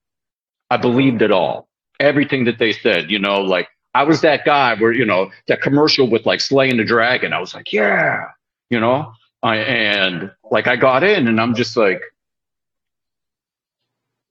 I 0.69 0.77
believed 0.77 1.22
it 1.22 1.31
all. 1.31 1.68
Everything 1.99 2.45
that 2.45 2.60
they 2.60 2.72
said, 2.72 3.11
you 3.11 3.19
know, 3.19 3.41
like 3.41 3.68
I 3.94 4.03
was 4.03 4.22
that 4.22 4.45
guy 4.45 4.76
where, 4.76 4.94
you 4.94 5.06
know, 5.06 5.30
that 5.49 5.61
commercial 5.61 6.10
with 6.10 6.26
like 6.26 6.40
slaying 6.40 6.77
the 6.77 6.85
dragon. 6.85 7.34
I 7.34 7.40
was 7.40 7.53
like, 7.53 7.73
yeah, 7.73 8.30
you 8.69 8.80
know, 8.80 9.11
I, 9.44 9.57
and 9.57 10.31
like 10.49 10.68
I 10.68 10.77
got 10.77 11.03
in 11.03 11.27
and 11.27 11.41
I'm 11.41 11.56
just 11.56 11.76
like, 11.76 12.02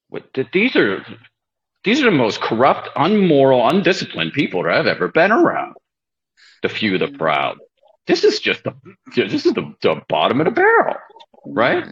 what, 0.08 0.24
these 0.52 0.74
are, 0.74 1.04
these 1.84 2.00
are 2.00 2.10
the 2.10 2.16
most 2.16 2.40
corrupt, 2.40 2.88
unmoral, 2.96 3.68
undisciplined 3.68 4.32
people 4.32 4.62
that 4.62 4.72
I've 4.72 4.86
ever 4.86 5.08
been 5.08 5.32
around. 5.32 5.74
The 6.62 6.70
few, 6.70 6.96
the 6.96 7.08
proud 7.08 7.58
this 8.06 8.24
is 8.24 8.40
just 8.40 8.64
the 8.64 8.74
this 9.14 9.46
is 9.46 9.52
the, 9.54 9.74
the 9.82 10.02
bottom 10.08 10.40
of 10.40 10.46
the 10.46 10.50
barrel, 10.50 10.96
right? 11.46 11.84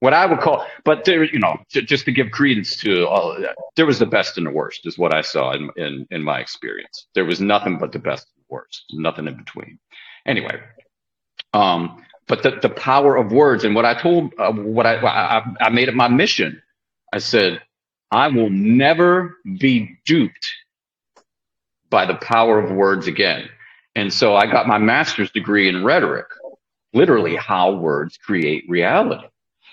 What 0.00 0.12
I 0.12 0.26
would 0.26 0.40
call, 0.40 0.66
but 0.84 1.04
there, 1.06 1.24
you 1.24 1.38
know, 1.38 1.56
just 1.70 2.04
to 2.04 2.12
give 2.12 2.30
credence 2.30 2.76
to 2.82 3.06
all 3.08 3.32
of 3.32 3.40
that, 3.42 3.56
there 3.76 3.86
was 3.86 3.98
the 3.98 4.06
best 4.06 4.36
and 4.36 4.46
the 4.46 4.50
worst, 4.50 4.86
is 4.86 4.98
what 4.98 5.14
I 5.14 5.22
saw 5.22 5.52
in 5.52 5.70
in, 5.76 6.06
in 6.10 6.22
my 6.22 6.40
experience. 6.40 7.06
There 7.14 7.24
was 7.24 7.40
nothing 7.40 7.78
but 7.78 7.92
the 7.92 7.98
best 7.98 8.26
and 8.36 8.44
the 8.44 8.52
worst, 8.54 8.84
nothing 8.92 9.26
in 9.26 9.36
between. 9.36 9.78
Anyway, 10.26 10.60
um, 11.54 12.02
but 12.28 12.42
the, 12.42 12.58
the 12.60 12.68
power 12.68 13.16
of 13.16 13.32
words 13.32 13.64
and 13.64 13.74
what 13.74 13.84
I 13.84 13.94
told, 13.94 14.34
uh, 14.38 14.52
what 14.52 14.86
I, 14.86 14.96
I 14.96 15.42
I 15.60 15.68
made 15.70 15.88
it 15.88 15.94
my 15.94 16.08
mission. 16.08 16.60
I 17.12 17.18
said, 17.18 17.62
I 18.10 18.28
will 18.28 18.50
never 18.50 19.36
be 19.58 19.96
duped 20.04 20.46
by 21.90 22.06
the 22.06 22.16
power 22.16 22.58
of 22.58 22.70
words 22.72 23.06
again. 23.06 23.48
And 23.94 24.12
so 24.12 24.34
I 24.36 24.46
got 24.46 24.66
my 24.66 24.78
master's 24.78 25.30
degree 25.30 25.68
in 25.68 25.84
rhetoric, 25.84 26.26
literally 26.92 27.36
how 27.36 27.72
words 27.72 28.16
create 28.18 28.64
reality. 28.68 29.26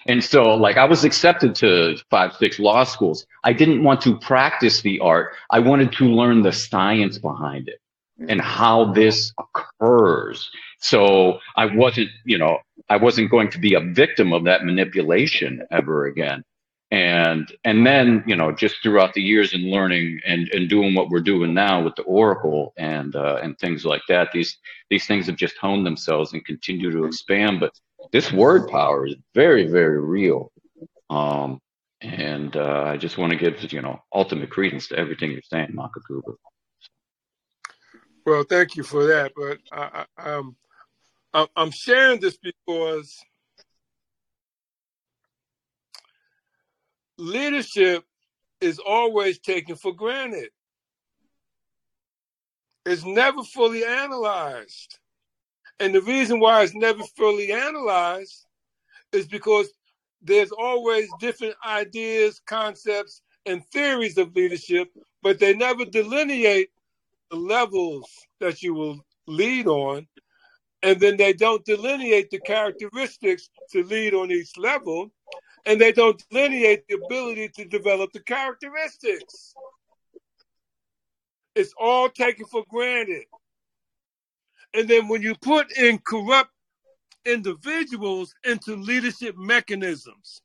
And 0.07 0.23
so, 0.23 0.56
like, 0.56 0.77
I 0.77 0.85
was 0.85 1.03
accepted 1.03 1.56
to 1.56 1.98
five, 2.10 2.34
six 2.35 2.60
law 2.60 2.84
schools. 2.84 3.26
I 3.43 3.53
didn't 3.53 3.84
want 3.84 4.02
to 4.02 4.18
practice 4.18 4.81
the 4.81 4.99
art. 4.99 5.34
I 5.52 5.60
wanted 5.60 5.91
to 5.93 6.06
learn 6.06 6.41
the 6.41 6.52
science 6.52 7.19
behind 7.19 7.68
it 7.69 7.80
and 8.27 8.41
how 8.41 8.93
this 8.93 9.34
occurs. 9.39 10.49
So 10.80 11.39
I 11.56 11.65
wasn't, 11.65 12.10
you 12.26 12.38
know, 12.38 12.57
I 12.89 12.98
wasn't 12.98 13.30
going 13.30 13.52
to 13.52 13.60
be 13.60 13.76
a 13.76 13.80
victim 13.80 14.34
of 14.34 14.45
that 14.45 14.65
manipulation 14.65 15.64
ever 15.72 16.06
again 16.06 16.43
and 16.92 17.52
and 17.64 17.88
then 17.88 18.24
you 18.28 18.36
know 18.36 18.52
just 18.52 18.76
throughout 18.84 19.14
the 19.14 19.22
years 19.22 19.54
and 19.54 19.64
learning 19.72 20.20
and 20.26 20.50
and 20.50 20.70
doing 20.70 20.94
what 20.94 21.10
we're 21.10 21.22
doing 21.22 21.54
now 21.54 21.82
with 21.82 21.96
the 21.96 22.04
oracle 22.04 22.74
and 22.78 23.16
uh, 23.16 23.40
and 23.42 23.58
things 23.58 23.86
like 23.86 24.02
that 24.10 24.30
these 24.34 24.58
these 24.90 25.08
things 25.08 25.26
have 25.28 25.38
just 25.38 25.58
honed 25.58 25.86
themselves 25.86 26.34
and 26.34 26.46
continue 26.46 26.92
to 26.92 27.06
expand. 27.06 27.60
But 27.62 27.72
this 28.12 28.32
word 28.32 28.70
power 28.70 29.08
is 29.08 29.16
very 29.34 29.68
very 29.68 30.02
real. 30.02 30.52
Um 31.10 31.62
and 32.02 32.56
uh, 32.56 32.84
i 32.86 32.98
just 32.98 33.18
want 33.18 33.32
to 33.32 33.38
give 33.38 33.72
you 33.72 33.82
know 33.82 34.02
ultimate 34.14 34.50
credence 34.50 34.88
to 34.88 34.98
everything 34.98 35.32
you're 35.32 35.42
saying 35.44 35.72
makakuba 35.74 36.36
well 38.26 38.44
thank 38.44 38.76
you 38.76 38.84
for 38.84 39.06
that 39.06 39.32
but 39.36 39.60
i, 39.72 40.06
I 41.34 41.48
i'm 41.56 41.72
sharing 41.72 42.20
this 42.20 42.38
because 42.38 43.20
leadership 47.22 48.03
is 48.60 48.80
always 48.80 49.39
taken 49.39 49.76
for 49.76 49.93
granted. 49.93 50.49
It's 52.85 53.06
never 53.06 53.43
fully 53.43 53.85
analyzed. 53.85 54.99
And 55.80 55.93
the 55.93 56.02
reason 56.02 56.39
why 56.39 56.64
it's 56.64 56.73
never 56.73 57.03
fully 57.15 57.52
analyzed 57.52 58.45
is 59.11 59.27
because 59.27 59.72
there's 60.22 60.52
always 60.52 61.10
different 61.19 61.56
ideas, 61.65 62.41
concepts, 62.45 63.22
and 63.45 63.65
theories 63.68 64.18
of 64.18 64.35
leadership, 64.35 64.89
but 65.23 65.39
they 65.39 65.53
never 65.53 65.85
delineate 65.85 66.69
the 67.30 67.38
levels 67.38 68.10
that 68.39 68.61
you 68.61 68.73
will 68.73 68.99
lead 69.27 69.68
on. 69.68 70.07
And 70.84 70.99
then 70.99 71.18
they 71.18 71.34
don't 71.34 71.64
delineate 71.65 72.31
the 72.31 72.39
characteristics 72.39 73.49
to 73.72 73.84
lead 73.84 74.15
on 74.15 74.31
each 74.31 74.57
level 74.57 75.11
and 75.66 75.80
they 75.80 75.92
don't 75.92 76.24
delineate 76.30 76.88
the 76.88 76.96
ability 76.96 77.50
to 77.50 77.66
develop 77.66 78.12
the 78.14 78.20
characteristics. 78.20 79.54
It's 81.56 81.74
all 81.80 82.10
taken 82.10 82.46
for 82.46 82.64
granted. 82.70 83.26
And 84.74 84.88
then 84.88 85.08
when 85.08 85.22
you 85.22 85.36
put 85.36 85.72
in 85.78 86.00
corrupt 86.00 86.52
individuals 87.26 88.34
into 88.44 88.76
leadership 88.76 89.36
mechanisms, 89.38 90.42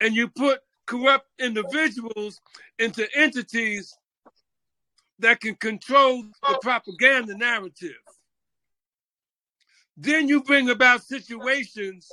and 0.00 0.14
you 0.14 0.28
put 0.28 0.60
corrupt 0.86 1.28
individuals 1.38 2.40
into 2.78 3.06
entities 3.14 3.94
that 5.18 5.40
can 5.40 5.54
control 5.56 6.22
the 6.22 6.58
propaganda 6.62 7.36
narrative, 7.36 7.92
then 9.96 10.26
you 10.26 10.42
bring 10.42 10.70
about 10.70 11.02
situations 11.02 12.10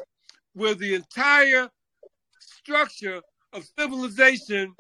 where 0.53 0.75
the 0.75 0.93
entire 0.93 1.69
structure 2.67 3.21
of 3.53 3.65
civilization 3.79 4.75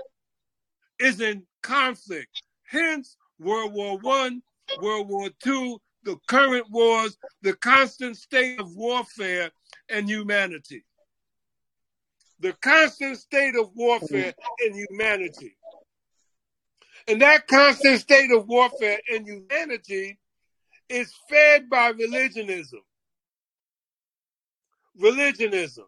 is 0.99 1.21
in 1.21 1.41
conflict. 1.63 2.43
Hence, 2.63 3.15
World 3.39 3.71
War 3.71 3.97
One, 3.99 4.41
World 4.81 5.07
War 5.07 5.29
Two, 5.41 5.79
the 6.03 6.17
current 6.27 6.69
wars, 6.69 7.17
the 7.43 7.53
constant 7.53 8.17
state 8.17 8.59
of 8.59 8.75
warfare 8.75 9.51
and 9.87 10.09
humanity. 10.09 10.83
The 12.41 12.51
constant 12.61 13.19
state 13.19 13.55
of 13.55 13.71
warfare 13.73 14.33
and 14.65 14.75
humanity. 14.75 15.55
And 17.07 17.21
that 17.21 17.47
constant 17.47 18.01
state 18.01 18.31
of 18.31 18.49
warfare 18.49 18.99
and 19.09 19.25
humanity 19.25 20.19
is 20.89 21.13
fed 21.29 21.69
by 21.69 21.91
religionism. 21.91 22.81
Religionism. 24.99 25.85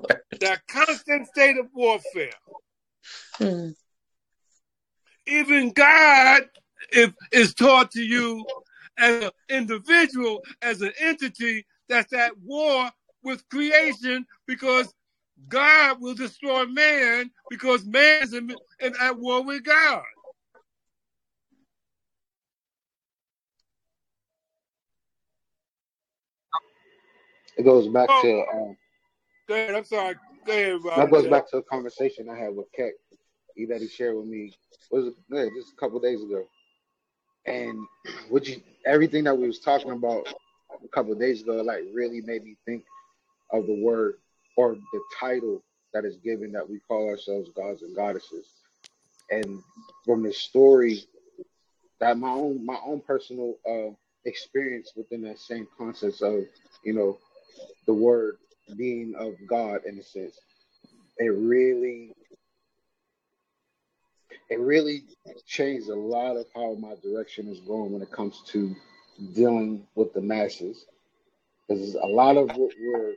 that 0.40 0.60
constant 0.68 1.26
state 1.28 1.58
of 1.58 1.66
warfare. 1.74 2.30
Hmm. 3.36 3.70
Even 5.26 5.72
God 5.72 6.42
if, 6.90 7.12
is 7.32 7.54
taught 7.54 7.90
to 7.92 8.02
you 8.02 8.44
as 8.98 9.24
an 9.24 9.30
individual, 9.48 10.42
as 10.62 10.82
an 10.82 10.92
entity 11.00 11.66
that's 11.88 12.12
at 12.12 12.32
war 12.38 12.90
with 13.22 13.48
creation 13.48 14.26
because 14.46 14.92
God 15.48 16.00
will 16.00 16.14
destroy 16.14 16.66
man 16.66 17.30
because 17.50 17.84
man 17.84 18.22
is 18.22 18.34
in, 18.34 18.50
in, 18.80 18.94
at 19.00 19.18
war 19.18 19.44
with 19.44 19.64
God. 19.64 20.02
It 27.56 27.64
goes 27.64 27.88
back 27.88 28.08
oh, 28.10 28.22
to 28.22 28.56
um, 28.56 28.76
Go 29.48 29.54
ahead. 29.54 29.74
I'm 29.74 29.84
sorry. 29.84 30.14
Go 30.46 30.52
ahead, 30.52 30.84
Rob. 30.84 30.96
That 30.96 31.10
goes 31.10 31.26
back 31.26 31.48
to 31.50 31.58
a 31.58 31.62
conversation 31.62 32.28
I 32.28 32.36
had 32.36 32.54
with 32.54 32.66
Keck 32.76 32.92
that 33.66 33.80
he 33.80 33.88
shared 33.88 34.16
with 34.16 34.26
me 34.26 34.52
was 34.90 35.12
yeah, 35.30 35.46
just 35.56 35.72
a 35.72 35.80
couple 35.80 35.98
days 35.98 36.22
ago. 36.22 36.44
And 37.46 37.78
which 38.30 38.60
everything 38.86 39.24
that 39.24 39.36
we 39.36 39.46
was 39.46 39.58
talking 39.58 39.90
about 39.90 40.28
a 40.72 40.88
couple 40.88 41.12
of 41.12 41.18
days 41.18 41.42
ago, 41.42 41.62
like 41.62 41.84
really 41.92 42.20
made 42.20 42.44
me 42.44 42.56
think 42.64 42.84
of 43.52 43.66
the 43.66 43.82
word 43.82 44.14
or 44.56 44.74
the 44.74 45.00
title 45.18 45.62
that 45.94 46.04
is 46.04 46.16
given 46.18 46.52
that 46.52 46.68
we 46.68 46.80
call 46.86 47.08
ourselves 47.08 47.50
gods 47.56 47.82
and 47.82 47.96
goddesses. 47.96 48.46
And 49.30 49.62
from 50.04 50.22
the 50.22 50.32
story 50.32 51.02
that 52.00 52.16
my 52.18 52.30
own 52.30 52.64
my 52.64 52.78
own 52.86 53.00
personal 53.00 53.54
uh, 53.68 53.92
experience 54.24 54.92
within 54.96 55.22
that 55.22 55.38
same 55.38 55.66
concept 55.76 56.22
of 56.22 56.44
you 56.84 56.92
know 56.92 57.18
the 57.86 57.92
word 57.92 58.36
being 58.76 59.14
of 59.18 59.34
God 59.48 59.80
in 59.86 59.98
a 59.98 60.02
sense. 60.02 60.38
It 61.18 61.28
really 61.28 62.12
it 64.50 64.60
really 64.60 65.04
changed 65.46 65.88
a 65.88 65.94
lot 65.94 66.36
of 66.36 66.46
how 66.54 66.74
my 66.74 66.94
direction 67.02 67.48
is 67.48 67.60
going 67.60 67.92
when 67.92 68.02
it 68.02 68.10
comes 68.10 68.42
to 68.46 68.74
dealing 69.34 69.86
with 69.94 70.12
the 70.14 70.20
masses. 70.20 70.86
Because 71.66 71.94
a 71.94 72.06
lot 72.06 72.36
of 72.36 72.48
what 72.56 72.72
we're 72.80 73.14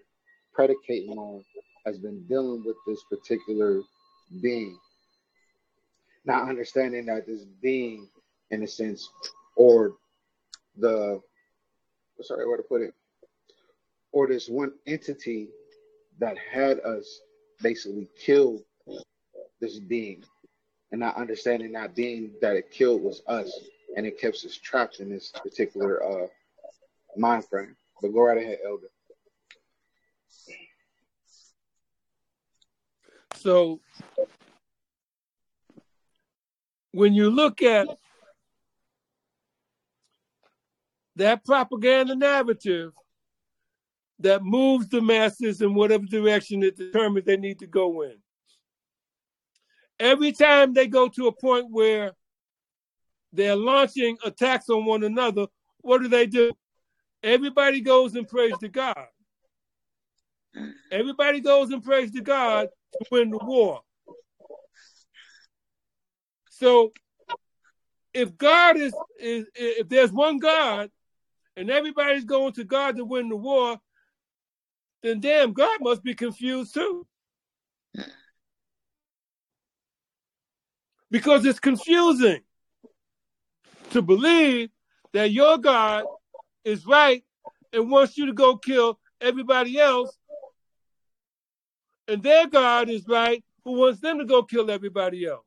predicating 0.53 1.17
on 1.17 1.43
has 1.85 1.97
been 1.97 2.23
dealing 2.27 2.63
with 2.65 2.75
this 2.85 3.01
particular 3.09 3.81
being. 4.41 4.77
Not 6.25 6.49
understanding 6.49 7.05
that 7.05 7.25
this 7.25 7.45
being, 7.61 8.07
in 8.51 8.63
a 8.63 8.67
sense, 8.67 9.09
or 9.55 9.93
the 10.77 11.21
sorry, 12.21 12.45
where 12.47 12.57
to 12.57 12.63
put 12.63 12.81
it, 12.81 12.93
or 14.11 14.27
this 14.27 14.49
one 14.49 14.73
entity 14.87 15.49
that 16.19 16.37
had 16.37 16.79
us 16.81 17.21
basically 17.61 18.07
kill 18.19 18.61
this 19.59 19.79
being 19.79 20.23
and 20.91 20.99
not 20.99 21.15
understanding 21.15 21.71
that 21.71 21.95
being 21.95 22.31
that 22.41 22.55
it 22.55 22.71
killed 22.71 23.01
was 23.01 23.21
us 23.27 23.51
and 23.95 24.05
it 24.05 24.19
kept 24.19 24.35
us 24.45 24.57
trapped 24.57 24.99
in 24.99 25.09
this 25.09 25.31
particular 25.43 26.03
uh, 26.03 26.27
mind 27.17 27.45
frame. 27.45 27.75
But 28.01 28.13
go 28.13 28.21
right 28.21 28.37
ahead, 28.37 28.59
Elder. 28.65 28.87
So 33.35 33.79
when 36.91 37.13
you 37.13 37.29
look 37.29 37.61
at 37.61 37.87
that 41.15 41.43
propaganda 41.45 42.15
narrative 42.15 42.93
that 44.21 44.43
moves 44.43 44.87
the 44.89 45.01
masses 45.01 45.61
in 45.61 45.73
whatever 45.73 46.05
direction 46.05 46.63
it 46.63 46.77
determines 46.77 47.25
they 47.25 47.37
need 47.37 47.59
to 47.59 47.67
go 47.67 48.01
in. 48.03 48.15
Every 49.99 50.31
time 50.31 50.73
they 50.73 50.87
go 50.87 51.07
to 51.09 51.27
a 51.27 51.31
point 51.31 51.67
where 51.69 52.13
they're 53.33 53.55
launching 53.55 54.17
attacks 54.25 54.69
on 54.69 54.85
one 54.85 55.03
another, 55.03 55.47
what 55.81 56.01
do 56.01 56.07
they 56.07 56.27
do? 56.27 56.51
Everybody 57.23 57.81
goes 57.81 58.15
and 58.15 58.27
prays 58.27 58.57
to 58.59 58.69
God. 58.69 59.07
Everybody 60.91 61.39
goes 61.39 61.71
and 61.71 61.83
prays 61.83 62.11
to 62.11 62.21
God 62.21 62.67
to 62.93 63.05
win 63.11 63.29
the 63.29 63.37
war. 63.37 63.81
So 66.49 66.91
if 68.13 68.37
God 68.37 68.77
is, 68.77 68.93
is 69.19 69.45
if 69.55 69.87
there's 69.87 70.11
one 70.11 70.39
God 70.39 70.89
and 71.55 71.69
everybody's 71.69 72.25
going 72.25 72.53
to 72.53 72.63
God 72.63 72.97
to 72.97 73.05
win 73.05 73.29
the 73.29 73.35
war, 73.35 73.79
then 75.03 75.19
damn 75.19 75.53
God 75.53 75.79
must 75.81 76.03
be 76.03 76.13
confused 76.13 76.73
too. 76.73 77.05
Because 81.09 81.45
it's 81.45 81.59
confusing 81.59 82.41
to 83.91 84.01
believe 84.01 84.69
that 85.13 85.31
your 85.31 85.57
God 85.57 86.05
is 86.63 86.85
right 86.85 87.23
and 87.73 87.91
wants 87.91 88.17
you 88.17 88.27
to 88.27 88.33
go 88.33 88.57
kill 88.57 88.99
everybody 89.19 89.79
else, 89.79 90.17
and 92.07 92.23
their 92.23 92.47
God 92.47 92.89
is 92.89 93.07
right 93.07 93.43
who 93.63 93.73
wants 93.73 93.99
them 93.99 94.19
to 94.19 94.25
go 94.25 94.43
kill 94.43 94.71
everybody 94.71 95.25
else. 95.25 95.45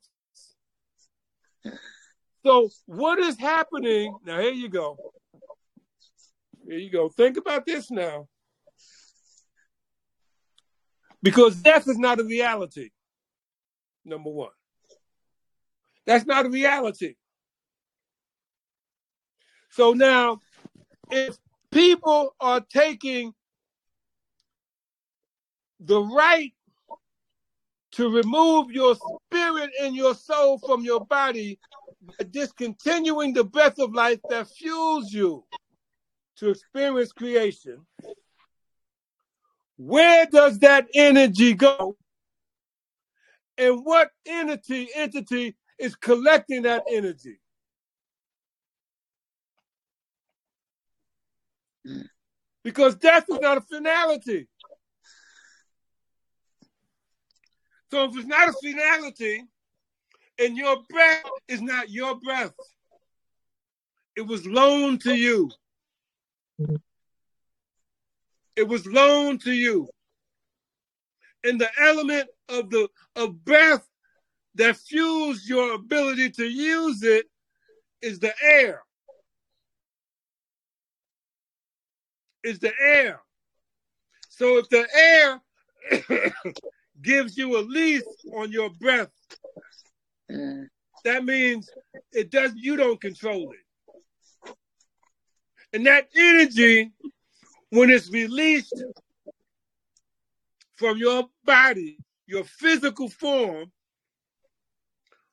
So, 2.44 2.68
what 2.86 3.18
is 3.18 3.38
happening? 3.38 4.14
Now, 4.24 4.40
here 4.40 4.52
you 4.52 4.68
go. 4.68 4.98
Here 6.66 6.78
you 6.78 6.90
go. 6.90 7.08
Think 7.08 7.38
about 7.38 7.64
this 7.64 7.90
now. 7.90 8.28
Because 11.24 11.56
death 11.56 11.88
is 11.88 11.96
not 11.96 12.20
a 12.20 12.24
reality, 12.24 12.90
number 14.04 14.28
one. 14.28 14.50
That's 16.04 16.26
not 16.26 16.44
a 16.44 16.50
reality. 16.50 17.14
So 19.70 19.94
now, 19.94 20.40
if 21.10 21.38
people 21.72 22.36
are 22.38 22.60
taking 22.60 23.32
the 25.80 26.02
right 26.02 26.52
to 27.92 28.10
remove 28.10 28.70
your 28.70 28.94
spirit 28.94 29.70
and 29.80 29.96
your 29.96 30.14
soul 30.14 30.58
from 30.58 30.82
your 30.82 31.06
body 31.06 31.58
by 32.02 32.26
discontinuing 32.30 33.32
the 33.32 33.44
breath 33.44 33.78
of 33.78 33.94
life 33.94 34.20
that 34.28 34.46
fuels 34.48 35.10
you 35.10 35.42
to 36.36 36.50
experience 36.50 37.12
creation, 37.12 37.86
where 39.76 40.26
does 40.26 40.58
that 40.60 40.86
energy 40.94 41.54
go? 41.54 41.96
And 43.56 43.84
what 43.84 44.10
entity 44.26 44.88
entity 44.94 45.56
is 45.78 45.94
collecting 45.96 46.62
that 46.62 46.84
energy? 46.90 47.38
Because 52.62 52.96
death 52.96 53.24
is 53.30 53.38
not 53.40 53.58
a 53.58 53.60
finality. 53.60 54.48
So 57.90 58.04
if 58.04 58.16
it's 58.16 58.26
not 58.26 58.48
a 58.48 58.52
finality, 58.62 59.44
and 60.38 60.56
your 60.56 60.82
breath 60.88 61.22
is 61.48 61.62
not 61.62 61.90
your 61.90 62.18
breath, 62.18 62.54
it 64.16 64.22
was 64.22 64.46
loaned 64.46 65.02
to 65.02 65.14
you. 65.14 65.50
It 68.56 68.68
was 68.68 68.86
loaned 68.86 69.42
to 69.42 69.52
you. 69.52 69.88
And 71.42 71.60
the 71.60 71.70
element 71.80 72.28
of 72.48 72.70
the 72.70 72.88
of 73.16 73.44
breath 73.44 73.86
that 74.54 74.76
fuels 74.76 75.46
your 75.46 75.74
ability 75.74 76.30
to 76.30 76.44
use 76.44 77.02
it 77.02 77.26
is 78.00 78.18
the 78.18 78.32
air. 78.42 78.82
Is 82.42 82.58
the 82.58 82.72
air. 82.80 83.20
So 84.28 84.58
if 84.58 84.68
the 84.68 84.86
air 84.94 85.40
gives 87.02 87.36
you 87.36 87.58
a 87.58 87.62
lease 87.62 88.02
on 88.34 88.52
your 88.52 88.70
breath, 88.70 89.10
that 91.04 91.24
means 91.24 91.70
it 92.12 92.30
does 92.30 92.52
you 92.54 92.76
don't 92.76 93.00
control 93.00 93.52
it. 93.52 94.54
And 95.72 95.86
that 95.86 96.08
energy, 96.16 96.92
when 97.74 97.90
it's 97.90 98.08
released 98.10 98.84
from 100.76 100.96
your 100.96 101.24
body, 101.44 101.98
your 102.26 102.44
physical 102.44 103.08
form, 103.08 103.72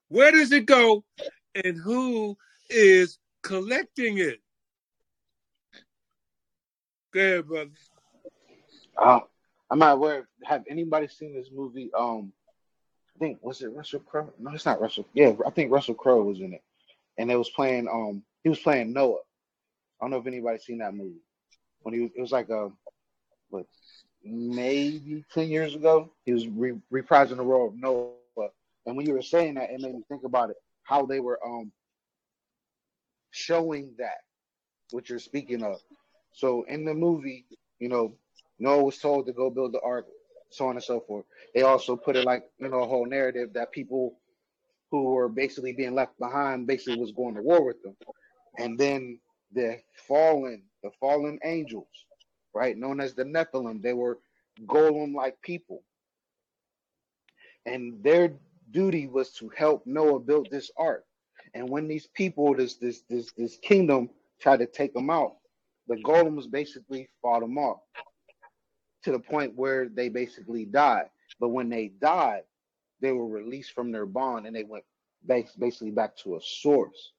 where 0.08 0.32
does 0.32 0.52
it 0.52 0.66
go 0.66 1.04
and 1.64 1.78
who 1.78 2.36
is 2.70 3.20
collecting 3.44 4.18
it? 4.18 4.40
Go 7.14 7.20
ahead, 7.20 7.48
brother. 7.48 7.70
Uh, 8.98 9.20
I'm 9.70 9.80
not 9.80 9.94
aware. 9.94 10.28
Have 10.44 10.64
anybody 10.68 11.08
seen 11.08 11.36
this 11.36 11.50
movie? 11.54 11.92
Um, 11.96 12.34
I 13.16 13.20
think 13.20 13.38
was 13.44 13.62
it 13.62 13.68
Russell 13.68 14.00
Crowe? 14.00 14.34
No, 14.40 14.52
it's 14.52 14.66
not 14.66 14.82
Russell. 14.82 15.06
Yeah, 15.14 15.34
I 15.46 15.52
think 15.52 15.72
Russell 15.72 15.94
Crowe 15.94 16.24
was 16.24 16.40
in 16.40 16.54
it, 16.54 16.64
and 17.20 17.30
it 17.30 17.36
was 17.36 17.50
playing. 17.50 17.88
Um, 17.88 18.24
he 18.44 18.50
was 18.50 18.60
playing 18.60 18.94
Noah. 18.94 19.20
I 20.00 20.06
don't 20.06 20.12
know 20.12 20.18
if 20.18 20.28
anybody's 20.28 20.64
seen 20.64 20.80
that 20.80 20.96
movie. 20.96 21.22
When 21.84 21.94
he 21.94 22.02
was, 22.02 22.12
it 22.16 22.22
was 22.22 22.32
like 22.32 22.49
a, 22.49 22.70
what, 23.49 23.66
maybe 24.24 25.24
ten 25.34 25.49
years 25.49 25.76
ago. 25.76 26.12
He 26.26 26.34
was 26.34 26.48
re- 26.48 26.80
reprising 26.91 27.38
the 27.38 27.44
role 27.44 27.68
of 27.70 27.76
Noah, 27.76 28.16
and 28.45 28.56
when 28.56 28.64
you 28.64 28.72
were 28.72 29.22
saying 29.22 29.22
that, 29.24 29.32
it 29.36 29.41
made 29.41 29.60
me 29.60 29.66
think 29.74 29.86
about 29.88 30.16
it. 30.20 30.58
How 30.58 30.80
they 30.80 30.90
were 30.95 31.14
um 31.24 31.72
showing 33.32 33.94
that, 33.98 34.20
what 34.91 35.10
you're 35.10 35.20
speaking 35.20 35.64
of. 35.64 35.78
So 36.32 36.64
in 36.64 36.86
the 36.86 36.94
movie, 36.94 37.45
you 37.80 37.90
know, 37.90 38.14
Noah 38.60 38.84
was 38.84 38.98
told 38.98 39.26
to 39.26 39.34
go 39.34 39.49
build 39.49 39.74
the 39.74 39.82
ark, 39.82 40.06
so 40.49 40.68
on 40.68 40.76
and 40.76 40.84
so 40.84 40.99
forth. 41.02 41.26
They 41.53 41.62
also 41.62 41.95
put 41.95 42.16
it 42.16 42.26
like, 42.26 42.44
you 42.60 42.70
know, 42.70 42.84
a 42.84 42.88
whole 42.88 43.06
narrative 43.06 43.53
that 43.53 43.72
people 43.72 44.18
who 44.91 45.03
were 45.14 45.30
basically 45.30 45.74
being 45.74 45.95
left 45.95 46.18
behind 46.20 46.68
basically 46.68 46.99
was 46.99 47.12
going 47.12 47.36
to 47.36 47.41
war 47.41 47.64
with 47.64 47.82
them. 47.84 47.95
And 48.58 48.78
then 48.78 49.20
the 49.53 49.80
fallen, 50.08 50.64
the 50.84 50.91
fallen 50.99 51.40
angels, 51.44 51.88
right, 52.53 52.78
known 52.78 52.99
as 52.99 53.14
the 53.14 53.24
Nephilim, 53.24 53.82
they 53.82 53.94
were 53.94 54.20
golem 54.66 55.14
like 55.14 55.41
people. 55.41 55.84
And 57.66 58.03
their 58.03 58.34
duty 58.72 59.08
was 59.08 59.32
to 59.34 59.52
help 59.56 59.86
Noah 59.86 60.20
build 60.20 60.48
this 60.49 60.72
ark. 60.78 61.06
And 61.53 61.70
when 61.70 61.88
these 61.88 62.08
people, 62.08 62.56
this 62.56 62.76
this 62.76 63.02
this 63.10 63.32
this 63.38 63.58
kingdom 63.58 64.10
tried 64.40 64.60
to 64.60 64.66
take 64.66 64.94
them 64.94 65.10
out, 65.10 65.36
the 65.88 65.95
golems 65.98 66.49
basically 66.49 67.10
fought 67.22 67.41
them 67.41 67.58
off 67.58 67.82
to 69.03 69.12
the 69.12 69.20
point 69.20 69.56
where 69.56 69.90
they 69.90 70.10
basically 70.10 70.66
died. 70.66 71.06
But 71.40 71.49
when 71.49 71.70
they 71.70 71.88
died, 71.99 72.44
they 73.02 73.12
were 73.12 73.28
released 73.28 73.74
from 73.74 73.91
their 73.91 74.06
bond 74.06 74.45
and 74.45 74.56
they 74.56 74.64
went 74.64 74.86
basically 75.26 75.91
back 75.91 76.16
to 76.18 76.36
a 76.36 76.41
source. 76.41 77.14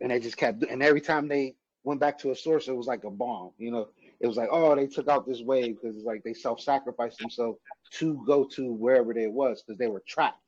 And 0.00 0.10
they 0.10 0.20
just 0.20 0.36
kept, 0.36 0.64
and 0.64 0.82
every 0.82 1.00
time 1.00 1.28
they 1.28 1.56
went 1.84 2.00
back 2.00 2.18
to 2.18 2.30
a 2.30 2.36
source, 2.36 2.68
it 2.68 2.76
was 2.76 2.86
like 2.86 3.04
a 3.04 3.10
bomb. 3.10 3.50
You 3.58 3.70
know, 3.70 3.88
it 4.20 4.26
was 4.26 4.36
like, 4.36 4.48
oh, 4.50 4.74
they 4.74 4.86
took 4.86 5.08
out 5.08 5.26
this 5.26 5.42
wave 5.42 5.76
because 5.80 5.96
it's 5.96 6.06
like 6.06 6.22
they 6.24 6.32
self-sacrificed 6.32 7.18
themselves 7.18 7.58
to 7.92 8.22
go 8.26 8.44
to 8.44 8.72
wherever 8.72 9.12
they 9.14 9.26
was 9.26 9.62
because 9.62 9.78
they 9.78 9.88
were 9.88 10.02
trapped 10.06 10.40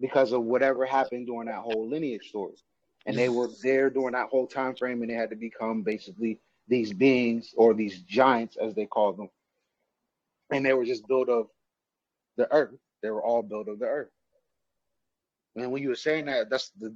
because 0.00 0.32
of 0.32 0.42
whatever 0.42 0.84
happened 0.84 1.26
during 1.26 1.48
that 1.48 1.60
whole 1.60 1.88
lineage 1.88 2.28
story. 2.28 2.54
And 3.06 3.16
they 3.16 3.28
were 3.28 3.48
there 3.62 3.90
during 3.90 4.12
that 4.12 4.28
whole 4.28 4.46
time 4.46 4.74
frame, 4.74 5.02
and 5.02 5.10
they 5.10 5.14
had 5.14 5.30
to 5.30 5.36
become 5.36 5.82
basically 5.82 6.40
these 6.68 6.92
beings 6.92 7.54
or 7.56 7.74
these 7.74 8.00
giants, 8.02 8.56
as 8.56 8.74
they 8.74 8.86
call 8.86 9.12
them. 9.12 9.28
And 10.50 10.64
they 10.64 10.72
were 10.72 10.84
just 10.84 11.06
built 11.06 11.28
of 11.28 11.48
the 12.36 12.50
earth. 12.52 12.74
They 13.02 13.10
were 13.10 13.22
all 13.22 13.42
built 13.42 13.68
of 13.68 13.78
the 13.78 13.86
earth. 13.86 14.10
And 15.54 15.70
when 15.70 15.82
you 15.82 15.90
were 15.90 15.94
saying 15.94 16.26
that, 16.26 16.50
that's 16.50 16.70
the 16.80 16.94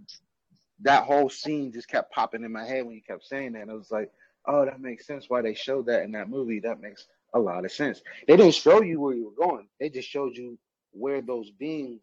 that 0.82 1.04
whole 1.04 1.28
scene 1.28 1.72
just 1.72 1.88
kept 1.88 2.12
popping 2.12 2.44
in 2.44 2.52
my 2.52 2.64
head 2.64 2.84
when 2.84 2.94
you 2.94 3.02
kept 3.02 3.24
saying 3.26 3.52
that. 3.52 3.62
And 3.62 3.70
it 3.70 3.74
was 3.74 3.90
like, 3.90 4.10
oh, 4.46 4.64
that 4.64 4.80
makes 4.80 5.06
sense 5.06 5.26
why 5.28 5.42
they 5.42 5.54
showed 5.54 5.86
that 5.86 6.02
in 6.02 6.12
that 6.12 6.30
movie. 6.30 6.60
That 6.60 6.80
makes 6.80 7.06
a 7.34 7.38
lot 7.38 7.64
of 7.64 7.72
sense. 7.72 8.00
They 8.26 8.36
didn't 8.36 8.54
show 8.54 8.82
you 8.82 9.00
where 9.00 9.14
you 9.14 9.26
were 9.26 9.46
going. 9.46 9.68
They 9.80 9.90
just 9.90 10.08
showed 10.08 10.36
you 10.36 10.58
where 10.92 11.20
those 11.20 11.50
beings 11.50 12.02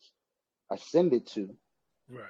ascended 0.71 1.27
to. 1.27 1.55
Right. 2.09 2.23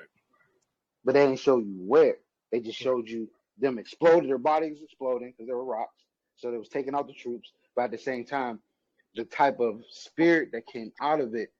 But 1.03 1.13
they 1.13 1.25
didn't 1.25 1.39
show 1.39 1.57
you 1.57 1.75
where. 1.79 2.17
They 2.51 2.59
just 2.59 2.79
showed 2.79 3.09
you 3.09 3.29
them 3.57 3.79
exploded, 3.79 4.29
their 4.29 4.37
bodies 4.37 4.79
exploding 4.83 5.31
because 5.31 5.47
there 5.47 5.57
were 5.57 5.65
rocks. 5.65 6.03
So 6.35 6.51
they 6.51 6.57
was 6.57 6.69
taking 6.69 6.95
out 6.95 7.07
the 7.07 7.13
troops. 7.13 7.51
But 7.75 7.85
at 7.85 7.91
the 7.91 7.97
same 7.97 8.25
time, 8.25 8.59
the 9.15 9.25
type 9.25 9.59
of 9.59 9.81
spirit 9.89 10.49
that 10.51 10.67
came 10.67 10.91
out 11.01 11.19
of 11.21 11.35
it 11.35 11.51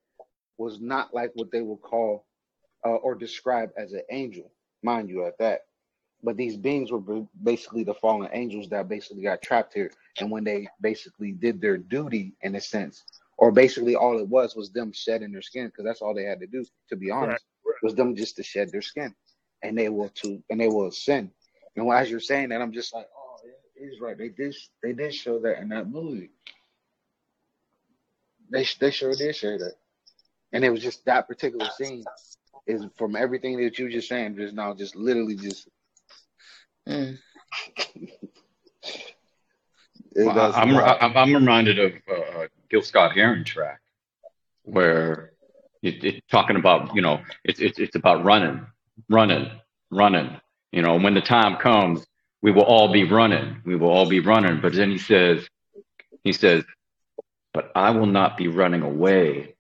was 0.58 0.80
not 0.80 1.14
like 1.14 1.32
what 1.36 1.52
they 1.52 1.62
would 1.62 1.82
call 1.82 2.26
uh, 2.86 2.90
or 2.96 3.16
describe 3.16 3.72
as 3.78 3.94
an 3.94 4.04
angel, 4.12 4.52
mind 4.86 5.10
you, 5.10 5.26
at 5.26 5.38
that. 5.40 5.62
But 6.24 6.38
these 6.38 6.56
beings 6.58 6.92
were 6.92 7.26
basically 7.44 7.84
the 7.84 7.94
fallen 7.94 8.30
angels 8.32 8.70
that 8.70 8.88
basically 8.88 9.24
got 9.24 9.42
trapped 9.42 9.74
here. 9.74 9.92
And 10.20 10.32
when 10.32 10.44
they 10.44 10.68
basically 10.82 11.34
did 11.34 11.60
their 11.60 11.78
duty, 11.78 12.34
in 12.42 12.56
a 12.56 12.62
sense, 12.62 13.04
or 13.38 13.52
basically 13.52 13.96
all 13.96 14.18
it 14.18 14.28
was 14.28 14.56
was 14.56 14.72
them 14.72 14.92
shedding 14.94 15.32
their 15.32 15.42
skin, 15.42 15.68
because 15.68 15.84
that's 15.84 16.02
all 16.02 16.16
they 16.16 16.24
had 16.24 16.40
to 16.40 16.48
do, 16.48 16.66
to 16.90 16.96
be 16.96 17.12
honest, 17.12 17.44
right. 17.66 17.76
was 17.84 17.96
them 17.96 18.16
just 18.16 18.38
to 18.38 18.44
shed 18.44 18.72
their 18.72 18.82
skin, 18.82 19.14
and 19.62 19.78
they 19.78 19.90
will 19.90 20.10
to 20.22 20.42
and 20.50 20.60
they 20.60 20.70
will 20.70 20.92
sin. 20.92 21.30
And 21.76 21.92
as 21.92 22.10
you're 22.10 22.20
saying 22.22 22.50
that, 22.50 22.62
I'm 22.62 22.72
just 22.72 22.94
like, 22.94 23.08
oh, 23.16 23.36
it 23.76 23.84
is 23.84 24.00
right. 24.00 24.18
They 24.18 24.30
did 24.30 24.56
they 24.82 24.94
did 24.94 25.14
show 25.14 25.40
that 25.40 25.60
in 25.60 25.70
that 25.70 25.90
movie. 25.90 26.32
They 28.50 28.66
they 28.80 28.92
sure 28.92 29.14
did 29.14 29.36
show 29.36 29.58
that, 29.58 29.74
and 30.54 30.64
it 30.64 30.70
was 30.70 30.82
just 30.82 31.04
that 31.06 31.28
particular 31.28 31.68
scene 31.78 32.04
is 32.68 32.86
from 32.98 33.16
everything 33.16 33.58
that 33.64 33.78
you 33.78 33.90
just 33.90 34.08
saying 34.10 34.36
just 34.36 34.54
now, 34.54 34.74
just 34.74 34.96
literally 34.96 35.36
just. 35.36 35.68
Mm. 36.88 37.18
It 40.16 40.26
Well, 40.26 40.36
does 40.36 40.56
I- 40.56 40.62
I'm. 40.62 40.78
I'm 40.78 41.18
I'm 41.18 41.34
reminded 41.34 41.80
of 41.80 41.94
uh, 42.12 42.48
Gil 42.70 42.82
Scott 42.82 43.14
Heron 43.14 43.44
track 43.44 43.82
where 44.64 45.32
it, 45.82 46.04
it 46.04 46.24
talking 46.30 46.56
about 46.56 46.96
you 46.96 47.02
know 47.02 47.22
it's 47.44 47.60
it's 47.60 47.80
it's 47.80 47.96
about 47.96 48.24
running, 48.24 48.66
running, 49.10 49.50
running. 49.92 50.40
You 50.72 50.82
know, 50.82 50.98
when 50.98 51.14
the 51.14 51.22
time 51.22 51.58
comes, 51.58 52.06
we 52.42 52.52
will 52.52 52.64
all 52.64 52.92
be 52.92 53.04
running. 53.04 53.62
We 53.66 53.76
will 53.76 53.90
all 53.90 54.08
be 54.10 54.20
running. 54.20 54.60
But 54.62 54.74
then 54.74 54.92
he 54.92 54.98
says, 54.98 55.48
he 56.24 56.34
says, 56.34 56.64
but 57.54 57.72
I 57.76 57.92
will 57.92 58.08
not 58.08 58.38
be 58.38 58.48
running 58.50 58.82
away. 58.82 59.55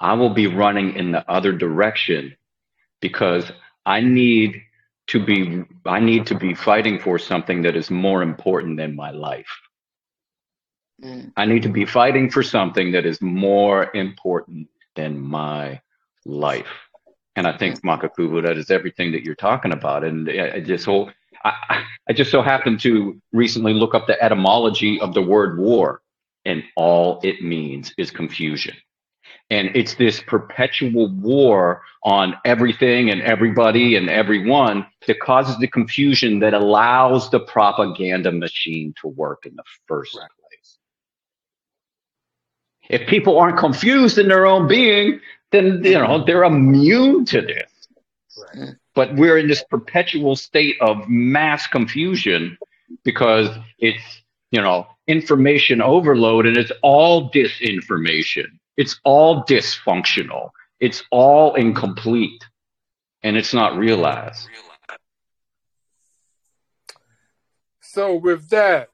I 0.00 0.14
will 0.14 0.30
be 0.30 0.46
running 0.46 0.94
in 0.94 1.12
the 1.12 1.28
other 1.30 1.52
direction 1.52 2.36
because 3.00 3.50
I 3.84 4.00
need 4.00 4.62
to 5.08 5.24
be 5.24 5.64
I 5.86 6.00
need 6.00 6.26
to 6.26 6.34
be 6.34 6.54
fighting 6.54 6.98
for 6.98 7.18
something 7.18 7.62
that 7.62 7.76
is 7.76 7.90
more 7.90 8.22
important 8.22 8.76
than 8.76 8.94
my 8.94 9.10
life. 9.10 9.50
Mm. 11.02 11.32
I 11.36 11.46
need 11.46 11.62
to 11.62 11.68
be 11.68 11.84
fighting 11.84 12.30
for 12.30 12.42
something 12.42 12.92
that 12.92 13.06
is 13.06 13.20
more 13.20 13.90
important 13.94 14.68
than 14.96 15.20
my 15.20 15.80
life. 16.26 16.68
And 17.36 17.46
I 17.46 17.56
think 17.56 17.82
Makakubu, 17.82 18.42
that 18.42 18.58
is 18.58 18.70
everything 18.70 19.12
that 19.12 19.22
you're 19.22 19.36
talking 19.36 19.72
about. 19.72 20.02
And 20.02 20.28
I 20.28 20.60
just 20.60 20.84
whole, 20.84 21.10
I 21.44 21.84
I 22.08 22.12
just 22.12 22.30
so 22.30 22.42
happened 22.42 22.80
to 22.80 23.20
recently 23.32 23.74
look 23.74 23.94
up 23.94 24.06
the 24.06 24.20
etymology 24.22 25.00
of 25.00 25.14
the 25.14 25.22
word 25.22 25.58
war, 25.58 26.02
and 26.44 26.64
all 26.76 27.20
it 27.22 27.42
means 27.42 27.94
is 27.96 28.10
confusion. 28.10 28.74
And 29.50 29.70
it's 29.74 29.94
this 29.94 30.20
perpetual 30.20 31.08
war 31.08 31.82
on 32.04 32.34
everything 32.44 33.10
and 33.10 33.22
everybody 33.22 33.96
and 33.96 34.10
everyone 34.10 34.86
that 35.06 35.20
causes 35.20 35.56
the 35.58 35.66
confusion 35.68 36.40
that 36.40 36.52
allows 36.52 37.30
the 37.30 37.40
propaganda 37.40 38.30
machine 38.30 38.94
to 39.00 39.08
work 39.08 39.46
in 39.46 39.56
the 39.56 39.62
first 39.86 40.14
Right. 40.16 40.28
place. 40.40 40.78
If 42.90 43.08
people 43.08 43.38
aren't 43.38 43.58
confused 43.58 44.18
in 44.18 44.28
their 44.28 44.46
own 44.46 44.68
being, 44.68 45.20
then 45.50 45.82
you 45.84 45.94
know 45.94 46.24
they're 46.24 46.44
immune 46.44 47.24
to 47.26 47.40
this. 47.40 47.70
Right. 48.54 48.74
But 48.94 49.14
we're 49.16 49.38
in 49.38 49.48
this 49.48 49.64
perpetual 49.64 50.36
state 50.36 50.76
of 50.80 51.08
mass 51.08 51.66
confusion 51.66 52.58
because 53.04 53.48
it's 53.78 54.22
you 54.50 54.60
know 54.60 54.86
information 55.06 55.80
overload 55.80 56.46
and 56.46 56.56
it's 56.56 56.72
all 56.82 57.30
disinformation. 57.30 58.46
It's 58.78 59.00
all 59.04 59.44
dysfunctional. 59.44 60.50
It's 60.78 61.02
all 61.10 61.56
incomplete, 61.56 62.44
and 63.24 63.36
it's 63.36 63.52
not 63.52 63.76
realized. 63.76 64.48
So 67.80 68.14
with 68.14 68.48
that, 68.50 68.90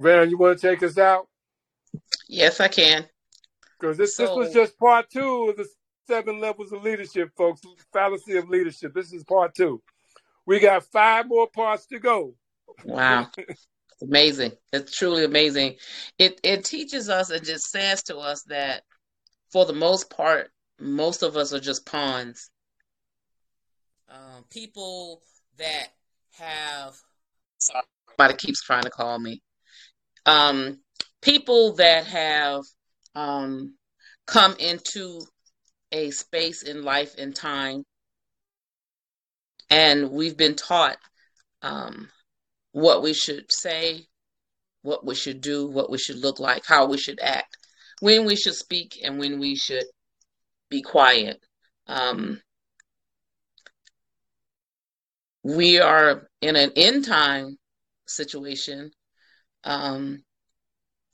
Van, 0.00 0.28
you 0.28 0.36
want 0.36 0.58
to 0.58 0.68
take 0.68 0.82
us 0.82 0.98
out? 0.98 1.28
Yes, 2.28 2.58
I 2.58 2.66
can. 2.66 3.06
Because 3.78 3.96
this, 3.96 4.16
this 4.16 4.30
was 4.30 4.52
just 4.52 4.76
part 4.76 5.08
two 5.08 5.50
of 5.50 5.56
the 5.56 5.68
seven 6.08 6.40
levels 6.40 6.72
of 6.72 6.82
leadership, 6.82 7.30
folks. 7.36 7.60
Fallacy 7.92 8.36
of 8.36 8.48
leadership. 8.48 8.92
This 8.92 9.12
is 9.12 9.22
part 9.22 9.54
two. 9.54 9.80
We 10.46 10.58
got 10.58 10.82
five 10.82 11.28
more 11.28 11.46
parts 11.48 11.86
to 11.86 12.00
go. 12.00 12.34
Wow. 12.84 13.30
amazing. 14.02 14.52
It's 14.72 14.96
truly 14.96 15.24
amazing. 15.24 15.76
It 16.18 16.40
it 16.42 16.64
teaches 16.64 17.08
us 17.08 17.30
and 17.30 17.44
just 17.44 17.70
says 17.70 18.02
to 18.04 18.18
us 18.18 18.42
that 18.44 18.82
for 19.50 19.64
the 19.64 19.72
most 19.72 20.10
part, 20.10 20.50
most 20.78 21.22
of 21.22 21.36
us 21.36 21.52
are 21.52 21.60
just 21.60 21.86
pawns. 21.86 22.50
Um, 24.08 24.44
people 24.50 25.22
that 25.58 25.88
have 26.38 26.94
sorry, 27.58 27.84
somebody 28.10 28.36
keeps 28.36 28.62
trying 28.62 28.84
to 28.84 28.90
call 28.90 29.18
me. 29.18 29.42
Um, 30.26 30.80
people 31.22 31.74
that 31.74 32.06
have 32.06 32.62
um, 33.14 33.74
come 34.26 34.54
into 34.58 35.20
a 35.92 36.10
space 36.10 36.62
in 36.62 36.82
life 36.82 37.14
and 37.18 37.34
time, 37.34 37.84
and 39.70 40.10
we've 40.10 40.36
been 40.36 40.54
taught 40.54 40.96
um, 41.62 42.08
what 42.78 43.02
we 43.02 43.12
should 43.12 43.50
say, 43.50 44.06
what 44.82 45.04
we 45.04 45.14
should 45.14 45.40
do, 45.40 45.66
what 45.68 45.90
we 45.90 45.98
should 45.98 46.18
look 46.18 46.38
like, 46.38 46.64
how 46.64 46.86
we 46.86 46.96
should 46.96 47.18
act, 47.20 47.56
when 48.00 48.24
we 48.24 48.36
should 48.36 48.54
speak, 48.54 49.00
and 49.02 49.18
when 49.18 49.40
we 49.40 49.56
should 49.56 49.84
be 50.70 50.80
quiet. 50.80 51.40
Um, 51.88 52.40
we 55.42 55.80
are 55.80 56.28
in 56.40 56.54
an 56.54 56.70
end 56.76 57.04
time 57.04 57.58
situation, 58.06 58.92
um, 59.64 60.22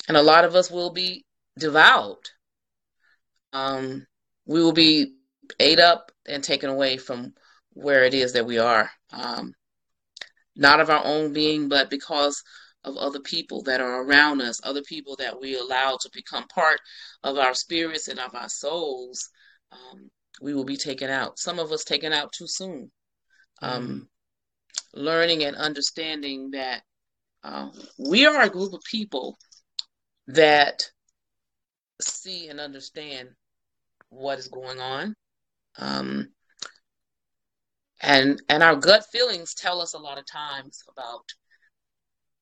and 0.07 0.17
a 0.17 0.23
lot 0.23 0.45
of 0.45 0.55
us 0.55 0.71
will 0.71 0.93
be 0.93 1.25
devoured. 1.59 2.29
Um, 3.55 4.07
we 4.45 4.63
will 4.63 4.73
be 4.73 5.15
ate 5.59 5.79
up 5.79 6.11
and 6.27 6.45
taken 6.45 6.69
away 6.69 6.99
from 6.99 7.33
where 7.71 8.05
it 8.05 8.13
is 8.13 8.35
that 8.35 8.47
we 8.47 8.59
are. 8.59 8.91
Um, 9.13 9.55
not 10.57 10.81
of 10.81 10.91
our 10.91 11.05
own 11.05 11.33
being, 11.33 11.69
but 11.69 11.91
because 11.91 12.43
of 12.85 12.97
other 12.97 13.21
people 13.21 13.63
that 13.63 13.81
are 13.81 14.03
around 14.03 14.41
us, 14.41 14.61
other 14.63 14.83
people 14.83 15.17
that 15.17 15.41
we 15.41 15.57
allow 15.57 15.97
to 16.01 16.11
become 16.13 16.47
part 16.49 16.81
of 17.23 17.39
our 17.39 17.55
spirits 17.55 18.09
and 18.09 18.19
of 18.19 18.35
our 18.35 18.49
souls, 18.49 19.31
um, 19.73 20.11
we 20.41 20.55
will 20.55 20.65
be 20.65 20.77
taken 20.77 21.11
out. 21.11 21.39
Some 21.39 21.59
of 21.59 21.73
us 21.73 21.85
taken 21.85 22.13
out 22.13 22.33
too 22.33 22.47
soon. 22.47 22.91
Um, 23.63 24.09
learning 24.93 25.45
and 25.45 25.57
understanding 25.57 26.51
that 26.51 26.83
uh, 27.43 27.69
we 27.99 28.27
are 28.27 28.43
a 28.43 28.51
group 28.51 28.73
of 28.73 28.83
people 28.91 29.37
that 30.27 30.83
see 32.01 32.49
and 32.49 32.61
understand 32.61 33.29
what 34.09 34.39
is 34.39 34.49
going 34.49 34.81
on. 34.81 35.15
Um, 35.79 36.29
and 38.05 38.43
and 38.49 38.63
our 38.63 38.77
gut 38.77 39.05
feelings 39.11 39.55
tell 39.55 39.81
us 39.81 39.95
a 39.95 39.99
lot 39.99 40.19
of 40.19 40.27
times 40.27 40.83
about 40.91 41.25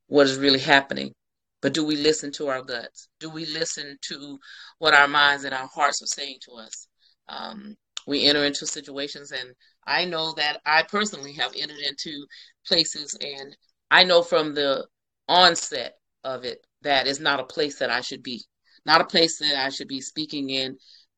what 0.09 0.27
is 0.27 0.39
really 0.39 0.59
happening. 0.59 1.13
But 1.61 1.75
do 1.75 1.85
we 1.87 1.97
listen 1.97 2.33
to 2.33 2.49
our 2.49 2.63
guts? 2.63 3.09
Do 3.21 3.31
we 3.31 3.47
listen 3.47 3.97
to 4.09 4.39
what 4.79 4.95
our 4.95 5.09
minds 5.09 5.45
and 5.45 5.55
our 5.55 5.69
hearts 5.69 6.03
are 6.03 6.07
saying 6.07 6.39
to 6.43 6.53
us? 6.55 6.89
Um, 7.29 7.77
we 8.07 8.27
enter 8.27 8.45
into 8.45 8.67
situations 8.67 9.31
and 9.31 9.55
i 9.87 10.05
know 10.05 10.33
that 10.33 10.61
i 10.67 10.83
personally 10.83 11.33
have 11.33 11.53
entered 11.57 11.79
into 11.79 12.27
places 12.67 13.17
and 13.21 13.57
i 13.93 14.03
know 14.03 14.23
from 14.23 14.55
the 14.55 14.85
onset 15.29 15.95
of 16.25 16.45
it 16.45 16.67
that 16.83 17.07
is 17.07 17.21
not 17.21 17.41
a 17.41 17.45
place 17.45 17.79
that 17.79 17.91
i 17.91 18.01
should 18.01 18.23
be. 18.23 18.43
Not 18.85 19.01
a 19.01 19.05
place 19.05 19.39
that 19.39 19.57
i 19.57 19.69
should 19.69 19.89
be 19.89 20.01
speaking 20.01 20.51
in 20.51 20.77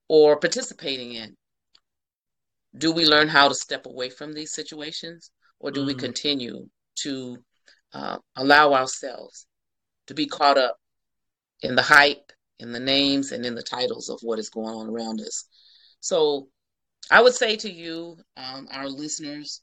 or 0.09 0.39
participating 0.39 1.15
in 1.15 1.37
do 2.77 2.93
we 2.93 3.05
learn 3.07 3.29
how 3.29 3.49
to 3.49 3.55
step 3.55 3.87
away 3.87 4.11
from 4.11 4.33
these 4.33 4.53
situations 4.53 5.31
or 5.61 5.71
do 5.71 5.85
we 5.85 5.95
Mm. 5.95 5.99
continue 6.01 6.69
to 6.97 7.45
uh, 7.93 8.19
allow 8.37 8.73
ourselves 8.75 9.47
to 10.07 10.15
be 10.15 10.27
caught 10.27 10.59
up 10.59 10.79
in 11.63 11.75
the 11.77 11.83
hype 11.83 12.33
in 12.59 12.73
the 12.73 12.81
names 12.81 13.33
and 13.33 13.45
in 13.47 13.55
the 13.55 13.63
titles 13.63 14.09
of 14.09 14.19
what 14.23 14.39
is 14.39 14.51
going 14.51 14.75
on 14.75 14.89
around 14.89 15.21
us 15.21 15.45
so 16.01 16.49
i 17.11 17.21
would 17.23 17.35
say 17.35 17.57
to 17.57 17.71
you 17.71 18.17
um, 18.37 18.67
our 18.71 18.89
listeners 18.89 19.63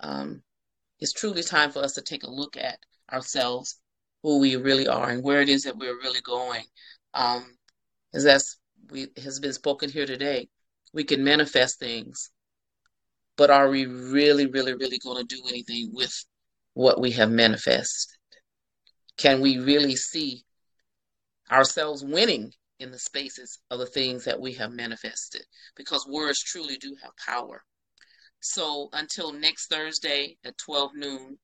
um, 0.00 0.42
it's 1.00 1.12
truly 1.12 1.42
time 1.42 1.70
for 1.70 1.80
us 1.80 1.92
to 1.94 2.02
take 2.02 2.24
a 2.24 2.30
look 2.30 2.56
at 2.56 2.78
ourselves 3.12 3.78
who 4.22 4.38
we 4.38 4.56
really 4.56 4.86
are 4.88 5.10
and 5.10 5.22
where 5.22 5.40
it 5.40 5.48
is 5.48 5.62
that 5.62 5.76
we're 5.78 5.98
really 5.98 6.20
going 6.22 6.64
um, 7.14 7.44
as 8.14 8.24
that's 8.24 8.56
we 8.90 9.08
has 9.22 9.38
been 9.40 9.52
spoken 9.52 9.88
here 9.90 10.06
today 10.06 10.48
we 10.92 11.04
can 11.04 11.22
manifest 11.24 11.78
things 11.78 12.30
but 13.40 13.48
are 13.48 13.70
we 13.70 13.86
really, 13.86 14.44
really, 14.44 14.74
really 14.74 14.98
going 14.98 15.16
to 15.16 15.34
do 15.34 15.40
anything 15.48 15.88
with 15.94 16.26
what 16.74 17.00
we 17.00 17.10
have 17.12 17.30
manifested? 17.30 18.18
Can 19.16 19.40
we 19.40 19.56
really 19.56 19.96
see 19.96 20.44
ourselves 21.50 22.04
winning 22.04 22.52
in 22.80 22.90
the 22.90 22.98
spaces 22.98 23.58
of 23.70 23.78
the 23.78 23.86
things 23.86 24.26
that 24.26 24.38
we 24.38 24.52
have 24.52 24.72
manifested? 24.72 25.40
Because 25.74 26.06
words 26.06 26.38
truly 26.38 26.76
do 26.76 26.94
have 27.02 27.12
power. 27.16 27.64
So 28.40 28.90
until 28.92 29.32
next 29.32 29.68
Thursday 29.70 30.36
at 30.44 30.58
12 30.58 30.90
noon, 30.96 31.38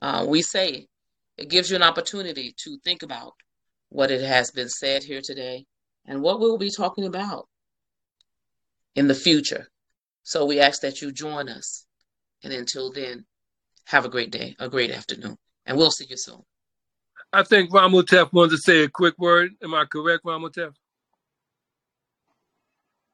uh, 0.00 0.24
we 0.28 0.40
say 0.40 0.86
it 1.36 1.50
gives 1.50 1.68
you 1.68 1.74
an 1.74 1.82
opportunity 1.82 2.54
to 2.58 2.78
think 2.84 3.02
about 3.02 3.32
what 3.88 4.12
it 4.12 4.20
has 4.20 4.52
been 4.52 4.68
said 4.68 5.02
here 5.02 5.20
today 5.20 5.66
and 6.06 6.22
what 6.22 6.38
we'll 6.38 6.58
be 6.58 6.70
talking 6.70 7.06
about. 7.06 7.48
in 8.94 9.08
the 9.08 9.16
future. 9.16 9.68
So 10.28 10.44
we 10.44 10.60
ask 10.60 10.82
that 10.82 11.00
you 11.00 11.10
join 11.10 11.48
us. 11.48 11.86
And 12.44 12.52
until 12.52 12.92
then, 12.92 13.24
have 13.86 14.04
a 14.04 14.10
great 14.10 14.30
day, 14.30 14.54
a 14.58 14.68
great 14.68 14.90
afternoon, 14.90 15.38
and 15.64 15.78
we'll 15.78 15.90
see 15.90 16.04
you 16.06 16.18
soon. 16.18 16.42
I 17.32 17.42
think 17.42 17.70
Ramutef 17.70 18.30
wanted 18.30 18.50
to 18.50 18.58
say 18.58 18.82
a 18.82 18.90
quick 18.90 19.18
word. 19.18 19.52
Am 19.62 19.72
I 19.72 19.86
correct, 19.86 20.26
Ramutef? 20.26 20.74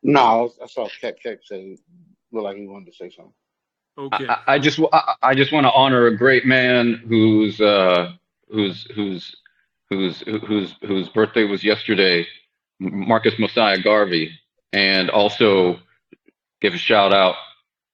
No, 0.03 0.51
I 0.61 0.67
saw 0.67 0.89
Keck 1.01 1.23
Keck 1.23 1.39
say 1.45 1.79
look 2.33 2.43
like 2.43 2.57
he 2.57 2.67
wanted 2.67 2.87
to 2.87 2.97
say 2.97 3.11
something. 3.11 3.33
Okay. 3.97 4.27
I, 4.29 4.55
I 4.55 4.59
just 4.59 4.81
I, 4.93 5.15
I 5.23 5.35
just 5.37 5.53
want 5.53 5.67
to 5.67 5.73
honor 5.73 6.09
a 6.09 6.17
great 6.17 6.47
man 6.47 6.95
whose 6.95 7.61
uh, 7.61 8.11
whose 8.51 8.89
whose 8.93 9.37
whose 9.89 10.19
whose 10.23 10.75
whose 10.83 11.09
birthday 11.11 11.45
was 11.45 11.63
yesterday, 11.63 12.27
Marcus 12.81 13.35
Mosiah 13.39 13.81
Garvey, 13.81 14.33
and 14.73 15.11
also 15.11 15.79
give 16.65 16.73
a 16.73 16.79
shout 16.79 17.13
out 17.13 17.35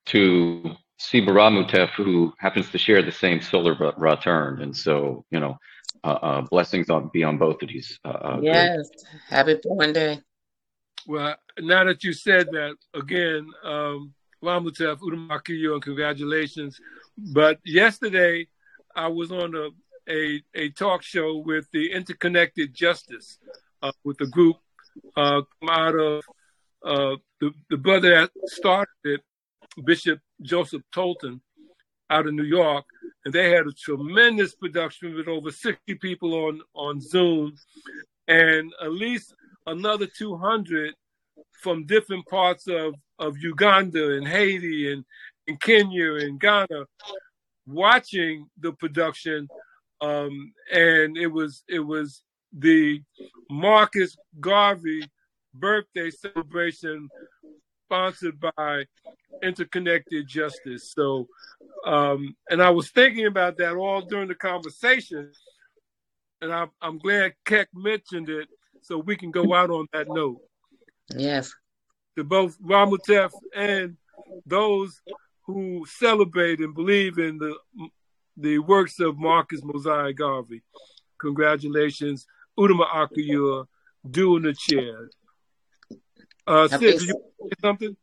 to 0.06 0.76
Siba 1.00 1.30
Ramutef, 1.30 1.90
who 1.90 2.32
happens 2.38 2.70
to 2.70 2.78
share 2.78 3.02
the 3.02 3.10
same 3.10 3.40
solar 3.40 3.74
return, 3.96 4.62
and 4.62 4.76
so 4.76 5.24
you 5.32 5.40
know, 5.40 5.58
uh, 6.04 6.18
uh, 6.28 6.40
blessings 6.42 6.88
on 6.88 7.10
be 7.12 7.24
on 7.24 7.36
both 7.36 7.60
of 7.62 7.68
these. 7.68 7.98
Uh, 8.04 8.08
uh 8.08 8.36
great- 8.36 8.54
Yes. 8.54 8.88
Happy 9.28 9.56
born 9.60 9.92
day. 9.92 10.20
Well, 11.04 11.34
now 11.58 11.82
that 11.84 12.04
you 12.04 12.12
said 12.12 12.46
that, 12.52 12.76
again, 12.94 13.48
um, 13.64 14.14
Ramutef, 14.44 14.98
Udamakiyo, 15.00 15.72
and 15.74 15.82
congratulations. 15.82 16.78
But 17.18 17.58
yesterday, 17.64 18.46
I 18.94 19.08
was 19.08 19.32
on 19.32 19.54
a, 19.56 19.66
a, 20.08 20.42
a 20.54 20.70
talk 20.70 21.02
show 21.02 21.38
with 21.38 21.66
the 21.72 21.90
Interconnected 21.90 22.72
Justice, 22.72 23.38
uh, 23.82 23.92
with 24.04 24.20
a 24.20 24.26
group 24.26 24.56
uh, 25.16 25.42
come 25.60 25.70
out 25.70 25.96
of 25.96 26.22
uh, 26.84 27.16
the, 27.40 27.52
the 27.68 27.76
brother 27.76 28.10
that 28.10 28.30
started 28.46 28.88
it, 29.04 29.20
Bishop 29.84 30.20
Joseph 30.42 30.82
Tolton, 30.94 31.40
out 32.10 32.26
of 32.26 32.34
New 32.34 32.44
York. 32.44 32.84
And 33.24 33.34
they 33.34 33.50
had 33.50 33.66
a 33.66 33.72
tremendous 33.72 34.54
production 34.54 35.14
with 35.14 35.28
over 35.28 35.50
60 35.50 35.94
people 35.96 36.34
on, 36.34 36.60
on 36.74 37.00
Zoom 37.00 37.54
and 38.30 38.72
at 38.80 38.92
least 38.92 39.34
another 39.66 40.06
200 40.06 40.94
from 41.62 41.84
different 41.84 42.26
parts 42.26 42.66
of, 42.68 42.94
of 43.18 43.36
Uganda 43.38 44.16
and 44.16 44.26
Haiti 44.26 44.92
and, 44.92 45.04
and 45.48 45.60
Kenya 45.60 46.14
and 46.14 46.40
Ghana 46.40 46.84
watching 47.66 48.48
the 48.60 48.72
production. 48.72 49.48
Um, 50.00 50.52
and 50.72 51.18
it 51.18 51.26
was 51.26 51.62
it 51.68 51.80
was 51.80 52.22
the 52.56 53.02
Marcus 53.50 54.16
Garvey 54.40 55.02
birthday 55.54 56.10
celebration 56.10 57.08
sponsored 57.86 58.38
by 58.40 58.84
Interconnected 59.42 60.26
Justice. 60.28 60.92
So, 60.96 61.26
um, 61.84 62.36
and 62.48 62.62
I 62.62 62.70
was 62.70 62.90
thinking 62.90 63.26
about 63.26 63.56
that 63.58 63.74
all 63.74 64.02
during 64.02 64.28
the 64.28 64.34
conversation, 64.34 65.32
and 66.40 66.52
I, 66.52 66.66
I'm 66.80 66.98
glad 66.98 67.34
Keck 67.44 67.68
mentioned 67.74 68.28
it 68.28 68.48
so 68.82 68.98
we 68.98 69.16
can 69.16 69.30
go 69.30 69.54
out 69.54 69.70
on 69.70 69.86
that 69.92 70.06
note. 70.08 70.40
Yes. 71.14 71.52
To 72.16 72.24
both 72.24 72.58
Ramutef 72.60 73.30
and 73.54 73.96
those 74.46 75.00
who 75.42 75.84
celebrate 75.86 76.60
and 76.60 76.74
believe 76.74 77.18
in 77.18 77.38
the 77.38 77.56
the 78.36 78.58
works 78.58 79.00
of 79.00 79.18
Marcus 79.18 79.60
Mosiah 79.62 80.12
Garvey. 80.12 80.62
Congratulations, 81.20 82.26
Udama 82.58 82.86
Akuyua, 82.88 83.66
doing 84.08 84.44
the 84.44 84.54
chair. 84.54 85.10
Uh, 86.50 86.68
Sid, 86.68 86.80
did 86.98 87.08
you 87.08 87.14
say 87.40 87.56
something? 87.62 87.96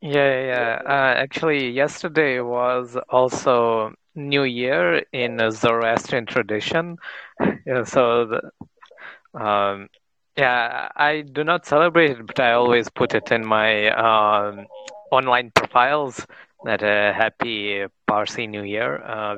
Yeah, 0.00 0.46
yeah. 0.52 0.82
Uh, 0.86 1.14
actually, 1.24 1.70
yesterday 1.70 2.40
was 2.40 2.96
also 3.08 3.94
New 4.14 4.44
Year 4.44 5.02
in 5.12 5.38
Zoroastrian 5.52 6.26
tradition. 6.26 6.96
Yeah, 7.66 7.84
so 7.84 8.26
the, 8.26 9.40
um, 9.40 9.88
yeah, 10.36 10.88
I 10.96 11.22
do 11.22 11.44
not 11.44 11.66
celebrate 11.66 12.12
it, 12.12 12.26
but 12.26 12.40
I 12.40 12.52
always 12.52 12.88
put 12.90 13.14
it 13.14 13.30
in 13.32 13.46
my 13.46 13.88
um, 13.90 14.66
online 15.10 15.52
profiles 15.54 16.26
that 16.64 16.82
uh, 16.82 17.12
happy 17.12 17.84
Parsi 18.06 18.46
New 18.46 18.62
Year. 18.62 19.02
Uh, 19.04 19.36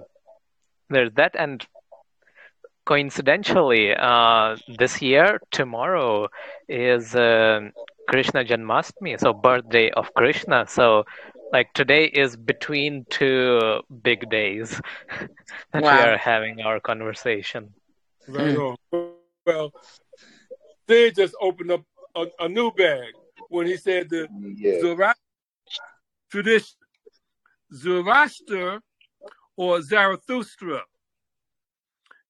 there's 0.91 1.13
that, 1.15 1.37
and 1.39 1.67
coincidentally, 2.85 3.95
uh, 3.95 4.57
this 4.79 5.03
year, 5.03 5.41
tomorrow 5.51 6.29
is 6.69 7.15
uh, 7.15 7.61
Krishna 8.13 8.45
Janmashtami, 8.45 9.19
so 9.19 9.33
birthday 9.33 9.91
of 9.93 10.13
Krishna. 10.13 10.67
So, 10.69 11.05
like 11.51 11.73
today 11.73 12.05
is 12.05 12.37
between 12.37 13.07
two 13.09 13.81
big 14.03 14.29
days 14.29 14.79
that 15.73 15.83
Wow. 15.83 15.97
we 15.97 16.11
are 16.11 16.19
having 16.19 16.61
our 16.61 16.79
conversation. 16.79 17.73
Right 18.29 18.55
hmm. 18.55 18.75
on. 18.93 19.13
Well, 19.47 19.73
Sid 20.87 21.15
just 21.17 21.35
opened 21.41 21.71
up 21.71 21.85
a, 22.15 22.27
a 22.39 22.49
new 22.51 22.71
bag 22.73 23.15
when 23.49 23.67
he 23.67 23.79
said 23.79 24.11
the 24.11 24.29
Yeah. 24.57 24.81
Zoroastrian 24.81 25.15
tradition. 26.31 26.77
Zoroaster 27.73 28.83
or 29.57 29.81
Zarathustra 29.81 30.83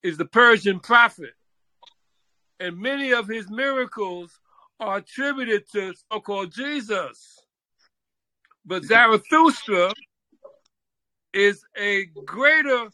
is 0.05 0.17
the 0.17 0.27
Persian 0.27 0.79
prophet, 0.79 1.35
and 2.61 2.79
many 2.79 3.13
of 3.13 3.27
his 3.27 3.51
miracles 3.51 4.39
are 4.81 4.99
attributed 4.99 5.71
to 5.73 5.95
so 5.95 6.21
called 6.21 6.53
Jesus. 6.53 7.45
But 8.65 8.85
Zarathustra 8.85 9.93
is 11.33 11.65
a 11.77 12.07
greater 12.25 12.89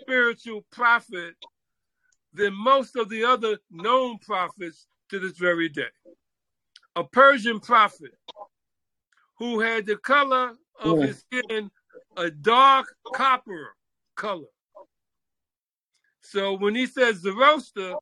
spiritual 0.00 0.64
prophet 0.72 1.34
than 2.34 2.54
most 2.54 2.96
of 2.96 3.08
the 3.08 3.24
other 3.24 3.58
known 3.70 4.18
prophets 4.18 4.86
to 5.10 5.18
this 5.18 5.36
very 5.36 5.68
day. 5.68 5.90
A 6.96 7.04
Persian 7.04 7.60
prophet 7.60 8.12
who 9.38 9.60
had 9.60 9.86
the 9.86 9.96
color 9.96 10.56
of 10.78 10.96
Mm. 10.98 11.06
his 11.06 11.18
skin 11.20 11.70
a 12.16 12.30
dark 12.30 12.94
copper 13.14 13.74
color. 14.14 14.48
So 16.20 16.54
when 16.54 16.74
he 16.74 16.86
says 16.86 17.16
Zoroaster, 17.16 17.96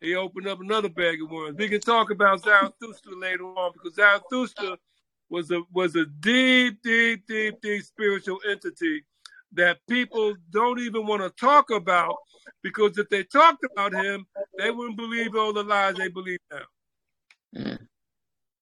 he 0.00 0.14
opened 0.14 0.46
up 0.46 0.60
another 0.60 0.88
bag 0.88 1.22
of 1.22 1.30
worms. 1.30 1.56
We 1.58 1.68
can 1.68 1.80
talk 1.80 2.10
about 2.10 2.42
Zarathustra 2.42 3.14
later 3.16 3.44
on 3.44 3.72
because 3.72 3.94
Zarathustra 3.94 4.76
was 5.28 5.50
a 5.50 5.62
was 5.72 5.96
a 5.96 6.06
deep, 6.06 6.82
deep, 6.82 7.26
deep, 7.26 7.60
deep 7.60 7.82
spiritual 7.82 8.38
entity 8.48 9.04
that 9.52 9.78
people 9.88 10.34
don't 10.50 10.80
even 10.80 11.06
want 11.06 11.22
to 11.22 11.30
talk 11.30 11.70
about 11.70 12.14
because 12.62 12.98
if 12.98 13.08
they 13.08 13.24
talked 13.24 13.64
about 13.64 13.94
him, 13.94 14.26
they 14.58 14.70
wouldn't 14.70 14.96
believe 14.96 15.34
all 15.34 15.52
the 15.52 15.62
lies 15.62 15.94
they 15.94 16.08
believe 16.08 16.40
now. 16.50 16.58
Mm. 17.56 17.78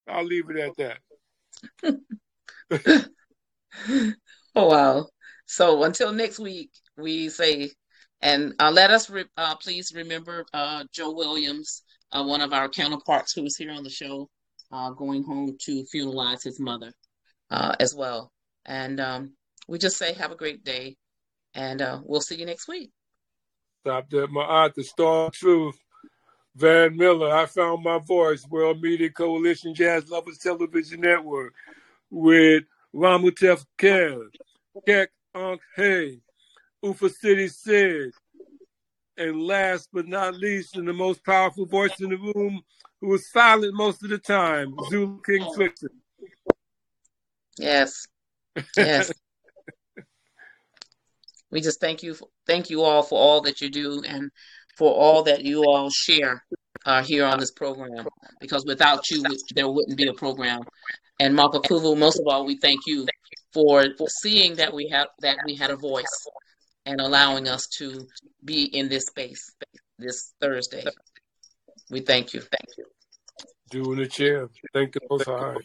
I'll 0.06 0.24
leave 0.24 0.50
it 0.50 0.56
at 0.56 0.98
that. 1.80 3.10
Oh 4.56 4.68
wow. 4.68 5.06
So 5.46 5.82
until 5.84 6.12
next 6.12 6.38
week, 6.38 6.70
we 6.96 7.28
say, 7.28 7.72
and 8.24 8.54
uh, 8.58 8.70
let 8.70 8.90
us 8.90 9.08
re- 9.10 9.26
uh, 9.36 9.54
please 9.56 9.92
remember 9.94 10.46
uh, 10.52 10.84
Joe 10.92 11.12
Williams, 11.12 11.82
uh, 12.10 12.24
one 12.24 12.40
of 12.40 12.52
our 12.52 12.68
counterparts 12.68 13.32
who's 13.32 13.56
here 13.56 13.70
on 13.70 13.84
the 13.84 13.90
show, 13.90 14.28
uh, 14.72 14.90
going 14.90 15.22
home 15.22 15.56
to 15.66 15.84
funeralize 15.94 16.42
his 16.42 16.58
mother 16.58 16.92
uh, 17.50 17.76
as 17.78 17.94
well. 17.94 18.32
And 18.64 18.98
um, 18.98 19.34
we 19.68 19.78
just 19.78 19.98
say, 19.98 20.14
have 20.14 20.32
a 20.32 20.36
great 20.36 20.64
day, 20.64 20.96
and 21.54 21.82
we'll 22.04 22.22
see 22.22 22.36
you 22.36 22.46
next 22.46 22.66
week. 22.66 22.90
Stop 23.82 24.08
there, 24.08 24.26
my 24.26 24.42
aunt, 24.42 24.74
the 24.74 24.82
Star 24.82 25.26
of 25.26 25.34
Truth. 25.34 25.78
Van 26.56 26.96
Miller, 26.96 27.34
I 27.34 27.46
found 27.46 27.82
my 27.82 27.98
voice, 27.98 28.46
World 28.48 28.80
Media 28.80 29.10
Coalition 29.10 29.74
Jazz 29.74 30.08
Lovers 30.08 30.38
Television 30.38 31.00
Network, 31.00 31.52
with 32.10 32.62
Ramutef 32.94 33.64
Kel, 33.76 34.22
Kek 34.86 35.10
Ankh 35.34 35.60
Hay, 35.76 36.20
Ufa 36.84 37.08
City 37.08 37.48
Sid, 37.48 38.12
and 39.16 39.42
last 39.42 39.88
but 39.92 40.06
not 40.06 40.34
least, 40.34 40.76
and 40.76 40.86
the 40.86 40.92
most 40.92 41.24
powerful 41.24 41.64
voice 41.64 41.98
in 42.00 42.10
the 42.10 42.16
room, 42.16 42.60
who 43.00 43.08
was 43.08 43.30
silent 43.30 43.74
most 43.74 44.02
of 44.04 44.10
the 44.10 44.18
time, 44.18 44.74
Zulu 44.90 45.20
King 45.22 45.42
Flixon. 45.56 45.88
Yes, 47.58 48.06
yes. 48.76 49.12
we 51.50 51.60
just 51.60 51.80
thank 51.80 52.02
you, 52.02 52.16
thank 52.46 52.68
you 52.68 52.82
all 52.82 53.02
for 53.02 53.18
all 53.18 53.40
that 53.42 53.60
you 53.60 53.70
do 53.70 54.02
and 54.06 54.30
for 54.76 54.92
all 54.92 55.22
that 55.22 55.42
you 55.44 55.64
all 55.64 55.88
share 55.90 56.44
uh, 56.84 57.02
here 57.02 57.24
on 57.24 57.38
this 57.38 57.52
program. 57.52 58.06
Because 58.40 58.64
without 58.66 59.08
you, 59.10 59.24
there 59.54 59.70
wouldn't 59.70 59.96
be 59.96 60.08
a 60.08 60.14
program. 60.14 60.62
And 61.20 61.34
Marco 61.34 61.60
Kuvu, 61.60 61.96
most 61.96 62.18
of 62.18 62.26
all, 62.26 62.44
we 62.44 62.58
thank 62.58 62.80
you 62.86 63.06
for 63.52 63.84
seeing 64.20 64.56
that 64.56 64.74
we 64.74 64.88
have 64.88 65.06
that 65.20 65.38
we 65.46 65.54
had 65.54 65.70
a 65.70 65.76
voice 65.76 66.26
and 66.86 67.00
allowing 67.00 67.48
us 67.48 67.66
to 67.66 68.06
be 68.44 68.64
in 68.64 68.88
this 68.88 69.06
space 69.06 69.54
this 69.98 70.34
Thursday. 70.40 70.84
We 71.90 72.00
thank 72.00 72.34
you. 72.34 72.40
Thank 72.40 72.78
you. 72.78 72.84
Doing 73.70 73.98
the 73.98 74.06
chair. 74.06 74.48
Thank 74.72 74.92
the 74.92 75.00
Most 75.08 75.26
High. 75.26 75.56